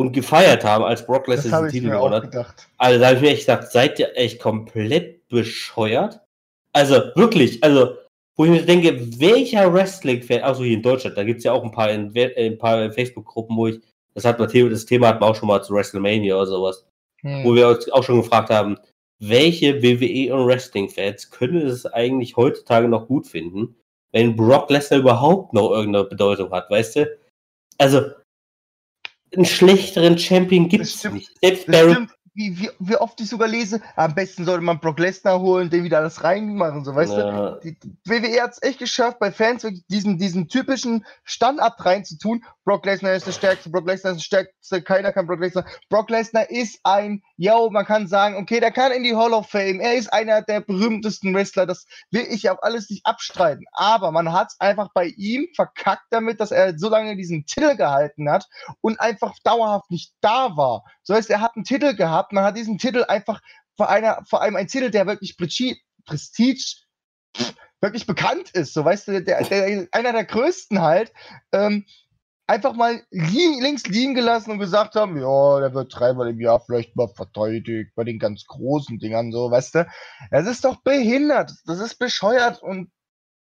und 0.00 0.12
gefeiert 0.12 0.64
haben, 0.64 0.84
als 0.84 1.04
Brock 1.04 1.28
Lesnar 1.28 1.64
diesen 1.64 1.82
Titel 1.82 1.90
gewonnen 1.90 2.14
hat. 2.14 2.68
Also 2.78 2.98
da 2.98 3.06
habe 3.06 3.16
ich 3.16 3.22
mir 3.22 3.30
echt 3.30 3.46
gedacht, 3.46 3.70
seid 3.70 3.98
ihr 3.98 4.16
echt 4.16 4.40
komplett 4.40 5.28
bescheuert? 5.28 6.20
Also 6.72 6.94
wirklich, 7.14 7.62
also 7.62 7.96
wo 8.36 8.46
ich 8.46 8.50
mir 8.50 8.62
denke, 8.62 8.98
welcher 9.20 9.72
Wrestling-Fan, 9.72 10.40
also 10.40 10.64
hier 10.64 10.74
in 10.74 10.82
Deutschland, 10.82 11.18
da 11.18 11.24
gibt 11.24 11.38
es 11.38 11.44
ja 11.44 11.52
auch 11.52 11.62
ein 11.62 11.72
paar 11.72 11.90
in, 11.90 12.12
ein 12.16 12.56
paar 12.56 12.90
Facebook-Gruppen, 12.90 13.54
wo 13.54 13.66
ich, 13.66 13.80
das 14.14 14.24
hat 14.24 14.38
man, 14.38 14.48
das 14.70 14.86
Thema 14.86 15.08
hatten 15.08 15.20
wir 15.20 15.26
auch 15.26 15.36
schon 15.36 15.48
mal 15.48 15.62
zu 15.62 15.74
WrestleMania 15.74 16.34
oder 16.34 16.46
sowas, 16.46 16.86
hm. 17.20 17.44
wo 17.44 17.54
wir 17.54 17.68
uns 17.68 17.90
auch 17.90 18.02
schon 18.02 18.22
gefragt 18.22 18.48
haben, 18.48 18.78
welche 19.22 19.82
WWE 19.82 20.34
und 20.34 20.46
Wrestling-Fans 20.46 21.30
können 21.30 21.66
es 21.66 21.84
eigentlich 21.84 22.36
heutzutage 22.36 22.88
noch 22.88 23.08
gut 23.08 23.26
finden, 23.26 23.76
wenn 24.12 24.36
Brock 24.36 24.70
Lesnar 24.70 25.00
überhaupt 25.00 25.52
noch 25.52 25.70
irgendeine 25.70 26.06
Bedeutung 26.06 26.50
hat, 26.50 26.70
weißt 26.70 26.96
du? 26.96 27.18
Also, 27.76 28.10
einen 29.34 29.44
schlechteren 29.44 30.18
Champion 30.18 30.68
gibt 30.68 30.84
es 30.84 31.04
nicht. 31.04 31.30
Selbst 31.40 31.66
Baron, 31.66 32.10
wie, 32.34 32.58
wie, 32.58 32.70
wie 32.78 32.96
oft 32.96 33.20
ich 33.20 33.28
sogar 33.28 33.48
lese, 33.48 33.80
am 33.96 34.14
besten 34.14 34.44
sollte 34.44 34.62
man 34.62 34.78
Brock 34.78 34.98
Lesnar 34.98 35.40
holen, 35.40 35.70
den 35.70 35.84
wieder 35.84 35.98
alles 35.98 36.22
reinmachen, 36.22 36.84
so 36.84 36.94
weißt 36.94 37.12
ja. 37.12 37.50
du. 37.50 37.60
Die, 37.60 37.78
die 37.78 37.92
WWE 38.04 38.42
hat 38.42 38.52
es 38.52 38.62
echt 38.62 38.78
geschafft, 38.78 39.18
bei 39.18 39.32
Fans 39.32 39.66
diesen, 39.88 40.18
diesen 40.18 40.48
typischen 40.48 41.04
Standard 41.24 41.84
reinzutun. 41.84 42.44
Brock 42.64 42.86
Lesnar 42.86 43.14
ist 43.14 43.26
der 43.26 43.32
Stärkste, 43.32 43.70
Brock 43.70 43.86
Lesnar 43.86 44.12
ist 44.12 44.18
der 44.20 44.24
Stärkste, 44.24 44.82
keiner 44.82 45.12
kann 45.12 45.26
Brock 45.26 45.40
Lesnar. 45.40 45.64
Brock 45.88 46.10
Lesnar 46.10 46.48
ist 46.50 46.80
ein, 46.84 47.22
yo, 47.36 47.68
man 47.70 47.84
kann 47.84 48.06
sagen, 48.06 48.36
okay, 48.36 48.60
der 48.60 48.70
kann 48.70 48.92
in 48.92 49.02
die 49.02 49.16
Hall 49.16 49.32
of 49.32 49.48
Fame, 49.48 49.80
er 49.80 49.94
ist 49.94 50.12
einer 50.12 50.42
der 50.42 50.60
berühmtesten 50.60 51.34
Wrestler, 51.34 51.66
das 51.66 51.86
will 52.10 52.26
ich 52.30 52.48
auch 52.48 52.62
alles 52.62 52.90
nicht 52.90 53.04
abstreiten. 53.06 53.64
Aber 53.72 54.12
man 54.12 54.32
hat 54.32 54.48
es 54.50 54.60
einfach 54.60 54.90
bei 54.94 55.06
ihm 55.16 55.48
verkackt 55.54 56.06
damit, 56.10 56.40
dass 56.40 56.52
er 56.52 56.78
so 56.78 56.88
lange 56.88 57.16
diesen 57.16 57.44
Titel 57.44 57.76
gehalten 57.76 58.30
hat 58.30 58.48
und 58.80 59.00
einfach 59.00 59.34
dauerhaft 59.42 59.90
nicht 59.90 60.14
da 60.20 60.56
war. 60.56 60.84
So 61.02 61.14
heißt, 61.14 61.30
er 61.30 61.40
hat 61.40 61.56
einen 61.56 61.64
Titel 61.64 61.94
gehabt, 61.96 62.19
man 62.32 62.44
hat 62.44 62.56
diesen 62.56 62.78
Titel 62.78 63.04
einfach 63.08 63.40
vor, 63.76 63.88
einer, 63.88 64.22
vor 64.28 64.42
allem 64.42 64.56
ein 64.56 64.68
Titel, 64.68 64.90
der 64.90 65.06
wirklich 65.06 65.36
Prestige, 65.36 66.76
wirklich 67.80 68.06
bekannt 68.06 68.50
ist, 68.50 68.74
so 68.74 68.84
weißt 68.84 69.08
du, 69.08 69.22
der, 69.22 69.42
der, 69.42 69.88
einer 69.92 70.12
der 70.12 70.24
größten 70.24 70.80
halt, 70.82 71.12
ähm, 71.52 71.86
einfach 72.50 72.74
mal 72.74 73.00
li 73.10 73.60
links 73.60 73.86
liegen 73.86 74.14
gelassen 74.14 74.50
und 74.50 74.58
gesagt 74.58 74.96
haben, 74.96 75.16
ja, 75.16 75.60
der 75.60 75.72
wird 75.72 75.94
dreimal 75.94 76.28
im 76.28 76.40
Jahr 76.40 76.60
vielleicht 76.60 76.96
mal 76.96 77.08
verteidigt 77.08 77.92
bei 77.94 78.02
den 78.02 78.18
ganz 78.18 78.44
großen 78.44 78.98
Dingern, 78.98 79.30
so, 79.30 79.50
weißt 79.50 79.76
du. 79.76 79.86
Das 80.32 80.46
ist 80.48 80.64
doch 80.64 80.82
behindert, 80.82 81.52
das 81.64 81.78
ist 81.78 81.98
bescheuert 81.98 82.60
und 82.60 82.90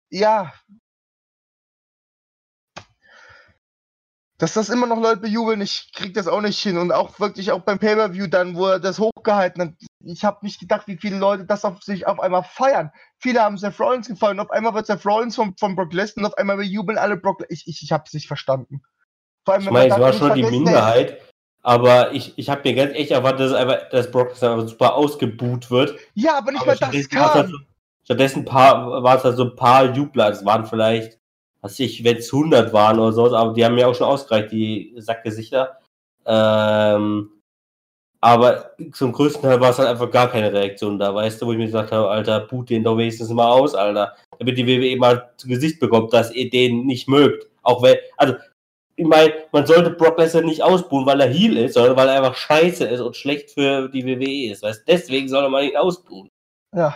ja. 0.10 0.54
Dass 4.38 4.54
das 4.54 4.68
immer 4.68 4.86
noch 4.86 5.02
Leute 5.02 5.22
bejubeln, 5.22 5.62
ich 5.62 5.92
krieg 5.94 6.14
das 6.14 6.28
auch 6.28 6.42
nicht 6.42 6.60
hin. 6.60 6.78
Und 6.78 6.92
auch 6.92 7.20
wirklich 7.20 7.52
auch 7.52 7.62
beim 7.62 7.80
Pay-Per-View 7.80 8.28
dann, 8.28 8.56
wo 8.56 8.68
er 8.68 8.80
das 8.80 9.00
hochgehalten 9.00 9.62
hat. 9.62 9.74
Ich 10.04 10.26
habe 10.26 10.40
nicht 10.42 10.60
gedacht, 10.60 10.88
wie 10.88 10.98
viele 10.98 11.18
Leute 11.18 11.46
das 11.46 11.64
auf 11.64 11.82
sich 11.82 12.06
auf 12.06 12.20
einmal 12.20 12.44
feiern. 12.44 12.92
Viele 13.18 13.42
haben 13.42 13.58
Seth 13.58 13.80
Rollins 13.80 14.08
gefallen. 14.08 14.42
Auf 14.42 14.52
einmal 14.52 14.74
wird 14.74 14.88
Seth 14.88 15.06
Rollins 15.06 15.36
vom, 15.36 15.56
vom 15.58 15.76
Brock 15.76 15.94
Lesnar 15.94 16.26
und 16.26 16.32
auf 16.32 16.38
einmal 16.38 16.58
bejubeln 16.58 16.98
alle 16.98 17.16
Brock 17.16 17.40
Lesnar. 17.40 17.54
Ich, 17.54 17.68
ich, 17.68 17.84
ich 17.84 17.92
habe 17.94 18.04
es 18.08 18.14
nicht 18.14 18.28
verstanden. 18.28 18.82
Vor 19.46 19.54
allem, 19.54 19.64
ich 19.64 19.72
meine, 19.72 19.94
es 19.94 20.00
war 20.00 20.12
schon 20.12 20.34
die 20.34 20.44
Minderheit, 20.44 21.22
aber 21.62 22.12
ich, 22.12 22.38
ich 22.38 22.50
habe 22.50 22.62
mir 22.66 22.76
ganz 22.76 22.94
echt 22.94 23.12
erwartet, 23.12 23.40
dass, 23.40 23.54
einfach, 23.54 23.90
dass 23.90 24.12
Brock 24.12 24.32
Lesnar 24.32 24.68
super 24.68 24.96
ausgebuht 24.96 25.72
wird. 25.72 25.98
Ja, 26.14 26.38
aber 26.38 26.52
nicht 26.52 26.62
aber 26.62 26.76
mal 26.80 26.92
das 26.92 27.10
kam. 27.10 27.34
Halt, 27.34 27.52
stattdessen 28.04 28.46
war 28.46 29.16
es 29.16 29.24
halt 29.24 29.38
so 29.38 29.46
ein 29.46 29.56
paar 29.56 29.94
Jubler. 29.96 30.30
Es 30.30 30.44
waren 30.44 30.66
vielleicht, 30.66 31.20
was 31.66 31.80
ich, 31.80 32.04
wenn 32.04 32.18
es 32.18 32.32
100 32.32 32.72
waren 32.74 33.00
oder 33.00 33.12
so, 33.12 33.36
aber 33.36 33.52
die 33.54 33.66
haben 33.66 33.74
mir 33.74 33.88
auch 33.88 33.96
schon 33.96 34.06
ausgereicht, 34.06 34.52
die 34.52 34.94
Sackgesichter. 34.98 35.80
Ähm, 36.24 37.32
aber 38.22 38.72
zum 38.94 39.12
größten 39.12 39.42
Teil 39.42 39.60
war 39.60 39.72
es 39.72 39.80
halt 39.80 39.90
einfach 39.90 40.12
gar 40.12 40.30
keine 40.30 40.54
Reaktion 40.54 41.00
da, 41.00 41.14
weißt 41.16 41.42
du, 41.42 41.48
wo 41.48 41.54
ich 41.54 41.58
mir 41.58 41.66
gesagt 41.66 41.92
habe, 41.92 42.08
Alter, 42.08 42.42
boot 42.42 42.70
den 42.70 42.84
doch 42.84 42.96
wenigstens 42.98 43.30
mal 43.30 43.50
aus, 43.50 43.74
Alter. 43.74 44.16
Damit 44.38 44.60
die 44.60 44.68
WWE 44.68 44.96
mal 44.98 45.32
zu 45.38 45.48
Gesicht 45.48 45.80
bekommt, 45.80 46.14
dass 46.14 46.32
ihr 46.32 46.52
den 46.52 46.86
nicht 46.86 47.08
mögt. 47.08 47.50
Auch 47.64 47.82
wenn, 47.82 47.98
also 48.18 48.36
ich 48.96 49.08
meine, 49.08 49.34
man 49.52 49.66
sollte 49.66 49.90
Brock 49.90 50.20
Lesnar 50.20 50.44
nicht 50.44 50.62
ausbuhen, 50.62 51.08
weil 51.08 51.20
er 51.20 51.34
Heal 51.34 51.58
ist, 51.58 51.74
sondern 51.74 51.98
weil 51.98 52.10
er 52.10 52.18
einfach 52.18 52.36
scheiße 52.36 52.86
ist 52.86 53.02
und 53.02 53.18
schlecht 53.18 53.50
für 53.50 53.90
die 53.90 54.06
WWE 54.06 54.52
ist. 54.52 54.62
Weißt? 54.62 54.84
Deswegen 54.88 55.28
soll 55.28 55.50
man 55.50 55.64
ihn 55.64 55.78
ausbuhen. 55.78 56.30
Ja. 56.76 56.96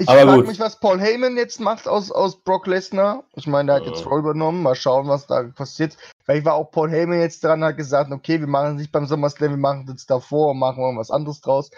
Ich 0.00 0.06
frage 0.06 0.44
mich, 0.44 0.60
was 0.60 0.78
Paul 0.78 1.00
Heyman 1.00 1.36
jetzt 1.36 1.58
macht 1.58 1.88
aus, 1.88 2.12
aus 2.12 2.40
Brock 2.44 2.68
Lesnar. 2.68 3.24
Ich 3.34 3.48
meine, 3.48 3.66
der 3.66 3.76
hat 3.76 3.86
jetzt 3.86 4.06
Roll 4.06 4.20
übernommen. 4.20 4.62
Mal 4.62 4.76
schauen, 4.76 5.08
was 5.08 5.26
da 5.26 5.42
passiert. 5.42 5.96
Vielleicht 6.24 6.44
war 6.44 6.54
auch 6.54 6.70
Paul 6.70 6.88
Heyman 6.88 7.20
jetzt 7.20 7.42
dran, 7.42 7.64
hat 7.64 7.76
gesagt, 7.76 8.12
okay, 8.12 8.38
wir 8.38 8.46
machen 8.46 8.76
es 8.76 8.82
nicht 8.82 8.92
beim 8.92 9.06
SummerSlam, 9.06 9.50
wir 9.50 9.56
machen 9.56 9.92
es 9.92 10.06
davor 10.06 10.52
und 10.52 10.60
machen 10.60 10.96
was 10.96 11.10
anderes 11.10 11.40
draus. 11.40 11.70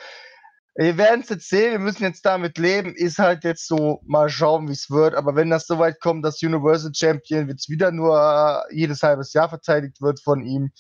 Wir 0.75 0.99
werden 0.99 1.23
es 1.23 1.31
jetzt 1.31 1.49
sehen, 1.49 1.73
wir 1.73 1.79
müssen 1.79 2.03
jetzt 2.03 2.25
damit 2.27 2.59
leben. 2.59 2.95
Ist 2.95 3.19
halt 3.19 3.43
jetzt 3.43 3.67
so, 3.67 4.01
mal 4.05 4.29
schauen, 4.29 4.69
wie 4.69 4.73
es 4.73 4.91
wird. 4.91 5.15
Aber 5.15 5.35
wenn 5.35 5.49
das 5.49 5.67
soweit 5.67 5.99
kommt, 6.01 6.23
dass 6.23 6.43
Universal 6.43 6.93
Champion 6.95 7.49
jetzt 7.49 7.71
wieder 7.71 7.91
nur 7.91 8.19
äh, 8.19 8.75
jedes 8.75 9.03
halbes 9.03 9.33
Jahr 9.33 9.49
verteidigt 9.49 10.03
wird 10.03 10.21
von 10.21 10.43
ihm, 10.43 10.73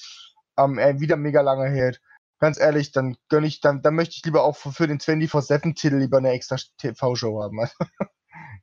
ähm, 0.59 0.79
er 0.79 1.01
wieder 1.01 1.17
mega 1.17 1.41
lange 1.41 1.71
hält, 1.71 2.01
ganz 2.41 2.59
ehrlich, 2.59 2.91
dann 2.91 3.17
gönne 3.29 3.47
ich, 3.47 3.61
dann, 3.61 3.83
dann 3.83 3.95
möchte 3.95 4.17
ich 4.17 4.25
lieber 4.25 4.43
auch 4.43 4.57
für, 4.57 4.73
für 4.73 4.89
den 4.89 4.99
24-7-Titel 4.99 5.97
lieber 5.97 6.19
eine 6.19 6.31
extra 6.31 6.57
TV-Show 6.79 7.43
haben. 7.43 7.59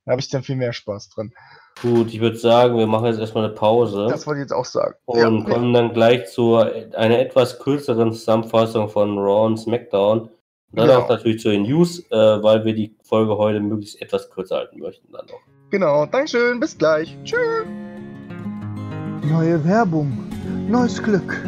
da 0.05 0.11
habe 0.11 0.19
ich 0.19 0.29
dann 0.29 0.43
viel 0.43 0.55
mehr 0.55 0.73
Spaß 0.73 1.09
dran. 1.09 1.31
Gut, 1.81 2.13
ich 2.13 2.19
würde 2.19 2.37
sagen, 2.37 2.77
wir 2.77 2.87
machen 2.87 3.05
jetzt 3.05 3.19
erstmal 3.19 3.45
eine 3.45 3.53
Pause. 3.53 4.07
Das 4.09 4.25
wollte 4.25 4.39
ich 4.39 4.45
jetzt 4.45 4.53
auch 4.53 4.65
sagen. 4.65 4.95
Und 5.05 5.19
ja, 5.19 5.53
kommen 5.53 5.73
dann 5.73 5.93
gleich 5.93 6.25
zu 6.25 6.55
einer 6.55 7.19
etwas 7.19 7.59
kürzeren 7.59 8.11
Zusammenfassung 8.11 8.89
von 8.89 9.17
Raw 9.17 9.45
und 9.45 9.57
SmackDown. 9.57 10.29
Dann 10.71 10.87
genau. 10.87 10.99
auch 11.01 11.09
natürlich 11.09 11.39
zu 11.39 11.49
den 11.49 11.61
News, 11.63 11.99
äh, 12.11 12.15
weil 12.15 12.65
wir 12.65 12.73
die 12.73 12.97
Folge 13.03 13.37
heute 13.37 13.59
möglichst 13.59 14.01
etwas 14.01 14.29
kürzer 14.29 14.57
halten 14.57 14.79
möchten 14.79 15.11
dann 15.11 15.25
noch. 15.27 15.39
Genau, 15.69 16.05
Dankeschön, 16.05 16.59
bis 16.59 16.77
gleich. 16.77 17.15
Tschüss. 17.23 17.65
Neue 19.23 19.63
Werbung, 19.65 20.17
neues 20.67 21.01
Glück. 21.01 21.41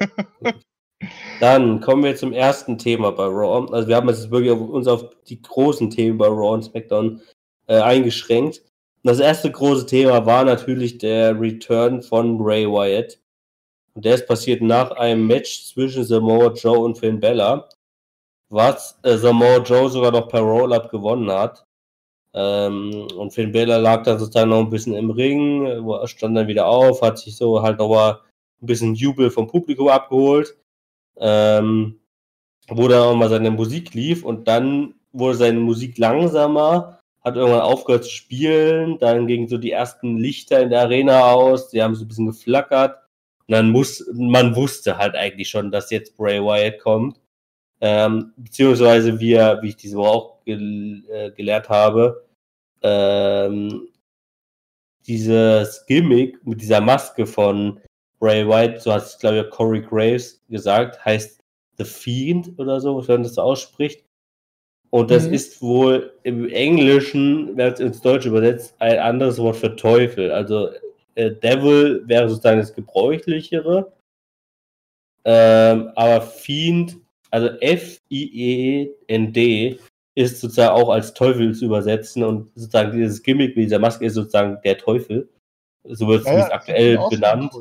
Dann 1.41 1.81
kommen 1.81 2.05
wir 2.05 2.17
zum 2.17 2.33
ersten 2.33 2.79
Thema 2.79 3.13
bei 3.13 3.25
Raw. 3.25 3.73
Also 3.73 3.89
wir 3.89 3.97
haben 3.97 4.09
jetzt 4.09 4.31
wirklich 4.31 4.53
auf, 4.53 4.61
uns 4.61 4.87
auf 4.87 5.11
die 5.29 5.41
großen 5.41 5.91
Themen 5.91 6.19
bei 6.19 6.27
Raw 6.27 6.55
und 6.55 6.65
SmackDown 6.65 7.21
äh, 7.67 7.81
eingeschränkt. 7.81 8.59
Und 9.03 9.11
das 9.11 9.21
erste 9.21 9.51
große 9.51 9.87
Thema 9.87 10.25
war 10.27 10.45
natürlich 10.45 10.99
der 10.99 11.39
Return 11.39 12.03
von 12.03 12.41
Ray 12.41 12.67
Wyatt. 12.67 13.19
Und 13.95 14.05
der 14.05 14.15
ist 14.15 14.27
passiert 14.27 14.63
nach 14.63 14.93
einem 14.93 15.27
Match 15.27 15.67
zwischen 15.67 16.05
Samoa 16.05 16.53
Joe 16.53 16.79
und 16.79 16.99
Finn 16.99 17.21
Bella 17.21 17.69
was 18.55 18.99
äh, 19.03 19.17
Samoa 19.17 19.59
Joe 19.59 19.91
sogar 19.91 20.13
noch 20.13 20.29
per 20.29 20.41
Roll-Up 20.41 20.91
gewonnen 20.91 21.31
hat. 21.31 21.67
Ähm, 22.33 23.07
und 23.17 23.33
Finn 23.33 23.53
Balor 23.53 23.79
lag 23.79 24.03
dann 24.05 24.19
sozusagen 24.19 24.51
noch 24.51 24.61
ein 24.61 24.71
bisschen 24.71 24.95
im 24.95 25.11
Ring, 25.11 25.85
stand 26.07 26.37
dann 26.37 26.49
wieder 26.49 26.67
auf, 26.67 27.03
hat 27.03 27.19
sich 27.19 27.37
so 27.37 27.63
halt 27.63 27.79
nochmal 27.79 28.21
ein 28.61 28.67
bisschen 28.67 28.95
Jubel 28.95 29.31
vom 29.31 29.47
Publikum 29.47 29.89
abgeholt. 29.89 30.57
Ähm, 31.19 32.01
wo 32.69 32.89
dann 32.89 33.03
auch 33.03 33.15
mal 33.15 33.29
seine 33.29 33.51
Musik 33.51 33.95
lief 33.95 34.25
und 34.25 34.49
dann 34.49 34.95
wurde 35.13 35.37
seine 35.37 35.61
Musik 35.61 35.99
langsamer, 35.99 36.99
hat 37.23 37.37
irgendwann 37.37 37.61
aufgehört 37.61 38.05
zu 38.05 38.11
spielen, 38.11 38.99
dann 38.99 39.27
gingen 39.27 39.49
so 39.49 39.59
die 39.59 39.71
ersten 39.71 40.19
Lichter 40.19 40.61
in 40.61 40.71
der 40.71 40.83
Arena 40.83 41.31
aus, 41.31 41.71
die 41.71 41.83
haben 41.83 41.95
so 41.95 42.05
ein 42.05 42.09
bisschen 42.09 42.27
geflackert 42.27 42.99
und 43.47 43.53
dann 43.53 43.71
muss, 43.71 44.05
man 44.15 44.57
wusste 44.57 44.97
halt 44.99 45.15
eigentlich 45.15 45.49
schon, 45.49 45.71
dass 45.71 45.91
jetzt 45.91 46.17
Bray 46.17 46.41
Wyatt 46.41 46.79
kommt. 46.81 47.21
Ähm, 47.81 48.33
beziehungsweise 48.37 49.21
wir, 49.21 49.59
wie 49.61 49.69
ich 49.69 49.77
diese 49.77 49.99
Woche 49.99 50.09
auch 50.09 50.45
gel 50.45 51.05
äh, 51.11 51.31
gelehrt 51.33 51.69
habe, 51.69 52.25
ähm, 52.83 53.89
dieses 55.07 55.85
Gimmick 55.87 56.45
mit 56.47 56.63
dieser 56.63 56.81
Maske 56.81 57.27
von 57.27 57.81
Bray 58.25 58.49
White, 58.49 58.81
so 58.81 58.91
hat 58.91 59.03
es, 59.03 59.19
glaube 59.19 59.41
ich, 59.41 59.51
Corey 59.51 59.83
Graves 59.83 60.43
gesagt, 60.49 61.05
heißt 61.05 61.43
The 61.77 61.85
Fiend 61.85 62.59
oder 62.59 62.81
so, 62.81 62.97
wenn 63.07 63.17
man 63.17 63.25
das 63.25 63.35
so 63.35 63.43
ausspricht. 63.43 64.03
Und 64.89 65.11
das 65.11 65.27
mhm. 65.27 65.35
ist 65.35 65.61
wohl 65.61 66.15
im 66.23 66.49
Englischen, 66.49 67.55
wenn 67.55 67.71
es 67.71 67.81
ins 67.81 68.01
Deutsche 68.01 68.31
übersetzt, 68.31 68.77
ein 68.79 68.99
anderes 68.99 69.39
Wort 69.39 69.57
für 69.57 69.77
Teufel. 69.77 70.31
Also 70.33 70.71
äh, 71.17 71.33
Devil 71.33 72.03
wäre 72.07 72.31
sozusagen 72.31 72.61
das 72.61 72.73
gebräuchlichere. 72.73 73.93
Ähm, 75.27 75.91
aber 75.95 76.23
Fiend 76.23 76.97
also 77.31 77.49
F-I-E-N-D 77.61 78.99
ist 80.15 80.41
sozusagen 80.41 80.73
auch 80.73 80.89
als 80.89 81.13
Teufel 81.13 81.55
zu 81.55 81.67
übersetzen 81.67 82.23
und 82.23 82.51
sozusagen 82.55 82.97
dieses 82.97 83.23
Gimmick 83.23 83.55
mit 83.55 83.67
dieser 83.67 83.81
Maske 83.81 84.07
ist 84.07 84.15
sozusagen 84.15 84.59
der 84.65 84.79
Teufel. 84.79 85.29
So 85.83 86.09
wird 86.09 86.21
es 86.21 86.29
ja, 86.29 86.51
aktuell 86.53 86.99
benannt. 87.11 87.53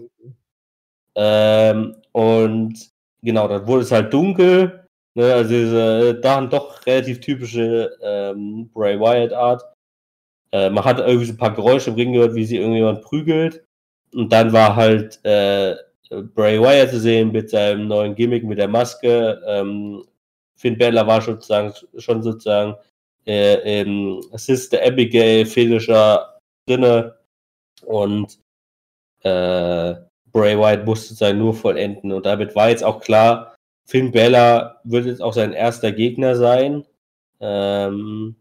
Ähm, 1.16 1.96
und 2.12 2.90
genau, 3.22 3.48
dann 3.48 3.68
wurde 3.68 3.84
es 3.84 3.92
halt 3.92 4.14
dunkel. 4.14 4.88
Ne, 5.16 5.32
also 5.32 5.50
diese 5.50 6.16
dann 6.16 6.50
doch 6.50 6.84
relativ 6.88 7.20
typische 7.20 7.96
ähm, 8.02 8.70
Bray 8.74 9.00
Wyatt 9.00 9.32
Art. 9.32 9.64
Äh, 10.52 10.70
man 10.72 10.84
hat 10.84 11.00
irgendwie 11.00 11.26
so 11.26 11.34
ein 11.34 11.38
paar 11.38 11.54
Geräusche 11.54 11.92
im 11.92 11.96
Ring 11.96 12.14
gehört, 12.14 12.36
wie 12.36 12.46
sie 12.46 12.58
irgendjemand 12.58 13.04
prügelt. 13.04 13.64
Und 14.14 14.32
dann 14.32 14.52
war 14.54 14.76
halt 14.76 15.20
äh, 15.24 15.76
Bray 16.10 16.60
Wyatt 16.60 16.90
zu 16.92 17.00
sehen 17.00 17.32
mit 17.32 17.50
seinem 17.50 17.88
neuen 17.88 18.16
Gimmick 18.16 18.44
mit 18.44 18.58
der 18.58 18.68
Maske. 18.68 19.42
Ähm, 19.48 20.04
Finn 20.56 20.78
Balor 20.78 21.08
war 21.08 21.22
sozusagen, 21.22 21.74
schon 21.98 22.24
sozusagen 22.24 22.76
äh, 23.26 23.82
im 23.82 24.22
Sister 24.34 24.80
Abigail 24.84 25.46
Finisher 25.46 26.40
drinne 26.68 27.16
und 27.86 28.40
äh, 29.24 29.96
Bray 30.34 30.58
Wyatt 30.58 30.86
musste 30.86 31.10
sozusagen 31.10 31.38
nur 31.38 31.54
vollenden 31.54 32.12
und 32.12 32.26
damit 32.26 32.56
war 32.56 32.70
jetzt 32.70 32.84
auch 32.84 33.00
klar, 33.00 33.56
Finn 33.86 34.12
Balor 34.12 34.82
wird 34.84 35.06
jetzt 35.06 35.22
auch 35.22 35.34
sein 35.34 35.54
erster 35.54 35.92
Gegner 35.92 36.36
sein. 36.36 36.86
Ähm, 37.40 38.36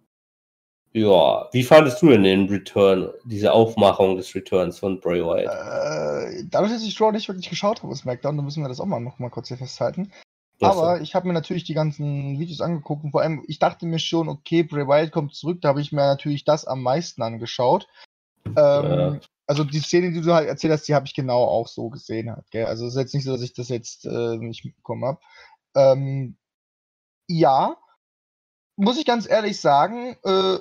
ja, 0.94 1.48
wie 1.52 1.62
fandest 1.62 2.02
du 2.02 2.10
denn 2.10 2.22
den 2.22 2.48
Return, 2.48 3.10
diese 3.24 3.52
Aufmachung 3.52 4.16
des 4.16 4.34
Returns 4.34 4.78
von 4.78 5.00
Bray 5.00 5.22
Wyatt? 5.24 5.46
Äh, 5.46 6.44
dadurch, 6.50 6.72
dass 6.72 6.82
ich 6.82 7.00
Raw 7.00 7.12
nicht 7.12 7.28
wirklich 7.28 7.48
geschaut 7.48 7.82
habe, 7.82 7.94
SmackDown, 7.94 8.36
dann 8.36 8.44
müssen 8.44 8.62
wir 8.62 8.68
das 8.68 8.80
auch 8.80 8.86
mal 8.86 9.00
noch 9.00 9.18
mal 9.18 9.30
kurz 9.30 9.48
hier 9.48 9.56
festhalten. 9.56 10.12
Aber 10.60 11.00
ich 11.00 11.14
habe 11.14 11.26
mir 11.26 11.32
natürlich 11.32 11.64
die 11.64 11.74
ganzen 11.74 12.38
Videos 12.38 12.60
angeguckt 12.60 13.02
und 13.02 13.10
vor 13.10 13.22
allem, 13.22 13.42
ich 13.48 13.58
dachte 13.58 13.84
mir 13.84 13.98
schon, 13.98 14.28
okay, 14.28 14.62
Bray 14.62 14.86
Wyatt 14.86 15.10
kommt 15.10 15.34
zurück, 15.34 15.60
da 15.60 15.68
habe 15.68 15.80
ich 15.80 15.92
mir 15.92 16.02
natürlich 16.02 16.44
das 16.44 16.66
am 16.66 16.82
meisten 16.82 17.22
angeschaut. 17.22 17.88
Ähm, 18.46 18.54
ja. 18.54 19.20
Also 19.46 19.64
die 19.64 19.80
Szene, 19.80 20.12
die 20.12 20.20
du 20.20 20.32
halt 20.32 20.48
erzählt 20.48 20.72
hast, 20.72 20.86
die 20.88 20.94
habe 20.94 21.06
ich 21.06 21.14
genau 21.14 21.44
auch 21.44 21.68
so 21.68 21.90
gesehen. 21.90 22.30
Halt, 22.30 22.50
gell? 22.50 22.66
Also 22.66 22.86
es 22.86 22.94
ist 22.94 23.00
jetzt 23.00 23.14
nicht 23.14 23.24
so, 23.24 23.32
dass 23.32 23.42
ich 23.42 23.54
das 23.54 23.68
jetzt 23.68 24.06
äh, 24.06 24.36
nicht 24.38 24.64
mitbekommen 24.64 25.04
habe. 25.04 25.20
Ähm, 25.74 26.36
ja, 27.28 27.76
muss 28.76 28.98
ich 28.98 29.06
ganz 29.06 29.28
ehrlich 29.28 29.60
sagen, 29.60 30.16
äh, 30.24 30.58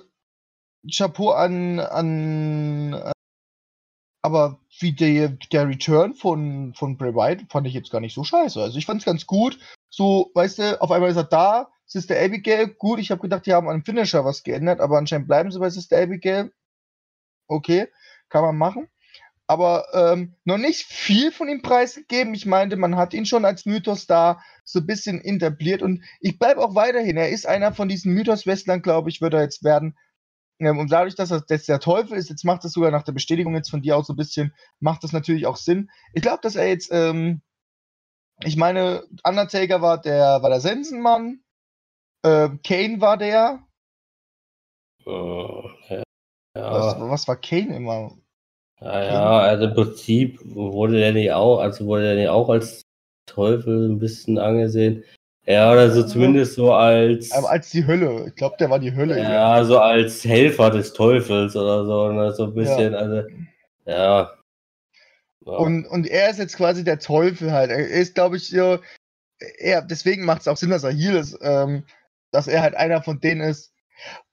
Chapeau 0.89 1.31
an, 1.31 1.79
an, 1.79 2.93
äh, 2.93 3.11
aber 4.23 4.59
wie 4.79 4.93
der, 4.93 5.29
der 5.51 5.67
Return 5.67 6.13
von, 6.13 6.73
von 6.75 6.97
Bray 6.97 7.13
Wyatt 7.13 7.51
fand 7.51 7.67
ich 7.67 7.73
jetzt 7.73 7.91
gar 7.91 8.01
nicht 8.01 8.13
so 8.13 8.23
scheiße. 8.23 8.61
Also 8.61 8.77
ich 8.77 8.85
fand 8.85 9.01
es 9.01 9.05
ganz 9.05 9.25
gut. 9.25 9.59
So, 9.89 10.31
weißt 10.33 10.59
du, 10.59 10.81
auf 10.81 10.91
einmal 10.91 11.09
ist 11.09 11.17
er 11.17 11.23
da, 11.23 11.71
Sister 11.85 12.15
Abigail, 12.17 12.67
gut, 12.67 12.99
ich 12.99 13.11
habe 13.11 13.21
gedacht, 13.21 13.45
die 13.45 13.53
haben 13.53 13.67
an 13.67 13.83
Finisher 13.83 14.23
was 14.23 14.43
geändert, 14.43 14.79
aber 14.79 14.97
anscheinend 14.97 15.27
bleiben 15.27 15.51
sie 15.51 15.59
bei 15.59 15.69
Sister 15.69 16.01
Abigail. 16.01 16.53
Okay, 17.47 17.89
kann 18.31 18.43
man 18.43 18.57
machen. 18.57 18.87
Aber 19.45 19.85
ähm, 19.93 20.35
noch 20.45 20.57
nicht 20.57 20.83
viel 20.83 21.31
von 21.31 21.49
ihm 21.49 21.61
preisgegeben. 21.61 22.33
Ich 22.33 22.45
meinte, 22.45 22.77
man 22.77 22.95
hat 22.95 23.13
ihn 23.13 23.25
schon 23.25 23.45
als 23.45 23.65
Mythos 23.65 24.07
da 24.07 24.41
so 24.63 24.79
ein 24.79 24.85
bisschen 24.85 25.21
etabliert 25.23 25.81
und 25.81 26.03
ich 26.21 26.39
bleibe 26.39 26.61
auch 26.61 26.73
weiterhin. 26.73 27.17
Er 27.17 27.29
ist 27.29 27.45
einer 27.45 27.73
von 27.73 27.89
diesen 27.89 28.13
Mythos-Westlern, 28.13 28.81
glaube 28.81 29.09
ich, 29.09 29.21
wird 29.21 29.33
er 29.33 29.41
jetzt 29.41 29.63
werden, 29.63 29.95
ähm, 30.61 30.77
und 30.77 30.91
dadurch, 30.91 31.15
dass 31.15 31.29
das 31.29 31.43
jetzt 31.49 31.67
der 31.67 31.79
Teufel 31.79 32.17
ist, 32.17 32.29
jetzt 32.29 32.45
macht 32.45 32.63
das 32.63 32.73
sogar 32.73 32.91
nach 32.91 33.03
der 33.03 33.13
Bestätigung 33.13 33.55
jetzt 33.55 33.71
von 33.71 33.81
dir 33.81 33.97
auch 33.97 34.05
so 34.05 34.13
ein 34.13 34.17
bisschen, 34.17 34.53
macht 34.79 35.03
das 35.03 35.11
natürlich 35.11 35.47
auch 35.47 35.57
Sinn. 35.57 35.89
Ich 36.13 36.21
glaube, 36.21 36.39
dass 36.43 36.55
er 36.55 36.67
jetzt, 36.67 36.89
ähm, 36.91 37.41
ich 38.43 38.57
meine, 38.57 39.03
Undertaker 39.23 39.81
war 39.81 39.99
der, 39.99 40.41
war 40.43 40.49
der 40.49 40.61
Sensenmann, 40.61 41.43
äh, 42.23 42.49
Kane 42.63 43.01
war 43.01 43.17
der. 43.17 43.65
Uh, 45.05 45.67
ja. 45.89 46.03
Was, 46.53 46.99
was, 46.99 47.27
war 47.27 47.37
Kane 47.37 47.75
immer? 47.75 48.15
Ja, 48.81 49.03
ja, 49.03 49.39
also 49.39 49.65
im 49.65 49.73
Prinzip 49.75 50.39
wurde 50.43 50.99
der 50.99 51.13
nicht 51.13 51.31
auch, 51.31 51.59
also 51.59 51.85
wurde 51.85 52.03
der 52.03 52.15
nicht 52.15 52.29
auch 52.29 52.49
als 52.49 52.81
Teufel 53.27 53.89
ein 53.89 53.99
bisschen 53.99 54.39
angesehen. 54.39 55.03
Ja, 55.45 55.71
oder 55.71 55.89
so 55.89 56.03
zumindest 56.03 56.55
so 56.55 56.73
als. 56.73 57.31
Aber 57.31 57.49
als 57.49 57.71
die 57.71 57.85
Hölle. 57.85 58.27
Ich 58.27 58.35
glaube, 58.35 58.55
der 58.59 58.69
war 58.69 58.79
die 58.79 58.95
Hölle. 58.95 59.17
Ja, 59.17 59.57
ja, 59.57 59.63
so 59.65 59.79
als 59.79 60.23
Helfer 60.23 60.69
des 60.69 60.93
Teufels 60.93 61.55
oder 61.55 61.85
so. 61.85 62.11
Ne? 62.11 62.31
So 62.33 62.45
ein 62.45 62.53
bisschen, 62.53 62.93
ja. 62.93 62.99
also. 62.99 63.27
Ja. 63.85 64.31
ja. 65.45 65.51
Und, 65.51 65.85
und 65.87 66.07
er 66.07 66.29
ist 66.29 66.39
jetzt 66.39 66.57
quasi 66.57 66.83
der 66.83 66.99
Teufel 66.99 67.51
halt. 67.51 67.71
Er 67.71 67.87
ist, 67.87 68.15
glaube 68.15 68.37
ich, 68.37 68.49
so. 68.49 68.79
Er, 69.57 69.81
deswegen 69.81 70.25
macht 70.25 70.41
es 70.41 70.47
auch 70.47 70.57
Sinn, 70.57 70.69
dass 70.69 70.83
er 70.83 70.91
hier 70.91 71.19
ist. 71.19 71.37
Ähm, 71.41 71.83
dass 72.31 72.47
er 72.47 72.61
halt 72.61 72.75
einer 72.75 73.01
von 73.01 73.19
denen 73.19 73.41
ist. 73.41 73.73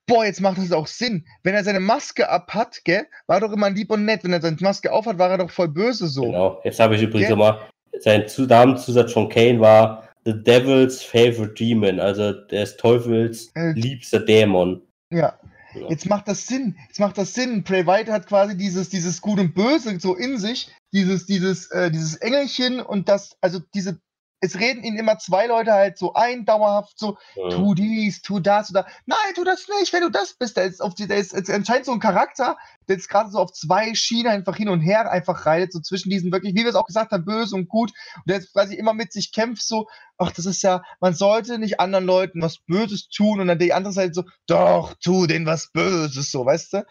Boah, 0.08 0.24
jetzt 0.24 0.40
macht 0.40 0.58
das 0.58 0.72
auch 0.72 0.86
Sinn. 0.86 1.24
Wenn 1.44 1.54
er 1.54 1.62
seine 1.62 1.80
Maske 1.80 2.28
ab 2.28 2.52
hat, 2.54 2.80
gell, 2.84 3.06
war 3.26 3.40
doch 3.40 3.52
immer 3.52 3.70
lieb 3.70 3.90
und 3.90 4.06
nett. 4.06 4.24
Wenn 4.24 4.32
er 4.32 4.40
seine 4.40 4.56
Maske 4.60 4.90
auf 4.90 5.06
hat, 5.06 5.18
war 5.18 5.30
er 5.30 5.38
doch 5.38 5.50
voll 5.50 5.68
böse 5.68 6.08
so. 6.08 6.22
Genau. 6.22 6.60
Jetzt 6.64 6.80
habe 6.80 6.96
ich 6.96 7.02
übrigens 7.02 7.30
nochmal. 7.30 7.60
Sein 8.00 8.26
Namenzusatz 8.36 9.12
von 9.12 9.28
Kane 9.28 9.60
war 9.60 10.08
The 10.24 10.32
Devil's 10.32 11.02
Favorite 11.02 11.54
Demon, 11.54 12.00
also 12.00 12.32
des 12.32 12.76
Teufels 12.76 13.50
äh, 13.54 13.72
liebster 13.72 14.20
Dämon. 14.20 14.82
Ja. 15.10 15.38
Ja. 15.74 15.88
Jetzt 15.90 16.06
macht 16.06 16.28
das 16.28 16.46
Sinn. 16.46 16.76
Jetzt 16.88 16.98
macht 16.98 17.18
das 17.18 17.34
Sinn. 17.34 17.62
Bray 17.62 17.86
White 17.86 18.10
hat 18.10 18.26
quasi 18.26 18.56
dieses, 18.56 18.88
dieses 18.88 19.20
Gut 19.20 19.38
und 19.38 19.54
Böse 19.54 19.98
so 20.00 20.14
in 20.14 20.38
sich, 20.38 20.70
dieses, 20.92 21.26
dieses, 21.26 21.70
äh, 21.70 21.90
dieses 21.90 22.16
Engelchen 22.16 22.80
und 22.80 23.08
das, 23.08 23.36
also 23.40 23.58
diese 23.74 24.00
es 24.40 24.58
reden 24.58 24.84
ihn 24.84 24.96
immer 24.96 25.18
zwei 25.18 25.46
Leute 25.46 25.72
halt 25.72 25.98
so 25.98 26.14
ein, 26.14 26.44
dauerhaft 26.44 26.98
so, 26.98 27.18
ja. 27.34 27.48
tu 27.48 27.74
dies, 27.74 28.22
tu 28.22 28.38
das 28.38 28.70
oder 28.70 28.86
nein, 29.06 29.34
tu 29.34 29.44
das 29.44 29.66
nicht, 29.80 29.92
wenn 29.92 30.02
du 30.02 30.10
das 30.10 30.34
bist. 30.34 30.56
Der 30.56 30.64
ist, 30.64 30.80
auf 30.80 30.94
die, 30.94 31.08
der 31.08 31.18
ist, 31.18 31.32
ist 31.32 31.50
anscheinend 31.50 31.86
so 31.86 31.92
ein 31.92 32.00
Charakter, 32.00 32.56
der 32.88 32.96
jetzt 32.96 33.08
gerade 33.08 33.30
so 33.30 33.38
auf 33.38 33.52
zwei 33.52 33.94
Schienen 33.94 34.28
einfach 34.28 34.56
hin 34.56 34.68
und 34.68 34.80
her 34.80 35.10
einfach 35.10 35.44
reitet, 35.44 35.72
so 35.72 35.80
zwischen 35.80 36.10
diesen 36.10 36.30
wirklich, 36.30 36.54
wie 36.54 36.62
wir 36.62 36.68
es 36.68 36.76
auch 36.76 36.86
gesagt 36.86 37.12
haben, 37.12 37.24
böse 37.24 37.56
und 37.56 37.68
gut. 37.68 37.90
Und 38.16 38.28
der 38.28 38.36
jetzt 38.36 38.52
quasi 38.52 38.74
immer 38.76 38.94
mit 38.94 39.12
sich 39.12 39.32
kämpft, 39.32 39.62
so, 39.62 39.88
ach, 40.18 40.30
das 40.30 40.46
ist 40.46 40.62
ja, 40.62 40.82
man 41.00 41.14
sollte 41.14 41.58
nicht 41.58 41.80
anderen 41.80 42.04
Leuten 42.04 42.40
was 42.40 42.58
Böses 42.58 43.08
tun 43.08 43.40
und 43.40 43.48
dann 43.48 43.58
die 43.58 43.72
andere 43.72 43.92
Seite 43.92 44.14
so, 44.14 44.24
doch, 44.46 44.94
tu 45.02 45.26
denen 45.26 45.46
was 45.46 45.70
Böses, 45.72 46.30
so, 46.30 46.46
weißt 46.46 46.74
du? 46.74 46.86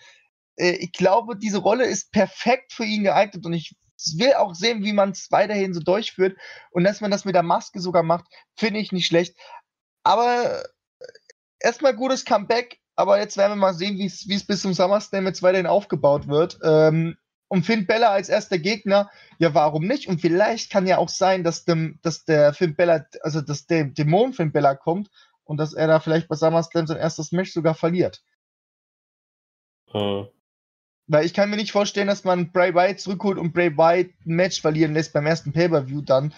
Äh, 0.58 0.72
ich 0.72 0.92
glaube, 0.92 1.38
diese 1.38 1.60
Rolle 1.60 1.86
ist 1.86 2.12
perfekt 2.12 2.74
für 2.74 2.84
ihn 2.84 3.04
geeignet 3.04 3.46
und 3.46 3.54
ich 3.54 3.76
will 4.18 4.34
auch 4.34 4.54
sehen, 4.54 4.84
wie 4.84 4.94
man 4.94 5.12
es 5.12 5.32
weiterhin 5.32 5.74
so 5.74 5.80
durchführt. 5.80 6.38
Und 6.72 6.84
dass 6.84 7.02
man 7.02 7.12
das 7.12 7.26
mit 7.26 7.36
der 7.36 7.44
Maske 7.44 7.80
sogar 7.80 8.04
macht, 8.04 8.26
finde 8.56 8.80
ich 8.80 8.92
nicht 8.92 9.08
schlecht. 9.08 9.36
Aber 10.04 10.64
äh, 11.00 11.08
erstmal 11.60 11.96
gutes 11.96 12.26
Comeback. 12.26 12.80
Aber 12.96 13.20
jetzt 13.20 13.38
werden 13.38 13.52
wir 13.52 13.58
mal 13.58 13.74
sehen, 13.74 13.98
wie 13.98 14.06
es 14.06 14.48
bis 14.48 14.62
zum 14.62 14.74
SummerSlam 14.74 15.28
jetzt 15.28 15.44
weiterhin 15.44 15.68
aufgebaut 15.68 16.28
wird. 16.28 16.58
Ähm, 16.64 17.18
und 17.48 17.64
Finn 17.64 17.86
Bella 17.86 18.10
als 18.10 18.30
erster 18.30 18.58
Gegner, 18.58 19.10
ja, 19.38 19.54
warum 19.54 19.86
nicht? 19.86 20.08
Und 20.08 20.20
vielleicht 20.20 20.72
kann 20.72 20.88
ja 20.88 20.98
auch 20.98 21.10
sein, 21.10 21.44
dass, 21.44 21.64
dem, 21.64 22.00
dass 22.02 22.26
der 22.26 22.54
Finn 22.54 22.76
Bella, 22.76 23.06
also 23.22 23.42
dass 23.42 23.68
der 23.68 23.86
Dämon 23.86 24.34
Finn 24.34 24.52
Bella 24.52 24.76
kommt 24.76 25.10
und 25.44 25.58
dass 25.58 25.74
er 25.74 25.88
da 25.88 26.00
vielleicht 26.00 26.28
bei 26.28 26.36
SummerSlam 26.36 26.88
sein 26.88 26.98
erstes 26.98 27.32
Match 27.32 27.54
sogar 27.54 27.74
verliert. 27.74 28.22
Hm. 29.92 30.28
Weil 31.08 31.26
ich 31.26 31.34
kann 31.34 31.50
mir 31.50 31.56
nicht 31.56 31.72
vorstellen, 31.72 32.08
dass 32.08 32.24
man 32.26 32.52
Bray 32.52 32.74
Wyatt 32.74 33.00
zurückholt 33.00 33.38
und 33.38 33.54
Bray 33.54 33.76
Wyatt 33.78 34.10
ein 34.26 34.36
Match 34.36 34.62
verlieren 34.62 34.94
lässt 34.94 35.14
beim 35.14 35.26
ersten 35.26 35.54
Pay-Per-View 35.54 36.02
dann 36.02 36.34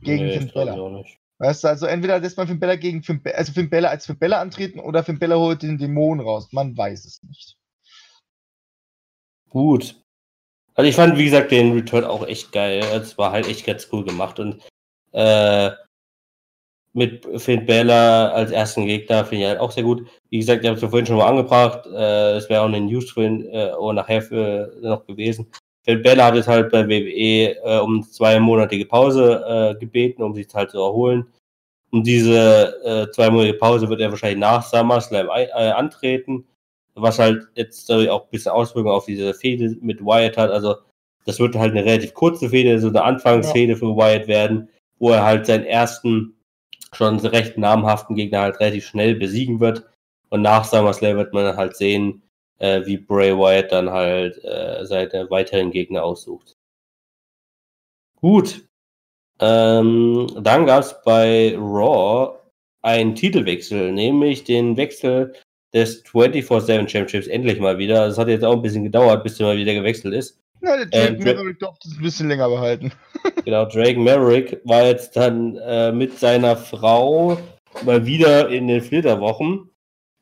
gegen 0.00 0.24
nee, 0.24 0.38
Finn 0.38 0.50
Bella. 0.52 1.04
Weißt 1.38 1.64
du, 1.64 1.68
also 1.68 1.86
entweder 1.86 2.18
lässt 2.20 2.36
man 2.36 2.46
Finn 2.46 2.60
Bella 2.60 2.76
gegen 2.76 3.02
Finn, 3.02 3.20
also 3.34 3.52
Finn 3.52 3.68
Bella 3.68 3.90
als 3.90 4.06
Finn 4.06 4.18
Bella 4.18 4.40
antreten 4.40 4.80
oder 4.80 5.04
Finn 5.04 5.18
Bella 5.18 5.36
holt 5.36 5.62
den 5.62 5.78
Dämon 5.78 6.20
raus. 6.20 6.48
Man 6.52 6.76
weiß 6.76 7.04
es 7.04 7.22
nicht. 7.22 7.56
Gut. 9.50 10.00
Also 10.74 10.88
ich 10.88 10.96
fand, 10.96 11.18
wie 11.18 11.24
gesagt, 11.24 11.50
den 11.50 11.72
Return 11.72 12.04
auch 12.04 12.26
echt 12.26 12.50
geil. 12.50 12.82
Es 12.92 13.18
war 13.18 13.30
halt 13.30 13.46
echt 13.46 13.66
ganz 13.66 13.88
cool 13.92 14.04
gemacht 14.04 14.40
und 14.40 14.62
äh, 15.12 15.70
mit 16.94 17.26
Finn 17.40 17.66
Bella 17.66 18.30
als 18.30 18.52
ersten 18.52 18.86
Gegner 18.86 19.24
finde 19.24 19.44
ich 19.44 19.50
halt 19.50 19.60
auch 19.60 19.72
sehr 19.72 19.82
gut. 19.82 20.06
Wie 20.30 20.38
gesagt, 20.38 20.62
ich 20.62 20.68
habe 20.68 20.76
es 20.76 20.82
ja 20.82 20.88
vorhin 20.88 21.06
schon 21.06 21.16
mal 21.16 21.28
angebracht. 21.28 21.86
Äh, 21.86 22.36
es 22.36 22.48
wäre 22.48 22.62
auch 22.62 22.68
eine 22.68 22.80
News 22.80 23.10
für 23.10 23.24
ihn 23.24 23.46
äh, 23.50 23.72
oder 23.72 23.94
nachher 23.94 24.22
für, 24.22 24.72
noch 24.80 25.04
gewesen. 25.04 25.50
Finn 25.82 26.02
Bella 26.02 26.26
hat 26.26 26.36
es 26.36 26.46
halt 26.46 26.70
bei 26.70 26.88
WWE 26.88 27.56
äh, 27.62 27.80
um 27.80 28.02
zweimonatige 28.02 28.86
Pause 28.86 29.44
äh, 29.46 29.78
gebeten, 29.78 30.22
um 30.22 30.34
sich 30.34 30.46
halt 30.54 30.70
zu 30.70 30.78
erholen. 30.78 31.26
Um 31.90 32.04
diese 32.04 32.80
äh, 32.84 33.10
zweimonatige 33.10 33.58
Pause 33.58 33.88
wird 33.88 34.00
er 34.00 34.10
wahrscheinlich 34.10 34.38
nach 34.38 34.62
SummerSlam 34.62 35.28
äh, 35.28 35.50
antreten, 35.50 36.46
was 36.94 37.18
halt 37.18 37.42
jetzt 37.56 37.90
auch 37.90 38.24
ein 38.24 38.30
bisschen 38.30 38.52
Auswirkungen 38.52 38.94
auf 38.94 39.06
diese 39.06 39.34
Fehde 39.34 39.76
mit 39.80 40.00
Wyatt 40.00 40.36
hat. 40.36 40.50
Also 40.50 40.76
das 41.26 41.40
wird 41.40 41.56
halt 41.56 41.72
eine 41.72 41.84
relativ 41.84 42.14
kurze 42.14 42.48
Fehde, 42.50 42.78
so 42.78 42.88
eine 42.88 43.02
Anfangsfehde 43.02 43.72
ja. 43.72 43.78
für 43.78 43.96
Wyatt 43.96 44.28
werden, 44.28 44.68
wo 45.00 45.10
er 45.10 45.24
halt 45.24 45.46
seinen 45.46 45.64
ersten 45.64 46.34
schon 46.94 47.18
recht 47.20 47.58
namhaften 47.58 48.16
Gegner 48.16 48.40
halt 48.40 48.60
relativ 48.60 48.86
schnell 48.86 49.14
besiegen 49.14 49.60
wird. 49.60 49.84
Und 50.30 50.42
nach 50.42 50.64
SummerSlam 50.64 51.16
wird 51.16 51.32
man 51.32 51.56
halt 51.56 51.76
sehen, 51.76 52.22
äh, 52.58 52.84
wie 52.86 52.96
Bray 52.96 53.36
Wyatt 53.36 53.72
dann 53.72 53.90
halt 53.90 54.42
äh, 54.44 54.84
seine 54.84 55.30
weiteren 55.30 55.70
Gegner 55.70 56.04
aussucht. 56.04 56.56
Gut. 58.16 58.66
Ähm, 59.40 60.28
dann 60.40 60.66
gab 60.66 60.80
es 60.82 60.96
bei 61.04 61.56
Raw 61.56 62.38
einen 62.82 63.14
Titelwechsel, 63.14 63.92
nämlich 63.92 64.44
den 64.44 64.76
Wechsel 64.76 65.34
des 65.74 66.04
24-7 66.04 66.88
Championships 66.88 67.26
endlich 67.26 67.58
mal 67.58 67.78
wieder. 67.78 68.06
Das 68.06 68.18
hat 68.18 68.28
jetzt 68.28 68.44
auch 68.44 68.54
ein 68.54 68.62
bisschen 68.62 68.84
gedauert, 68.84 69.24
bis 69.24 69.40
er 69.40 69.46
mal 69.46 69.56
wieder 69.56 69.74
gewechselt 69.74 70.14
ist. 70.14 70.40
Ja, 70.64 70.76
der 70.76 70.86
Drake 70.86 71.16
äh, 71.16 71.34
Maverick 71.34 71.58
durfte 71.58 71.88
es 71.88 71.96
ein 71.96 72.02
bisschen 72.02 72.28
länger 72.28 72.48
behalten. 72.48 72.92
genau, 73.44 73.66
Drake 73.66 73.98
Maverick 73.98 74.60
war 74.64 74.84
jetzt 74.84 75.16
dann 75.16 75.56
äh, 75.56 75.92
mit 75.92 76.18
seiner 76.18 76.56
Frau 76.56 77.38
mal 77.84 78.06
wieder 78.06 78.48
in 78.48 78.68
den 78.68 78.80
Flitterwochen, 78.80 79.68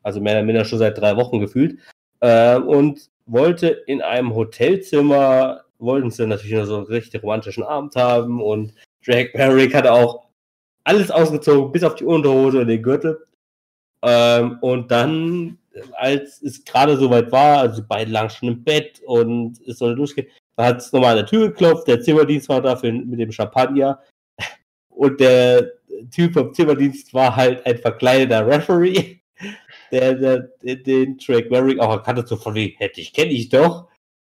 also 0.01 0.19
mehr 0.19 0.33
oder 0.33 0.43
minder 0.43 0.65
schon 0.65 0.79
seit 0.79 0.97
drei 0.97 1.15
Wochen 1.15 1.39
gefühlt, 1.39 1.79
äh, 2.19 2.57
und 2.57 3.09
wollte 3.25 3.67
in 3.87 4.01
einem 4.01 4.35
Hotelzimmer, 4.35 5.61
wollten 5.79 6.11
sie 6.11 6.27
natürlich 6.27 6.57
noch 6.57 6.65
so 6.65 6.77
einen 6.77 6.85
richtig 6.87 7.23
romantischen 7.23 7.63
Abend 7.63 7.95
haben 7.95 8.41
und 8.41 8.73
Drake 9.05 9.37
Maverick 9.37 9.73
hatte 9.73 9.91
auch 9.91 10.27
alles 10.83 11.11
ausgezogen, 11.11 11.71
bis 11.71 11.83
auf 11.83 11.95
die 11.95 12.05
Unterhose 12.05 12.59
und 12.59 12.67
den 12.67 12.81
Gürtel. 12.81 13.25
Ähm, 14.01 14.57
und 14.61 14.91
dann 14.91 15.57
als 15.93 16.41
es 16.41 16.63
gerade 16.63 16.97
soweit 16.97 17.31
war, 17.31 17.59
also 17.59 17.81
beide 17.87 18.11
lagen 18.11 18.29
schon 18.29 18.49
im 18.49 18.63
Bett 18.63 19.01
und 19.05 19.59
es 19.67 19.79
sollte 19.79 19.97
losgehen, 19.97 20.27
da 20.55 20.65
hat 20.65 20.77
es 20.77 20.91
nochmal 20.91 21.11
an 21.11 21.17
der 21.17 21.25
Tür 21.25 21.49
geklopft, 21.49 21.87
der 21.87 22.01
Zimmerdienst 22.01 22.49
war 22.49 22.61
dafür 22.61 22.91
mit 22.91 23.19
dem 23.19 23.31
Champagner 23.31 23.99
und 24.89 25.19
der 25.19 25.71
Typ 26.11 26.33
vom 26.33 26.53
Zimmerdienst 26.53 27.13
war 27.13 27.35
halt 27.35 27.65
ein 27.65 27.77
verkleideter 27.77 28.45
Referee, 28.45 29.19
der, 29.91 30.15
der, 30.15 30.39
der 30.61 30.75
den 30.77 31.17
Drake 31.17 31.49
Merrick 31.49 31.79
auch 31.79 31.91
erkannte, 31.91 32.25
so 32.25 32.35
von 32.35 32.53
wegen, 32.53 32.77
hätte 32.77 33.01
ich, 33.01 33.13
kenne 33.13 33.31
ich 33.31 33.49
doch. 33.49 33.87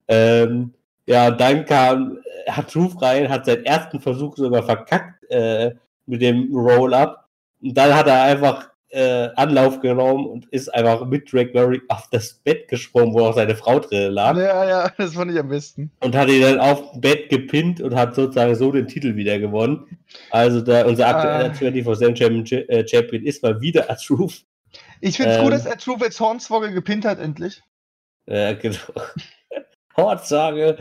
Ähm, 0.08 0.74
ja, 1.06 1.32
dann 1.32 1.66
kam, 1.66 2.20
hat 2.48 2.76
Ruf 2.76 3.02
rein, 3.02 3.30
hat 3.30 3.46
seinen 3.46 3.66
ersten 3.66 4.00
Versuch 4.00 4.36
sogar 4.38 4.64
verkackt 4.64 5.30
äh, 5.30 5.72
mit 6.06 6.22
dem 6.22 6.54
Roll-Up. 6.54 7.28
Und 7.62 7.78
dann 7.78 7.96
hat 7.96 8.08
er 8.08 8.24
einfach 8.24 8.70
äh, 8.94 9.30
Anlauf 9.36 9.80
genommen 9.82 10.26
und 10.28 10.46
ist 10.50 10.74
einfach 10.74 11.06
mit 11.06 11.32
Drake 11.32 11.52
Murray 11.54 11.82
auf 11.90 12.08
das 12.12 12.36
Bett 12.36 12.68
gesprungen, 12.68 13.14
wo 13.14 13.22
auch 13.22 13.36
seine 13.36 13.56
Frau 13.56 13.80
drin 13.80 14.12
lag. 14.12 14.38
Ja, 14.38 14.68
ja, 14.68 14.92
das 14.98 15.16
fand 15.16 15.32
ich 15.32 15.40
am 15.40 15.50
besten. 15.50 15.92
Und 16.00 16.16
hat 16.16 16.30
ihn 16.30 16.42
dann 16.42 16.60
auf 16.60 16.92
dem 16.92 17.02
Bett 17.02 17.30
gepinnt 17.30 17.82
und 17.82 17.96
hat 17.96 18.16
sozusagen 18.16 18.56
so 18.56 18.72
den 18.72 18.88
Titel 18.88 19.16
wieder 19.16 19.40
gewonnen. 19.40 19.98
Also 20.30 20.62
da, 20.62 20.86
unser 20.86 21.08
aktueller 21.08 21.52
ah. 21.52 21.90
24-7 21.90 22.16
Champion, 22.16 22.46
äh, 22.70 22.88
Champion 22.88 23.24
ist 23.24 23.42
mal 23.42 23.60
wieder 23.60 23.88
Truth. 23.98 24.44
Ich 25.02 25.18
finde 25.18 25.32
es 25.32 25.38
ähm, 25.38 25.44
gut, 25.44 25.54
dass 25.54 25.84
Truth 25.84 26.02
jetzt 26.02 26.20
Hornswoggle 26.20 26.72
gepinnt 26.72 27.06
hat, 27.06 27.20
endlich. 27.20 27.62
Ja, 28.28 28.54
genau. 28.54 28.78
Hornswoggle. 29.98 30.78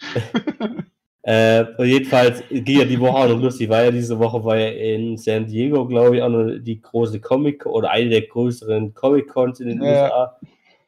Äh, 1.28 1.84
jedenfalls 1.84 2.42
ging 2.48 2.78
ja 2.78 2.86
die 2.86 2.98
Woche 2.98 3.18
auch 3.18 3.28
noch 3.28 3.38
lustig, 3.38 3.68
weil 3.68 3.84
ja 3.84 3.90
diese 3.90 4.18
Woche 4.18 4.42
war 4.42 4.56
ja 4.56 4.68
in 4.68 5.18
San 5.18 5.46
Diego, 5.46 5.86
glaube 5.86 6.16
ich, 6.16 6.22
auch 6.22 6.30
noch 6.30 6.58
die 6.58 6.80
große 6.80 7.20
Comic 7.20 7.66
oder 7.66 7.90
eine 7.90 8.08
der 8.08 8.22
größeren 8.22 8.94
Comic-Cons 8.94 9.60
in 9.60 9.68
den 9.68 9.82
ja. 9.82 10.04
USA. 10.04 10.38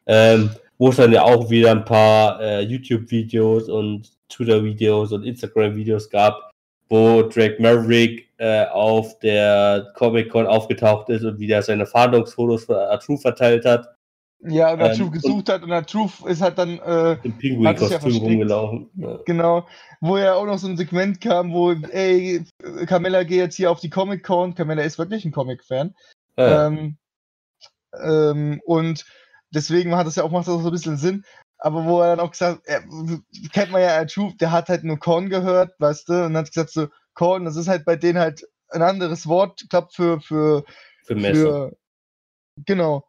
Ähm, 0.06 0.50
wo 0.78 0.88
es 0.88 0.96
dann 0.96 1.12
ja 1.12 1.24
auch 1.24 1.50
wieder 1.50 1.72
ein 1.72 1.84
paar 1.84 2.40
äh, 2.40 2.62
YouTube-Videos 2.62 3.68
und 3.68 4.12
Twitter-Videos 4.30 5.12
und 5.12 5.24
Instagram-Videos 5.24 6.08
gab, 6.08 6.50
wo 6.88 7.20
Drake 7.20 7.60
Maverick 7.60 8.30
äh, 8.38 8.64
auf 8.64 9.18
der 9.18 9.92
Comic-Con 9.94 10.46
aufgetaucht 10.46 11.10
ist 11.10 11.22
und 11.22 11.38
wieder 11.38 11.60
seine 11.60 11.84
Fahndungsfotos 11.84 12.64
für 12.64 12.90
Atu 12.90 13.18
verteilt 13.18 13.66
hat. 13.66 13.94
Ja, 14.42 14.72
und 14.72 14.78
Truth 14.78 15.00
ähm, 15.00 15.10
gesucht 15.12 15.48
hat 15.50 15.62
und 15.62 15.68
der 15.68 15.84
Truth 15.84 16.24
ist 16.24 16.40
halt 16.40 16.56
dann 16.56 16.78
äh, 16.78 17.18
im 17.22 17.36
Pinguin-Kostüm 17.36 18.10
ja 18.10 18.18
rumgelaufen. 18.20 18.90
Ja. 18.94 19.18
Genau, 19.26 19.66
wo 20.00 20.16
ja 20.16 20.34
auch 20.34 20.46
noch 20.46 20.58
so 20.58 20.66
ein 20.66 20.78
Segment 20.78 21.20
kam, 21.20 21.52
wo, 21.52 21.72
ey, 21.72 22.42
Carmella 22.86 23.24
geht 23.24 23.38
jetzt 23.38 23.56
hier 23.56 23.70
auf 23.70 23.80
die 23.80 23.90
Comic-Con. 23.90 24.54
Carmella 24.54 24.82
ist 24.82 24.98
wirklich 24.98 25.26
ein 25.26 25.32
Comic-Fan. 25.32 25.94
Ja. 26.38 26.66
Ähm, 26.66 26.96
ähm, 28.02 28.62
und 28.64 29.04
deswegen 29.50 29.94
hat 29.94 30.06
das 30.06 30.16
ja 30.16 30.24
auch, 30.24 30.30
macht 30.30 30.46
das 30.48 30.54
auch 30.54 30.62
so 30.62 30.68
ein 30.68 30.72
bisschen 30.72 30.96
Sinn. 30.96 31.24
Aber 31.58 31.84
wo 31.84 32.00
er 32.00 32.16
dann 32.16 32.20
auch 32.20 32.30
gesagt 32.30 32.66
hat, 32.66 32.82
kennt 33.52 33.72
man 33.72 33.82
ja 33.82 34.02
Truth, 34.06 34.40
der 34.40 34.52
hat 34.52 34.70
halt 34.70 34.84
nur 34.84 34.98
Korn 34.98 35.28
gehört, 35.28 35.74
weißt 35.78 36.08
du, 36.08 36.24
und 36.24 36.36
hat 36.36 36.50
gesagt 36.50 36.70
so, 36.70 36.88
Korn, 37.12 37.44
das 37.44 37.56
ist 37.56 37.68
halt 37.68 37.84
bei 37.84 37.96
denen 37.96 38.18
halt 38.18 38.46
ein 38.70 38.80
anderes 38.80 39.26
Wort, 39.26 39.66
klappt 39.68 39.94
für, 39.94 40.20
für, 40.20 40.64
für 41.04 41.14
Messer. 41.14 41.68
Für, 41.68 41.76
genau. 42.64 43.04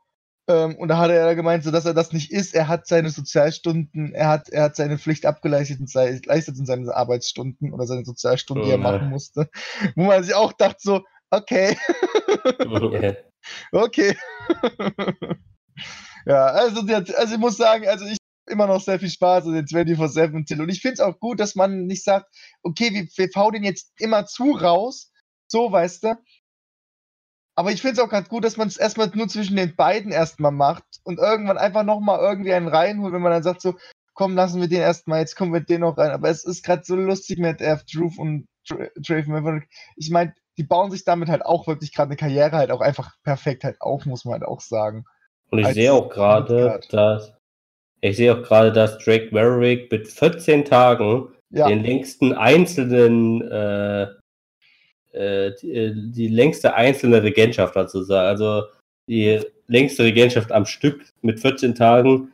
Ähm, 0.47 0.76
und 0.76 0.88
da 0.88 0.97
hat 0.97 1.11
er 1.11 1.35
gemeint, 1.35 1.63
so 1.63 1.72
dass 1.72 1.85
er 1.85 1.93
das 1.93 2.13
nicht 2.13 2.31
ist. 2.31 2.53
Er 2.53 2.68
hat 2.68 2.88
seine 2.88 3.09
Sozialstunden, 3.09 4.13
er 4.13 4.27
hat, 4.27 4.49
er 4.49 4.63
hat 4.63 4.76
seine 4.76 4.97
Pflicht 4.97 5.26
abgeleistet 5.26 5.80
in, 5.80 6.22
leistet 6.26 6.57
in 6.57 6.65
seinen 6.65 6.89
Arbeitsstunden 6.89 7.73
oder 7.73 7.85
seine 7.85 8.05
Sozialstunden, 8.05 8.63
oh, 8.63 8.65
die 8.65 8.72
er 8.72 8.77
machen 8.77 9.09
musste. 9.09 9.49
Wo 9.95 10.05
man 10.05 10.23
sich 10.23 10.34
auch 10.34 10.53
dachte, 10.53 10.80
so, 10.80 11.01
okay. 11.30 11.77
okay. 12.59 13.18
okay. 13.72 14.18
ja, 16.26 16.45
also, 16.45 16.81
also 16.81 17.34
ich 17.34 17.39
muss 17.39 17.57
sagen, 17.57 17.88
also 17.88 18.05
ich 18.05 18.18
immer 18.47 18.68
noch 18.68 18.81
sehr 18.81 18.99
viel 18.99 19.09
Spaß 19.09 19.45
an 19.45 19.53
den 19.53 19.65
24-7-Titel. 19.65 20.61
Und 20.61 20.69
ich 20.69 20.81
finde 20.81 20.95
es 20.95 20.99
auch 20.99 21.19
gut, 21.19 21.39
dass 21.39 21.55
man 21.55 21.85
nicht 21.85 22.03
sagt, 22.03 22.27
okay, 22.63 22.91
wir, 22.93 23.07
wir 23.15 23.30
fauen 23.31 23.53
den 23.53 23.63
jetzt 23.63 23.93
immer 23.99 24.26
zu 24.26 24.51
raus. 24.51 25.11
So, 25.47 25.72
weißt 25.72 26.03
du, 26.03 26.15
aber 27.55 27.71
ich 27.71 27.81
finde 27.81 27.93
es 27.93 27.99
auch 27.99 28.09
ganz 28.09 28.29
gut, 28.29 28.43
dass 28.43 28.57
man 28.57 28.67
es 28.67 28.77
erstmal 28.77 29.11
nur 29.13 29.27
zwischen 29.27 29.55
den 29.55 29.75
beiden 29.75 30.11
erstmal 30.11 30.51
macht. 30.51 30.83
und 31.03 31.19
irgendwann 31.19 31.57
einfach 31.57 31.83
nochmal 31.83 32.19
irgendwie 32.19 32.53
einen 32.53 32.67
reinholt, 32.67 33.13
wenn 33.13 33.21
man 33.21 33.31
dann 33.31 33.43
sagt 33.43 33.61
so, 33.61 33.75
komm, 34.13 34.35
lassen 34.35 34.61
wir 34.61 34.67
den 34.67 34.81
erstmal, 34.81 35.19
jetzt 35.19 35.35
kommen 35.35 35.53
wir 35.53 35.61
den 35.61 35.81
noch 35.81 35.97
rein. 35.97 36.11
Aber 36.11 36.29
es 36.29 36.43
ist 36.43 36.63
gerade 36.63 36.83
so 36.83 36.95
lustig 36.95 37.39
mit 37.39 37.61
F. 37.61 37.83
Truth 37.85 38.17
und 38.17 38.47
Drave 38.67 39.29
Maverick. 39.29 39.67
Ich 39.95 40.09
meine, 40.11 40.33
die 40.57 40.63
bauen 40.63 40.91
sich 40.91 41.03
damit 41.03 41.29
halt 41.29 41.43
auch 41.45 41.67
wirklich 41.67 41.93
gerade 41.93 42.09
eine 42.09 42.17
Karriere 42.17 42.57
halt 42.57 42.71
auch 42.71 42.81
einfach 42.81 43.15
perfekt 43.23 43.63
halt 43.63 43.81
auf, 43.81 44.05
muss 44.05 44.25
man 44.25 44.33
halt 44.33 44.43
auch 44.43 44.61
sagen. 44.61 45.05
Und 45.49 45.59
ich 45.59 45.67
sehe 45.69 45.91
auch 45.91 46.09
gerade, 46.09 46.79
dass 46.89 47.33
ich 48.01 48.17
sehe 48.17 48.35
auch 48.35 48.43
gerade, 48.43 48.71
dass 48.71 48.97
Drake 48.97 49.29
Maverick 49.31 49.91
mit 49.91 50.07
14 50.07 50.65
Tagen 50.65 51.29
ja. 51.51 51.67
den 51.67 51.83
längsten 51.83 52.33
einzelnen 52.33 53.41
äh, 53.41 54.07
äh, 55.13 55.51
die, 55.61 55.73
äh, 55.73 55.93
die, 55.95 56.27
längste 56.27 56.73
einzelne 56.73 57.23
Regentschaft 57.23 57.75
hat 57.75 57.89
sozusagen. 57.89 58.27
Also 58.27 58.63
die 59.09 59.41
längste 59.67 60.03
Regentschaft 60.03 60.51
am 60.51 60.65
Stück 60.65 61.05
mit 61.21 61.39
14 61.39 61.75
Tagen. 61.75 62.31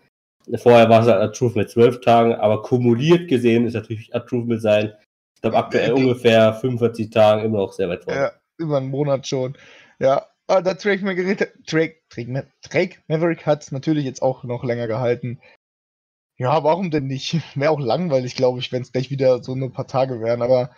Vorher 0.56 0.90
war 0.90 1.02
es 1.02 1.08
halt 1.08 1.36
Truth 1.36 1.56
mit 1.56 1.70
12 1.70 2.02
Tagen, 2.02 2.34
aber 2.36 2.62
kumuliert 2.62 3.28
gesehen 3.28 3.66
ist 3.66 3.74
natürlich 3.74 4.12
Truth 4.28 4.48
mit 4.48 4.62
sein, 4.62 4.94
ich 5.36 5.42
glaube 5.42 5.58
aktuell 5.58 5.92
ungefähr 5.94 6.54
45 6.54 7.10
Tagen 7.10 7.44
immer 7.44 7.60
noch 7.60 7.74
sehr 7.74 7.90
weit 7.90 8.04
vorne. 8.04 8.20
Ja, 8.20 8.32
über 8.58 8.78
einen 8.78 8.90
Monat 8.90 9.28
schon. 9.28 9.58
Ja, 10.00 10.28
aber 10.48 10.62
der 10.62 10.76
Drake 10.76 11.04
Maverick, 11.04 11.54
Drake, 11.68 11.98
Drake, 12.10 12.48
Drake 12.62 12.98
Maverick 13.08 13.46
hat 13.46 13.72
natürlich 13.72 14.06
jetzt 14.06 14.22
auch 14.22 14.44
noch 14.46 14.64
länger 14.64 14.88
gehalten. 14.88 15.40
Ja, 16.38 16.64
warum 16.64 16.92
denn 16.92 17.08
nicht? 17.08 17.36
Wäre 17.56 17.72
auch 17.72 17.80
langweilig, 17.80 18.36
glaube 18.36 18.60
ich, 18.60 18.72
wenn 18.72 18.84
es 18.84 18.92
gleich 18.92 19.12
wieder 19.12 19.44
so 19.44 19.56
nur 19.56 19.70
ein 19.70 19.74
paar 19.74 19.88
Tage 19.88 20.22
wären, 20.22 20.42
aber 20.42 20.72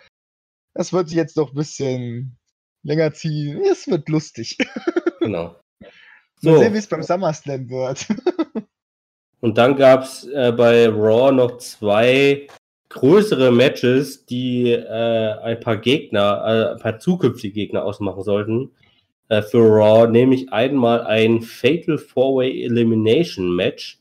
es 0.74 0.92
wird 0.92 1.08
sich 1.08 1.16
jetzt 1.16 1.36
doch 1.36 1.50
ein 1.50 1.56
bisschen 1.56 2.36
länger 2.82 3.12
ziehen. 3.12 3.60
Es 3.62 3.88
wird 3.88 4.08
lustig. 4.08 4.58
Genau. 5.20 5.54
So. 6.40 6.52
Mal 6.52 6.60
sehen, 6.60 6.72
wie 6.72 6.78
es 6.78 6.86
beim 6.86 7.02
SummerSlam 7.02 7.68
wird. 7.68 8.06
Und 9.40 9.58
dann 9.58 9.76
gab 9.76 10.04
es 10.04 10.26
äh, 10.28 10.50
bei 10.50 10.88
Raw 10.88 11.30
noch 11.30 11.58
zwei 11.58 12.46
größere 12.88 13.52
Matches, 13.52 14.24
die 14.24 14.70
äh, 14.70 15.32
ein 15.42 15.60
paar 15.60 15.76
Gegner, 15.76 16.42
äh, 16.44 16.72
ein 16.72 16.78
paar 16.78 16.98
zukünftige 16.98 17.52
Gegner 17.52 17.84
ausmachen 17.84 18.22
sollten 18.22 18.70
äh, 19.28 19.42
für 19.42 19.58
Raw, 19.58 20.10
nämlich 20.10 20.52
einmal 20.52 21.02
ein 21.02 21.42
Fatal 21.42 21.98
Four-Way 21.98 22.64
Elimination 22.64 23.54
Match 23.54 24.00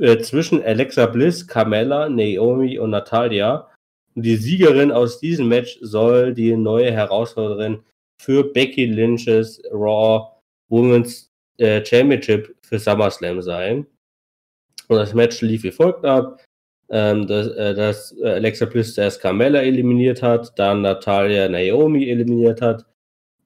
äh, 0.00 0.18
zwischen 0.18 0.62
Alexa 0.62 1.06
Bliss, 1.06 1.46
Carmella, 1.46 2.08
Naomi 2.08 2.78
und 2.78 2.90
Natalia. 2.90 3.68
Und 4.16 4.22
die 4.24 4.36
Siegerin 4.36 4.90
aus 4.90 5.20
diesem 5.20 5.48
Match 5.48 5.78
soll 5.82 6.34
die 6.34 6.56
neue 6.56 6.90
Herausforderin 6.90 7.82
für 8.20 8.44
Becky 8.52 8.86
Lynch's 8.86 9.62
Raw 9.70 10.32
Women's 10.68 11.30
äh, 11.58 11.84
Championship 11.84 12.56
für 12.62 12.78
SummerSlam 12.78 13.42
sein. 13.42 13.86
Und 14.88 14.96
das 14.96 15.14
Match 15.14 15.40
lief 15.42 15.62
wie 15.62 15.70
folgt 15.70 16.04
ab. 16.04 16.42
Ähm, 16.88 17.26
dass, 17.26 17.48
äh, 17.48 17.74
dass 17.74 18.16
Alexa 18.22 18.64
Bliss 18.64 18.96
erst 18.96 19.20
Carmella 19.20 19.60
eliminiert 19.60 20.22
hat, 20.22 20.56
dann 20.56 20.82
Natalia 20.82 21.48
Naomi 21.48 22.08
eliminiert 22.08 22.62
hat 22.62 22.86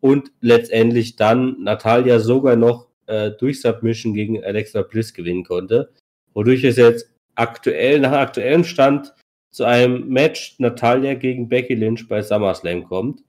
und 0.01 0.30
letztendlich 0.42 1.16
dann 1.16 1.56
Natalia 1.62 2.20
sogar 2.20 2.56
noch 2.56 2.88
äh, 3.06 3.30
durch 3.30 3.62
Submission 3.62 4.12
gegen 4.12 4.44
Alexa 4.44 4.82
Bliss 4.82 5.14
gewinnen 5.14 5.44
konnte 5.44 5.90
wodurch 6.34 6.64
es 6.64 6.76
jetzt 6.76 7.09
aktuell, 7.34 8.01
nach 8.01 8.12
aktuellem 8.12 8.64
Stand 8.64 9.14
zu 9.51 9.64
einem 9.64 10.09
Match 10.09 10.56
Natalia 10.59 11.14
gegen 11.14 11.48
Becky 11.48 11.74
Lynch 11.74 12.09
bei 12.09 12.22
SummerSlam 12.22 12.85
kommt. 12.85 13.22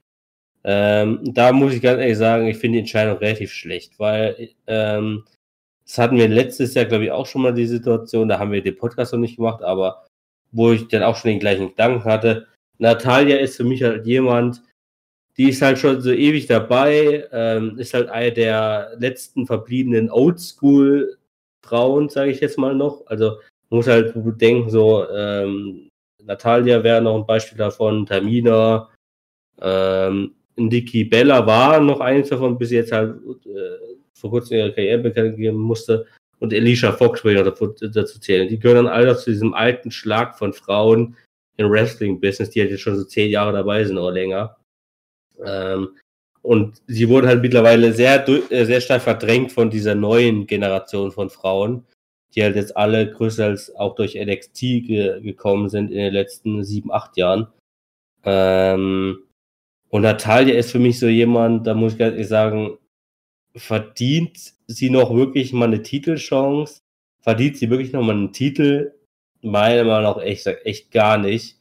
Ähm, 0.64 1.20
da 1.34 1.52
muss 1.52 1.74
ich 1.74 1.82
ganz 1.82 2.00
ehrlich 2.00 2.18
sagen, 2.18 2.46
ich 2.46 2.56
finde 2.56 2.76
die 2.76 2.80
Entscheidung 2.80 3.18
relativ 3.18 3.52
schlecht, 3.52 3.98
weil 3.98 4.50
ähm, 4.66 5.24
das 5.84 5.98
hatten 5.98 6.16
wir 6.16 6.28
letztes 6.28 6.74
Jahr, 6.74 6.84
glaube 6.84 7.04
ich, 7.04 7.10
auch 7.10 7.26
schon 7.26 7.42
mal 7.42 7.52
die 7.52 7.66
Situation, 7.66 8.28
da 8.28 8.38
haben 8.38 8.52
wir 8.52 8.62
den 8.62 8.76
Podcast 8.76 9.12
noch 9.12 9.20
nicht 9.20 9.36
gemacht, 9.36 9.62
aber 9.62 10.06
wo 10.52 10.70
ich 10.70 10.86
dann 10.88 11.02
auch 11.02 11.16
schon 11.16 11.30
den 11.32 11.40
gleichen 11.40 11.68
Gedanken 11.68 12.04
hatte. 12.04 12.46
Natalia 12.78 13.38
ist 13.38 13.56
für 13.56 13.64
mich 13.64 13.82
halt 13.82 14.06
jemand, 14.06 14.62
die 15.36 15.48
ist 15.48 15.62
halt 15.62 15.78
schon 15.78 16.00
so 16.00 16.12
ewig 16.12 16.46
dabei, 16.46 17.26
ähm, 17.32 17.78
ist 17.78 17.94
halt 17.94 18.08
eine 18.10 18.32
der 18.32 18.92
letzten 18.98 19.46
verbliebenen 19.46 20.10
Oldschool 20.10 21.18
Frauen, 21.64 22.08
sage 22.08 22.30
ich 22.30 22.40
jetzt 22.40 22.58
mal 22.58 22.74
noch. 22.74 23.06
Also 23.06 23.38
muss 23.70 23.86
halt 23.86 24.12
denken, 24.40 24.68
so 24.70 25.08
ähm, 25.08 25.88
Natalia 26.24 26.82
wäre 26.82 27.02
noch 27.02 27.16
ein 27.16 27.26
Beispiel 27.26 27.58
davon, 27.58 28.06
Tamina, 28.06 28.88
ähm, 29.60 30.34
Nikki 30.56 31.04
Bella 31.04 31.46
war 31.46 31.80
noch 31.80 32.00
eins 32.00 32.28
davon, 32.28 32.58
bis 32.58 32.70
sie 32.70 32.76
jetzt 32.76 32.92
halt 32.92 33.16
äh, 33.46 33.96
vor 34.14 34.30
kurzem 34.30 34.58
ihre 34.58 34.72
Karriere 34.72 34.98
bekannt 34.98 35.36
geben 35.36 35.58
musste. 35.58 36.06
Und 36.38 36.52
Alicia 36.52 36.92
Fox 36.92 37.24
will 37.24 37.36
ich 37.36 37.90
dazu 37.92 38.20
zählen. 38.20 38.48
Die 38.48 38.58
gehören 38.58 38.88
alle 38.88 39.16
zu 39.16 39.30
diesem 39.30 39.54
alten 39.54 39.90
Schlag 39.90 40.36
von 40.36 40.52
Frauen 40.52 41.16
im 41.56 41.70
Wrestling-Business, 41.70 42.50
die 42.50 42.60
halt 42.60 42.70
jetzt 42.70 42.80
schon 42.80 42.96
so 42.96 43.04
zehn 43.04 43.30
Jahre 43.30 43.52
dabei 43.52 43.84
sind 43.84 43.96
oder 43.96 44.12
länger. 44.12 44.56
Ähm, 45.44 45.96
und 46.42 46.82
sie 46.88 47.08
wurden 47.08 47.28
halt 47.28 47.42
mittlerweile 47.42 47.92
sehr, 47.92 48.28
äh, 48.28 48.64
sehr 48.64 48.80
stark 48.80 49.02
verdrängt 49.02 49.52
von 49.52 49.70
dieser 49.70 49.94
neuen 49.94 50.46
Generation 50.46 51.12
von 51.12 51.30
Frauen, 51.30 51.86
die 52.34 52.42
halt 52.42 52.56
jetzt 52.56 52.76
alle 52.76 53.10
größtenteils 53.10 53.74
auch 53.76 53.94
durch 53.94 54.14
NXT 54.14 54.60
ge 54.60 55.20
gekommen 55.20 55.68
sind 55.68 55.90
in 55.90 55.98
den 55.98 56.12
letzten 56.12 56.64
sieben, 56.64 56.92
acht 56.92 57.16
Jahren. 57.16 57.48
Ähm, 58.24 59.24
und 59.88 60.02
Natalia 60.02 60.54
ist 60.54 60.72
für 60.72 60.78
mich 60.78 60.98
so 60.98 61.06
jemand, 61.08 61.66
da 61.66 61.74
muss 61.74 61.92
ich 61.92 61.98
ganz 61.98 62.12
ehrlich 62.12 62.28
sagen, 62.28 62.78
verdient 63.54 64.54
sie 64.66 64.90
noch 64.90 65.14
wirklich 65.14 65.52
mal 65.52 65.66
eine 65.66 65.82
Titelchance? 65.82 66.80
Verdient 67.20 67.58
sie 67.58 67.70
wirklich 67.70 67.92
noch 67.92 68.02
mal 68.02 68.16
einen 68.16 68.32
Titel? 68.32 68.94
Meiner 69.42 69.84
Meinung 69.84 70.02
nach 70.04 70.22
echt, 70.22 70.46
echt 70.46 70.90
gar 70.92 71.18
nicht. 71.18 71.58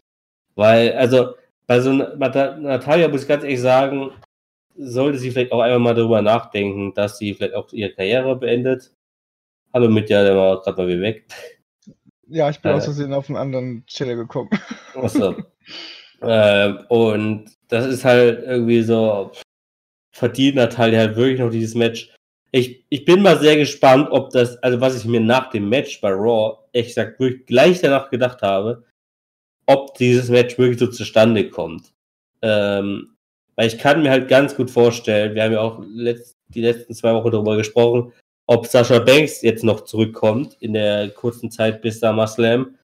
Weil, 0.56 0.94
also, 0.94 1.36
bei 1.68 1.82
so 1.82 1.92
Natalia 1.94 3.08
muss 3.08 3.24
ich 3.24 3.28
ganz 3.28 3.44
ehrlich 3.44 3.62
sagen, 3.62 4.12
sollte 4.78 5.18
sie 5.18 5.32
vielleicht 5.32 5.52
auch 5.52 5.62
einmal 5.62 5.80
mal 5.80 5.96
darüber 5.96 6.22
nachdenken, 6.22 6.94
dass 6.94 7.18
sie 7.18 7.34
vielleicht 7.34 7.56
auch 7.56 7.72
ihre 7.74 7.92
Karriere 7.92 8.36
beendet. 8.36 8.92
Hallo 9.74 9.88
Mitja, 9.88 10.24
der 10.24 10.36
war 10.36 10.62
gerade 10.62 10.82
mal 10.82 10.88
wieder 10.90 11.02
weg. 11.02 11.26
Ja, 12.28 12.50
ich 12.50 12.60
bin 12.60 12.72
äh, 12.72 12.76
aus 12.76 12.86
Versehen 12.86 13.14
auf 13.14 13.30
einen 13.30 13.38
anderen 13.38 13.86
Channel 13.88 14.18
gekommen. 14.18 14.50
Achso. 14.96 15.36
ähm, 16.22 16.80
und 16.90 17.52
das 17.70 17.86
ist 17.86 18.04
halt 18.04 18.44
irgendwie 18.44 18.82
so, 18.82 19.32
verdient 20.14 20.56
Natalia 20.56 21.00
halt 21.00 21.16
wirklich 21.16 21.40
noch 21.40 21.50
dieses 21.50 21.74
Match. 21.76 22.14
Ich, 22.52 22.86
ich 22.90 23.06
bin 23.06 23.22
mal 23.22 23.40
sehr 23.40 23.56
gespannt, 23.56 24.10
ob 24.12 24.32
das, 24.32 24.58
also 24.58 24.82
was 24.82 24.98
ich 24.98 25.06
mir 25.06 25.22
nach 25.22 25.50
dem 25.52 25.70
Match 25.70 26.02
bei 26.02 26.12
Raw, 26.12 26.58
echt 26.74 26.90
gesagt, 26.90 27.20
wirklich 27.20 27.46
gleich 27.46 27.80
danach 27.80 28.10
gedacht 28.10 28.42
habe, 28.42 28.84
ob 29.68 29.94
dieses 29.96 30.30
Match 30.30 30.58
wirklich 30.58 30.80
so 30.80 30.88
zustande 30.88 31.50
kommt. 31.50 31.94
Ähm, 32.42 33.16
weil 33.56 33.68
ich 33.68 33.78
kann 33.78 34.02
mir 34.02 34.10
halt 34.10 34.28
ganz 34.28 34.54
gut 34.56 34.70
vorstellen, 34.70 35.34
wir 35.34 35.44
haben 35.44 35.54
ja 35.54 35.62
auch 35.62 35.82
letzt, 35.94 36.36
die 36.50 36.62
letzten 36.62 36.94
zwei 36.94 37.14
Wochen 37.14 37.32
darüber 37.32 37.56
gesprochen, 37.56 38.12
ob 38.52 38.68
Sascha 38.68 39.00
Banks 39.00 39.42
jetzt 39.42 39.64
noch 39.64 39.86
zurückkommt 39.86 40.58
in 40.60 40.74
der 40.74 41.10
kurzen 41.12 41.50
Zeit 41.52 41.82
bis 41.82 42.02
SummerSlam. 42.02 42.76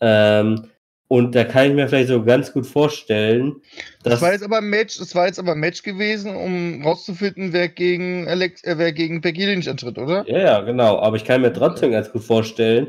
Ähm, 0.00 0.68
und 1.08 1.34
da 1.34 1.42
kann 1.42 1.70
ich 1.70 1.74
mir 1.74 1.88
vielleicht 1.88 2.08
so 2.08 2.22
ganz 2.22 2.52
gut 2.52 2.66
vorstellen, 2.66 3.56
dass. 4.04 4.14
Das 4.14 4.22
war 4.22 4.32
jetzt 4.32 4.44
aber 4.44 4.58
ein 4.58 4.70
Match, 4.70 4.98
das 4.98 5.14
war 5.16 5.26
jetzt 5.26 5.40
aber 5.40 5.52
ein 5.52 5.58
Match 5.58 5.82
gewesen, 5.82 6.36
um 6.36 6.84
rauszufinden, 6.84 7.52
wer 7.52 7.68
gegen 7.68 8.28
Alex, 8.28 8.62
äh, 8.62 8.78
wer 8.78 8.92
gegen 8.92 9.20
Becky 9.20 9.44
Lynch 9.44 9.68
antritt, 9.68 9.98
oder? 9.98 10.24
Ja, 10.28 10.38
ja, 10.38 10.60
genau. 10.60 11.00
Aber 11.00 11.16
ich 11.16 11.24
kann 11.24 11.42
mir 11.42 11.52
trotzdem 11.52 11.90
ganz 11.90 12.10
gut 12.12 12.22
vorstellen, 12.22 12.86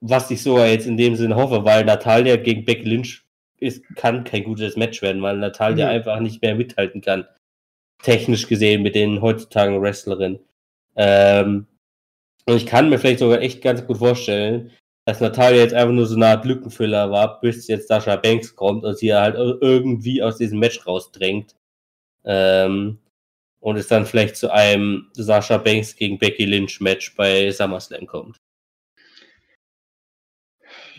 was 0.00 0.30
ich 0.30 0.42
sogar 0.42 0.68
jetzt 0.68 0.86
in 0.86 0.96
dem 0.96 1.16
Sinne 1.16 1.34
hoffe, 1.34 1.64
weil 1.64 1.84
Natalia 1.84 2.36
gegen 2.36 2.64
Becky 2.64 2.88
Lynch 2.88 3.24
es 3.60 3.82
kann 3.96 4.22
kein 4.22 4.44
gutes 4.44 4.76
Match 4.76 5.02
werden, 5.02 5.22
weil 5.22 5.38
Natalia 5.38 5.86
mhm. 5.86 5.92
einfach 5.92 6.20
nicht 6.20 6.40
mehr 6.40 6.54
mithalten 6.54 7.00
kann. 7.00 7.26
Technisch 8.02 8.46
gesehen 8.46 8.82
mit 8.82 8.94
den 8.94 9.22
heutzutage 9.22 9.80
Wrestlerinnen. 9.80 10.38
Ähm, 10.96 11.66
und 12.46 12.56
ich 12.56 12.66
kann 12.66 12.88
mir 12.88 12.98
vielleicht 12.98 13.18
sogar 13.18 13.40
echt 13.40 13.62
ganz 13.62 13.86
gut 13.86 13.98
vorstellen, 13.98 14.70
dass 15.04 15.20
Natalia 15.20 15.62
jetzt 15.62 15.74
einfach 15.74 15.94
nur 15.94 16.06
so 16.06 16.16
eine 16.16 16.26
Art 16.26 16.44
Lückenfüller 16.44 17.10
war, 17.10 17.40
bis 17.40 17.68
jetzt 17.68 17.88
Sascha 17.88 18.16
Banks 18.16 18.54
kommt 18.56 18.84
und 18.84 18.98
sie 18.98 19.14
halt 19.14 19.36
irgendwie 19.36 20.22
aus 20.22 20.38
diesem 20.38 20.58
Match 20.58 20.84
rausdrängt. 20.86 21.54
Ähm, 22.24 22.98
und 23.60 23.76
es 23.76 23.88
dann 23.88 24.06
vielleicht 24.06 24.36
zu 24.36 24.52
einem 24.52 25.10
Sascha 25.14 25.58
Banks 25.58 25.96
gegen 25.96 26.18
Becky 26.18 26.44
Lynch 26.44 26.80
Match 26.80 27.14
bei 27.16 27.50
SummerSlam 27.50 28.06
kommt. 28.06 28.36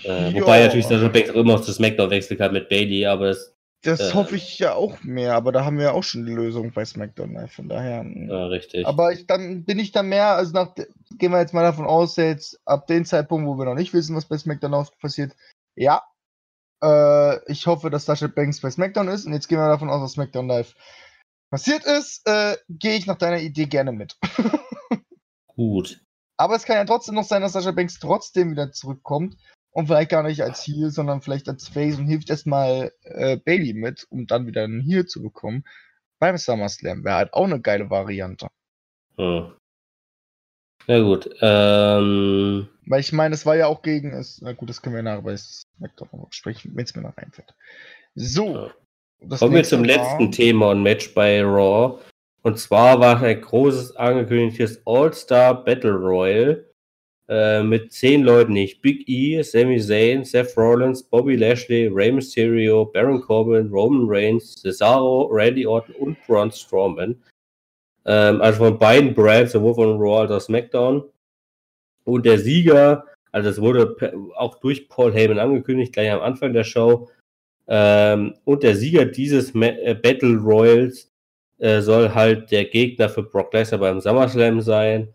Äh, 0.03 0.34
wobei 0.36 0.61
natürlich 0.61 0.86
Sascha 0.86 1.07
Banks 1.07 1.30
auch 1.32 1.36
immer 1.36 1.53
noch 1.53 1.61
zu 1.61 1.74
SmackDown 1.74 2.10
wechseln 2.10 2.38
kann 2.38 2.53
mit 2.53 2.69
Bailey, 2.69 3.06
aber 3.06 3.28
das. 3.28 3.56
Das 3.83 3.99
äh, 3.99 4.13
hoffe 4.13 4.35
ich 4.35 4.57
ja 4.59 4.73
auch 4.73 5.03
mehr, 5.03 5.35
aber 5.35 5.51
da 5.51 5.63
haben 5.63 5.77
wir 5.77 5.85
ja 5.85 5.91
auch 5.91 6.03
schon 6.03 6.25
die 6.25 6.33
Lösung 6.33 6.71
bei 6.71 6.83
SmackDown, 6.83 7.31
ne? 7.31 7.47
von 7.47 7.69
daher. 7.69 8.01
Hm. 8.01 8.27
Ja, 8.29 8.47
richtig. 8.47 8.85
Aber 8.87 9.11
ich, 9.11 9.27
dann 9.27 9.65
bin 9.65 9.79
ich 9.79 9.91
da 9.91 10.03
mehr, 10.03 10.35
also 10.35 10.51
nach, 10.53 10.73
gehen 11.17 11.31
wir 11.31 11.39
jetzt 11.39 11.53
mal 11.53 11.63
davon 11.63 11.85
aus, 11.85 12.15
jetzt 12.15 12.59
ab 12.65 12.87
dem 12.87 13.05
Zeitpunkt, 13.05 13.47
wo 13.47 13.57
wir 13.57 13.65
noch 13.65 13.75
nicht 13.75 13.93
wissen, 13.93 14.15
was 14.15 14.25
bei 14.25 14.37
SmackDown 14.37 14.87
passiert, 14.99 15.35
ja, 15.75 16.03
äh, 16.83 17.51
ich 17.51 17.67
hoffe, 17.67 17.89
dass 17.89 18.05
Sasha 18.05 18.27
Banks 18.27 18.61
bei 18.61 18.71
SmackDown 18.71 19.07
ist 19.07 19.25
und 19.25 19.33
jetzt 19.33 19.47
gehen 19.47 19.59
wir 19.59 19.67
davon 19.67 19.89
aus, 19.89 20.01
dass 20.01 20.13
SmackDown 20.13 20.47
Live 20.47 20.75
passiert 21.51 21.85
ist, 21.85 22.27
äh, 22.27 22.57
gehe 22.69 22.97
ich 22.97 23.05
nach 23.05 23.17
deiner 23.17 23.39
Idee 23.39 23.65
gerne 23.65 23.91
mit. 23.91 24.17
Gut. 25.47 26.01
Aber 26.39 26.55
es 26.55 26.65
kann 26.65 26.75
ja 26.75 26.85
trotzdem 26.85 27.15
noch 27.15 27.23
sein, 27.23 27.41
dass 27.41 27.53
Sascha 27.53 27.71
Banks 27.71 27.99
trotzdem 27.99 28.51
wieder 28.51 28.71
zurückkommt 28.71 29.37
und 29.77 29.85
vielleicht 29.85 30.09
gar 30.09 30.23
nicht 30.23 30.41
als 30.41 30.65
Heal, 30.65 30.89
sondern 30.89 31.21
vielleicht 31.21 31.47
als 31.47 31.67
Face 31.67 31.99
und 31.99 32.07
hilft 32.07 32.31
erstmal 32.31 32.91
äh, 33.03 33.37
Bailey 33.37 33.73
mit, 33.73 34.07
um 34.09 34.25
dann 34.25 34.47
wieder 34.47 34.63
einen 34.63 34.81
Heal 34.81 35.05
zu 35.05 35.21
bekommen. 35.21 35.65
Beim 36.17 36.35
SummerSlam 36.35 37.03
wäre 37.03 37.17
halt 37.17 37.33
auch 37.33 37.43
eine 37.43 37.61
geile 37.61 37.87
Variante. 37.91 38.47
Hm. 39.17 39.53
Ja 40.87 40.99
gut. 40.99 41.29
Ähm... 41.41 42.67
Weil 42.87 43.01
ich 43.01 43.13
meine, 43.13 43.35
es 43.35 43.45
war 43.45 43.55
ja 43.55 43.67
auch 43.67 43.83
gegen 43.83 44.13
es. 44.13 44.41
Na 44.41 44.53
gut, 44.53 44.67
das 44.67 44.81
können 44.81 44.95
wir 44.95 45.03
nachher 45.03 45.21
bei 45.21 45.37
SmackDown 45.37 46.25
sprechen, 46.31 46.71
wenn 46.73 46.85
es 46.85 46.95
mir 46.95 47.03
noch 47.03 47.17
einfällt. 47.17 47.53
So. 48.15 48.71
Ja. 49.29 49.37
Kommen 49.37 49.53
wir 49.53 49.63
zum 49.63 49.81
war... 49.81 49.95
letzten 49.95 50.31
Thema 50.31 50.71
und 50.71 50.81
Match 50.81 51.13
bei 51.13 51.43
Raw. 51.43 52.01
Und 52.41 52.57
zwar 52.57 52.99
war 52.99 53.21
ein 53.21 53.41
großes 53.41 53.95
angekündigtes 53.95 54.81
All-Star 54.87 55.63
Battle 55.63 55.93
Royal 55.93 56.67
äh, 57.29 57.61
mit 57.61 57.91
zehn 57.91 58.23
Leuten, 58.23 58.53
nicht 58.53 58.81
Big 58.81 59.07
E, 59.07 59.41
Sami 59.41 59.79
Zayn, 59.79 60.23
Seth 60.23 60.55
Rollins, 60.57 61.03
Bobby 61.03 61.35
Lashley, 61.35 61.87
Rey 61.87 62.11
Mysterio, 62.11 62.85
Baron 62.85 63.21
Corbin, 63.21 63.69
Roman 63.69 64.05
Reigns, 64.07 64.55
Cesaro, 64.61 65.29
Randy 65.31 65.65
Orton 65.65 65.95
und 65.95 66.17
Braun 66.25 66.51
Strowman. 66.51 67.21
Ähm, 68.05 68.41
also 68.41 68.59
von 68.59 68.79
beiden 68.79 69.13
Brands, 69.13 69.51
sowohl 69.51 69.75
von 69.75 69.97
Raw 69.97 70.21
als 70.21 70.31
auch 70.31 70.41
SmackDown. 70.41 71.03
Und 72.05 72.25
der 72.25 72.39
Sieger, 72.39 73.05
also 73.33 73.49
es 73.49 73.59
wurde 73.59 73.95
auch 74.35 74.55
durch 74.59 74.87
Paul 74.87 75.13
Heyman 75.13 75.39
angekündigt, 75.39 75.91
gleich 75.91 76.09
am 76.09 76.21
Anfang 76.21 76.53
der 76.53 76.63
Show. 76.63 77.09
Ähm, 77.67 78.35
und 78.45 78.63
der 78.63 78.75
Sieger 78.77 79.05
dieses 79.05 79.53
Ma 79.53 79.65
äh, 79.65 79.93
Battle 79.93 80.37
Royals 80.37 81.11
äh, 81.57 81.81
soll 81.81 82.13
halt 82.13 82.51
der 82.51 82.65
Gegner 82.65 83.09
für 83.09 83.23
Brock 83.23 83.53
Lesnar 83.53 83.81
beim 83.81 83.99
SummerSlam 83.99 84.61
sein. 84.61 85.09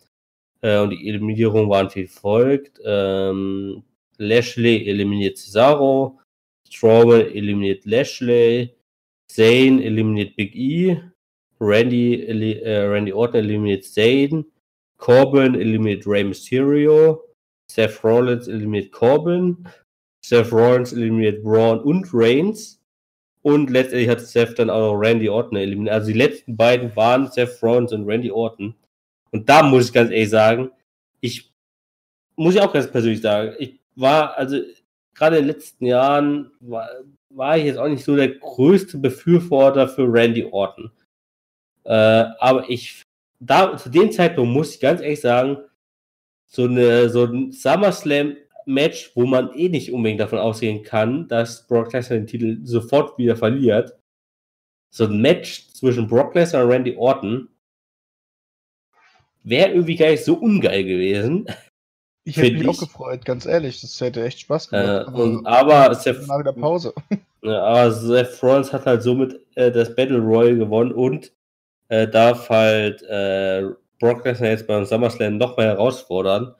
Äh, 0.62 0.78
und 0.78 0.90
die 0.90 1.08
Eliminierungen 1.08 1.68
waren 1.68 1.94
wie 1.94 2.06
folgt. 2.06 2.80
Ähm, 2.84 3.82
Lashley 4.18 4.88
eliminiert 4.88 5.36
Cesaro, 5.36 6.20
Strowman 6.68 7.26
eliminiert 7.34 7.84
Lashley, 7.84 8.74
Zane 9.28 9.82
eliminiert 9.84 10.36
Big 10.36 10.54
E, 10.54 11.00
Randy, 11.60 12.22
äh, 12.62 12.78
Randy 12.80 13.12
Orton 13.12 13.40
eliminiert 13.40 13.84
Zane, 13.84 14.44
Corbin 14.98 15.54
eliminiert 15.54 16.06
Rey 16.06 16.24
Mysterio, 16.24 17.24
Seth 17.70 18.04
Rollins 18.04 18.46
eliminiert 18.46 18.92
Corbin, 18.92 19.66
Seth 20.24 20.52
Rollins 20.52 20.92
eliminiert 20.92 21.42
Braun 21.42 21.80
und 21.80 22.08
Reigns. 22.12 22.80
Und 23.42 23.70
letztendlich 23.70 24.08
hat 24.08 24.20
Seth 24.20 24.58
dann 24.58 24.70
auch 24.70 24.92
noch 24.92 25.00
Randy 25.00 25.28
Orton 25.28 25.58
eliminiert. 25.58 25.94
Also 25.94 26.12
die 26.12 26.18
letzten 26.18 26.56
beiden 26.56 26.94
waren 26.94 27.30
Seth 27.32 27.60
Rollins 27.62 27.92
und 27.92 28.06
Randy 28.06 28.30
Orton. 28.30 28.76
Und 29.32 29.48
da 29.48 29.62
muss 29.62 29.86
ich 29.86 29.92
ganz 29.92 30.10
ehrlich 30.10 30.30
sagen, 30.30 30.70
ich 31.20 31.52
muss 32.36 32.54
ich 32.54 32.60
auch 32.60 32.72
ganz 32.72 32.90
persönlich 32.90 33.20
sagen, 33.20 33.54
ich 33.58 33.80
war, 33.94 34.36
also 34.36 34.60
gerade 35.14 35.38
in 35.38 35.46
den 35.46 35.54
letzten 35.54 35.86
Jahren 35.86 36.50
war, 36.60 36.88
war 37.30 37.56
ich 37.56 37.64
jetzt 37.64 37.78
auch 37.78 37.88
nicht 37.88 38.04
so 38.04 38.16
der 38.16 38.28
größte 38.28 38.98
Befürworter 38.98 39.88
für 39.88 40.12
Randy 40.12 40.44
Orton. 40.50 40.90
Äh, 41.84 41.92
aber 42.38 42.68
ich, 42.68 43.02
da, 43.40 43.76
zu 43.76 43.90
dem 43.90 44.12
Zeitpunkt 44.12 44.52
muss 44.52 44.74
ich 44.74 44.80
ganz 44.80 45.00
ehrlich 45.00 45.20
sagen, 45.20 45.58
so, 46.46 46.64
eine, 46.64 47.08
so 47.08 47.24
ein 47.24 47.52
SummerSlam-Match, 47.52 49.12
wo 49.14 49.24
man 49.24 49.54
eh 49.54 49.68
nicht 49.68 49.92
unbedingt 49.92 50.20
davon 50.20 50.38
ausgehen 50.38 50.82
kann, 50.82 51.26
dass 51.28 51.66
Brock 51.66 51.92
Lesnar 51.92 52.18
den 52.18 52.26
Titel 52.26 52.58
sofort 52.62 53.16
wieder 53.18 53.36
verliert. 53.36 53.96
So 54.90 55.04
ein 55.04 55.20
Match 55.22 55.68
zwischen 55.72 56.06
Brock 56.06 56.34
Lesnar 56.34 56.64
und 56.64 56.70
Randy 56.70 56.94
Orton 56.96 57.48
wäre 59.44 59.70
irgendwie 59.70 59.96
gar 59.96 60.10
nicht 60.10 60.24
so 60.24 60.34
ungeil 60.34 60.84
gewesen. 60.84 61.46
Ich 62.24 62.36
hätte 62.36 62.52
mich 62.52 62.62
ich. 62.62 62.68
auch 62.68 62.78
gefreut, 62.78 63.24
ganz 63.24 63.46
ehrlich. 63.46 63.80
Das 63.80 64.00
hätte 64.00 64.24
echt 64.24 64.40
Spaß 64.40 64.68
gemacht. 64.68 65.08
Äh, 65.08 65.10
und, 65.10 65.46
aber 65.46 65.94
Seth, 65.94 66.26
nach 66.26 66.42
der 66.42 66.52
Pause. 66.52 66.92
Ja, 67.44 67.60
aber 67.60 67.90
Seth 67.90 68.40
Rollins 68.40 68.72
hat 68.72 68.86
halt 68.86 69.02
somit 69.02 69.40
äh, 69.56 69.72
das 69.72 69.96
Battle 69.96 70.20
Royale 70.20 70.58
gewonnen 70.58 70.92
und 70.92 71.32
äh, 71.88 72.06
darf 72.06 72.48
halt 72.48 73.02
äh, 73.02 73.64
Brock 73.98 74.24
Lesnar 74.24 74.50
jetzt 74.50 74.68
beim 74.68 74.84
SummerSlam 74.84 75.38
noch 75.38 75.56
mal 75.56 75.66
herausfordern. 75.66 76.54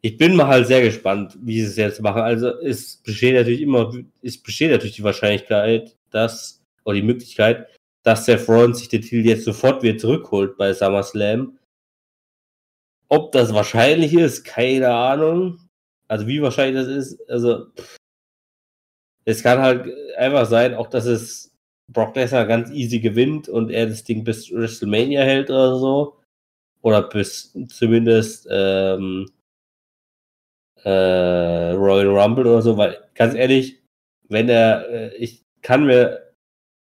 Ich 0.00 0.16
bin 0.16 0.36
mal 0.36 0.46
halt 0.46 0.68
sehr 0.68 0.82
gespannt, 0.82 1.36
wie 1.42 1.62
sie 1.62 1.66
es 1.66 1.76
jetzt 1.76 2.00
machen. 2.00 2.22
Also 2.22 2.48
es 2.60 2.98
besteht 2.98 3.34
natürlich 3.34 3.60
immer, 3.60 3.92
es 4.22 4.40
besteht 4.40 4.70
natürlich 4.70 4.94
die 4.94 5.02
Wahrscheinlichkeit, 5.02 5.96
dass, 6.10 6.62
oder 6.84 6.94
die 6.94 7.02
Möglichkeit, 7.02 7.66
dass 8.04 8.24
Seth 8.24 8.48
Rollins 8.48 8.78
sich 8.78 8.88
den 8.88 9.02
Titel 9.02 9.26
jetzt 9.26 9.44
sofort 9.44 9.82
wieder 9.82 9.98
zurückholt 9.98 10.56
bei 10.56 10.72
SummerSlam. 10.72 11.57
Ob 13.08 13.32
das 13.32 13.54
wahrscheinlich 13.54 14.14
ist, 14.14 14.44
keine 14.44 14.90
Ahnung. 14.90 15.58
Also 16.08 16.26
wie 16.26 16.42
wahrscheinlich 16.42 16.84
das 16.84 16.88
ist, 16.88 17.30
also 17.30 17.66
es 19.24 19.42
kann 19.42 19.60
halt 19.60 19.86
einfach 20.16 20.46
sein, 20.46 20.74
auch 20.74 20.88
dass 20.88 21.06
es 21.06 21.54
Brock 21.88 22.16
Lesnar 22.16 22.46
ganz 22.46 22.70
easy 22.70 23.00
gewinnt 23.00 23.48
und 23.48 23.70
er 23.70 23.86
das 23.86 24.04
Ding 24.04 24.24
bis 24.24 24.50
WrestleMania 24.50 25.22
hält 25.22 25.50
oder 25.50 25.78
so. 25.78 26.20
Oder 26.82 27.02
bis 27.02 27.56
zumindest 27.68 28.46
ähm, 28.50 29.26
äh, 30.84 31.70
Royal 31.72 32.08
Rumble 32.08 32.46
oder 32.46 32.62
so, 32.62 32.76
weil 32.76 32.98
ganz 33.14 33.34
ehrlich, 33.34 33.82
wenn 34.28 34.48
er, 34.48 34.88
äh, 34.88 35.16
ich 35.16 35.44
kann 35.62 35.86
mir 35.86 36.32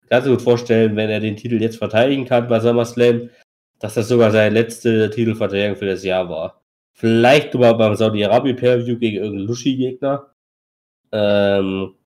ganz 0.09 0.27
gut 0.27 0.43
vorstellen, 0.43 0.97
wenn 0.97 1.11
er 1.11 1.21
den 1.21 1.37
Titel 1.37 1.61
jetzt 1.61 1.77
verteidigen 1.77 2.25
kann 2.25 2.49
bei 2.49 2.61
SummerSlam, 2.61 3.31
dass 3.83 3.95
das 3.95 4.09
sogar 4.09 4.31
seine 4.31 4.55
letzte 4.55 5.11
Titelverteidigung 5.11 5.77
für 5.77 5.87
das 5.87 6.05
Jahr 6.05 6.29
war. 6.29 6.63
Vielleicht 6.93 7.53
sogar 7.53 7.77
beim 7.77 7.97
Saudi-Arabien-Pay-View 7.97 8.97
gegen 8.97 9.17
irgendeinen 9.17 9.49
Lushi-Gegner. 9.49 10.33
Ähm, 11.11 11.97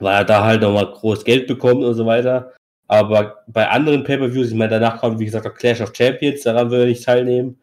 weil 0.00 0.16
er 0.16 0.24
da 0.24 0.44
halt 0.44 0.62
nochmal 0.62 0.90
groß 0.90 1.24
Geld 1.24 1.46
bekommt 1.46 1.84
und 1.84 1.94
so 1.94 2.06
weiter. 2.06 2.54
Aber 2.88 3.44
bei 3.46 3.68
anderen 3.68 4.02
Pay-Per-Views, 4.02 4.48
ich 4.48 4.54
meine, 4.54 4.70
danach 4.70 5.00
kommt, 5.00 5.20
wie 5.20 5.26
gesagt, 5.26 5.44
der 5.44 5.52
Clash 5.52 5.80
of 5.80 5.94
Champions, 5.94 6.42
daran 6.42 6.72
würde 6.72 6.90
ich 6.90 7.02
teilnehmen. 7.02 7.60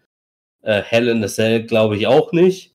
Äh, 0.61 0.81
Hell 0.81 1.09
in 1.09 1.21
the 1.21 1.27
Cell 1.27 1.63
glaube 1.63 1.97
ich 1.97 2.07
auch 2.07 2.31
nicht. 2.31 2.73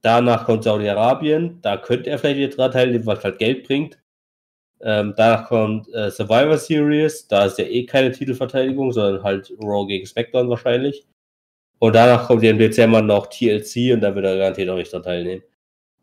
Danach 0.00 0.46
kommt 0.46 0.64
Saudi-Arabien, 0.64 1.60
da 1.60 1.76
könnte 1.76 2.08
er 2.08 2.18
vielleicht 2.18 2.38
wieder 2.38 2.56
dran 2.56 2.72
teilnehmen, 2.72 3.06
was 3.06 3.22
halt 3.22 3.38
Geld 3.38 3.66
bringt. 3.68 4.01
Ähm, 4.84 5.14
danach 5.16 5.48
kommt 5.48 5.88
äh, 5.94 6.10
Survivor 6.10 6.58
Series, 6.58 7.28
da 7.28 7.46
ist 7.46 7.58
ja 7.58 7.64
eh 7.64 7.86
keine 7.86 8.10
Titelverteidigung, 8.10 8.92
sondern 8.92 9.22
halt 9.22 9.52
Raw 9.60 9.86
gegen 9.86 10.06
SmackDown 10.06 10.48
wahrscheinlich. 10.48 11.06
Und 11.78 11.94
danach 11.94 12.26
kommt 12.26 12.42
ja 12.42 12.50
im 12.50 12.58
Dezember 12.58 13.02
noch 13.02 13.28
TLC 13.28 13.92
und 13.92 14.00
da 14.00 14.14
wird 14.14 14.24
er 14.24 14.36
garantiert 14.36 14.68
auch 14.68 14.76
nicht 14.76 14.92
dran 14.92 15.02
teilnehmen. 15.02 15.42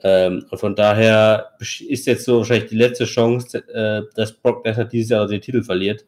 Ähm, 0.01 0.45
und 0.49 0.57
von 0.57 0.76
daher 0.76 1.51
ist 1.60 2.06
jetzt 2.07 2.26
so 2.26 2.38
wahrscheinlich 2.39 2.69
die 2.69 2.77
letzte 2.77 3.06
Chance, 3.06 3.57
äh, 3.69 4.03
dass 4.15 4.34
Brock 4.34 4.65
Lesnar 4.65 4.85
dieses 4.85 5.10
Jahr 5.11 5.27
den 5.27 5.41
Titel 5.41 5.61
verliert. 5.61 6.06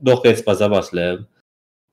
Doch 0.00 0.24
jetzt 0.24 0.44
bei 0.44 0.54
SummerSlam. 0.54 1.26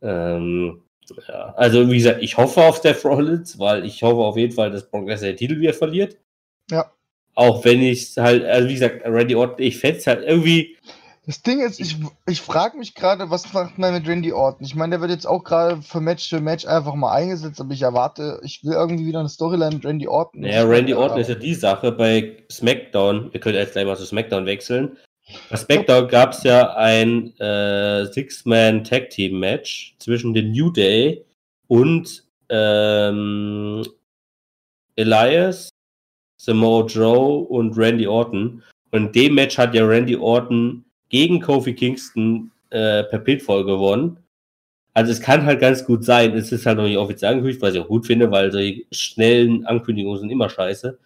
Ähm, 0.01 0.83
ja. 1.27 1.53
Also, 1.55 1.89
wie 1.89 1.97
gesagt, 1.97 2.21
ich 2.21 2.37
hoffe 2.37 2.61
auf 2.61 2.77
Steph 2.77 3.05
Rollins, 3.05 3.57
weil 3.59 3.85
ich 3.85 4.01
hoffe 4.03 4.21
auf 4.21 4.37
jeden 4.37 4.53
Fall, 4.53 4.71
dass 4.71 4.89
Brock 4.89 5.07
Lesnar 5.07 5.31
den 5.31 5.37
Titel 5.37 5.59
wieder 5.59 5.73
verliert. 5.73 6.17
Ja. 6.69 6.91
Auch 7.35 7.63
wenn 7.65 7.81
ich 7.81 8.17
halt, 8.17 8.45
also 8.45 8.67
wie 8.67 8.73
gesagt, 8.73 9.03
Randy 9.05 9.35
Orton, 9.35 9.63
ich 9.63 9.77
fände 9.77 9.97
es 9.97 10.07
halt 10.07 10.23
irgendwie, 10.25 10.77
das 11.27 11.41
Ding 11.41 11.59
ist, 11.59 11.79
ich, 11.79 11.97
ich 12.27 12.39
frage 12.39 12.77
mich 12.77 12.93
gerade, 12.93 13.31
was 13.31 13.51
macht 13.51 13.79
man 13.79 13.95
mit 13.95 14.07
Randy 14.07 14.31
Orton? 14.31 14.63
Ich 14.63 14.75
meine, 14.75 14.91
der 14.91 15.01
wird 15.01 15.09
jetzt 15.09 15.25
auch 15.25 15.43
gerade 15.43 15.81
für 15.81 15.99
Match 15.99 16.29
für 16.29 16.39
Match 16.39 16.67
einfach 16.67 16.93
mal 16.93 17.13
eingesetzt, 17.13 17.59
aber 17.59 17.73
ich 17.73 17.81
erwarte, 17.81 18.39
ich 18.43 18.63
will 18.63 18.73
irgendwie 18.73 19.07
wieder 19.07 19.21
eine 19.21 19.29
Storyline 19.29 19.75
mit 19.75 19.85
Randy 19.85 20.07
Orton. 20.07 20.43
Ja, 20.43 20.63
Randy 20.63 20.93
Orton 20.93 21.19
ist 21.19 21.29
ja 21.29 21.35
die 21.35 21.55
Sache 21.55 21.91
bei 21.91 22.43
SmackDown. 22.51 23.33
Wir 23.33 23.39
können 23.39 23.55
jetzt 23.55 23.71
gleich 23.71 23.85
mal 23.85 23.97
zu 23.97 24.05
SmackDown 24.05 24.45
wechseln. 24.45 24.97
Bei 25.49 25.57
SmackDown 25.57 26.07
gab 26.09 26.33
es 26.33 26.43
ja 26.43 26.75
ein 26.75 27.35
äh, 27.39 28.05
Six-Man-Tag-Team-Match 28.05 29.95
zwischen 29.97 30.35
den 30.35 30.51
New 30.51 30.69
Day 30.69 31.25
und 31.67 32.23
ähm, 32.49 33.83
Elias, 34.95 35.69
Samoa 36.45 36.85
Joe 36.85 37.39
und 37.47 37.75
Randy 37.75 38.07
Orton. 38.07 38.61
Und 38.91 39.07
in 39.07 39.11
dem 39.11 39.35
Match 39.35 39.57
hat 39.57 39.73
ja 39.73 39.83
Randy 39.85 40.15
Orton 40.15 40.85
gegen 41.09 41.41
Kofi 41.41 41.73
Kingston 41.73 42.51
äh, 42.69 43.03
per 43.03 43.19
Pitfall 43.19 43.65
gewonnen. 43.65 44.17
Also 44.93 45.11
es 45.11 45.19
kann 45.19 45.45
halt 45.45 45.59
ganz 45.59 45.83
gut 45.83 46.05
sein, 46.05 46.33
es 46.33 46.51
ist 46.51 46.65
halt 46.65 46.77
noch 46.77 46.85
nicht 46.85 46.97
offiziell 46.97 47.31
angekündigt, 47.31 47.61
was 47.61 47.73
ich 47.73 47.81
auch 47.81 47.87
gut 47.87 48.05
finde, 48.05 48.31
weil 48.31 48.51
solche 48.51 48.83
schnellen 48.91 49.65
Ankündigungen 49.65 50.19
sind 50.19 50.29
immer 50.29 50.49
scheiße. 50.49 50.97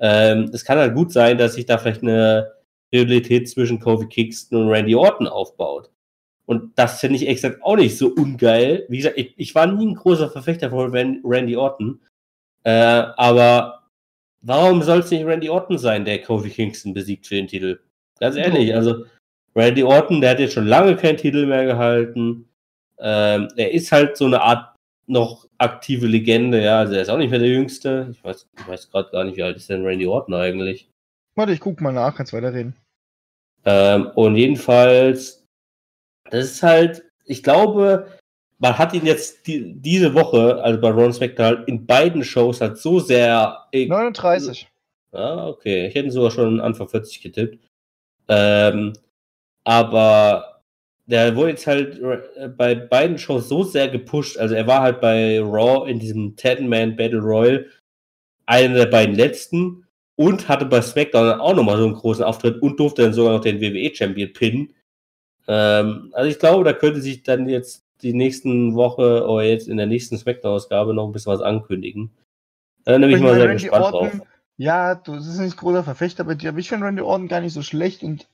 Ähm, 0.00 0.50
es 0.52 0.64
kann 0.64 0.78
halt 0.78 0.94
gut 0.94 1.12
sein, 1.12 1.38
dass 1.38 1.54
sich 1.54 1.66
da 1.66 1.78
vielleicht 1.78 2.02
eine 2.02 2.50
Realität 2.92 3.48
zwischen 3.48 3.78
Kofi 3.78 4.06
Kingston 4.06 4.62
und 4.62 4.68
Randy 4.70 4.94
Orton 4.94 5.28
aufbaut. 5.28 5.90
Und 6.46 6.78
das 6.78 6.98
finde 6.98 7.16
ich 7.16 7.28
exakt 7.28 7.62
auch 7.62 7.76
nicht 7.76 7.98
so 7.98 8.08
ungeil. 8.08 8.86
Wie 8.88 8.96
gesagt, 8.96 9.18
ich, 9.18 9.34
ich 9.36 9.54
war 9.54 9.66
nie 9.66 9.86
ein 9.86 9.94
großer 9.94 10.30
Verfechter 10.30 10.70
von 10.70 11.20
Randy 11.22 11.56
Orton. 11.56 12.00
Äh, 12.64 12.70
aber 12.70 13.77
warum 14.48 14.82
soll 14.82 15.00
es 15.00 15.10
nicht 15.10 15.24
Randy 15.24 15.48
Orton 15.48 15.78
sein, 15.78 16.04
der 16.04 16.22
Kofi 16.22 16.50
Kingston 16.50 16.94
besiegt 16.94 17.26
für 17.26 17.36
den 17.36 17.46
Titel? 17.46 17.78
Ganz 18.18 18.36
ehrlich, 18.36 18.74
also 18.74 19.04
Randy 19.54 19.82
Orton, 19.84 20.20
der 20.20 20.30
hat 20.30 20.40
jetzt 20.40 20.54
schon 20.54 20.66
lange 20.66 20.96
keinen 20.96 21.16
Titel 21.16 21.46
mehr 21.46 21.64
gehalten. 21.64 22.48
Ähm, 22.98 23.48
er 23.56 23.72
ist 23.72 23.92
halt 23.92 24.16
so 24.16 24.24
eine 24.24 24.40
Art 24.40 24.74
noch 25.06 25.46
aktive 25.58 26.06
Legende, 26.06 26.62
ja. 26.62 26.80
Also 26.80 26.94
er 26.94 27.02
ist 27.02 27.08
auch 27.08 27.18
nicht 27.18 27.30
mehr 27.30 27.38
der 27.38 27.48
Jüngste. 27.48 28.08
Ich 28.10 28.22
weiß, 28.22 28.46
ich 28.58 28.68
weiß 28.68 28.90
gerade 28.90 29.10
gar 29.10 29.24
nicht, 29.24 29.36
wie 29.36 29.42
alt 29.42 29.56
ist 29.56 29.70
denn 29.70 29.84
Randy 29.84 30.06
Orton 30.06 30.34
eigentlich? 30.34 30.88
Warte, 31.34 31.52
ich 31.52 31.60
guck 31.60 31.80
mal 31.80 31.92
nach, 31.92 32.16
kannst 32.16 32.32
weiterreden. 32.32 32.74
Ähm, 33.64 34.08
und 34.14 34.36
jedenfalls, 34.36 35.44
das 36.30 36.46
ist 36.46 36.62
halt, 36.62 37.04
ich 37.24 37.42
glaube, 37.42 38.08
man 38.58 38.76
hat 38.76 38.92
ihn 38.92 39.06
jetzt 39.06 39.46
die, 39.46 39.74
diese 39.74 40.14
Woche, 40.14 40.62
also 40.62 40.80
bei 40.80 40.90
Ron 40.90 41.12
Spector, 41.12 41.66
in 41.66 41.86
beiden 41.86 42.24
Shows 42.24 42.60
halt 42.60 42.78
so 42.78 42.98
sehr. 42.98 43.66
39. 43.72 44.68
Ah, 45.12 45.48
okay. 45.48 45.86
Ich 45.86 45.94
hätte 45.94 46.10
sogar 46.10 46.30
schon 46.30 46.60
Anfang 46.60 46.88
40 46.88 47.22
getippt. 47.22 47.58
Ähm, 48.28 48.92
aber 49.64 50.62
der 51.06 51.34
wurde 51.36 51.50
jetzt 51.50 51.66
halt 51.66 52.00
bei 52.56 52.74
beiden 52.74 53.18
Shows 53.18 53.48
so 53.48 53.62
sehr 53.62 53.88
gepusht. 53.88 54.36
Also 54.36 54.54
er 54.54 54.66
war 54.66 54.82
halt 54.82 55.00
bei 55.00 55.40
Raw 55.40 55.90
in 55.90 55.98
diesem 55.98 56.36
Ten-Man 56.36 56.96
Battle 56.96 57.20
Royal 57.20 57.66
einer 58.46 58.74
der 58.74 58.86
beiden 58.86 59.14
letzten 59.14 59.86
und 60.16 60.48
hatte 60.48 60.66
bei 60.66 60.82
SmackDown 60.82 61.40
auch 61.40 61.54
nochmal 61.54 61.78
so 61.78 61.84
einen 61.84 61.94
großen 61.94 62.24
Auftritt 62.24 62.60
und 62.60 62.78
durfte 62.78 63.02
dann 63.02 63.12
sogar 63.14 63.34
noch 63.34 63.40
den 63.40 63.60
WWE-Champion 63.60 64.32
pinnen. 64.32 64.74
Ähm, 65.46 66.10
also 66.12 66.28
ich 66.28 66.38
glaube, 66.38 66.64
da 66.64 66.72
könnte 66.72 67.00
sich 67.00 67.22
dann 67.22 67.48
jetzt 67.48 67.87
die 68.02 68.12
nächsten 68.12 68.74
Woche 68.74 69.26
oder 69.26 69.44
jetzt 69.44 69.68
in 69.68 69.76
der 69.76 69.86
nächsten 69.86 70.16
SmackDown-Ausgabe 70.16 70.94
noch 70.94 71.06
ein 71.06 71.12
bisschen 71.12 71.32
was 71.32 71.40
ankündigen. 71.40 72.10
Da 72.84 72.98
bin 72.98 73.10
ich 73.10 73.20
mal 73.20 73.34
sehr 73.34 73.52
gespannt 73.52 73.84
Orton, 73.84 74.10
drauf. 74.10 74.26
Ja, 74.56 74.94
du, 74.94 75.14
das 75.14 75.26
ist 75.26 75.38
nicht 75.38 75.56
großer 75.56 75.84
Verfechter 75.84 76.24
bei 76.24 76.34
dir, 76.34 76.50
aber 76.50 76.58
ich 76.58 76.68
finde 76.68 76.86
Randy 76.86 77.02
Orton 77.02 77.28
gar 77.28 77.40
nicht 77.40 77.52
so 77.52 77.62
schlecht 77.62 78.02
und 78.02 78.28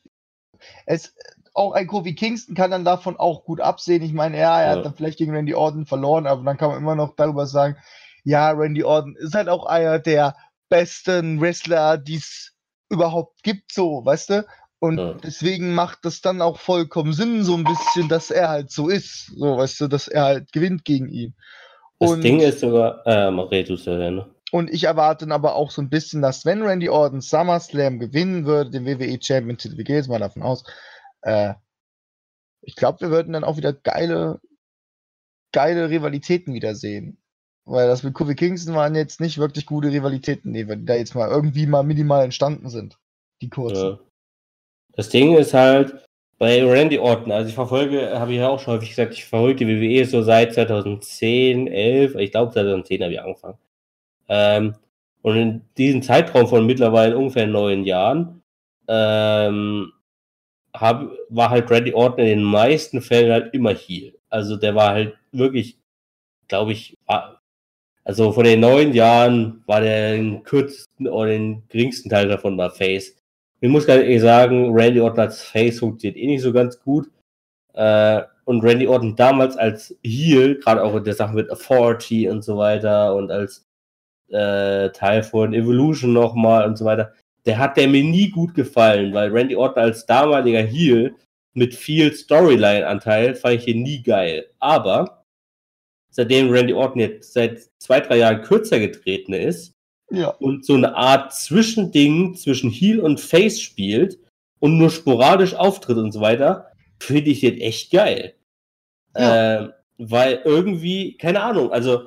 es, 0.86 1.14
auch 1.54 1.72
ein 1.72 1.86
Kofi 1.86 2.14
Kingston 2.14 2.54
kann 2.54 2.70
dann 2.70 2.84
davon 2.84 3.16
auch 3.16 3.44
gut 3.44 3.60
absehen. 3.60 4.02
Ich 4.02 4.12
meine, 4.12 4.38
ja, 4.38 4.60
er 4.60 4.70
ja. 4.70 4.76
hat 4.76 4.84
dann 4.84 4.94
vielleicht 4.94 5.18
gegen 5.18 5.34
Randy 5.34 5.54
Orton 5.54 5.86
verloren, 5.86 6.26
aber 6.26 6.42
dann 6.42 6.56
kann 6.56 6.70
man 6.70 6.78
immer 6.78 6.96
noch 6.96 7.14
darüber 7.16 7.46
sagen, 7.46 7.76
ja, 8.24 8.50
Randy 8.50 8.82
Orton 8.82 9.16
ist 9.16 9.34
halt 9.34 9.48
auch 9.48 9.66
einer 9.66 9.98
der 9.98 10.34
besten 10.68 11.40
Wrestler, 11.40 11.98
die 11.98 12.16
es 12.16 12.54
überhaupt 12.90 13.42
gibt, 13.42 13.72
so, 13.72 14.04
weißt 14.04 14.30
du? 14.30 14.46
Und 14.84 14.98
ja. 14.98 15.14
deswegen 15.14 15.74
macht 15.74 16.04
das 16.04 16.20
dann 16.20 16.42
auch 16.42 16.58
vollkommen 16.58 17.14
Sinn, 17.14 17.42
so 17.42 17.54
ein 17.56 17.64
bisschen, 17.64 18.06
dass 18.10 18.30
er 18.30 18.50
halt 18.50 18.70
so 18.70 18.90
ist. 18.90 19.32
So, 19.34 19.56
weißt 19.56 19.80
du, 19.80 19.88
dass 19.88 20.08
er 20.08 20.24
halt 20.24 20.52
gewinnt 20.52 20.84
gegen 20.84 21.08
ihn. 21.08 21.34
Das 21.98 22.10
und, 22.10 22.22
Ding 22.22 22.40
ist 22.40 22.60
sogar, 22.60 23.00
äh, 23.06 23.28
Retus 23.28 23.86
ne? 23.86 24.26
Und 24.52 24.70
ich 24.70 24.84
erwarte 24.84 25.26
aber 25.30 25.54
auch 25.54 25.70
so 25.70 25.80
ein 25.80 25.88
bisschen, 25.88 26.20
dass 26.20 26.44
wenn 26.44 26.60
Randy 26.60 26.90
Orton 26.90 27.22
SummerSlam 27.22 27.98
gewinnen 27.98 28.44
würde, 28.44 28.72
den 28.72 28.84
WWE 28.84 29.18
Champion 29.22 29.56
Titel, 29.56 29.78
wir 29.78 29.84
gehen 29.84 29.96
jetzt 29.96 30.10
mal 30.10 30.18
davon 30.18 30.42
aus, 30.42 30.64
äh, 31.22 31.54
ich 32.60 32.76
glaube, 32.76 33.00
wir 33.00 33.10
würden 33.10 33.32
dann 33.32 33.44
auch 33.44 33.56
wieder 33.56 33.72
geile, 33.72 34.38
geile 35.50 35.88
Rivalitäten 35.88 36.52
wiedersehen. 36.52 37.16
Weil 37.64 37.88
das 37.88 38.02
mit 38.02 38.12
Kofi 38.12 38.34
Kingston 38.34 38.74
waren 38.74 38.94
jetzt 38.94 39.18
nicht 39.18 39.38
wirklich 39.38 39.64
gute 39.64 39.90
Rivalitäten, 39.90 40.52
die 40.52 40.66
da 40.84 40.94
jetzt 40.94 41.14
mal 41.14 41.30
irgendwie 41.30 41.64
mal 41.64 41.84
minimal 41.84 42.22
entstanden 42.22 42.68
sind. 42.68 42.98
Die 43.40 43.48
kurzen. 43.48 43.82
Ja. 43.82 43.98
Das 44.96 45.08
Ding 45.08 45.34
ist 45.36 45.54
halt, 45.54 45.94
bei 46.38 46.64
Randy 46.64 46.98
Orton, 46.98 47.32
also 47.32 47.48
ich 47.48 47.54
verfolge, 47.54 48.18
habe 48.18 48.32
ich 48.32 48.38
ja 48.38 48.48
auch 48.48 48.60
schon 48.60 48.74
häufig 48.74 48.90
gesagt, 48.90 49.14
ich 49.14 49.24
verfolge 49.24 49.64
die 49.64 49.80
WWE 49.80 50.04
so 50.04 50.22
seit 50.22 50.54
2010, 50.54 51.68
11, 51.68 52.16
ich 52.16 52.32
glaube 52.32 52.52
2010 52.52 53.02
habe 53.02 53.12
ich 53.12 53.20
angefangen. 53.20 53.58
Ähm, 54.28 54.74
und 55.22 55.36
in 55.36 55.62
diesem 55.78 56.02
Zeitraum 56.02 56.46
von 56.46 56.66
mittlerweile 56.66 57.16
ungefähr 57.16 57.46
neun 57.46 57.84
Jahren 57.84 58.42
ähm, 58.88 59.92
hab, 60.74 61.10
war 61.30 61.50
halt 61.50 61.70
Randy 61.70 61.94
Orton 61.94 62.20
in 62.20 62.26
den 62.40 62.42
meisten 62.42 63.00
Fällen 63.00 63.32
halt 63.32 63.54
immer 63.54 63.72
hier. 63.72 64.12
Also 64.28 64.56
der 64.56 64.74
war 64.74 64.90
halt 64.90 65.16
wirklich, 65.32 65.78
glaube 66.48 66.72
ich, 66.72 66.98
also 68.04 68.32
von 68.32 68.44
den 68.44 68.60
neun 68.60 68.92
Jahren 68.92 69.62
war 69.66 69.80
der 69.80 70.12
den 70.12 70.42
kürzesten 70.42 71.08
oder 71.08 71.30
den 71.30 71.62
geringsten 71.68 72.10
Teil 72.10 72.28
davon 72.28 72.58
war 72.58 72.70
Face. 72.70 73.16
Ich 73.64 73.70
muss 73.70 73.86
ganz 73.86 74.02
ehrlich 74.02 74.20
sagen, 74.20 74.74
Randy 74.74 75.00
Orton 75.00 75.20
als 75.20 75.42
Face 75.42 75.78
funktioniert 75.78 76.18
eh 76.18 76.26
nicht 76.26 76.42
so 76.42 76.52
ganz 76.52 76.78
gut. 76.78 77.10
Äh, 77.72 78.20
und 78.44 78.62
Randy 78.62 78.86
Orton 78.86 79.16
damals 79.16 79.56
als 79.56 79.96
Heel, 80.04 80.58
gerade 80.58 80.82
auch 80.82 80.94
in 80.94 81.04
der 81.04 81.14
Sache 81.14 81.34
mit 81.34 81.50
Authority 81.50 82.28
und 82.28 82.44
so 82.44 82.58
weiter 82.58 83.14
und 83.14 83.30
als 83.30 83.64
äh, 84.28 84.90
Teil 84.90 85.22
von 85.22 85.54
Evolution 85.54 86.12
nochmal 86.12 86.66
und 86.66 86.76
so 86.76 86.84
weiter, 86.84 87.14
der 87.46 87.56
hat 87.56 87.78
der 87.78 87.88
mir 87.88 88.04
nie 88.04 88.28
gut 88.28 88.52
gefallen, 88.54 89.14
weil 89.14 89.32
Randy 89.32 89.56
Orton 89.56 89.82
als 89.82 90.04
damaliger 90.04 90.60
Heel 90.60 91.16
mit 91.54 91.74
viel 91.74 92.12
Storyline-Anteil 92.12 93.34
fand 93.34 93.54
ich 93.54 93.64
hier 93.64 93.76
nie 93.76 94.02
geil. 94.02 94.44
Aber 94.58 95.24
seitdem 96.10 96.50
Randy 96.50 96.74
Orton 96.74 97.00
jetzt 97.00 97.32
seit 97.32 97.62
zwei, 97.78 98.00
drei 98.00 98.18
Jahren 98.18 98.42
kürzer 98.42 98.78
getreten 98.78 99.32
ist, 99.32 99.73
ja. 100.16 100.28
und 100.28 100.64
so 100.64 100.74
eine 100.74 100.96
Art 100.96 101.32
Zwischending 101.32 102.34
zwischen 102.34 102.70
Heel 102.70 103.00
und 103.00 103.20
Face 103.20 103.60
spielt 103.60 104.18
und 104.60 104.78
nur 104.78 104.90
sporadisch 104.90 105.54
auftritt 105.54 105.96
und 105.96 106.12
so 106.12 106.20
weiter, 106.20 106.72
finde 106.98 107.30
ich 107.30 107.40
den 107.40 107.58
echt 107.58 107.90
geil. 107.90 108.34
Ja. 109.16 109.62
Äh, 109.62 109.68
weil 109.98 110.40
irgendwie, 110.44 111.16
keine 111.16 111.42
Ahnung, 111.42 111.72
also 111.72 112.04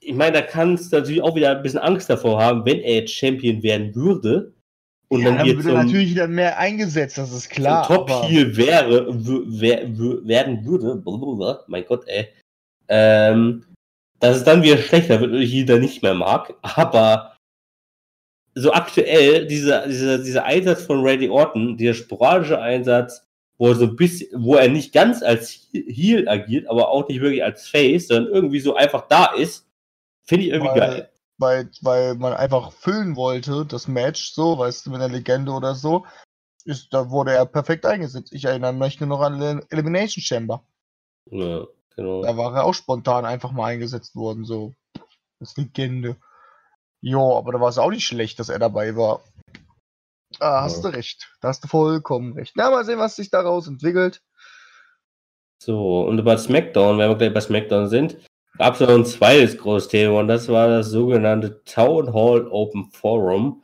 ich 0.00 0.14
meine, 0.14 0.32
da 0.32 0.42
kannst 0.42 0.92
du 0.92 0.96
natürlich 0.96 1.22
auch 1.22 1.36
wieder 1.36 1.56
ein 1.56 1.62
bisschen 1.62 1.78
Angst 1.78 2.10
davor 2.10 2.42
haben, 2.42 2.64
wenn 2.64 2.80
er 2.80 2.94
jetzt 2.96 3.14
Champion 3.14 3.62
werden 3.62 3.94
würde. 3.94 4.52
Und 5.08 5.20
ja, 5.20 5.28
dann, 5.28 5.38
dann 5.38 5.56
würde 5.56 5.68
er 5.68 5.84
natürlich 5.84 6.10
wieder 6.10 6.26
mehr 6.26 6.58
eingesetzt, 6.58 7.18
das 7.18 7.32
ist 7.32 7.50
klar. 7.50 7.86
Top 7.86 8.10
Heel 8.26 8.56
wäre, 8.56 9.06
wär, 9.08 9.82
werden 10.26 10.64
würde, 10.64 10.96
blablabla, 10.96 11.64
mein 11.68 11.84
Gott, 11.86 12.04
ey. 12.08 12.28
Ähm, 12.88 13.64
dass 14.18 14.38
es 14.38 14.44
dann 14.44 14.62
wieder 14.62 14.78
schlechter 14.78 15.20
wird 15.20 15.32
und 15.32 15.40
ich 15.40 15.52
ihn 15.52 15.66
dann 15.66 15.80
nicht 15.80 16.02
mehr 16.02 16.14
mag. 16.14 16.54
Aber 16.62 17.31
so 18.54 18.72
aktuell, 18.72 19.46
dieser, 19.46 19.86
dieser, 19.86 20.18
dieser 20.18 20.44
Einsatz 20.44 20.82
von 20.82 21.02
Randy 21.02 21.28
Orton, 21.28 21.76
dieser 21.76 21.94
sporadische 21.94 22.60
Einsatz, 22.60 23.26
wo 23.58 23.68
er 23.68 23.74
so 23.76 23.84
ein 23.84 23.96
bisschen, 23.96 24.28
wo 24.44 24.56
er 24.56 24.68
nicht 24.68 24.92
ganz 24.92 25.22
als 25.22 25.68
Heel 25.72 26.28
agiert, 26.28 26.68
aber 26.68 26.88
auch 26.88 27.08
nicht 27.08 27.20
wirklich 27.20 27.42
als 27.42 27.68
Face, 27.68 28.08
sondern 28.08 28.32
irgendwie 28.32 28.60
so 28.60 28.74
einfach 28.74 29.08
da 29.08 29.26
ist, 29.26 29.66
finde 30.24 30.46
ich 30.46 30.52
irgendwie 30.52 30.72
weil, 30.72 30.90
geil. 30.90 31.10
Weil, 31.38 31.70
weil 31.80 32.14
man 32.16 32.34
einfach 32.34 32.72
füllen 32.72 33.16
wollte, 33.16 33.64
das 33.64 33.88
Match, 33.88 34.32
so, 34.32 34.58
weißt 34.58 34.86
du, 34.86 34.90
mit 34.90 35.00
einer 35.00 35.12
Legende 35.12 35.52
oder 35.52 35.74
so, 35.74 36.04
ist, 36.64 36.92
da 36.92 37.10
wurde 37.10 37.32
er 37.32 37.46
perfekt 37.46 37.86
eingesetzt. 37.86 38.32
Ich 38.32 38.44
erinnere 38.44 38.72
mich 38.72 39.00
nur 39.00 39.08
noch 39.08 39.20
an 39.20 39.62
Elimination 39.70 40.22
Chamber. 40.22 40.62
Ja. 41.30 41.66
Genau. 41.96 42.22
Da 42.22 42.36
war 42.36 42.54
er 42.54 42.64
auch 42.64 42.74
spontan 42.74 43.24
einfach 43.24 43.52
mal 43.52 43.66
eingesetzt 43.66 44.14
worden, 44.16 44.44
so. 44.44 44.74
Das 45.40 45.56
Legende. 45.56 46.16
Jo, 47.02 47.36
aber 47.36 47.52
da 47.52 47.60
war 47.60 47.68
es 47.68 47.78
auch 47.78 47.90
nicht 47.90 48.06
schlecht, 48.06 48.38
dass 48.38 48.48
er 48.48 48.60
dabei 48.60 48.96
war. 48.96 49.22
Ah, 50.38 50.62
hast 50.62 50.82
ja. 50.82 50.90
du 50.90 50.96
recht. 50.96 51.28
Da 51.40 51.48
hast 51.48 51.62
du 51.64 51.68
vollkommen 51.68 52.32
recht. 52.34 52.54
Na, 52.56 52.70
mal 52.70 52.84
sehen, 52.84 52.98
was 52.98 53.16
sich 53.16 53.30
daraus 53.30 53.66
entwickelt. 53.66 54.22
So, 55.62 56.02
und 56.02 56.18
über 56.18 56.38
SmackDown, 56.38 56.98
wenn 56.98 57.10
wir 57.10 57.16
gleich 57.16 57.34
bei 57.34 57.40
SmackDown 57.40 57.88
sind, 57.88 58.16
gab 58.58 58.74
es 58.74 58.80
noch 58.80 58.88
ein 58.88 59.04
zweites 59.04 59.58
großes 59.58 59.88
Thema 59.88 60.20
und 60.20 60.28
das 60.28 60.48
war 60.48 60.68
das 60.68 60.88
sogenannte 60.88 61.62
Town 61.64 62.12
Hall 62.12 62.48
Open 62.48 62.90
Forum, 62.92 63.62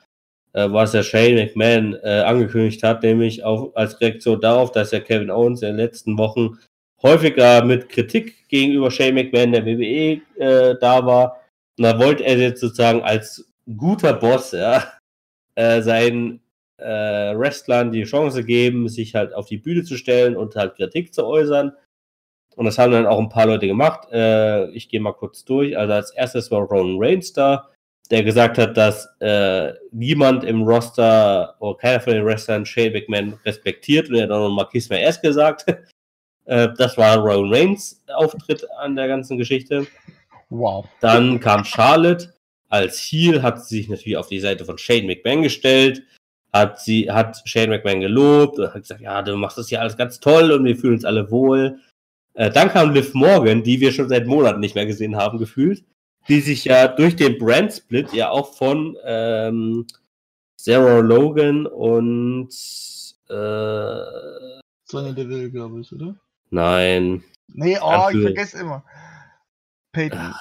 äh, 0.53 0.71
was 0.71 0.93
der 0.93 1.03
Shane 1.03 1.35
McMahon 1.35 1.95
äh, 2.03 2.21
angekündigt 2.21 2.83
hat, 2.83 3.03
nämlich 3.03 3.43
auch 3.45 3.75
als 3.75 4.01
Reaktion 4.01 4.41
darauf, 4.41 4.71
dass 4.73 4.93
ja 4.93 5.01
Kevin 5.01 5.31
Owens 5.31 5.63
in 5.63 5.69
den 5.69 5.77
letzten 5.77 6.19
Wochen 6.19 6.59
häufiger 7.03 7.65
mit 7.65 7.89
Kritik 7.89 8.49
gegenüber 8.49 8.91
Shane 8.91 9.15
McMahon 9.15 9.53
der 9.53 9.67
WWE 9.67 10.21
äh, 10.37 10.77
da 10.81 11.05
war. 11.05 11.41
Und 11.79 11.85
da 11.85 11.99
wollte 11.99 12.25
er 12.25 12.37
jetzt 12.37 12.61
sozusagen 12.61 13.03
als 13.03 13.51
guter 13.77 14.13
Boss 14.13 14.53
ja, 14.53 14.85
äh, 15.55 15.81
seinen 15.81 16.41
äh, 16.79 17.37
Wrestlern 17.37 17.93
die 17.93 18.05
Chance 18.05 18.45
geben, 18.45 18.89
sich 18.89 19.15
halt 19.15 19.35
auf 19.35 19.47
die 19.47 19.59
Bühne 19.59 19.83
zu 19.85 19.97
stellen 19.97 20.37
und 20.37 20.57
halt 20.57 20.77
Kritik 20.77 21.15
zu 21.15 21.27
äußern. 21.27 21.73
Und 22.57 22.65
das 22.65 22.79
haben 22.79 22.93
dann 22.93 23.07
auch 23.07 23.21
ein 23.21 23.29
paar 23.29 23.47
Leute 23.47 23.69
gemacht. 23.69 24.09
Äh, 24.11 24.71
ich 24.71 24.89
gehe 24.89 25.01
mal 25.01 25.13
kurz 25.13 25.45
durch. 25.45 25.79
Also 25.79 25.93
als 25.93 26.11
erstes 26.11 26.51
war 26.51 26.63
Roman 26.63 26.97
Reigns 26.99 27.33
da, 27.33 27.69
der 28.11 28.25
gesagt 28.25 28.59
hat, 28.59 28.77
dass 28.77 29.09
äh, 29.21 29.75
niemand 29.93 30.43
im 30.43 30.63
Roster 30.63 31.55
oder 31.61 31.79
keiner 31.79 32.01
von 32.01 32.15
den 32.15 32.25
Wrestlern 32.25 32.67
Shane 32.67 32.93
McMahon 32.93 33.39
respektiert. 33.45 34.09
Und 34.09 34.17
er 34.17 34.25
hat 34.25 34.31
auch 34.31 34.49
noch 34.49 34.55
Marquis 34.55 34.91
erst 34.91 35.23
gesagt. 35.23 35.67
Äh, 36.49 36.71
das 36.79 36.97
war 36.97 37.19
Rowan 37.19 37.53
Reigns 37.53 38.03
Auftritt 38.07 38.67
an 38.79 38.97
der 38.97 39.07
ganzen 39.07 39.37
Geschichte. 39.37 39.87
Wow. 40.51 40.87
Dann 41.01 41.41
kam 41.41 41.65
Charlotte. 41.65 42.35
Als 42.69 42.99
Heel 42.99 43.43
hat 43.43 43.65
sie 43.65 43.79
sich 43.79 43.89
natürlich 43.89 44.17
auf 44.17 44.29
die 44.29 44.41
Seite 44.41 44.65
von 44.65 44.77
Shane 44.77 45.07
McMahon 45.07 45.43
gestellt, 45.43 46.03
hat 46.53 46.81
sie, 46.81 47.11
hat 47.11 47.41
Shane 47.47 47.71
McMahon 47.71 48.01
gelobt 48.01 48.59
und 48.59 48.67
hat 48.67 48.83
gesagt, 48.83 49.01
ja, 49.01 49.23
du 49.23 49.37
machst 49.37 49.57
das 49.57 49.69
hier 49.69 49.81
alles 49.81 49.97
ganz 49.97 50.21
toll 50.21 50.53
und 50.53 50.65
wir 50.65 50.77
fühlen 50.77 50.95
uns 50.95 51.05
alle 51.05 51.31
wohl. 51.31 51.79
Äh, 52.35 52.51
dann 52.51 52.69
kam 52.69 52.93
Liv 52.93 53.15
Morgan, 53.15 53.63
die 53.63 53.81
wir 53.81 53.91
schon 53.93 54.09
seit 54.09 54.27
Monaten 54.27 54.61
nicht 54.61 54.75
mehr 54.75 54.87
gesehen 54.87 55.17
haben, 55.17 55.39
gefühlt, 55.39 55.83
die 56.29 56.41
sich 56.41 56.67
ja 56.67 56.89
durch 56.89 57.17
den 57.17 57.39
Brand 57.39 57.73
Split 57.73 58.13
ja 58.13 58.31
auch 58.31 58.55
von 58.55 58.97
ähm, 59.05 59.87
Sarah 60.57 61.01
Logan 61.01 61.67
und 61.67 62.51
äh, 63.31 64.59
Sonny 64.85 65.15
Deville, 65.15 65.51
glaube 65.51 65.81
ich, 65.81 65.93
oder? 65.93 66.17
Nein. 66.51 67.23
Nee, 67.49 67.79
oh, 67.81 68.09
ich 68.11 68.23
vergesse 68.23 68.61
immer. 68.61 68.85
Payton. 69.99 70.33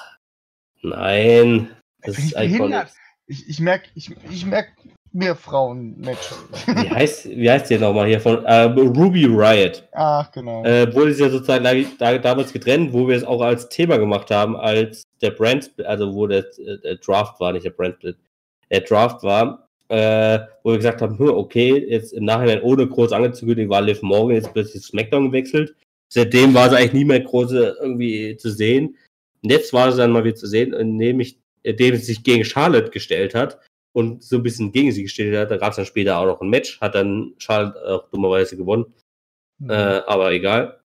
Nein. 0.82 1.70
Das 2.02 2.16
ist 2.16 2.36
iconic. 2.36 2.86
Ich, 3.26 3.48
ich 3.48 3.58
merke 3.58 3.88
ich, 3.96 4.10
ich 4.30 4.46
merk 4.46 4.68
mehr 5.12 5.34
Frauen-Match. 5.34 6.30
Wie 6.66 6.88
heißt, 6.88 7.28
wie 7.30 7.50
heißt 7.50 7.68
die 7.68 7.76
nochmal 7.76 8.06
hier 8.06 8.20
von 8.20 8.44
äh, 8.44 8.62
Ruby 8.62 9.24
Riot? 9.24 9.82
Ach, 9.92 10.30
genau. 10.30 10.64
Äh, 10.64 10.94
wurde 10.94 11.10
es 11.10 11.18
ja 11.18 11.28
sozusagen 11.28 11.64
da, 11.98 12.18
damals 12.18 12.52
getrennt, 12.52 12.92
wo 12.92 13.08
wir 13.08 13.16
es 13.16 13.24
auch 13.24 13.40
als 13.40 13.68
Thema 13.68 13.98
gemacht 13.98 14.30
haben, 14.30 14.56
als 14.56 15.02
der 15.20 15.32
Brand, 15.32 15.72
also 15.84 16.14
wo 16.14 16.28
der, 16.28 16.44
der 16.84 16.94
Draft 16.96 17.40
war, 17.40 17.52
nicht 17.52 17.64
der 17.64 17.70
Brand, 17.70 17.96
der 18.70 18.80
Draft 18.82 19.24
war, 19.24 19.68
äh, 19.88 20.38
wo 20.62 20.70
wir 20.70 20.76
gesagt 20.76 21.02
haben, 21.02 21.18
hm, 21.18 21.30
okay, 21.30 21.84
jetzt 21.88 22.12
im 22.12 22.24
Nachhinein 22.24 22.62
ohne 22.62 22.86
groß 22.86 23.10
angezukündigt 23.10 23.68
war 23.68 23.82
Liv 23.82 24.02
Morgan 24.02 24.36
jetzt 24.36 24.52
plötzlich 24.52 24.84
SmackDown 24.84 25.32
gewechselt. 25.32 25.74
Seitdem 26.10 26.54
war 26.54 26.70
sie 26.70 26.76
eigentlich 26.76 26.92
nie 26.92 27.04
mehr 27.04 27.20
groß 27.20 27.52
irgendwie 27.52 28.36
zu 28.36 28.50
sehen. 28.50 28.96
Und 29.42 29.50
jetzt 29.50 29.72
war 29.72 29.92
sie 29.92 29.98
dann 29.98 30.12
mal 30.12 30.24
wieder 30.24 30.36
zu 30.36 30.46
sehen, 30.46 30.72
indem, 30.72 31.20
ich, 31.20 31.38
indem 31.62 31.96
sie 31.96 32.02
sich 32.02 32.22
gegen 32.22 32.44
Charlotte 32.44 32.90
gestellt 32.90 33.34
hat 33.34 33.58
und 33.92 34.22
so 34.22 34.36
ein 34.36 34.42
bisschen 34.42 34.72
gegen 34.72 34.92
sie 34.92 35.02
gestellt 35.02 35.36
hat. 35.36 35.50
Da 35.50 35.56
gab 35.56 35.70
es 35.70 35.76
dann 35.76 35.86
später 35.86 36.18
auch 36.18 36.26
noch 36.26 36.40
ein 36.40 36.50
Match, 36.50 36.80
hat 36.80 36.94
dann 36.94 37.34
Charlotte 37.38 37.80
auch 37.86 38.10
dummerweise 38.10 38.56
gewonnen. 38.56 38.86
Mhm. 39.58 39.70
Äh, 39.70 40.02
aber 40.06 40.32
egal. 40.32 40.80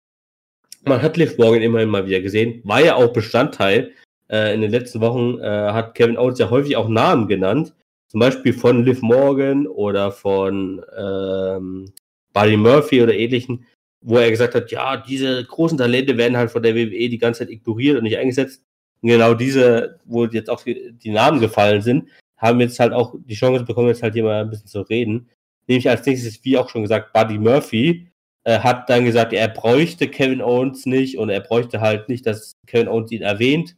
Man 0.83 1.01
hat 1.01 1.17
Liv 1.17 1.37
Morgan 1.37 1.61
immerhin 1.61 1.89
mal 1.89 2.07
wieder 2.07 2.21
gesehen. 2.21 2.61
War 2.63 2.83
ja 2.83 2.95
auch 2.95 3.13
Bestandteil. 3.13 3.91
Äh, 4.29 4.53
in 4.55 4.61
den 4.61 4.71
letzten 4.71 5.01
Wochen 5.01 5.39
äh, 5.39 5.45
hat 5.45 5.93
Kevin 5.95 6.17
Owens 6.17 6.39
ja 6.39 6.49
häufig 6.49 6.75
auch 6.75 6.89
Namen 6.89 7.27
genannt. 7.27 7.73
Zum 8.07 8.19
Beispiel 8.19 8.53
von 8.53 8.83
Liv 8.83 9.01
Morgan 9.01 9.67
oder 9.67 10.11
von 10.11 10.83
ähm, 10.97 11.93
Buddy 12.33 12.57
Murphy 12.57 13.01
oder 13.03 13.13
ähnlichen, 13.13 13.65
wo 14.01 14.17
er 14.17 14.31
gesagt 14.31 14.55
hat, 14.55 14.71
ja, 14.71 14.97
diese 14.97 15.43
großen 15.45 15.77
Talente 15.77 16.17
werden 16.17 16.35
halt 16.35 16.51
von 16.51 16.63
der 16.63 16.75
WWE 16.75 17.09
die 17.09 17.17
ganze 17.17 17.39
Zeit 17.39 17.49
ignoriert 17.49 17.97
und 17.97 18.03
nicht 18.03 18.17
eingesetzt. 18.17 18.63
Und 19.01 19.09
genau 19.09 19.33
diese, 19.33 19.99
wo 20.05 20.25
jetzt 20.25 20.49
auch 20.49 20.63
die, 20.63 21.11
Namen 21.11 21.39
gefallen 21.39 21.81
sind, 21.81 22.09
haben 22.37 22.59
jetzt 22.59 22.79
halt 22.79 22.93
auch 22.93 23.15
die 23.19 23.35
Chance 23.35 23.63
bekommen, 23.63 23.89
jetzt 23.89 24.03
halt 24.03 24.13
hier 24.13 24.23
mal 24.23 24.41
ein 24.41 24.49
bisschen 24.49 24.67
zu 24.67 24.81
reden. 24.81 25.29
Nämlich 25.67 25.87
als 25.89 26.05
nächstes, 26.05 26.43
wie 26.43 26.57
auch 26.57 26.69
schon 26.69 26.81
gesagt, 26.81 27.13
Buddy 27.13 27.37
Murphy 27.37 28.07
äh, 28.43 28.59
hat 28.59 28.89
dann 28.89 29.05
gesagt, 29.05 29.33
er 29.33 29.47
bräuchte 29.47 30.07
Kevin 30.07 30.41
Owens 30.41 30.85
nicht 30.85 31.17
und 31.17 31.29
er 31.29 31.41
bräuchte 31.41 31.81
halt 31.81 32.09
nicht, 32.09 32.25
dass 32.25 32.53
Kevin 32.65 32.87
Owens 32.87 33.11
ihn 33.11 33.21
erwähnt 33.21 33.77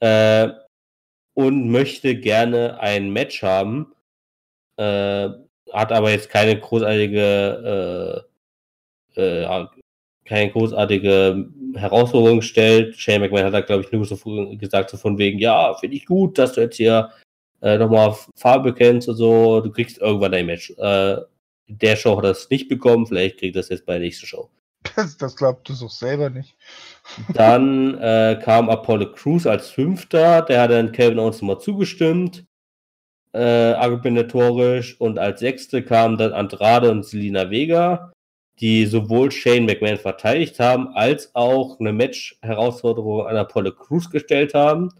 äh, 0.00 0.48
und 1.34 1.70
möchte 1.70 2.16
gerne 2.16 2.80
ein 2.80 3.12
Match 3.12 3.42
haben. 3.42 3.92
Äh, 4.76 5.28
hat 5.72 5.92
aber 5.92 6.10
jetzt 6.10 6.30
keine 6.30 6.58
großartige 6.58 8.26
äh, 9.16 9.66
keine 10.24 10.50
großartige 10.50 11.48
Herausforderung 11.74 12.40
gestellt. 12.40 12.96
Shane 12.96 13.20
McMahon 13.20 13.44
hat 13.44 13.54
da, 13.54 13.60
glaube 13.60 13.84
ich, 13.84 13.92
nur 13.92 14.04
so 14.04 14.16
gesagt, 14.56 14.90
so 14.90 14.96
von 14.96 15.18
wegen, 15.18 15.38
ja, 15.38 15.74
finde 15.74 15.96
ich 15.96 16.06
gut, 16.06 16.38
dass 16.38 16.52
du 16.54 16.62
jetzt 16.62 16.76
hier 16.76 17.10
äh, 17.60 17.78
nochmal 17.78 18.14
Farbe 18.36 18.74
kennst 18.74 19.08
und 19.08 19.16
so, 19.16 19.60
du 19.60 19.70
kriegst 19.70 19.98
irgendwann 19.98 20.34
ein 20.34 20.46
Match. 20.46 20.70
Äh, 20.78 21.16
der 21.66 21.96
Show 21.96 22.16
hat 22.16 22.24
das 22.24 22.48
nicht 22.50 22.68
bekommen, 22.68 23.06
vielleicht 23.06 23.38
kriegt 23.38 23.56
das 23.56 23.68
jetzt 23.68 23.86
bei 23.86 23.94
der 23.94 24.02
nächsten 24.02 24.26
Show. 24.26 24.50
Das, 24.96 25.16
das 25.16 25.34
glaubt 25.34 25.68
du 25.68 25.74
doch 25.74 25.90
selber 25.90 26.28
nicht. 26.28 26.54
Dann 27.32 27.98
äh, 27.98 28.38
kam 28.42 28.68
Apollo 28.68 29.12
Crews 29.12 29.46
als 29.46 29.70
Fünfter, 29.70 30.42
der 30.42 30.60
hat 30.62 30.70
dann 30.70 30.92
Kevin 30.92 31.18
Owens 31.18 31.40
nochmal 31.40 31.58
zugestimmt, 31.58 32.44
äh, 33.32 33.72
argumentatorisch. 33.72 35.00
Und 35.00 35.18
als 35.18 35.40
Sechste 35.40 35.82
kamen 35.82 36.18
dann 36.18 36.32
Andrade 36.32 36.90
und 36.90 37.04
Selina 37.04 37.50
Vega, 37.50 38.12
die 38.60 38.86
sowohl 38.86 39.30
Shane 39.30 39.66
McMahon 39.66 39.98
verteidigt 39.98 40.60
haben, 40.60 40.88
als 40.88 41.34
auch 41.34 41.80
eine 41.80 41.92
Match-Herausforderung 41.92 43.26
an 43.26 43.36
Apollo 43.36 43.72
Crews 43.72 44.10
gestellt 44.10 44.54
haben. 44.54 44.90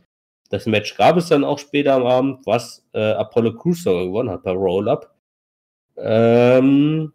Das 0.50 0.66
Match 0.66 0.96
gab 0.96 1.16
es 1.16 1.28
dann 1.28 1.44
auch 1.44 1.58
später 1.58 1.94
am 1.94 2.06
Abend, 2.06 2.46
was 2.46 2.84
äh, 2.92 3.12
Apollo 3.12 3.54
Crews 3.56 3.82
sogar 3.82 4.04
gewonnen 4.04 4.30
hat 4.30 4.42
per 4.42 4.52
Roll-Up. 4.52 5.14
Ähm, 5.96 7.12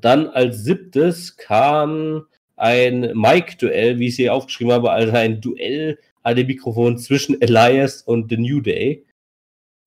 dann 0.00 0.28
als 0.28 0.64
siebtes 0.64 1.36
kam 1.36 2.26
ein 2.56 3.12
Mike-Duell, 3.14 3.98
wie 3.98 4.08
ich 4.08 4.16
sie 4.16 4.30
aufgeschrieben 4.30 4.72
habe, 4.72 4.90
also 4.90 5.12
ein 5.12 5.40
Duell 5.40 5.98
an 6.22 6.36
dem 6.36 6.46
Mikrofon 6.46 6.98
zwischen 6.98 7.40
Elias 7.40 8.02
und 8.02 8.28
The 8.30 8.36
New 8.36 8.60
Day. 8.60 9.06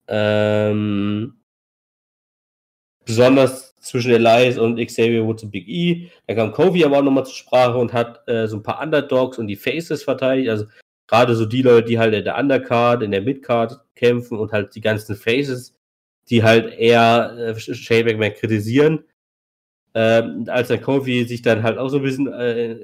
Ähm, 0.08 1.34
besonders 3.04 3.71
zwischen 3.82 4.12
Elias 4.12 4.58
und 4.58 4.76
Xavier 4.76 5.24
Woods 5.24 5.42
und 5.42 5.50
Big 5.50 5.68
E. 5.68 6.08
Da 6.26 6.34
kam 6.34 6.52
Kofi 6.52 6.84
aber 6.84 6.98
auch 6.98 7.02
nochmal 7.02 7.26
zur 7.26 7.34
Sprache 7.34 7.76
und 7.76 7.92
hat 7.92 8.26
äh, 8.28 8.46
so 8.46 8.56
ein 8.56 8.62
paar 8.62 8.80
Underdogs 8.80 9.38
und 9.38 9.48
die 9.48 9.56
Faces 9.56 10.04
verteidigt. 10.04 10.48
Also 10.48 10.66
gerade 11.08 11.34
so 11.34 11.44
die 11.44 11.62
Leute, 11.62 11.88
die 11.88 11.98
halt 11.98 12.14
in 12.14 12.24
der 12.24 12.38
Undercard, 12.38 13.02
in 13.02 13.10
der 13.10 13.22
Midcard 13.22 13.80
kämpfen 13.96 14.38
und 14.38 14.52
halt 14.52 14.74
die 14.74 14.80
ganzen 14.80 15.16
Faces, 15.16 15.74
die 16.30 16.42
halt 16.42 16.72
eher 16.78 17.36
äh, 17.36 17.58
Shane 17.58 18.04
McMahon 18.04 18.34
kritisieren. 18.34 19.04
Ähm, 19.94 20.44
als 20.48 20.68
der 20.68 20.80
Kofi 20.80 21.24
sich 21.24 21.42
dann 21.42 21.62
halt 21.62 21.76
auch 21.76 21.88
so 21.88 21.98
ein 21.98 22.02
bisschen 22.02 22.32
äh, 22.32 22.78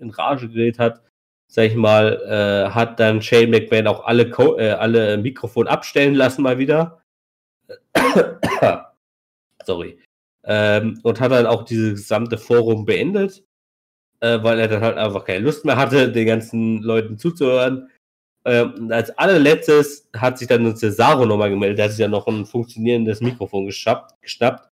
in 0.00 0.10
Rage 0.10 0.48
geredet 0.48 0.78
hat, 0.78 1.02
sag 1.48 1.64
ich 1.64 1.74
mal, 1.74 2.22
äh, 2.26 2.70
hat 2.70 3.00
dann 3.00 3.20
Shane 3.20 3.50
McMahon 3.50 3.88
auch 3.88 4.04
alle, 4.04 4.30
Co 4.30 4.56
äh, 4.56 4.70
alle 4.70 5.18
Mikrofon 5.18 5.66
abstellen 5.66 6.14
lassen 6.14 6.42
mal 6.42 6.58
wieder. 6.58 7.02
Sorry. 9.64 9.98
Ähm, 10.46 11.00
und 11.02 11.20
hat 11.20 11.32
dann 11.32 11.46
auch 11.46 11.64
dieses 11.64 12.00
gesamte 12.00 12.38
Forum 12.38 12.84
beendet 12.84 13.44
äh, 14.24 14.42
weil 14.42 14.58
er 14.58 14.68
dann 14.68 14.82
halt 14.82 14.96
einfach 14.96 15.24
keine 15.24 15.44
Lust 15.44 15.64
mehr 15.64 15.76
hatte, 15.76 16.10
den 16.10 16.26
ganzen 16.26 16.82
Leuten 16.82 17.18
zuzuhören. 17.18 17.90
Ähm, 18.46 18.90
als 18.90 19.10
allerletztes 19.18 20.08
hat 20.16 20.38
sich 20.38 20.48
dann 20.48 20.76
Cesaro 20.76 21.26
nochmal 21.26 21.50
gemeldet. 21.50 21.78
Der 21.78 21.84
hat 21.86 21.92
sich 21.92 22.00
ja 22.00 22.08
noch 22.08 22.26
ein 22.26 22.46
funktionierendes 22.46 23.20
Mikrofon 23.20 23.66
geschnappt, 23.66 24.20
geschnappt 24.22 24.70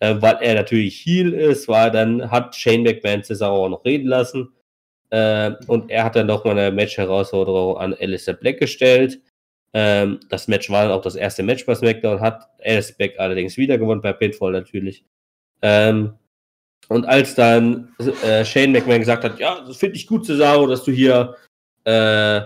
äh, 0.00 0.16
weil 0.20 0.38
er 0.40 0.54
natürlich 0.54 1.00
Heel 1.04 1.32
ist, 1.32 1.68
war 1.68 1.90
dann, 1.90 2.30
hat 2.30 2.54
Shane 2.54 2.82
McMahon 2.82 3.24
Cesaro 3.24 3.66
auch 3.66 3.68
noch 3.68 3.84
reden 3.84 4.08
lassen. 4.08 4.52
Äh, 5.10 5.52
und 5.66 5.90
er 5.90 6.04
hat 6.04 6.16
dann 6.16 6.26
nochmal 6.28 6.58
eine 6.58 6.72
Match-Herausforderung 6.74 7.78
an 7.78 7.94
Alistair 7.94 8.34
Black 8.34 8.58
gestellt. 8.60 9.20
Ähm, 9.76 10.20
das 10.28 10.46
Match 10.46 10.70
war 10.70 10.94
auch 10.94 11.02
das 11.02 11.16
erste 11.16 11.42
Match 11.42 11.66
bei 11.66 11.74
SmackDown, 11.74 12.20
hat 12.20 12.48
Alistair 12.62 12.94
Black 12.96 13.18
allerdings 13.18 13.56
wieder 13.56 13.76
gewonnen, 13.76 14.00
bei 14.00 14.12
Pinfall 14.12 14.52
natürlich. 14.52 15.04
Ähm, 15.62 16.14
und 16.88 17.06
als 17.06 17.34
dann 17.34 17.92
äh, 18.22 18.44
Shane 18.44 18.70
McMahon 18.70 19.00
gesagt 19.00 19.24
hat, 19.24 19.40
ja, 19.40 19.64
das 19.66 19.76
finde 19.78 19.96
ich 19.96 20.06
gut, 20.06 20.26
Cesaro, 20.26 20.66
dass 20.68 20.84
du 20.84 20.92
hier, 20.92 21.34
äh, 21.84 22.42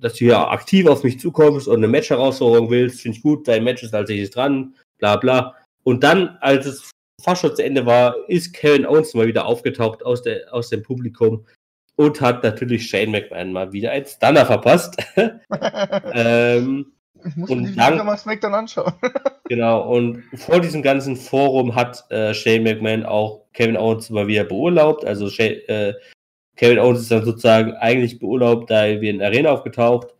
dass 0.00 0.12
du 0.12 0.18
hier 0.18 0.38
aktiv 0.38 0.86
auf 0.86 1.02
mich 1.02 1.18
zukommst 1.18 1.66
und 1.66 1.78
eine 1.78 1.88
Match-Herausforderung 1.88 2.70
willst, 2.70 3.00
finde 3.00 3.16
ich 3.16 3.22
gut, 3.22 3.48
dein 3.48 3.64
Match 3.64 3.82
ist 3.82 3.92
nächstes 3.92 4.30
dran, 4.30 4.74
bla 4.98 5.16
bla. 5.16 5.56
Und 5.82 6.04
dann, 6.04 6.36
als 6.40 6.66
es 6.66 6.90
fast 7.20 7.40
schon 7.40 7.56
zu 7.56 7.64
Ende 7.64 7.84
war, 7.86 8.14
ist 8.28 8.52
Kevin 8.52 8.86
Owens 8.86 9.14
mal 9.14 9.26
wieder 9.26 9.46
aufgetaucht 9.46 10.04
aus, 10.04 10.22
der, 10.22 10.52
aus 10.52 10.68
dem 10.68 10.82
Publikum 10.82 11.44
und 11.96 12.20
hat 12.20 12.42
natürlich 12.42 12.88
Shane 12.88 13.10
McMahon 13.10 13.52
mal 13.52 13.72
wieder 13.72 13.90
ein 13.90 14.04
Stunner 14.04 14.46
verpasst. 14.46 14.96
ähm, 16.12 16.92
ich 17.24 17.36
muss 17.36 17.50
mir 17.50 17.68
die 17.68 17.74
dann, 17.74 18.04
mal 18.04 18.16
SmackDown 18.16 18.54
anschauen. 18.54 18.92
genau, 19.48 19.90
und 19.90 20.22
vor 20.34 20.60
diesem 20.60 20.82
ganzen 20.82 21.16
Forum 21.16 21.74
hat 21.74 22.04
äh, 22.10 22.34
Shane 22.34 22.62
McMahon 22.62 23.04
auch 23.04 23.46
Kevin 23.52 23.76
Owens 23.76 24.10
mal 24.10 24.26
wieder 24.26 24.44
beurlaubt. 24.44 25.04
Also 25.04 25.28
Shane, 25.28 25.56
äh, 25.68 25.94
Kevin 26.56 26.78
Owens 26.78 27.00
ist 27.00 27.10
dann 27.10 27.24
sozusagen 27.24 27.72
eigentlich 27.74 28.18
beurlaubt, 28.18 28.70
da 28.70 29.00
wir 29.00 29.10
in 29.10 29.18
der 29.18 29.28
Arena 29.28 29.50
aufgetaucht. 29.50 30.14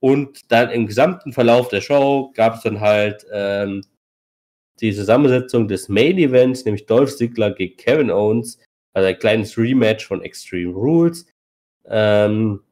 Und 0.00 0.52
dann 0.52 0.70
im 0.70 0.86
gesamten 0.86 1.32
Verlauf 1.32 1.68
der 1.68 1.80
Show 1.80 2.30
gab 2.34 2.56
es 2.56 2.62
dann 2.62 2.80
halt 2.80 3.26
ähm, 3.32 3.82
die 4.80 4.92
Zusammensetzung 4.92 5.66
des 5.66 5.88
Main 5.88 6.18
Events, 6.18 6.64
nämlich 6.64 6.86
Dolph 6.86 7.16
Ziggler 7.16 7.52
gegen 7.52 7.76
Kevin 7.78 8.10
Owens, 8.10 8.58
also 8.94 9.08
ein 9.08 9.18
kleines 9.18 9.58
Rematch 9.58 10.06
von 10.06 10.22
Extreme 10.22 10.72
Rules. 10.72 11.26
Ähm, 11.86 12.62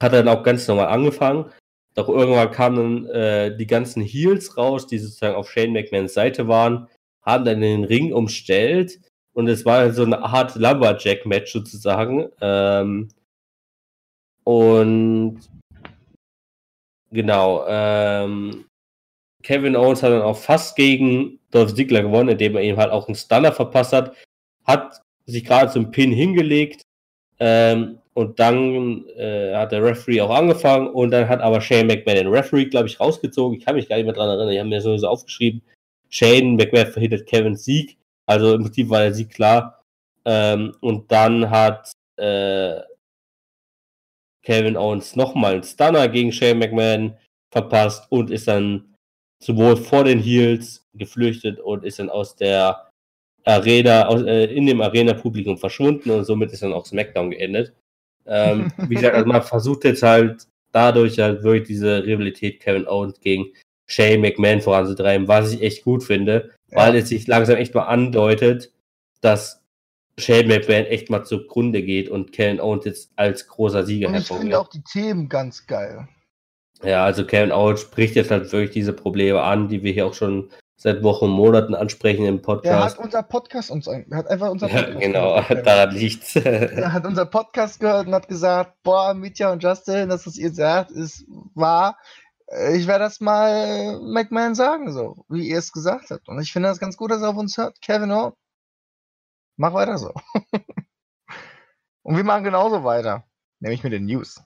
hat 0.00 0.12
dann 0.12 0.28
auch 0.28 0.42
ganz 0.42 0.68
normal 0.68 0.88
angefangen. 0.88 1.50
Doch 1.94 2.08
irgendwann 2.08 2.50
kamen 2.50 3.06
äh, 3.06 3.56
die 3.56 3.66
ganzen 3.66 4.02
Heels 4.02 4.56
raus, 4.56 4.86
die 4.86 4.98
sozusagen 4.98 5.34
auf 5.34 5.50
Shane 5.50 5.72
McMahons 5.72 6.12
Seite 6.12 6.46
waren, 6.46 6.88
haben 7.22 7.44
dann 7.46 7.62
den 7.62 7.84
Ring 7.84 8.12
umstellt 8.12 9.00
und 9.32 9.48
es 9.48 9.64
war 9.64 9.90
so 9.92 10.04
eine 10.04 10.22
Art 10.22 10.54
Lumberjack-Match 10.56 11.52
sozusagen. 11.52 12.28
Ähm, 12.42 13.08
und 14.44 15.40
genau, 17.10 17.64
ähm, 17.66 18.66
Kevin 19.42 19.76
Owens 19.76 20.02
hat 20.02 20.12
dann 20.12 20.22
auch 20.22 20.36
fast 20.36 20.76
gegen 20.76 21.40
Dolph 21.50 21.74
Ziggler 21.74 22.02
gewonnen, 22.02 22.30
indem 22.30 22.56
er 22.56 22.62
ihm 22.62 22.76
halt 22.76 22.90
auch 22.90 23.08
einen 23.08 23.14
Stunner 23.14 23.52
verpasst 23.52 23.92
hat, 23.92 24.14
hat 24.64 25.02
sich 25.26 25.44
gerade 25.44 25.70
zum 25.72 25.90
Pin 25.90 26.12
hingelegt, 26.12 26.82
ähm, 27.38 27.98
und 28.14 28.40
dann 28.40 29.06
äh, 29.10 29.54
hat 29.54 29.72
der 29.72 29.82
Referee 29.82 30.22
auch 30.22 30.30
angefangen 30.30 30.88
und 30.88 31.10
dann 31.10 31.28
hat 31.28 31.42
aber 31.42 31.60
Shane 31.60 31.86
McMahon 31.86 32.16
den 32.16 32.28
Referee, 32.28 32.64
glaube 32.64 32.88
ich, 32.88 32.98
rausgezogen. 32.98 33.58
Ich 33.58 33.64
kann 33.64 33.74
mich 33.74 33.90
gar 33.90 33.96
nicht 33.96 34.06
mehr 34.06 34.14
dran 34.14 34.28
erinnern. 34.28 34.48
Ich 34.48 34.58
habe 34.58 34.70
mir 34.70 34.80
sowieso 34.80 35.08
aufgeschrieben. 35.08 35.60
Shane 36.08 36.56
McMahon 36.56 36.86
verhindert 36.86 37.26
Kevins 37.26 37.64
Sieg. 37.64 37.98
Also 38.24 38.54
im 38.54 38.62
Prinzip 38.62 38.88
war 38.88 39.00
der 39.00 39.12
Sieg 39.12 39.34
klar. 39.34 39.84
Ähm, 40.24 40.74
und 40.80 41.12
dann 41.12 41.50
hat 41.50 41.92
äh, 42.16 42.80
Kevin 44.42 44.78
Owens 44.78 45.14
nochmal 45.14 45.52
einen 45.52 45.62
Stunner 45.62 46.08
gegen 46.08 46.32
Shane 46.32 46.58
McMahon 46.58 47.18
verpasst 47.52 48.10
und 48.10 48.30
ist 48.30 48.48
dann 48.48 48.94
sowohl 49.44 49.76
vor 49.76 50.04
den 50.04 50.20
Heels 50.20 50.86
geflüchtet 50.94 51.60
und 51.60 51.84
ist 51.84 51.98
dann 51.98 52.08
aus 52.08 52.34
der 52.34 52.85
Arena, 53.46 54.10
äh, 54.26 54.44
in 54.46 54.66
dem 54.66 54.80
Arena-Publikum 54.80 55.56
verschwunden 55.56 56.10
und 56.10 56.24
somit 56.24 56.52
ist 56.52 56.62
dann 56.62 56.72
auch 56.72 56.84
SmackDown 56.84 57.30
geendet. 57.30 57.72
Ähm, 58.26 58.72
wie 58.88 58.96
gesagt, 58.96 59.14
also 59.14 59.26
man 59.26 59.42
versucht 59.42 59.84
jetzt 59.84 60.02
halt 60.02 60.46
dadurch 60.72 61.18
halt 61.18 61.42
wirklich 61.42 61.68
diese 61.68 62.04
Rivalität 62.04 62.60
Kevin 62.60 62.86
Owens 62.86 63.20
gegen 63.20 63.46
Shane 63.86 64.20
McMahon 64.20 64.60
voranzutreiben, 64.60 65.28
was 65.28 65.52
ich 65.52 65.62
echt 65.62 65.84
gut 65.84 66.02
finde, 66.02 66.50
ja. 66.70 66.78
weil 66.78 66.96
es 66.96 67.08
sich 67.08 67.26
langsam 67.28 67.56
echt 67.56 67.72
mal 67.74 67.84
andeutet, 67.84 68.72
dass 69.20 69.62
Shane 70.18 70.48
McMahon 70.48 70.86
echt 70.86 71.08
mal 71.08 71.24
zugrunde 71.24 71.82
geht 71.82 72.08
und 72.08 72.32
Kevin 72.32 72.60
Owens 72.60 72.84
jetzt 72.84 73.12
als 73.14 73.46
großer 73.46 73.86
Sieger 73.86 74.08
und 74.08 74.16
Ich 74.16 74.26
finde 74.26 74.58
auch 74.58 74.68
die 74.68 74.82
Themen 74.82 75.28
ganz 75.28 75.66
geil. 75.68 76.08
Ja, 76.82 77.04
also 77.04 77.24
Kevin 77.24 77.52
Owens 77.52 77.82
spricht 77.82 78.16
jetzt 78.16 78.32
halt 78.32 78.50
wirklich 78.52 78.70
diese 78.72 78.92
Probleme 78.92 79.40
an, 79.40 79.68
die 79.68 79.84
wir 79.84 79.92
hier 79.92 80.06
auch 80.06 80.14
schon 80.14 80.50
seit 80.76 81.02
Wochen 81.02 81.26
und 81.26 81.30
Monaten 81.32 81.74
ansprechen 81.74 82.26
im 82.26 82.42
Podcast. 82.42 82.66
Er 82.66 82.84
hat 82.84 82.98
unser 82.98 83.22
Podcast 83.22 83.70
uns, 83.70 83.86
er 83.86 84.04
hat 84.12 84.28
einfach 84.28 84.50
unser 84.50 84.68
Podcast 84.68 84.94
ja, 84.94 85.00
Genau, 85.00 85.34
gehört. 85.36 85.66
daran 85.66 85.94
liegt's. 85.94 86.36
er 86.36 86.92
hat 86.92 87.06
unser 87.06 87.26
Podcast 87.26 87.80
gehört 87.80 88.06
und 88.06 88.14
hat 88.14 88.28
gesagt, 88.28 88.74
boah, 88.82 89.14
Mitya 89.14 89.52
und 89.52 89.62
Justin, 89.62 90.10
das, 90.10 90.26
was 90.26 90.36
ihr 90.36 90.52
sagt, 90.52 90.90
ist 90.90 91.24
wahr. 91.54 91.98
Ich 92.74 92.86
werde 92.86 93.04
das 93.04 93.20
mal 93.20 93.98
McMahon 94.00 94.54
sagen, 94.54 94.92
so, 94.92 95.24
wie 95.28 95.48
ihr 95.48 95.58
es 95.58 95.72
gesagt 95.72 96.10
habt. 96.10 96.28
Und 96.28 96.40
ich 96.40 96.52
finde 96.52 96.68
das 96.68 96.78
ganz 96.78 96.96
gut, 96.96 97.10
dass 97.10 97.22
er 97.22 97.30
auf 97.30 97.36
uns 97.36 97.56
hört. 97.56 97.80
Kevin 97.80 98.12
Owens, 98.12 98.36
mach 99.56 99.72
weiter 99.72 99.98
so. 99.98 100.12
und 102.02 102.16
wir 102.16 102.22
machen 102.22 102.44
genauso 102.44 102.84
weiter, 102.84 103.24
nämlich 103.58 103.82
mit 103.82 103.92
den 103.92 104.04
News. 104.04 104.44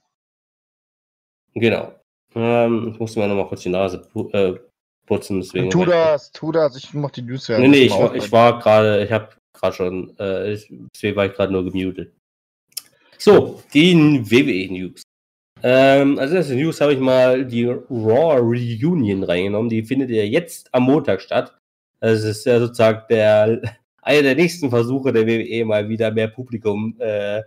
Genau. 1.54 1.92
Ähm, 2.34 2.92
ich 2.92 3.00
musste 3.00 3.18
mal 3.18 3.28
nochmal 3.28 3.48
kurz 3.48 3.62
die 3.62 3.70
Nase 3.70 4.08
äh, 4.32 4.54
putzen. 5.10 5.40
Deswegen 5.40 5.70
tu 5.70 5.84
das, 5.84 6.30
tu 6.30 6.52
das. 6.52 6.76
Ich 6.76 6.94
mach 6.94 7.10
die 7.10 7.22
News. 7.22 7.48
Nee, 7.48 7.66
nee, 7.66 7.84
ich, 7.86 7.92
war, 7.92 8.14
ich 8.14 8.30
war 8.30 8.60
gerade, 8.60 9.04
ich 9.04 9.10
habe 9.10 9.30
gerade 9.52 9.74
schon, 9.74 10.16
äh, 10.18 10.56
deswegen 10.94 11.16
war 11.16 11.26
ich 11.26 11.34
gerade 11.34 11.52
nur 11.52 11.64
gemutet. 11.64 12.12
So, 13.18 13.60
die 13.74 13.94
WWE 13.94 14.72
News. 14.72 15.02
Ähm, 15.62 16.18
als 16.18 16.30
erste 16.30 16.54
News 16.54 16.80
habe 16.80 16.94
ich 16.94 17.00
mal 17.00 17.44
die 17.44 17.66
Raw 17.66 18.38
Reunion 18.38 19.24
reingenommen. 19.24 19.68
Die 19.68 19.82
findet 19.82 20.10
ja 20.10 20.22
jetzt 20.22 20.72
am 20.72 20.84
Montag 20.84 21.20
statt. 21.20 21.58
Das 21.98 22.22
ist 22.22 22.46
ja 22.46 22.60
sozusagen 22.60 23.02
der, 23.10 23.60
einer 24.02 24.22
der 24.22 24.36
nächsten 24.36 24.70
Versuche 24.70 25.12
der 25.12 25.26
WWE 25.26 25.64
mal 25.64 25.88
wieder 25.88 26.12
mehr 26.12 26.28
Publikum 26.28 26.94
äh, 27.00 27.42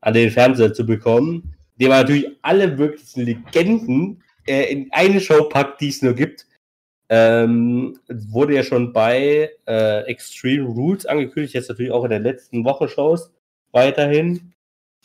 an 0.00 0.14
den 0.14 0.30
Fernseher 0.30 0.72
zu 0.72 0.86
bekommen. 0.86 1.54
Die 1.76 1.88
man 1.88 2.02
natürlich 2.02 2.28
alle 2.42 2.78
wirklichen 2.78 3.24
Legenden 3.24 4.22
äh, 4.46 4.72
in 4.72 4.88
eine 4.92 5.20
Show 5.20 5.48
packt, 5.48 5.80
die 5.80 5.88
es 5.88 6.00
nur 6.00 6.14
gibt. 6.14 6.46
Ähm, 7.16 7.96
wurde 8.08 8.56
ja 8.56 8.64
schon 8.64 8.92
bei 8.92 9.52
äh, 9.68 10.00
Extreme 10.06 10.66
Rules 10.66 11.06
angekündigt, 11.06 11.54
jetzt 11.54 11.68
natürlich 11.68 11.92
auch 11.92 12.02
in 12.02 12.10
der 12.10 12.18
letzten 12.18 12.64
Woche 12.64 12.88
Shows 12.88 13.30
weiterhin. 13.70 14.52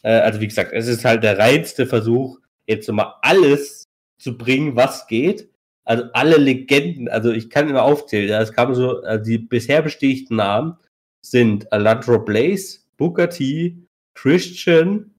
Äh, 0.01 0.13
also 0.13 0.41
wie 0.41 0.47
gesagt, 0.47 0.71
es 0.73 0.87
ist 0.87 1.05
halt 1.05 1.23
der 1.23 1.37
reinste 1.37 1.85
Versuch, 1.85 2.39
jetzt 2.65 2.91
mal 2.91 3.13
alles 3.21 3.83
zu 4.17 4.39
bringen, 4.39 4.75
was 4.75 5.05
geht. 5.05 5.49
Also 5.85 6.05
alle 6.13 6.37
Legenden, 6.37 7.09
also 7.09 7.31
ich 7.31 7.51
kann 7.51 7.69
immer 7.69 7.83
aufzählen, 7.83 8.41
es 8.41 8.53
kamen 8.53 8.73
so, 8.73 9.01
also 9.01 9.23
die 9.23 9.37
bisher 9.37 9.83
bestätigten 9.83 10.37
Namen 10.37 10.77
sind 11.21 11.71
Alandro 11.71 12.17
Blaze, 12.17 12.79
Booker 12.97 13.29
T, 13.29 13.77
Christian, 14.15 15.13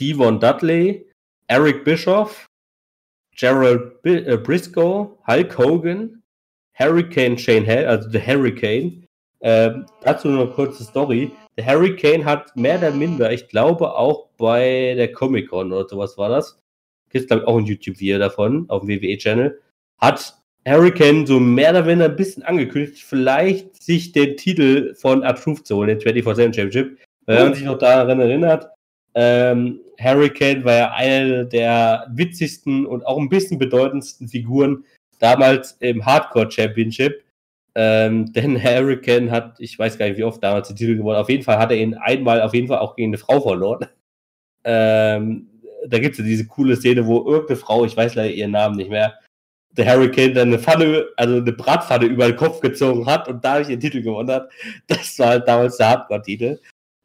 Devon 0.00 0.40
Dudley, 0.40 1.06
Eric 1.46 1.84
Bischoff, 1.84 2.47
Gerald 3.38 4.04
äh, 4.04 4.36
Briscoe, 4.36 5.16
Hulk 5.26 5.58
Hogan, 5.58 6.22
Hurricane 6.74 7.38
Shane 7.38 7.64
Hell, 7.64 7.86
also 7.86 8.08
der 8.08 8.26
Hurricane. 8.26 9.04
Ähm, 9.40 9.86
dazu 10.02 10.28
nur 10.28 10.42
eine 10.42 10.50
kurze 10.50 10.82
Story. 10.82 11.30
Der 11.56 11.66
Hurricane 11.66 12.24
hat 12.24 12.56
mehr 12.56 12.78
oder 12.78 12.90
minder, 12.90 13.32
ich 13.32 13.48
glaube 13.48 13.94
auch 13.94 14.28
bei 14.36 14.94
der 14.96 15.12
Comic 15.12 15.50
Con 15.50 15.72
oder 15.72 15.88
sowas 15.88 16.18
war 16.18 16.28
das, 16.28 16.60
gibt 17.10 17.22
es 17.22 17.28
glaube 17.28 17.42
ich 17.42 17.48
auch 17.48 17.58
ein 17.58 17.66
YouTube-Video 17.66 18.18
davon 18.18 18.68
auf 18.68 18.84
dem 18.84 18.88
WWE-Channel, 18.88 19.60
hat 19.98 20.34
Hurricane 20.66 21.26
so 21.26 21.38
mehr 21.38 21.70
oder 21.70 21.84
minder 21.84 22.06
ein 22.06 22.16
bisschen 22.16 22.42
angekündigt, 22.42 23.02
vielleicht 23.02 23.80
sich 23.80 24.12
den 24.12 24.36
Titel 24.36 24.94
von 24.94 25.22
Approved 25.22 25.66
zu 25.66 25.76
holen, 25.76 25.88
den 25.88 26.00
24-7 26.00 26.36
Championship. 26.36 26.98
Wenn 27.26 27.44
man 27.44 27.54
sich 27.54 27.64
noch 27.64 27.78
daran 27.78 28.20
erinnert, 28.20 28.70
ähm, 29.14 29.80
Hurricane 30.00 30.64
war 30.64 30.74
ja 30.74 30.92
eine 30.92 31.46
der 31.46 32.06
witzigsten 32.10 32.86
und 32.86 33.06
auch 33.06 33.18
ein 33.18 33.28
bisschen 33.28 33.58
bedeutendsten 33.58 34.28
Figuren 34.28 34.84
damals 35.18 35.72
im 35.80 36.04
Hardcore 36.04 36.50
Championship. 36.50 37.24
Ähm, 37.74 38.32
denn 38.32 38.62
Hurricane 38.62 39.30
hat, 39.30 39.58
ich 39.60 39.78
weiß 39.78 39.98
gar 39.98 40.08
nicht, 40.08 40.18
wie 40.18 40.24
oft 40.24 40.42
damals 40.42 40.68
den 40.68 40.76
Titel 40.76 40.96
gewonnen. 40.96 41.18
Auf 41.18 41.30
jeden 41.30 41.44
Fall 41.44 41.58
hat 41.58 41.70
er 41.70 41.78
ihn 41.78 41.94
einmal 41.94 42.42
auf 42.42 42.54
jeden 42.54 42.68
Fall 42.68 42.78
auch 42.78 42.96
gegen 42.96 43.10
eine 43.10 43.18
Frau 43.18 43.40
verloren. 43.40 43.86
Ähm, 44.64 45.48
da 45.86 45.98
gibt 45.98 46.14
es 46.14 46.18
ja 46.18 46.24
diese 46.24 46.46
coole 46.46 46.76
Szene, 46.76 47.06
wo 47.06 47.24
irgendeine 47.24 47.56
Frau, 47.56 47.84
ich 47.86 47.96
weiß 47.96 48.16
leider 48.16 48.34
ihren 48.34 48.50
Namen 48.50 48.76
nicht 48.76 48.90
mehr, 48.90 49.14
der 49.70 49.90
Hurricane 49.90 50.34
dann 50.34 50.48
eine 50.48 50.58
Pfanne, 50.58 51.06
also 51.16 51.36
eine 51.36 51.52
Bratpfanne 51.52 52.06
über 52.06 52.26
den 52.26 52.36
Kopf 52.36 52.60
gezogen 52.60 53.06
hat 53.06 53.28
und 53.28 53.44
dadurch 53.44 53.68
den 53.68 53.80
Titel 53.80 54.02
gewonnen 54.02 54.30
hat. 54.30 54.50
Das 54.88 55.18
war 55.20 55.28
halt 55.28 55.48
damals 55.48 55.76
der 55.76 55.88
Hardcore-Titel. 55.90 56.58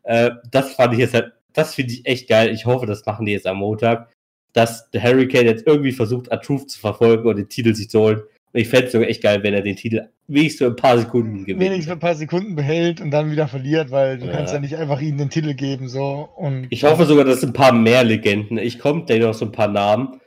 Äh, 0.04 0.32
das 0.52 0.74
fand 0.74 0.94
ich 0.94 1.00
jetzt 1.00 1.14
halt 1.14 1.32
das 1.54 1.76
finde 1.76 1.94
ich 1.94 2.06
echt 2.06 2.28
geil. 2.28 2.52
Ich 2.54 2.66
hoffe, 2.66 2.86
das 2.86 3.06
machen 3.06 3.26
die 3.26 3.32
jetzt 3.32 3.48
am 3.48 3.58
Montag, 3.58 4.12
dass 4.54 4.90
der 4.92 5.04
Hurricane 5.04 5.46
jetzt 5.46 5.66
irgendwie 5.68 5.92
versucht, 5.92 6.32
A-Truth 6.32 6.70
zu 6.70 6.80
verfolgen 6.80 7.28
und 7.28 7.38
den 7.38 7.50
Titel 7.50 7.74
sich 7.74 7.90
zu 7.90 8.00
holen. 8.00 8.22
Und 8.54 8.60
ich 8.60 8.68
fände 8.68 8.86
es 8.88 8.92
sogar 8.92 9.08
echt 9.08 9.24
geil, 9.24 9.42
wenn 9.42 9.54
er 9.54 9.62
den 9.62 9.76
Titel 9.76 10.08
wenigstens 10.28 10.60
für 10.60 10.68
ein 10.68 10.76
paar 10.76 10.98
Sekunden 10.98 11.46
gewinnt. 11.46 11.60
Wenigstens 11.60 11.86
für 11.86 11.94
ein 11.94 12.00
paar 12.00 12.16
Sekunden 12.16 12.56
behält 12.56 13.02
und 13.02 13.12
dann 13.12 13.32
wieder 13.32 13.48
verliert, 13.48 13.92
weil 13.92 14.20
du 14.20 14.28
ja. 14.28 14.32
kannst 14.32 14.54
ja 14.54 14.60
nicht 14.60 14.76
einfach 14.76 15.02
ihm 15.02 15.18
den 15.18 15.30
Titel 15.30 15.54
geben. 15.56 15.90
so. 15.90 16.30
Und 16.36 16.68
ich 16.70 16.84
hoffe 16.84 17.06
sogar, 17.06 17.26
dass 17.26 17.44
ein 17.44 17.54
paar 17.54 17.72
mehr 17.72 18.04
Legenden. 18.04 18.58
Ich 18.58 18.80
komme 18.80 19.06
da 19.06 19.18
noch 19.18 19.34
so 19.34 19.46
ein 19.46 19.52
paar 19.52 19.68
Namen. 19.68 20.22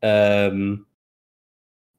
Ähm, 0.00 0.86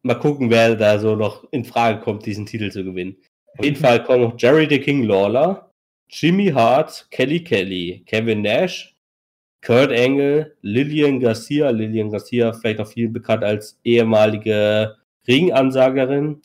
mal 0.03 0.15
gucken, 0.15 0.49
wer 0.49 0.75
da 0.75 0.99
so 0.99 1.15
noch 1.15 1.45
in 1.51 1.65
Frage 1.65 1.99
kommt, 1.99 2.25
diesen 2.25 2.45
Titel 2.45 2.71
zu 2.71 2.83
gewinnen. 2.83 3.17
Auf 3.57 3.63
jeden 3.63 3.77
Fall 3.77 4.03
kommt 4.03 4.21
noch 4.21 4.35
Jerry 4.37 4.67
the 4.69 4.79
King 4.79 5.03
Lawler, 5.03 5.72
Jimmy 6.09 6.51
Hart, 6.51 7.07
Kelly 7.11 7.43
Kelly, 7.43 8.03
Kevin 8.05 8.41
Nash, 8.41 8.93
Kurt 9.63 9.91
Angle, 9.91 10.55
Lillian 10.61 11.19
Garcia, 11.19 11.69
Lillian 11.69 12.09
Garcia 12.09 12.51
vielleicht 12.53 12.79
noch 12.79 12.91
viel 12.91 13.09
bekannt 13.09 13.43
als 13.43 13.79
ehemalige 13.83 14.95
Ringansagerin, 15.27 16.41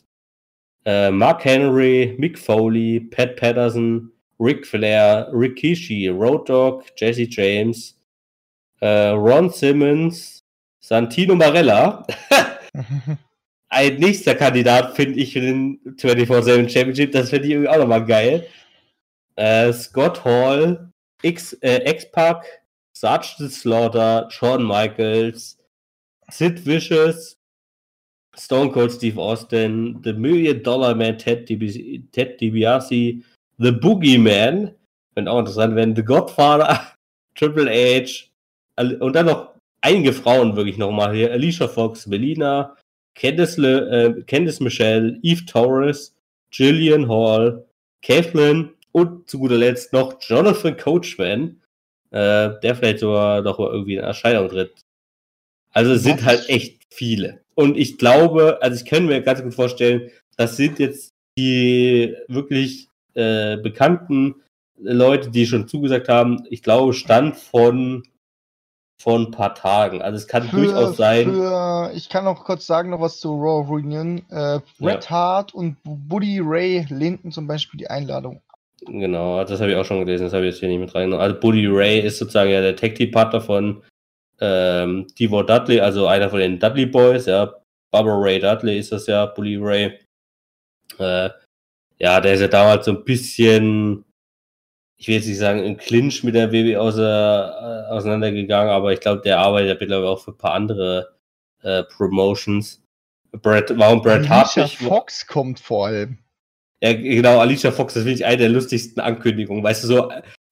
äh, 0.85 1.11
Mark 1.11 1.43
Henry, 1.43 2.15
Mick 2.17 2.39
Foley, 2.39 3.01
Pat 3.01 3.35
Patterson, 3.35 4.11
Rick 4.39 4.65
Flair, 4.65 5.29
Rikishi, 5.33 6.07
Road 6.07 6.47
Dogg, 6.47 6.85
Jesse 6.95 7.27
James, 7.29 7.99
äh, 8.79 9.09
Ron 9.09 9.49
Simmons, 9.49 10.45
Santino 10.79 11.35
Marella. 11.35 12.07
Ein 13.69 13.97
nächster 13.97 14.33
Kandidat 14.33 14.95
finde 14.95 15.19
ich 15.19 15.33
für 15.33 15.41
den 15.41 15.79
24-7 15.97 16.69
Championship, 16.69 17.11
das 17.11 17.29
finde 17.29 17.47
ich 17.47 17.51
irgendwie 17.51 17.69
auch 17.69 17.77
nochmal 17.77 18.05
geil 18.05 18.47
äh, 19.39 19.71
Scott 19.71 20.23
Hall, 20.25 20.91
X, 21.23 21.53
äh, 21.61 21.89
X-Pac, 21.89 22.45
Sergeant 22.93 23.51
Slaughter, 23.51 24.27
Shawn 24.29 24.67
Michaels, 24.67 25.57
Sid 26.29 26.65
Vicious, 26.65 27.37
Stone 28.37 28.71
Cold 28.71 28.91
Steve 28.91 29.19
Austin, 29.19 30.01
The 30.03 30.13
Million 30.13 30.61
Dollar 30.61 30.93
Man 30.93 31.17
Ted, 31.17 31.47
DiBi 31.47 32.03
Ted 32.11 32.39
DiBiase, 32.39 33.23
The 33.57 33.71
Boogeyman, 33.71 34.75
wenn 35.15 35.27
auch 35.27 35.39
interessant 35.39 35.75
werden, 35.75 35.95
The 35.95 36.03
Godfather, 36.03 36.93
Triple 37.35 37.69
H 37.69 38.25
und 38.99 39.13
dann 39.13 39.27
noch 39.27 39.53
einige 39.81 40.11
Frauen 40.11 40.55
wirklich 40.57 40.77
nochmal 40.77 41.15
hier, 41.15 41.31
Alicia 41.31 41.67
Fox, 41.67 42.07
Melina, 42.07 42.75
Candice, 43.15 43.57
Le, 43.57 43.89
äh, 43.89 44.21
Candice 44.23 44.59
Michelle, 44.59 45.17
Eve 45.21 45.45
Torres, 45.45 46.15
Jillian 46.51 47.07
Hall, 47.07 47.65
Kathleen, 48.01 48.73
und 48.91 49.29
zu 49.29 49.39
guter 49.39 49.57
Letzt 49.57 49.93
noch 49.93 50.15
Jonathan 50.21 50.77
Coachman, 50.77 51.61
äh, 52.11 52.51
der 52.61 52.75
vielleicht 52.75 52.99
sogar 52.99 53.41
noch 53.41 53.59
irgendwie 53.59 53.95
in 53.95 54.03
Erscheinung 54.03 54.49
tritt. 54.49 54.81
Also 55.71 55.93
es 55.93 56.03
sind 56.03 56.25
halt 56.25 56.49
echt 56.49 56.81
viele. 56.89 57.41
Und 57.55 57.77
ich 57.77 57.97
glaube, 57.97 58.59
also 58.61 58.75
ich 58.75 58.89
kann 58.89 59.05
mir 59.05 59.21
ganz 59.21 59.43
gut 59.43 59.53
vorstellen, 59.53 60.09
das 60.37 60.57
sind 60.57 60.79
jetzt 60.79 61.11
die 61.37 62.15
wirklich 62.27 62.87
äh, 63.13 63.57
bekannten 63.57 64.35
Leute, 64.77 65.29
die 65.29 65.45
schon 65.45 65.67
zugesagt 65.67 66.09
haben. 66.09 66.45
Ich 66.49 66.63
glaube, 66.63 66.93
Stand 66.93 67.35
von 67.35 68.03
von 69.01 69.27
ein 69.27 69.31
paar 69.31 69.55
Tagen. 69.55 70.01
Also 70.01 70.17
es 70.17 70.27
kann 70.27 70.49
für, 70.49 70.57
durchaus 70.57 70.97
sein. 70.97 71.31
Für, 71.31 71.91
ich 71.93 72.09
kann 72.09 72.27
auch 72.27 72.43
kurz 72.43 72.67
sagen 72.67 72.89
noch 72.89 72.99
was 72.99 73.19
zu 73.19 73.33
Raw 73.33 73.65
Reunion. 73.65 74.25
Äh, 74.29 74.59
Bret 74.77 75.05
ja. 75.05 75.09
Hart 75.09 75.53
und 75.53 75.77
Buddy 75.83 76.41
Ray 76.43 76.85
lehnten 76.89 77.31
zum 77.31 77.47
Beispiel 77.47 77.77
die 77.77 77.89
Einladung 77.89 78.41
Genau, 78.85 79.43
das 79.43 79.59
habe 79.59 79.71
ich 79.71 79.77
auch 79.77 79.85
schon 79.85 80.05
gelesen, 80.05 80.25
das 80.25 80.33
habe 80.33 80.45
ich 80.45 80.53
jetzt 80.53 80.59
hier 80.59 80.69
nicht 80.69 80.79
mit 80.79 80.95
reingenommen. 80.95 81.21
Also 81.21 81.39
Buddy 81.39 81.67
Ray 81.67 81.99
ist 81.99 82.17
sozusagen 82.17 82.49
ja 82.49 82.61
der 82.61 82.75
Tag 82.75 82.95
Team 82.95 83.11
Partner 83.11 83.41
von 83.41 83.83
ähm, 84.39 85.07
Devon 85.19 85.45
Dudley, 85.45 85.79
also 85.81 86.07
einer 86.07 86.29
von 86.29 86.39
den 86.39 86.59
Dudley 86.59 86.85
Boys, 86.85 87.25
ja, 87.25 87.53
Barbara 87.91 88.17
Ray 88.17 88.39
Dudley 88.39 88.79
ist 88.79 88.91
das 88.91 89.07
ja, 89.07 89.25
Bully 89.25 89.57
Ray. 89.57 89.99
Äh, 90.97 91.29
ja, 91.97 92.21
der 92.21 92.33
ist 92.33 92.41
ja 92.41 92.47
damals 92.47 92.85
so 92.85 92.91
ein 92.91 93.03
bisschen, 93.03 94.05
ich 94.97 95.07
will 95.07 95.15
jetzt 95.15 95.27
nicht 95.27 95.37
sagen, 95.37 95.63
im 95.63 95.77
Clinch 95.77 96.23
mit 96.23 96.35
der 96.35 96.51
WWE 96.51 96.79
außer, 96.79 97.87
äh, 97.89 97.91
auseinandergegangen, 97.91 98.71
aber 98.71 98.93
ich 98.93 98.99
glaube, 98.99 99.21
der 99.21 99.39
arbeitet 99.39 99.69
ja 99.69 99.77
mittlerweile 99.79 100.09
auch 100.09 100.23
für 100.23 100.31
ein 100.31 100.37
paar 100.37 100.53
andere 100.53 101.15
äh, 101.63 101.83
Promotions. 101.83 102.81
Brad, 103.31 103.77
warum 103.77 104.01
Brad 104.01 104.27
Hart 104.29 104.71
Fox 104.71 105.27
kommt 105.27 105.59
vor 105.59 105.87
allem. 105.87 106.19
Ja, 106.81 106.93
genau, 106.93 107.39
Alicia 107.39 107.71
Fox, 107.71 107.93
das 107.93 108.03
finde 108.03 108.15
ich 108.15 108.25
eine 108.25 108.37
der 108.37 108.49
lustigsten 108.49 109.01
Ankündigungen. 109.01 109.63
Weißt 109.63 109.83
du, 109.83 109.87
so 109.87 110.09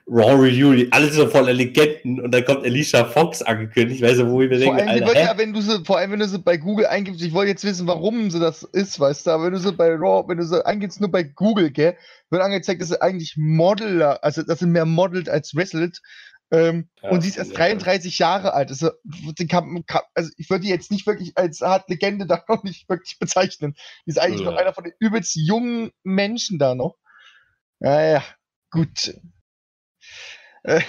Raw 0.10 0.36
Review, 0.36 0.88
alles 0.92 1.16
so 1.16 1.28
voller 1.28 1.52
Legenden 1.52 2.22
und 2.22 2.34
dann 2.34 2.46
kommt 2.46 2.64
Alicia 2.64 3.04
Fox 3.04 3.42
angekündigt. 3.42 4.02
Weißt 4.02 4.20
du, 4.20 4.30
wo 4.30 4.42
ich 4.42 4.50
mir 4.50 4.58
denke, 4.58 4.82
allem, 4.82 5.04
Alter, 5.04 5.20
ja, 5.20 5.38
wenn 5.38 5.52
du 5.52 5.62
sie, 5.62 5.84
vor 5.84 5.98
allem, 5.98 6.12
wenn 6.12 6.20
du 6.20 6.28
sie 6.28 6.40
bei 6.40 6.56
Google 6.56 6.86
eingibst, 6.86 7.22
ich 7.22 7.34
wollte 7.34 7.52
jetzt 7.52 7.66
wissen, 7.66 7.88
warum 7.88 8.32
sie 8.32 8.40
das 8.40 8.64
ist, 8.64 9.00
weißt 9.00 9.28
du, 9.28 9.32
aber 9.32 9.46
wenn 9.46 9.54
du 9.54 9.60
sie 9.60 9.74
bei 9.74 9.90
Raw, 9.90 10.24
wenn 10.28 10.38
du 10.38 10.46
sie 10.46 10.66
eingibst, 10.66 11.02
nur 11.02 11.12
bei 11.12 11.24
Google, 11.24 11.72
gell, 11.72 11.98
wird 12.30 12.42
angezeigt, 12.42 12.82
dass 12.82 12.88
sie 12.88 13.02
eigentlich 13.02 13.36
Modeler, 13.36 14.24
also 14.24 14.44
dass 14.44 14.60
sie 14.60 14.68
mehr 14.68 14.86
modelt 14.86 15.28
als 15.28 15.56
wrestelt. 15.56 16.02
Ähm, 16.50 16.90
ja, 17.02 17.10
und 17.10 17.22
sie 17.22 17.30
ist 17.30 17.38
erst 17.38 17.52
ja. 17.52 17.58
33 17.58 18.20
Jahre 18.20 18.54
alt. 18.54 18.70
Also, 18.70 18.92
kann, 19.50 19.84
kann, 19.86 20.02
also 20.14 20.32
ich 20.38 20.50
würde 20.50 20.64
die 20.64 20.70
jetzt 20.70 20.92
nicht 20.92 21.06
wirklich 21.06 21.38
als 21.38 21.62
Art 21.62 21.90
Legende 21.90 22.26
da 22.28 22.44
noch 22.48 22.64
nicht 22.64 22.88
wirklich 22.90 23.20
bezeichnen. 23.20 23.76
Die 24.06 24.12
ist 24.12 24.20
eigentlich 24.20 24.42
ja. 24.42 24.52
noch 24.52 24.58
einer 24.58 24.74
von 24.74 24.86
den 24.86 24.94
übelst 25.00 25.36
jungen 25.36 25.92
Menschen 26.04 26.58
da 26.58 26.76
noch. 26.76 26.98
Naja, 27.80 28.24
gut. 28.72 29.14
Äh, 30.64 30.82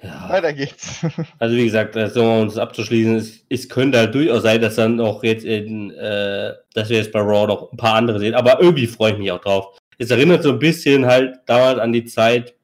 ja. 0.00 0.28
Weiter 0.28 0.52
geht's. 0.52 1.04
Also 1.38 1.56
wie 1.56 1.64
gesagt, 1.64 1.96
also, 1.96 2.22
um 2.22 2.40
uns 2.42 2.56
abzuschließen, 2.56 3.16
es, 3.16 3.44
es, 3.48 3.68
könnte 3.68 3.98
halt 3.98 4.14
durchaus 4.14 4.42
sein, 4.42 4.60
dass 4.60 4.76
dann 4.76 5.00
auch 5.00 5.22
jetzt 5.24 5.44
in, 5.44 5.90
äh, 5.90 6.54
dass 6.74 6.88
wir 6.88 6.98
jetzt 6.98 7.12
bei 7.12 7.20
Raw 7.20 7.46
noch 7.46 7.72
ein 7.72 7.76
paar 7.76 7.94
andere 7.94 8.20
sehen, 8.20 8.34
aber 8.34 8.60
irgendwie 8.60 8.86
freue 8.86 9.12
ich 9.12 9.18
mich 9.18 9.30
auch 9.32 9.40
drauf. 9.40 9.78
Es 9.98 10.10
erinnert 10.10 10.42
so 10.42 10.50
ein 10.50 10.58
bisschen 10.58 11.06
halt 11.06 11.36
damals 11.46 11.78
an 11.78 11.92
die 11.92 12.04
Zeit, 12.04 12.54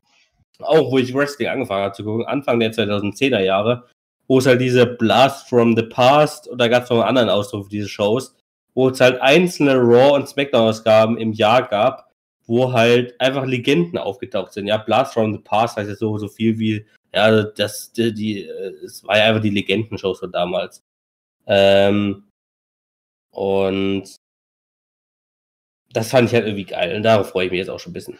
auch 0.62 0.90
wo 0.90 0.98
ich 0.98 1.14
Wrestling 1.14 1.48
angefangen 1.48 1.84
habe 1.84 1.94
zu 1.94 2.04
gucken, 2.04 2.26
Anfang 2.26 2.60
der 2.60 2.72
2010er 2.72 3.40
Jahre, 3.40 3.86
wo 4.26 4.38
es 4.38 4.46
halt 4.46 4.60
diese 4.60 4.86
Blast 4.86 5.48
from 5.48 5.76
the 5.76 5.82
Past, 5.82 6.48
oder 6.48 6.68
gab 6.68 6.84
es 6.84 6.90
noch 6.90 6.98
einen 6.98 7.08
anderen 7.08 7.30
Ausdruck 7.30 7.64
für 7.64 7.70
diese 7.70 7.88
Shows, 7.88 8.34
wo 8.74 8.88
es 8.88 9.00
halt 9.00 9.20
einzelne 9.20 9.74
Raw- 9.76 10.14
und 10.14 10.28
Smackdown-Ausgaben 10.28 11.18
im 11.18 11.32
Jahr 11.32 11.66
gab, 11.68 12.12
wo 12.46 12.72
halt 12.72 13.20
einfach 13.20 13.46
Legenden 13.46 13.98
aufgetaucht 13.98 14.52
sind. 14.52 14.66
Ja, 14.66 14.78
Blast 14.78 15.14
from 15.14 15.32
the 15.32 15.40
Past 15.40 15.76
heißt 15.76 15.88
ja 15.88 15.96
so, 15.96 16.18
so 16.18 16.28
viel 16.28 16.58
wie, 16.58 16.86
ja, 17.14 17.42
das, 17.42 17.92
die, 17.92 18.12
die 18.12 18.44
es 18.44 19.04
war 19.04 19.18
ja 19.18 19.24
einfach 19.24 19.42
die 19.42 19.50
Legenden-Shows 19.50 20.20
von 20.20 20.32
damals. 20.32 20.82
Ähm, 21.46 22.24
und 23.30 24.16
das 25.92 26.10
fand 26.10 26.28
ich 26.28 26.34
halt 26.34 26.44
irgendwie 26.44 26.64
geil 26.64 26.94
und 26.96 27.02
darauf 27.02 27.30
freue 27.30 27.46
ich 27.46 27.50
mich 27.50 27.58
jetzt 27.58 27.70
auch 27.70 27.80
schon 27.80 27.90
ein 27.90 27.94
bisschen. 27.94 28.18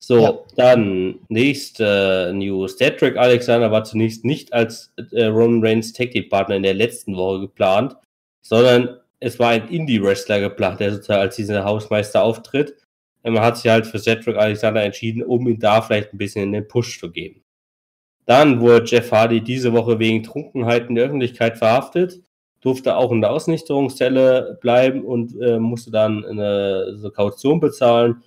So, 0.00 0.20
ja. 0.20 0.38
dann 0.56 1.20
nächste 1.28 2.32
News. 2.34 2.76
Cedric 2.76 3.16
Alexander 3.16 3.70
war 3.70 3.84
zunächst 3.84 4.24
nicht 4.24 4.52
als 4.52 4.92
äh, 5.12 5.24
Roman 5.24 5.64
Reigns 5.64 5.92
Tag 5.92 6.12
Team 6.12 6.28
Partner 6.28 6.56
in 6.56 6.62
der 6.62 6.74
letzten 6.74 7.16
Woche 7.16 7.40
geplant, 7.40 7.96
sondern 8.40 9.00
es 9.20 9.38
war 9.38 9.50
ein 9.50 9.68
Indie-Wrestler 9.68 10.40
geplant, 10.40 10.80
der 10.80 10.92
sozusagen 10.92 11.20
als 11.20 11.36
dieser 11.36 11.64
Hausmeister 11.64 12.22
auftritt. 12.22 12.76
Und 13.22 13.34
man 13.34 13.42
hat 13.42 13.56
sich 13.56 13.70
halt 13.70 13.86
für 13.86 13.98
Cedric 13.98 14.36
Alexander 14.36 14.82
entschieden, 14.82 15.22
um 15.22 15.48
ihm 15.48 15.58
da 15.58 15.82
vielleicht 15.82 16.14
ein 16.14 16.18
bisschen 16.18 16.44
in 16.44 16.52
den 16.52 16.68
Push 16.68 17.00
zu 17.00 17.10
geben. 17.10 17.42
Dann 18.26 18.60
wurde 18.60 18.84
Jeff 18.86 19.10
Hardy 19.10 19.40
diese 19.40 19.72
Woche 19.72 19.98
wegen 19.98 20.22
Trunkenheit 20.22 20.88
in 20.88 20.94
der 20.94 21.06
Öffentlichkeit 21.06 21.58
verhaftet, 21.58 22.22
durfte 22.60 22.96
auch 22.96 23.10
in 23.10 23.20
der 23.20 23.30
Ausnichterungszelle 23.30 24.58
bleiben 24.60 25.04
und 25.04 25.34
äh, 25.40 25.58
musste 25.58 25.90
dann 25.90 26.24
eine 26.24 26.96
so 26.96 27.10
Kaution 27.10 27.58
bezahlen 27.58 28.22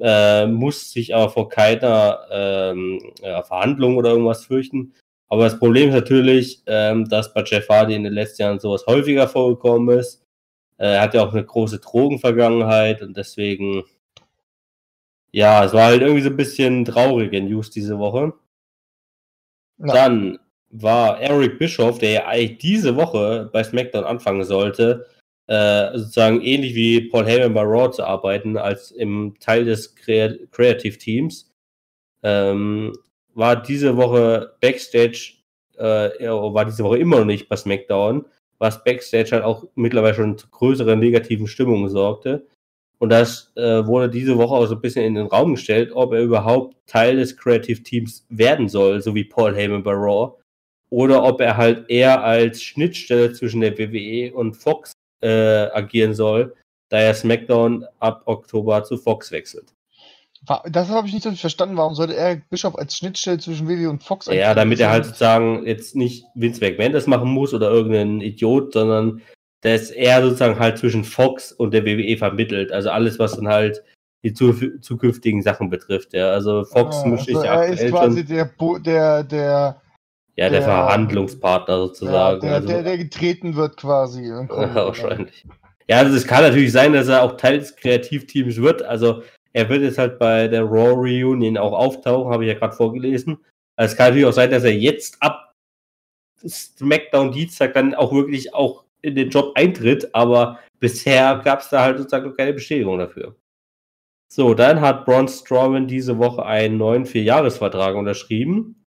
äh, 0.00 0.46
muss 0.46 0.90
sich 0.90 1.14
aber 1.14 1.30
vor 1.30 1.48
keiner 1.48 2.20
ähm, 2.30 3.00
ja, 3.22 3.42
Verhandlung 3.42 3.96
oder 3.96 4.10
irgendwas 4.10 4.46
fürchten. 4.46 4.94
Aber 5.28 5.44
das 5.44 5.58
Problem 5.58 5.88
ist 5.88 5.94
natürlich, 5.94 6.62
ähm, 6.66 7.08
dass 7.08 7.32
bei 7.32 7.42
Jeff 7.44 7.68
Hardy 7.68 7.94
in 7.94 8.04
den 8.04 8.12
letzten 8.12 8.42
Jahren 8.42 8.60
sowas 8.60 8.86
häufiger 8.86 9.28
vorgekommen 9.28 9.98
ist. 9.98 10.24
Äh, 10.78 10.94
er 10.94 11.00
hat 11.02 11.14
ja 11.14 11.24
auch 11.24 11.32
eine 11.32 11.44
große 11.44 11.78
Drogenvergangenheit 11.78 13.02
und 13.02 13.16
deswegen, 13.16 13.84
ja, 15.32 15.64
es 15.64 15.72
war 15.72 15.86
halt 15.86 16.02
irgendwie 16.02 16.22
so 16.22 16.30
ein 16.30 16.36
bisschen 16.36 16.84
traurige 16.84 17.40
News 17.40 17.70
diese 17.70 17.98
Woche. 17.98 18.34
Ja. 19.78 19.92
Dann 19.92 20.38
war 20.70 21.20
Eric 21.20 21.58
Bischoff, 21.58 21.98
der 21.98 22.10
ja 22.10 22.26
eigentlich 22.26 22.58
diese 22.58 22.96
Woche 22.96 23.48
bei 23.52 23.62
SmackDown 23.62 24.04
anfangen 24.04 24.44
sollte, 24.44 25.06
äh, 25.46 25.98
sozusagen 25.98 26.40
ähnlich 26.40 26.74
wie 26.74 27.08
Paul 27.08 27.26
Heyman 27.26 27.54
bei 27.54 27.62
Raw 27.62 27.90
zu 27.90 28.04
arbeiten, 28.04 28.56
als 28.56 28.90
im 28.90 29.34
Teil 29.40 29.64
des 29.64 29.94
Creative 29.94 30.98
Teams, 30.98 31.50
ähm, 32.22 32.92
war 33.34 33.60
diese 33.60 33.96
Woche 33.96 34.54
Backstage, 34.60 35.34
äh, 35.76 36.10
war 36.28 36.64
diese 36.64 36.84
Woche 36.84 36.98
immer 36.98 37.18
noch 37.18 37.24
nicht 37.26 37.48
bei 37.48 37.56
SmackDown, 37.56 38.24
was 38.58 38.82
Backstage 38.84 39.32
halt 39.32 39.44
auch 39.44 39.64
mittlerweile 39.74 40.14
schon 40.14 40.38
zu 40.38 40.48
größeren 40.48 40.98
negativen 40.98 41.46
Stimmungen 41.46 41.90
sorgte. 41.90 42.46
Und 42.98 43.10
das 43.10 43.52
äh, 43.56 43.84
wurde 43.84 44.08
diese 44.08 44.38
Woche 44.38 44.54
auch 44.54 44.66
so 44.66 44.76
ein 44.76 44.80
bisschen 44.80 45.04
in 45.04 45.14
den 45.14 45.26
Raum 45.26 45.56
gestellt, 45.56 45.90
ob 45.92 46.14
er 46.14 46.22
überhaupt 46.22 46.76
Teil 46.86 47.16
des 47.16 47.36
Creative 47.36 47.82
Teams 47.82 48.24
werden 48.30 48.68
soll, 48.68 49.02
so 49.02 49.14
wie 49.14 49.24
Paul 49.24 49.54
Heyman 49.54 49.82
bei 49.82 49.92
Raw, 49.92 50.38
oder 50.90 51.22
ob 51.24 51.40
er 51.40 51.56
halt 51.56 51.90
eher 51.90 52.22
als 52.22 52.62
Schnittstelle 52.62 53.32
zwischen 53.32 53.60
der 53.60 53.76
WWE 53.76 54.32
und 54.32 54.54
Fox 54.54 54.92
äh, 55.24 55.70
agieren 55.72 56.14
soll, 56.14 56.54
da 56.90 56.98
er 56.98 57.14
SmackDown 57.14 57.84
ab 57.98 58.22
Oktober 58.26 58.84
zu 58.84 58.96
Fox 58.98 59.32
wechselt. 59.32 59.74
Das 60.70 60.90
habe 60.90 61.06
ich 61.06 61.14
nicht 61.14 61.22
so 61.22 61.32
verstanden. 61.32 61.78
Warum 61.78 61.94
sollte 61.94 62.16
er 62.16 62.36
Bischof 62.50 62.76
als 62.76 62.96
Schnittstelle 62.96 63.38
zwischen 63.38 63.66
WWE 63.66 63.88
und 63.88 64.02
Fox 64.02 64.26
Ja, 64.26 64.54
damit 64.54 64.78
er 64.78 64.90
halt 64.90 65.06
sozusagen 65.06 65.66
jetzt 65.66 65.96
nicht 65.96 66.26
Vince 66.34 66.60
McMahon 66.60 66.92
das 66.92 67.06
machen 67.06 67.30
muss 67.30 67.54
oder 67.54 67.70
irgendein 67.70 68.20
Idiot, 68.20 68.74
sondern 68.74 69.22
dass 69.62 69.90
er 69.90 70.22
sozusagen 70.22 70.58
halt 70.58 70.76
zwischen 70.76 71.04
Fox 71.04 71.50
und 71.50 71.72
der 71.72 71.86
WWE 71.86 72.18
vermittelt. 72.18 72.72
Also 72.72 72.90
alles, 72.90 73.18
was 73.18 73.36
dann 73.36 73.48
halt 73.48 73.82
die 74.22 74.34
zu, 74.34 74.78
zukünftigen 74.80 75.40
Sachen 75.40 75.70
betrifft. 75.70 76.12
Ja, 76.12 76.30
also 76.30 76.64
Fox 76.64 76.96
ah, 76.96 77.06
mischt 77.06 77.28
also 77.28 77.40
sich 77.40 77.48
ja 77.48 77.62
Er 77.62 77.72
ist 77.72 77.90
quasi 77.90 78.24
der, 78.24 78.50
der, 78.84 79.24
der 79.24 79.82
ja, 80.36 80.48
der, 80.48 80.60
der 80.60 80.62
Verhandlungspartner 80.62 81.78
sozusagen. 81.78 82.44
Ja, 82.44 82.48
der, 82.48 82.54
also, 82.54 82.68
der, 82.68 82.82
der, 82.82 82.98
getreten 82.98 83.54
wird 83.54 83.76
quasi. 83.76 84.22
wahrscheinlich. 84.48 85.46
Ja, 85.88 85.98
also 85.98 86.16
es 86.16 86.26
kann 86.26 86.42
natürlich 86.42 86.72
sein, 86.72 86.92
dass 86.92 87.08
er 87.08 87.22
auch 87.22 87.36
Teil 87.36 87.58
des 87.58 87.76
Kreativteams 87.76 88.56
wird. 88.56 88.82
Also 88.82 89.22
er 89.52 89.68
wird 89.68 89.82
jetzt 89.82 89.98
halt 89.98 90.18
bei 90.18 90.48
der 90.48 90.62
Raw 90.62 90.92
Reunion 90.92 91.56
auch 91.56 91.72
auftauchen, 91.72 92.32
habe 92.32 92.44
ich 92.44 92.52
ja 92.52 92.58
gerade 92.58 92.74
vorgelesen. 92.74 93.38
Also 93.76 93.92
es 93.92 93.96
kann 93.96 94.06
natürlich 94.08 94.26
auch 94.26 94.32
sein, 94.32 94.50
dass 94.50 94.64
er 94.64 94.74
jetzt 94.74 95.22
ab 95.22 95.54
SmackDown 96.46 97.32
Dienstag 97.32 97.74
dann 97.74 97.94
auch 97.94 98.12
wirklich 98.12 98.54
auch 98.54 98.84
in 99.02 99.14
den 99.14 99.30
Job 99.30 99.52
eintritt, 99.54 100.14
aber 100.14 100.58
bisher 100.80 101.40
gab 101.44 101.60
es 101.60 101.68
da 101.68 101.82
halt 101.82 101.98
sozusagen 101.98 102.28
noch 102.28 102.36
keine 102.36 102.54
Bestätigung 102.54 102.98
dafür. 102.98 103.36
So, 104.32 104.54
dann 104.54 104.80
hat 104.80 105.04
Braun 105.04 105.28
Strowman 105.28 105.86
diese 105.86 106.18
Woche 106.18 106.44
einen 106.44 106.78
neuen 106.78 107.06
Vierjahresvertrag 107.06 107.94
unterschrieben. 107.94 108.83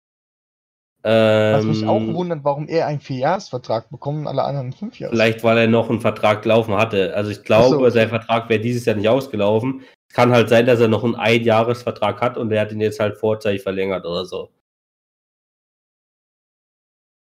Ähm, 1.05 1.55
Was 1.55 1.65
mich 1.65 1.85
auch 1.85 2.01
ähm, 2.01 2.15
wundert, 2.15 2.45
warum 2.45 2.69
er 2.69 2.87
einen 2.87 3.01
Vierjahresvertrag 3.01 3.91
bekommt 3.91 4.21
und 4.21 4.27
alle 4.29 4.45
anderen 4.45 4.73
fünf 4.73 5.01
Jahre. 5.01 5.13
Vielleicht, 5.13 5.43
weil 5.43 5.59
er 5.59 5.67
noch 5.67 5.91
einen 5.91 6.01
Vertrag 6.01 6.45
laufen 6.45 6.75
hatte. 6.75 7.15
Also 7.17 7.33
ich 7.33 7.43
glaube, 7.43 7.77
so. 7.77 7.91
sein 7.91 8.09
Vertrag 8.09 8.49
wäre 8.49 8.61
dieses 8.61 8.85
Jahr 8.85 8.95
nicht 8.95 9.09
ausgelaufen. 9.09 9.83
Es 10.09 10.15
kann 10.15 10.31
halt 10.31 10.49
sein, 10.49 10.67
dass 10.67 10.79
er 10.79 10.87
noch 10.89 11.03
einen 11.03 11.17
Einjahresvertrag 11.17 12.21
hat 12.21 12.37
und 12.37 12.53
er 12.53 12.61
hat 12.61 12.73
ihn 12.73 12.81
jetzt 12.81 13.01
halt 13.01 13.17
vorzeitig 13.17 13.63
verlängert 13.63 14.05
oder 14.05 14.25
so. 14.27 14.51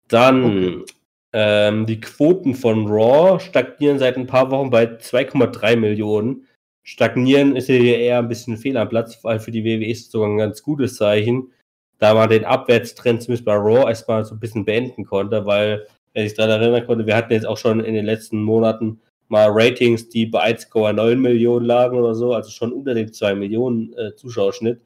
Dann 0.09 0.43
okay. 0.43 0.85
ähm, 1.31 1.85
die 1.85 2.01
Quoten 2.01 2.55
von 2.55 2.85
Raw 2.87 3.39
stagnieren 3.39 3.99
seit 3.99 4.17
ein 4.17 4.27
paar 4.27 4.51
Wochen 4.51 4.71
bei 4.71 4.85
2,3 4.85 5.77
Millionen. 5.77 6.47
Stagnieren 6.83 7.55
ist 7.55 7.67
hier 7.67 7.99
eher 7.99 8.17
ein 8.17 8.27
bisschen 8.27 8.57
fehl 8.57 8.75
am 8.75 8.89
Platz, 8.89 9.23
weil 9.23 9.39
für 9.39 9.51
die 9.51 9.63
WWE 9.63 9.89
ist 9.89 10.07
es 10.07 10.11
sogar 10.11 10.27
ein 10.27 10.37
ganz 10.37 10.63
gutes 10.63 10.97
Zeichen 10.97 11.53
da 11.99 12.13
man 12.13 12.29
den 12.29 12.45
Abwärtstrend 12.45 13.21
zumindest 13.21 13.45
bei 13.45 13.55
Raw 13.55 13.87
erstmal 13.87 14.25
so 14.25 14.33
ein 14.33 14.39
bisschen 14.39 14.65
beenden 14.65 15.05
konnte, 15.05 15.45
weil, 15.45 15.85
wenn 16.13 16.25
ich 16.25 16.33
daran 16.33 16.61
erinnern 16.61 16.85
konnte, 16.87 17.05
wir 17.05 17.15
hatten 17.15 17.33
jetzt 17.33 17.45
auch 17.45 17.57
schon 17.57 17.81
in 17.81 17.93
den 17.93 18.05
letzten 18.05 18.41
Monaten 18.41 19.01
mal 19.27 19.49
Ratings, 19.51 20.09
die 20.09 20.25
bei 20.25 20.55
1,9 20.55 21.15
Millionen 21.15 21.65
lagen 21.65 21.97
oder 21.97 22.15
so, 22.15 22.33
also 22.33 22.49
schon 22.49 22.73
unter 22.73 22.93
dem 22.93 23.13
2 23.13 23.35
Millionen 23.35 23.93
äh, 23.93 24.15
Zuschauerschnitt. 24.15 24.81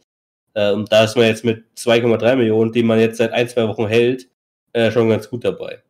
Äh, 0.53 0.73
und 0.73 0.91
da 0.91 1.05
ist 1.05 1.15
man 1.15 1.27
jetzt 1.27 1.45
mit 1.45 1.63
2,3 1.77 2.35
Millionen, 2.35 2.71
die 2.71 2.83
man 2.83 2.99
jetzt 2.99 3.17
seit 3.17 3.31
ein, 3.31 3.47
zwei 3.47 3.67
Wochen 3.67 3.87
hält, 3.87 4.29
äh, 4.73 4.91
schon 4.91 5.09
ganz 5.09 5.29
gut 5.29 5.45
dabei. 5.45 5.81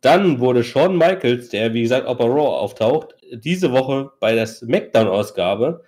Dann 0.00 0.40
wurde 0.40 0.64
Shawn 0.64 0.96
Michaels, 0.96 1.48
der 1.50 1.74
wie 1.74 1.82
gesagt 1.82 2.06
auch 2.06 2.16
bei 2.16 2.24
Raw 2.24 2.56
auftaucht, 2.58 3.14
diese 3.32 3.72
Woche 3.72 4.10
bei 4.20 4.34
der 4.34 4.46
SmackDown-Ausgabe 4.46 5.84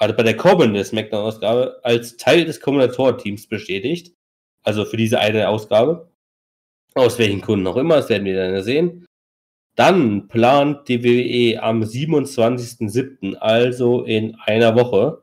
also 0.00 0.16
bei 0.16 0.22
der 0.22 0.36
kommenden 0.36 0.82
SmackDown-Ausgabe, 0.82 1.78
als 1.82 2.16
Teil 2.16 2.46
des 2.46 2.60
Kombinatorenteams 2.60 3.46
bestätigt. 3.46 4.14
Also 4.62 4.86
für 4.86 4.96
diese 4.96 5.20
eine 5.20 5.48
Ausgabe. 5.48 6.08
Aus 6.94 7.18
welchen 7.18 7.42
Kunden 7.42 7.66
auch 7.66 7.76
immer, 7.76 7.96
das 7.96 8.08
werden 8.08 8.24
wir 8.24 8.34
dann 8.34 8.62
sehen. 8.62 9.06
Dann 9.76 10.26
plant 10.28 10.88
die 10.88 11.04
WWE 11.04 11.62
am 11.62 11.82
27.07., 11.82 13.36
also 13.36 14.02
in 14.04 14.36
einer 14.46 14.74
Woche, 14.74 15.22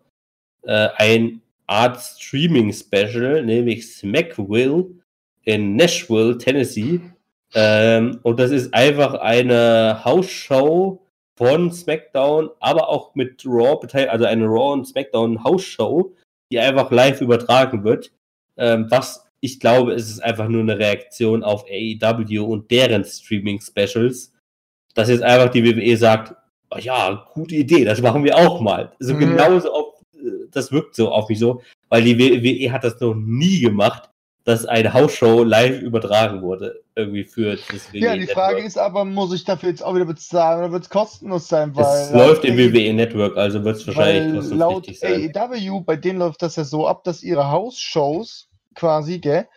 äh, 0.62 0.90
ein 0.96 1.42
Art 1.66 2.00
Streaming 2.00 2.72
Special, 2.72 3.44
nämlich 3.44 3.92
Smackville 3.92 4.86
in 5.44 5.76
Nashville, 5.76 6.38
Tennessee. 6.38 7.02
Ähm, 7.56 8.20
und 8.22 8.40
das 8.40 8.52
ist 8.52 8.74
einfach 8.76 9.16
eine 9.16 10.06
Hausshow 10.06 11.07
von 11.38 11.72
SmackDown, 11.72 12.50
aber 12.60 12.90
auch 12.90 13.14
mit 13.16 13.46
Raw 13.46 13.80
beteiligt, 13.80 14.12
also 14.12 14.26
eine 14.26 14.46
Raw 14.46 14.74
und 14.74 14.86
SmackDown 14.86 15.44
Hausshow, 15.44 16.14
die 16.52 16.60
einfach 16.60 16.92
live 16.92 17.22
übertragen 17.22 17.84
wird. 17.84 18.12
Ähm, 18.58 18.88
was 18.90 19.28
ich 19.40 19.60
glaube, 19.60 19.94
es 19.94 20.10
ist 20.10 20.20
einfach 20.20 20.48
nur 20.48 20.62
eine 20.62 20.80
Reaktion 20.80 21.44
auf 21.44 21.66
AEW 21.70 22.44
und 22.44 22.72
deren 22.72 23.06
Streaming 23.06 23.62
Specials, 23.62 24.34
dass 24.96 25.10
jetzt 25.10 25.22
einfach 25.24 25.50
die 25.50 25.64
WWE 25.64 25.96
sagt, 25.96 26.36
oh 26.72 26.80
ja, 26.80 27.28
gute 27.34 27.56
Idee, 27.56 27.86
das 27.86 28.02
machen 28.02 28.24
wir 28.24 28.36
auch 28.36 28.60
mal. 28.60 28.92
So 29.00 29.14
mhm. 29.14 29.20
genauso 29.20 29.72
auf, 29.72 30.02
äh, 30.16 30.48
das 30.52 30.72
wirkt 30.72 30.96
so 30.96 31.12
auf 31.12 31.30
mich 31.30 31.40
so, 31.40 31.62
weil 31.90 32.04
die 32.04 32.18
WWE 32.18 32.72
hat 32.72 32.84
das 32.84 33.00
noch 33.00 33.14
nie 33.14 33.60
gemacht, 33.60 34.10
dass 34.48 34.66
eine 34.66 34.94
Hausshow 34.94 35.44
live 35.44 35.82
übertragen 35.82 36.42
wurde, 36.42 36.82
irgendwie 36.96 37.26
für 37.26 37.58
das 37.58 37.92
WWE. 37.92 38.00
Ja, 38.00 38.16
die 38.16 38.28
Frage 38.28 38.56
Network. 38.56 38.68
ist 38.68 38.78
aber, 38.78 39.04
muss 39.04 39.34
ich 39.34 39.44
dafür 39.44 39.68
jetzt 39.68 39.84
auch 39.84 39.94
wieder 39.94 40.06
bezahlen 40.06 40.60
oder 40.60 40.72
wird 40.72 40.84
es 40.84 40.90
kostenlos 40.90 41.50
sein? 41.50 41.76
Weil 41.76 41.84
es 41.84 42.12
läuft 42.14 42.46
im 42.46 42.58
WWE 42.58 42.94
Network, 42.94 43.36
also 43.36 43.62
wird 43.66 43.76
es 43.76 43.86
wahrscheinlich 43.86 44.36
kostenpflichtig 44.36 45.00
sein. 45.00 45.32
Laut 45.34 45.52
AEW, 45.52 45.82
bei 45.82 45.98
denen 45.98 46.20
läuft 46.20 46.42
das 46.42 46.56
ja 46.56 46.64
so 46.64 46.88
ab, 46.88 47.04
dass 47.04 47.24
ihre 47.24 47.52
Hausshows 47.52 48.48
quasi, 48.74 49.20
gell, 49.20 49.50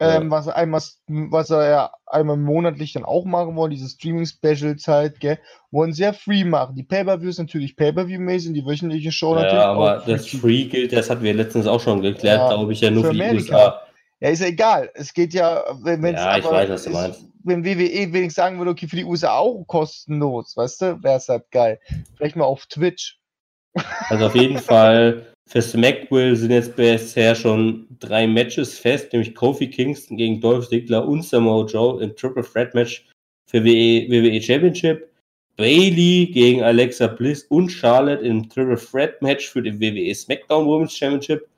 ähm, 0.00 0.28
was, 0.32 0.48
einmal, 0.48 0.82
was 1.06 1.50
er 1.50 1.70
ja 1.70 1.90
einmal 2.06 2.36
monatlich 2.36 2.94
dann 2.94 3.04
auch 3.04 3.24
machen 3.24 3.54
wollen, 3.54 3.70
diese 3.70 3.88
Streaming-Special-Zeit, 3.88 5.20
gell, 5.20 5.38
wollen 5.70 5.92
ja 5.92 6.12
free 6.12 6.42
machen. 6.42 6.74
Die 6.74 6.82
Pay-Per-Views 6.82 7.38
natürlich 7.38 7.76
Pay-Per-View-mäßig, 7.76 8.54
die 8.54 8.66
wöchentliche 8.66 9.12
Show 9.12 9.36
ja, 9.36 9.42
natürlich. 9.42 9.62
Ja, 9.62 9.70
aber 9.70 10.02
das 10.04 10.26
Free 10.26 10.64
gilt, 10.64 10.92
das 10.92 11.08
hatten 11.10 11.22
wir 11.22 11.32
letztens 11.32 11.68
auch 11.68 11.80
schon 11.80 12.02
geklärt, 12.02 12.40
ja, 12.40 12.48
glaube 12.48 12.72
ich, 12.72 12.80
ja 12.80 12.90
nur 12.90 13.04
für, 13.04 13.10
für 13.10 13.14
die 13.14 13.36
USA. 13.36 13.82
Ja, 14.22 14.28
ist 14.28 14.40
ja 14.40 14.46
egal. 14.46 14.88
Es 14.94 15.12
geht 15.12 15.34
ja, 15.34 15.64
wenn 15.82 16.04
es 16.04 16.12
Ja, 16.20 16.38
ich 16.38 16.44
weiß, 16.44 16.70
was 16.70 16.84
du 16.84 16.90
meinst. 16.90 17.24
Wenn 17.42 17.64
WWE 17.64 18.12
wenigstens 18.12 18.36
sagen 18.36 18.56
würde, 18.58 18.70
okay, 18.70 18.86
für 18.86 18.94
die 18.94 19.04
USA 19.04 19.36
auch 19.36 19.64
kostenlos, 19.64 20.56
weißt 20.56 20.80
du, 20.80 21.02
wäre 21.02 21.16
es 21.16 21.28
halt 21.28 21.50
geil. 21.50 21.80
Vielleicht 22.16 22.36
mal 22.36 22.44
auf 22.44 22.64
Twitch. 22.66 23.18
Also 24.10 24.26
auf 24.26 24.36
jeden 24.36 24.58
Fall 24.60 25.26
für 25.48 25.60
SmackVille 25.60 26.36
sind 26.36 26.52
jetzt 26.52 26.76
bisher 26.76 27.34
schon 27.34 27.88
drei 27.98 28.28
Matches 28.28 28.78
fest, 28.78 29.12
nämlich 29.12 29.34
Kofi 29.34 29.68
Kingston 29.68 30.16
gegen 30.16 30.40
Dolph 30.40 30.68
Ziggler 30.68 31.08
und 31.08 31.24
Samoa 31.24 31.66
Joe 31.66 32.00
im 32.00 32.14
Triple 32.14 32.44
Threat 32.44 32.72
Match 32.74 33.10
für 33.50 33.64
WWE, 33.64 34.08
WWE 34.08 34.40
Championship. 34.40 35.10
Bailey 35.56 36.30
gegen 36.32 36.62
Alexa 36.62 37.08
Bliss 37.08 37.42
und 37.48 37.70
Charlotte 37.70 38.24
im 38.24 38.48
Triple 38.48 38.78
Threat 38.78 39.20
Match 39.20 39.50
für 39.50 39.62
den 39.62 39.80
WWE 39.80 40.14
SmackDown 40.14 40.66
Women's 40.66 40.96
Championship 40.96 41.48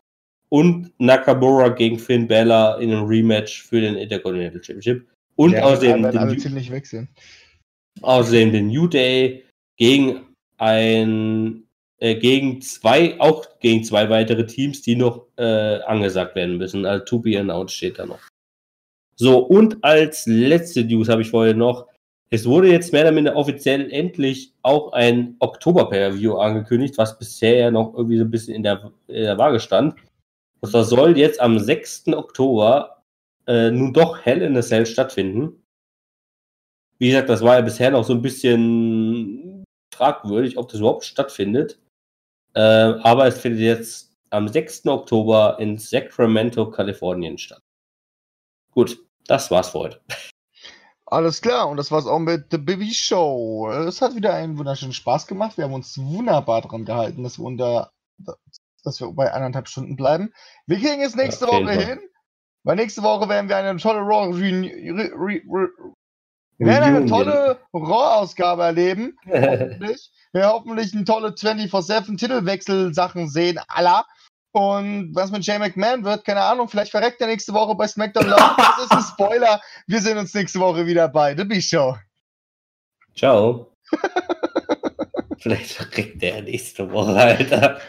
und 0.55 0.93
Nakamura 0.99 1.71
gegen 1.71 1.99
Finn 1.99 2.29
Bella 2.29 2.77
in 2.77 2.93
einem 2.93 3.07
Rematch 3.07 3.65
für 3.65 3.81
den 3.81 3.97
Intercontinental 3.97 4.63
Championship 4.63 5.05
und 5.35 5.51
ja, 5.51 5.65
außerdem 5.65 6.05
den, 6.05 6.17
alle 6.17 6.37
ziemlich 6.37 6.71
wechseln. 6.71 7.09
außerdem 8.03 8.53
den 8.53 8.69
New 8.69 8.87
Day 8.87 9.43
gegen 9.77 10.21
ein 10.59 11.65
äh, 11.99 12.15
gegen 12.15 12.61
zwei, 12.61 13.19
auch 13.19 13.59
gegen 13.59 13.83
zwei 13.83 14.09
weitere 14.11 14.47
Teams, 14.47 14.81
die 14.83 14.95
noch 14.95 15.27
äh, 15.39 15.81
angesagt 15.87 16.37
werden 16.37 16.57
müssen. 16.57 16.87
Also 16.87 17.05
to 17.05 17.19
be 17.19 17.37
announced 17.37 17.77
steht 17.77 17.99
da 17.99 18.07
noch. 18.07 18.21
So, 19.17 19.39
und 19.39 19.83
als 19.83 20.25
letzte 20.27 20.85
News 20.85 21.09
habe 21.09 21.23
ich 21.23 21.31
vorher 21.31 21.55
noch, 21.55 21.89
es 22.31 22.47
wurde 22.47 22.71
jetzt 22.71 22.93
mehr 22.93 23.03
oder 23.03 23.13
minder 23.13 23.35
offiziell 23.35 23.91
endlich 23.91 24.53
auch 24.63 24.93
ein 24.93 25.35
Oktober-Pay-View 25.41 26.37
angekündigt, 26.37 26.97
was 26.97 27.19
bisher 27.19 27.57
ja 27.57 27.71
noch 27.73 27.95
irgendwie 27.95 28.19
so 28.19 28.25
ein 28.25 28.31
bisschen 28.31 28.55
in 28.55 28.63
der, 28.63 28.93
in 29.09 29.23
der 29.25 29.37
Waage 29.37 29.59
stand. 29.59 29.97
Und 30.65 30.73
das 30.73 30.89
soll 30.89 31.19
jetzt 31.19 31.43
am 31.43 31.59
6. 31.59 32.09
Oktober 32.15 33.03
äh, 33.47 33.71
nun 33.71 33.93
doch 33.93 34.25
Hell 34.25 34.41
in 34.41 34.57
a 34.57 34.63
Cell 34.63 34.87
stattfinden. 34.87 35.63
Wie 36.99 37.09
gesagt, 37.09 37.29
das 37.29 37.43
war 37.43 37.57
ja 37.57 37.61
bisher 37.61 37.91
noch 37.91 38.03
so 38.03 38.15
ein 38.15 38.23
bisschen 38.23 39.63
fragwürdig, 39.95 40.57
ob 40.57 40.71
das 40.71 40.81
überhaupt 40.81 41.05
stattfindet. 41.05 41.79
Äh, 42.55 42.61
aber 42.61 43.27
es 43.27 43.39
findet 43.39 43.61
jetzt 43.61 44.17
am 44.31 44.49
6. 44.49 44.87
Oktober 44.87 45.59
in 45.61 45.77
Sacramento, 45.77 46.71
Kalifornien 46.71 47.37
statt. 47.37 47.61
Gut, 48.71 48.99
das 49.27 49.51
war's 49.51 49.69
für 49.69 49.81
heute. 49.81 50.01
Alles 51.05 51.43
klar, 51.43 51.69
und 51.69 51.77
das 51.77 51.91
war's 51.91 52.07
auch 52.07 52.19
mit 52.19 52.47
The 52.51 52.57
Baby 52.57 52.95
Show. 52.95 53.71
Es 53.71 54.01
hat 54.01 54.17
wieder 54.17 54.33
einen 54.33 54.57
wunderschönen 54.57 54.95
Spaß 54.95 55.27
gemacht. 55.27 55.59
Wir 55.59 55.65
haben 55.65 55.75
uns 55.75 55.99
wunderbar 55.99 56.63
dran 56.63 56.87
gehalten, 56.87 57.23
dass 57.23 57.39
wir 57.39 57.45
unter, 57.45 57.93
dass 58.85 59.01
wir 59.01 59.11
bei 59.13 59.33
anderthalb 59.33 59.69
Stunden 59.69 59.97
bleiben. 59.97 60.33
Wir 60.67 60.79
kriegen 60.79 61.03
es 61.03 61.17
nächste 61.17 61.47
ja, 61.47 61.53
Woche 61.53 61.73
hin, 61.73 62.01
weil 62.63 62.77
nächste 62.77 63.03
Woche 63.03 63.29
werden 63.29 63.49
wir 63.49 63.57
eine 63.57 63.77
tolle 63.79 64.01
Raw 64.01 64.33
wir 66.59 66.67
werden 66.69 66.97
eine 66.97 67.07
tolle 67.07 67.59
Raw-Ausgabe 67.73 68.63
erleben. 68.63 69.19
Hoffentlich. 69.27 70.11
Wir 70.33 70.49
hoffentlich 70.49 70.95
eine 70.95 71.05
tolle 71.05 71.29
24-7-Titelwechsel-Sachen 71.29 73.29
sehen, 73.29 73.61
aller. 73.69 74.05
Und 74.53 75.15
was 75.15 75.31
mit 75.31 75.45
Jay 75.45 75.59
McMahon 75.59 76.05
wird, 76.05 76.25
keine 76.25 76.43
Ahnung, 76.43 76.69
vielleicht 76.69 76.93
verreckt 76.93 77.21
er 77.21 77.27
nächste 77.27 77.53
Woche 77.53 77.75
bei 77.75 77.89
SmackDown 77.89 78.29
Live. 78.29 78.57
Das 78.57 78.85
ist 78.85 78.93
ein 78.93 79.03
Spoiler. 79.13 79.61
Wir 79.87 80.01
sehen 80.01 80.19
uns 80.19 80.35
nächste 80.35 80.61
Woche 80.61 80.87
wieder 80.87 81.09
bei 81.09 81.37
The 81.37 81.45
B-Show. 81.45 81.97
Ciao. 83.17 83.73
vielleicht 85.39 85.73
verreckt 85.73 86.23
er 86.23 86.43
nächste 86.43 86.91
Woche, 86.91 87.15
Alter. 87.15 87.81